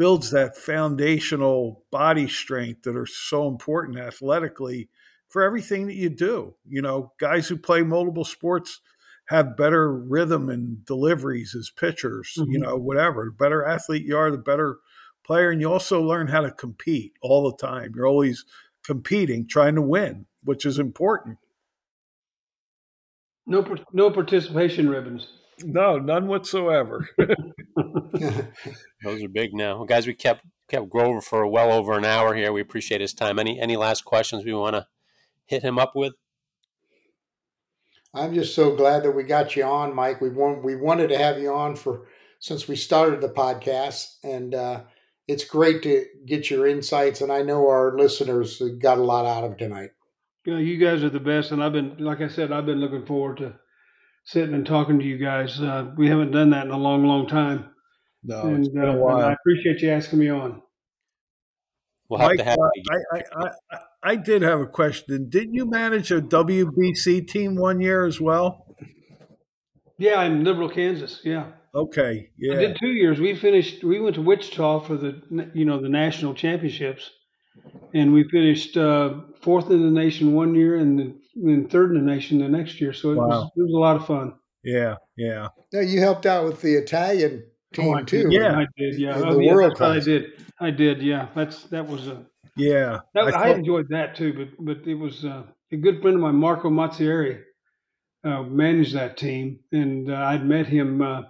builds 0.00 0.30
that 0.30 0.56
foundational 0.56 1.84
body 1.90 2.26
strength 2.26 2.80
that 2.84 2.96
are 2.96 3.04
so 3.04 3.46
important 3.46 3.98
athletically 3.98 4.88
for 5.28 5.42
everything 5.42 5.86
that 5.86 5.94
you 5.94 6.08
do. 6.08 6.54
You 6.66 6.80
know, 6.80 7.12
guys 7.20 7.46
who 7.46 7.58
play 7.58 7.82
multiple 7.82 8.24
sports 8.24 8.80
have 9.26 9.58
better 9.58 9.92
rhythm 9.94 10.48
and 10.48 10.82
deliveries 10.86 11.54
as 11.54 11.70
pitchers, 11.70 12.32
mm-hmm. 12.38 12.50
you 12.50 12.58
know, 12.58 12.76
whatever. 12.76 13.26
The 13.26 13.44
better 13.44 13.62
athlete 13.62 14.06
you 14.06 14.16
are, 14.16 14.30
the 14.30 14.38
better 14.38 14.78
player. 15.22 15.50
And 15.50 15.60
you 15.60 15.70
also 15.70 16.00
learn 16.00 16.28
how 16.28 16.40
to 16.40 16.50
compete 16.50 17.12
all 17.20 17.50
the 17.50 17.56
time. 17.58 17.92
You're 17.94 18.06
always 18.06 18.46
competing, 18.82 19.46
trying 19.46 19.74
to 19.74 19.82
win 19.82 20.24
which 20.42 20.64
is 20.64 20.78
important. 20.78 21.38
No, 23.46 23.64
no 23.92 24.10
participation 24.10 24.88
ribbons. 24.88 25.26
No, 25.64 25.98
none 25.98 26.26
whatsoever. 26.26 27.08
Those 27.18 29.22
are 29.22 29.28
big 29.28 29.54
now, 29.54 29.76
well, 29.76 29.84
guys. 29.84 30.06
We 30.06 30.14
kept 30.14 30.44
kept 30.68 30.88
Grover 30.88 31.20
for 31.20 31.46
well 31.46 31.72
over 31.72 31.96
an 31.96 32.04
hour 32.04 32.34
here. 32.34 32.52
We 32.52 32.60
appreciate 32.60 33.00
his 33.00 33.14
time. 33.14 33.38
Any 33.38 33.60
any 33.60 33.76
last 33.76 34.04
questions 34.04 34.44
we 34.44 34.52
want 34.52 34.76
to 34.76 34.86
hit 35.46 35.62
him 35.62 35.78
up 35.78 35.94
with? 35.94 36.14
I'm 38.12 38.34
just 38.34 38.54
so 38.54 38.74
glad 38.74 39.04
that 39.04 39.12
we 39.12 39.22
got 39.22 39.54
you 39.56 39.64
on, 39.64 39.94
Mike. 39.94 40.20
We 40.20 40.30
want 40.30 40.64
we 40.64 40.76
wanted 40.76 41.08
to 41.08 41.18
have 41.18 41.38
you 41.38 41.52
on 41.52 41.76
for 41.76 42.06
since 42.38 42.66
we 42.66 42.76
started 42.76 43.20
the 43.20 43.28
podcast, 43.28 44.16
and 44.24 44.54
uh, 44.54 44.82
it's 45.28 45.44
great 45.44 45.82
to 45.82 46.06
get 46.26 46.50
your 46.50 46.66
insights. 46.66 47.20
And 47.20 47.30
I 47.30 47.42
know 47.42 47.68
our 47.68 47.96
listeners 47.96 48.60
got 48.78 48.98
a 48.98 49.04
lot 49.04 49.26
out 49.26 49.44
of 49.44 49.56
tonight 49.56 49.90
you 50.44 50.52
know, 50.52 50.58
you 50.58 50.78
guys 50.78 51.04
are 51.04 51.10
the 51.10 51.20
best, 51.20 51.52
and 51.52 51.62
I've 51.62 51.72
been, 51.72 51.96
like 51.98 52.20
I 52.20 52.28
said, 52.28 52.52
I've 52.52 52.66
been 52.66 52.80
looking 52.80 53.04
forward 53.04 53.38
to 53.38 53.54
sitting 54.24 54.54
and 54.54 54.66
talking 54.66 54.98
to 54.98 55.04
you 55.04 55.18
guys. 55.18 55.60
Uh, 55.60 55.90
we 55.96 56.08
haven't 56.08 56.32
done 56.32 56.50
that 56.50 56.66
in 56.66 56.72
a 56.72 56.78
long, 56.78 57.04
long 57.04 57.26
time. 57.26 57.70
No, 58.22 58.42
and, 58.42 58.66
uh, 58.76 58.82
and 58.82 59.24
I 59.24 59.32
appreciate 59.32 59.80
you 59.80 59.90
asking 59.90 60.18
me 60.18 60.28
on. 60.28 60.62
We'll 62.08 62.20
have 62.20 62.30
Mike, 62.30 62.38
to 62.38 62.44
have. 62.44 62.58
Uh, 62.58 62.70
I, 62.90 63.18
I, 63.18 63.22
I, 63.72 63.78
I 64.02 64.16
did 64.16 64.42
have 64.42 64.60
a 64.60 64.66
question. 64.66 65.28
Did 65.30 65.50
you 65.52 65.64
manage 65.70 66.10
a 66.10 66.20
WBC 66.20 67.28
team 67.28 67.54
one 67.54 67.80
year 67.80 68.04
as 68.04 68.20
well? 68.20 68.66
Yeah, 69.96 70.22
in 70.22 70.44
Liberal, 70.44 70.68
Kansas. 70.68 71.20
Yeah. 71.24 71.52
Okay. 71.74 72.30
Yeah. 72.36 72.54
I 72.54 72.56
did 72.56 72.78
two 72.80 72.88
years. 72.88 73.20
We 73.20 73.36
finished. 73.36 73.84
We 73.84 74.00
went 74.00 74.16
to 74.16 74.22
Wichita 74.22 74.80
for 74.80 74.96
the 74.96 75.50
you 75.54 75.64
know 75.64 75.80
the 75.80 75.88
national 75.88 76.34
championships, 76.34 77.08
and 77.94 78.12
we 78.12 78.24
finished 78.24 78.76
uh, 78.76 79.20
fourth 79.42 79.70
in 79.70 79.82
the 79.82 79.90
nation 79.90 80.32
one 80.32 80.54
year 80.54 80.76
and 80.76 81.14
then 81.42 81.68
third 81.68 81.94
in 81.94 82.04
the 82.04 82.12
nation 82.12 82.38
the 82.38 82.48
next 82.48 82.80
year. 82.80 82.92
So 82.92 83.12
it, 83.12 83.16
wow. 83.16 83.26
was, 83.26 83.50
it 83.56 83.62
was 83.62 83.72
a 83.74 83.78
lot 83.78 83.96
of 83.96 84.06
fun. 84.06 84.34
Yeah, 84.62 84.96
yeah. 85.16 85.48
Now 85.72 85.80
you 85.80 86.00
helped 86.00 86.26
out 86.26 86.44
with 86.44 86.60
the 86.60 86.74
Italian 86.74 87.44
team 87.72 87.94
oh, 87.94 88.02
too. 88.02 88.28
Yeah, 88.30 88.58
I 88.58 88.66
did. 88.76 88.98
Yeah, 88.98 89.18
the 89.18 89.26
oh, 89.28 89.38
World 89.38 89.80
I 89.80 90.00
did. 90.00 90.44
I 90.60 90.70
did. 90.70 91.02
Yeah, 91.02 91.28
that's 91.34 91.64
that 91.64 91.86
was 91.86 92.08
a. 92.08 92.24
Yeah, 92.56 92.98
that, 93.14 93.24
I, 93.24 93.30
thought, 93.30 93.46
I, 93.46 93.50
enjoyed 93.54 93.88
that 93.90 94.14
too. 94.14 94.32
But 94.32 94.64
but 94.64 94.86
it 94.86 94.94
was 94.94 95.24
uh, 95.24 95.44
a 95.72 95.76
good 95.76 96.02
friend 96.02 96.16
of 96.16 96.22
mine, 96.22 96.34
Marco 96.34 96.68
Mazzieri, 96.68 97.42
uh, 98.24 98.42
managed 98.42 98.94
that 98.94 99.16
team, 99.16 99.60
and 99.72 100.10
uh, 100.10 100.16
I'd 100.16 100.44
met 100.44 100.66
him. 100.66 101.00
Uh, 101.00 101.22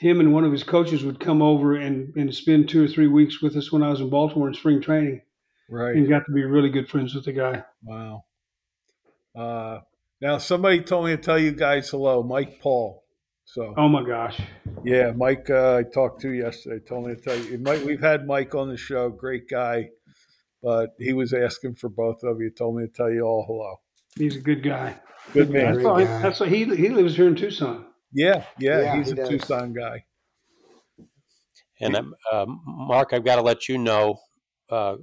him 0.00 0.18
and 0.18 0.34
one 0.34 0.42
of 0.42 0.50
his 0.50 0.64
coaches 0.64 1.04
would 1.04 1.20
come 1.20 1.40
over 1.40 1.76
and, 1.76 2.12
and 2.16 2.34
spend 2.34 2.68
two 2.68 2.84
or 2.84 2.88
three 2.88 3.06
weeks 3.06 3.40
with 3.40 3.56
us 3.56 3.70
when 3.70 3.80
I 3.80 3.90
was 3.90 4.00
in 4.00 4.10
Baltimore 4.10 4.48
in 4.48 4.54
spring 4.54 4.80
training 4.80 5.22
Right. 5.68 5.96
And 5.96 6.08
got 6.08 6.24
to 6.26 6.32
be 6.32 6.44
really 6.44 6.68
good 6.68 6.88
friends 6.88 7.14
with 7.14 7.24
the 7.24 7.32
guy. 7.32 7.64
Wow. 7.82 8.24
Uh, 9.34 9.80
now 10.20 10.38
somebody 10.38 10.80
told 10.80 11.06
me 11.06 11.16
to 11.16 11.22
tell 11.22 11.38
you 11.38 11.52
guys 11.52 11.90
hello, 11.90 12.22
Mike 12.22 12.60
Paul. 12.60 13.04
So. 13.44 13.74
Oh 13.76 13.88
my 13.88 14.04
gosh. 14.04 14.40
Yeah, 14.84 15.12
Mike. 15.12 15.50
Uh, 15.50 15.76
I 15.76 15.82
talked 15.82 16.22
to 16.22 16.30
yesterday. 16.30 16.84
Told 16.84 17.06
me 17.06 17.14
to 17.14 17.20
tell 17.20 17.36
you. 17.36 17.58
Mike, 17.58 17.84
we've 17.84 18.00
had 18.00 18.26
Mike 18.26 18.54
on 18.54 18.68
the 18.68 18.76
show. 18.76 19.10
Great 19.10 19.48
guy, 19.48 19.90
but 20.62 20.94
he 20.98 21.12
was 21.12 21.32
asking 21.32 21.74
for 21.74 21.88
both 21.88 22.22
of 22.22 22.40
you. 22.40 22.50
Told 22.50 22.76
me 22.76 22.86
to 22.86 22.92
tell 22.92 23.10
you 23.10 23.22
all 23.22 23.44
hello. 23.46 23.76
He's 24.16 24.36
a 24.36 24.40
good 24.40 24.62
guy. 24.62 24.96
Good 25.32 25.50
man. 25.50 25.74
That's 25.74 25.84
why, 25.84 26.04
that's 26.04 26.40
why 26.40 26.48
he 26.48 26.64
he 26.76 26.88
lives 26.88 27.16
here 27.16 27.26
in 27.26 27.36
Tucson. 27.36 27.86
Yeah, 28.12 28.44
yeah, 28.58 28.80
Yeah, 28.80 28.96
he's 28.96 29.06
he 29.06 29.12
a 29.12 29.16
does. 29.16 29.28
Tucson 29.28 29.72
guy. 29.72 30.04
And 31.80 31.96
um, 31.96 32.14
uh, 32.32 32.46
Mark, 32.66 33.12
I've 33.12 33.24
got 33.24 33.36
to 33.36 33.42
let 33.42 33.68
you 33.68 33.78
know, 33.78 34.20
uh, 34.70 34.96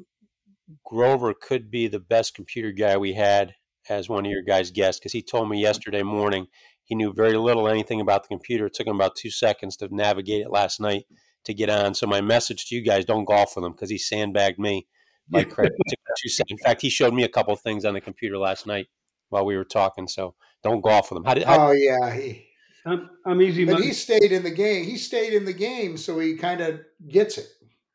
Grover 0.85 1.33
could 1.33 1.69
be 1.69 1.87
the 1.87 1.99
best 1.99 2.33
computer 2.33 2.71
guy 2.71 2.97
we 2.97 3.13
had 3.13 3.53
as 3.89 4.09
one 4.09 4.25
of 4.25 4.31
your 4.31 4.43
guys' 4.43 4.71
guests 4.71 4.99
because 4.99 5.11
he 5.13 5.21
told 5.21 5.49
me 5.49 5.59
yesterday 5.61 6.03
morning 6.03 6.47
he 6.83 6.95
knew 6.95 7.13
very 7.13 7.37
little 7.37 7.67
anything 7.67 8.01
about 8.01 8.23
the 8.23 8.27
computer. 8.29 8.65
It 8.67 8.73
took 8.73 8.87
him 8.87 8.95
about 8.95 9.15
two 9.15 9.29
seconds 9.31 9.77
to 9.77 9.87
navigate 9.93 10.41
it 10.41 10.51
last 10.51 10.79
night 10.79 11.05
to 11.45 11.53
get 11.53 11.69
on. 11.69 11.93
So 11.93 12.05
my 12.07 12.21
message 12.21 12.65
to 12.67 12.75
you 12.75 12.81
guys: 12.83 13.05
don't 13.05 13.25
golf 13.25 13.55
with 13.55 13.65
him 13.65 13.71
because 13.71 13.89
he 13.89 13.97
sandbagged 13.97 14.59
me. 14.59 14.87
Like 15.31 15.49
credit. 15.49 15.73
It 15.77 15.89
took 15.89 15.99
him 15.99 16.15
two 16.21 16.29
seconds. 16.29 16.59
In 16.59 16.63
fact, 16.65 16.81
he 16.81 16.89
showed 16.89 17.13
me 17.13 17.23
a 17.23 17.29
couple 17.29 17.53
of 17.53 17.61
things 17.61 17.85
on 17.85 17.93
the 17.93 18.01
computer 18.01 18.37
last 18.37 18.67
night 18.67 18.87
while 19.29 19.45
we 19.45 19.55
were 19.55 19.63
talking. 19.63 20.07
So 20.07 20.35
don't 20.63 20.81
golf 20.81 21.09
with 21.09 21.17
him. 21.17 21.23
How 21.23 21.33
did? 21.33 21.43
How, 21.43 21.69
Oh 21.69 21.71
yeah, 21.71 22.13
he, 22.13 22.45
I'm, 22.85 23.09
I'm 23.25 23.41
easy 23.41 23.63
but 23.63 23.73
money. 23.73 23.87
he 23.87 23.93
stayed 23.93 24.31
in 24.31 24.43
the 24.43 24.51
game. 24.51 24.83
He 24.85 24.97
stayed 24.97 25.33
in 25.33 25.45
the 25.45 25.53
game, 25.53 25.95
so 25.97 26.19
he 26.19 26.35
kind 26.35 26.59
of 26.61 26.81
gets 27.07 27.37
it. 27.37 27.47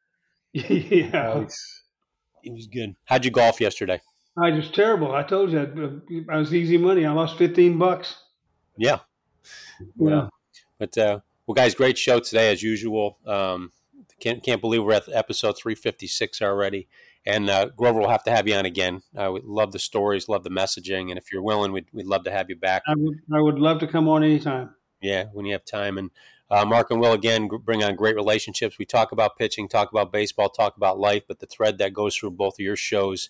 yeah, 0.54 1.34
Nice. 1.40 1.82
he 2.42 2.50
was 2.50 2.66
good. 2.68 2.94
How'd 3.04 3.24
you 3.26 3.30
golf 3.30 3.60
yesterday? 3.60 4.00
I 4.38 4.50
just 4.50 4.74
terrible. 4.74 5.12
I 5.12 5.22
told 5.22 5.50
you 5.50 6.26
I, 6.28 6.34
I 6.34 6.38
was 6.38 6.52
easy 6.52 6.76
money. 6.76 7.06
I 7.06 7.12
lost 7.12 7.38
15 7.38 7.78
bucks. 7.78 8.16
Yeah. 8.76 9.00
Yeah. 9.98 10.28
But 10.78 10.96
uh, 10.98 11.20
well, 11.46 11.54
guys, 11.54 11.74
great 11.74 11.96
show 11.96 12.20
today 12.20 12.52
as 12.52 12.62
usual. 12.62 13.18
Um, 13.26 13.72
can't 14.20 14.42
can't 14.42 14.60
believe 14.60 14.82
we're 14.82 14.94
at 14.94 15.08
episode 15.08 15.56
356 15.56 16.42
already. 16.42 16.88
And 17.24 17.50
uh, 17.50 17.70
Grover 17.76 18.00
will 18.00 18.08
have 18.08 18.22
to 18.24 18.30
have 18.30 18.46
you 18.46 18.54
on 18.54 18.66
again. 18.66 19.02
Uh, 19.16 19.32
we 19.32 19.40
love 19.42 19.72
the 19.72 19.80
stories, 19.80 20.28
love 20.28 20.44
the 20.44 20.50
messaging, 20.50 21.10
and 21.10 21.18
if 21.18 21.32
you're 21.32 21.42
willing, 21.42 21.72
we'd, 21.72 21.86
we'd 21.92 22.06
love 22.06 22.22
to 22.24 22.30
have 22.30 22.48
you 22.48 22.54
back. 22.54 22.82
I 22.86 22.94
would 22.96 23.18
I 23.34 23.40
would 23.40 23.58
love 23.58 23.80
to 23.80 23.88
come 23.88 24.08
on 24.08 24.22
anytime. 24.22 24.74
Yeah, 25.00 25.24
when 25.32 25.44
you 25.44 25.52
have 25.52 25.64
time. 25.64 25.98
And 25.98 26.10
uh, 26.50 26.64
Mark 26.64 26.90
and 26.90 27.00
Will 27.00 27.12
again 27.12 27.48
gr- 27.48 27.56
bring 27.56 27.82
on 27.82 27.96
great 27.96 28.14
relationships. 28.14 28.78
We 28.78 28.84
talk 28.84 29.10
about 29.10 29.36
pitching, 29.36 29.68
talk 29.68 29.90
about 29.90 30.12
baseball, 30.12 30.48
talk 30.48 30.76
about 30.76 31.00
life, 31.00 31.24
but 31.26 31.40
the 31.40 31.46
thread 31.46 31.78
that 31.78 31.92
goes 31.92 32.16
through 32.16 32.32
both 32.32 32.54
of 32.54 32.60
your 32.60 32.76
shows 32.76 33.28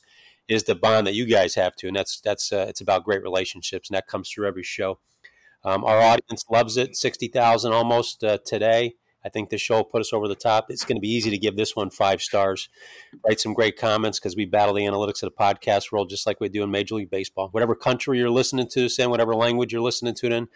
is 0.48 0.64
the 0.64 0.74
bond 0.74 1.06
that 1.06 1.14
you 1.14 1.26
guys 1.26 1.54
have 1.54 1.74
to, 1.76 1.88
and 1.88 1.96
that's 1.96 2.20
that's 2.20 2.52
uh, 2.52 2.66
it's 2.68 2.80
about 2.80 3.04
great 3.04 3.22
relationships, 3.22 3.88
and 3.88 3.96
that 3.96 4.06
comes 4.06 4.30
through 4.30 4.46
every 4.46 4.62
show. 4.62 4.98
Um, 5.64 5.84
our 5.84 6.00
audience 6.00 6.44
loves 6.50 6.76
it. 6.76 6.96
Sixty 6.96 7.28
thousand 7.28 7.72
almost 7.72 8.22
uh, 8.22 8.38
today. 8.44 8.94
I 9.24 9.28
think 9.28 9.50
this 9.50 9.60
show 9.60 9.76
will 9.76 9.84
put 9.84 10.00
us 10.00 10.12
over 10.12 10.28
the 10.28 10.36
top. 10.36 10.66
It's 10.68 10.84
going 10.84 10.96
to 10.96 11.00
be 11.00 11.10
easy 11.10 11.30
to 11.30 11.38
give 11.38 11.56
this 11.56 11.74
one 11.74 11.90
five 11.90 12.22
stars. 12.22 12.68
Write 13.26 13.40
some 13.40 13.54
great 13.54 13.76
comments 13.76 14.20
because 14.20 14.36
we 14.36 14.44
battle 14.44 14.74
the 14.74 14.84
analytics 14.84 15.20
of 15.24 15.32
the 15.32 15.36
podcast 15.36 15.90
world 15.90 16.08
just 16.10 16.28
like 16.28 16.40
we 16.40 16.48
do 16.48 16.62
in 16.62 16.70
Major 16.70 16.94
League 16.94 17.10
Baseball. 17.10 17.48
Whatever 17.50 17.74
country 17.74 18.18
you're 18.18 18.30
listening 18.30 18.68
to 18.68 18.82
this 18.82 19.00
in, 19.00 19.10
whatever 19.10 19.34
language 19.34 19.72
you're 19.72 19.82
listening 19.82 20.14
to 20.14 20.26
it 20.26 20.32
in, 20.32 20.48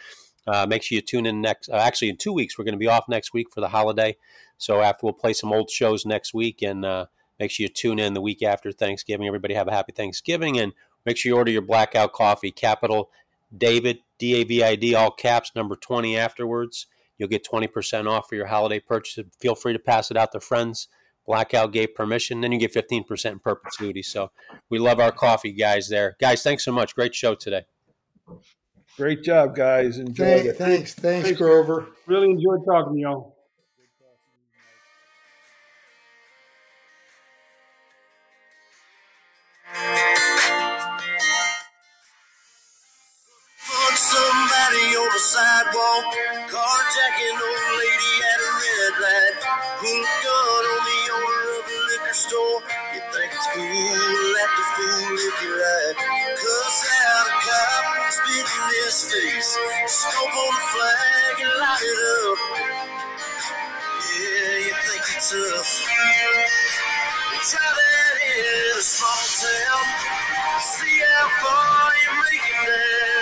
uh, 0.47 0.67
make 0.69 0.85
sure 0.85 0.95
you 0.95 1.03
tune 1.03 1.27
in 1.27 1.41
next. 1.41 1.69
Uh, 1.69 1.77
actually, 1.77 2.11
in 2.11 2.17
two 2.17 2.33
weeks, 2.33 2.57
we're 2.57 2.65
going 2.65 2.75
to 2.75 2.79
be 2.79 2.87
off 2.87 3.09
next 3.09 3.33
week 3.33 3.49
for 3.53 3.61
the 3.61 3.71
holiday. 3.71 4.17
So 4.57 4.83
after 4.83 5.01
we'll 5.05 5.15
play 5.15 5.33
some 5.33 5.53
old 5.53 5.69
shows 5.69 6.07
next 6.07 6.33
week, 6.33 6.63
and 6.63 6.85
uh, 6.85 7.07
make 7.41 7.51
sure 7.51 7.65
you 7.65 7.69
tune 7.69 7.99
in 7.99 8.15
the 8.15 8.21
week 8.21 8.45
after 8.45 8.71
Thanksgiving. 8.71 9.27
Everybody 9.27 9.55
have 9.55 9.67
a 9.67 9.73
happy 9.73 9.91
Thanksgiving, 9.91 10.61
and 10.61 10.73
make 11.05 11.17
sure 11.17 11.31
you 11.31 11.37
order 11.37 11.51
your 11.51 11.63
blackout 11.63 12.13
coffee. 12.13 12.53
Capital 12.53 13.11
David 13.57 13.99
D 14.19 14.35
A 14.35 14.45
V 14.45 14.63
I 14.63 14.77
D 14.77 14.95
all 14.95 15.11
caps 15.11 15.51
number 15.57 15.75
twenty 15.75 16.17
afterwards. 16.17 16.87
You'll 17.19 17.29
get 17.29 17.43
twenty 17.43 17.67
percent 17.67 18.07
off 18.07 18.29
for 18.29 18.37
your 18.37 18.47
holiday 18.47 18.79
purchase. 18.79 19.25
Feel 19.41 19.57
free 19.57 19.73
to 19.73 19.79
pass 19.81 20.13
it 20.13 20.17
out 20.17 20.31
to 20.33 20.41
friends. 20.41 20.87
Blackout 21.27 21.73
gave 21.73 21.95
permission. 21.95 22.41
Then 22.41 22.53
you 22.53 22.59
get 22.59 22.73
fifteen 22.73 23.05
percent 23.05 23.33
in 23.35 23.39
perpetuity. 23.41 24.03
So 24.03 24.31
we 24.69 24.79
love 24.79 25.01
our 25.01 25.13
coffee 25.13 25.53
guys 25.53 25.89
there. 25.89 26.17
Guys, 26.21 26.43
thanks 26.43 26.65
so 26.65 26.73
much. 26.73 26.95
Great 26.95 27.15
show 27.15 27.35
today. 27.35 27.65
Great 28.97 29.23
job, 29.23 29.57
guys. 29.57 29.99
Enjoyed 29.99 30.27
Thank, 30.27 30.47
it. 30.47 30.57
thanks, 30.57 30.95
thanks, 30.95 31.29
Thanks. 31.29 31.41
Grover. 31.41 31.89
Really 32.07 32.31
enjoyed 32.31 32.65
talking 32.67 32.95
to 32.95 33.01
y'all. 33.01 33.37
sidewalk, 45.31 46.11
carjacking 46.51 47.39
old 47.39 47.67
lady 47.79 48.15
at 48.19 48.39
a 48.43 48.51
red 48.51 48.95
light, 48.99 49.37
pull 49.79 50.03
gun 50.27 50.65
on 50.75 50.83
the 50.91 51.01
owner 51.15 51.47
of 51.55 51.71
a 51.71 51.79
liquor 51.87 52.19
store. 52.19 52.59
You 52.91 53.03
think 53.15 53.31
it's 53.31 53.47
cool, 53.55 54.35
act 54.43 54.59
a 54.59 54.65
fool 54.75 55.15
if 55.31 55.37
you 55.47 55.53
like. 55.55 55.99
Cuss 56.35 56.83
out 56.83 57.31
a 57.31 57.35
cop, 57.47 58.11
spit 58.11 58.43
in 58.43 58.67
his 58.75 58.99
face, 59.07 59.55
scope 59.87 60.35
on 60.35 60.51
the 60.51 60.65
flag 60.75 61.37
and 61.47 61.55
light 61.63 61.79
it 61.79 62.01
up. 62.11 62.39
Yeah, 64.03 64.67
you 64.67 64.75
think 64.83 65.05
it's 65.15 65.31
tough. 65.31 65.71
Drive 67.39 67.77
that 67.79 68.19
in 68.35 68.79
a 68.79 68.83
small 68.83 69.23
town, 69.47 69.87
see 70.59 70.99
how 71.07 71.31
far 71.39 71.95
you 72.03 72.11
make 72.19 72.51
it. 72.67 73.20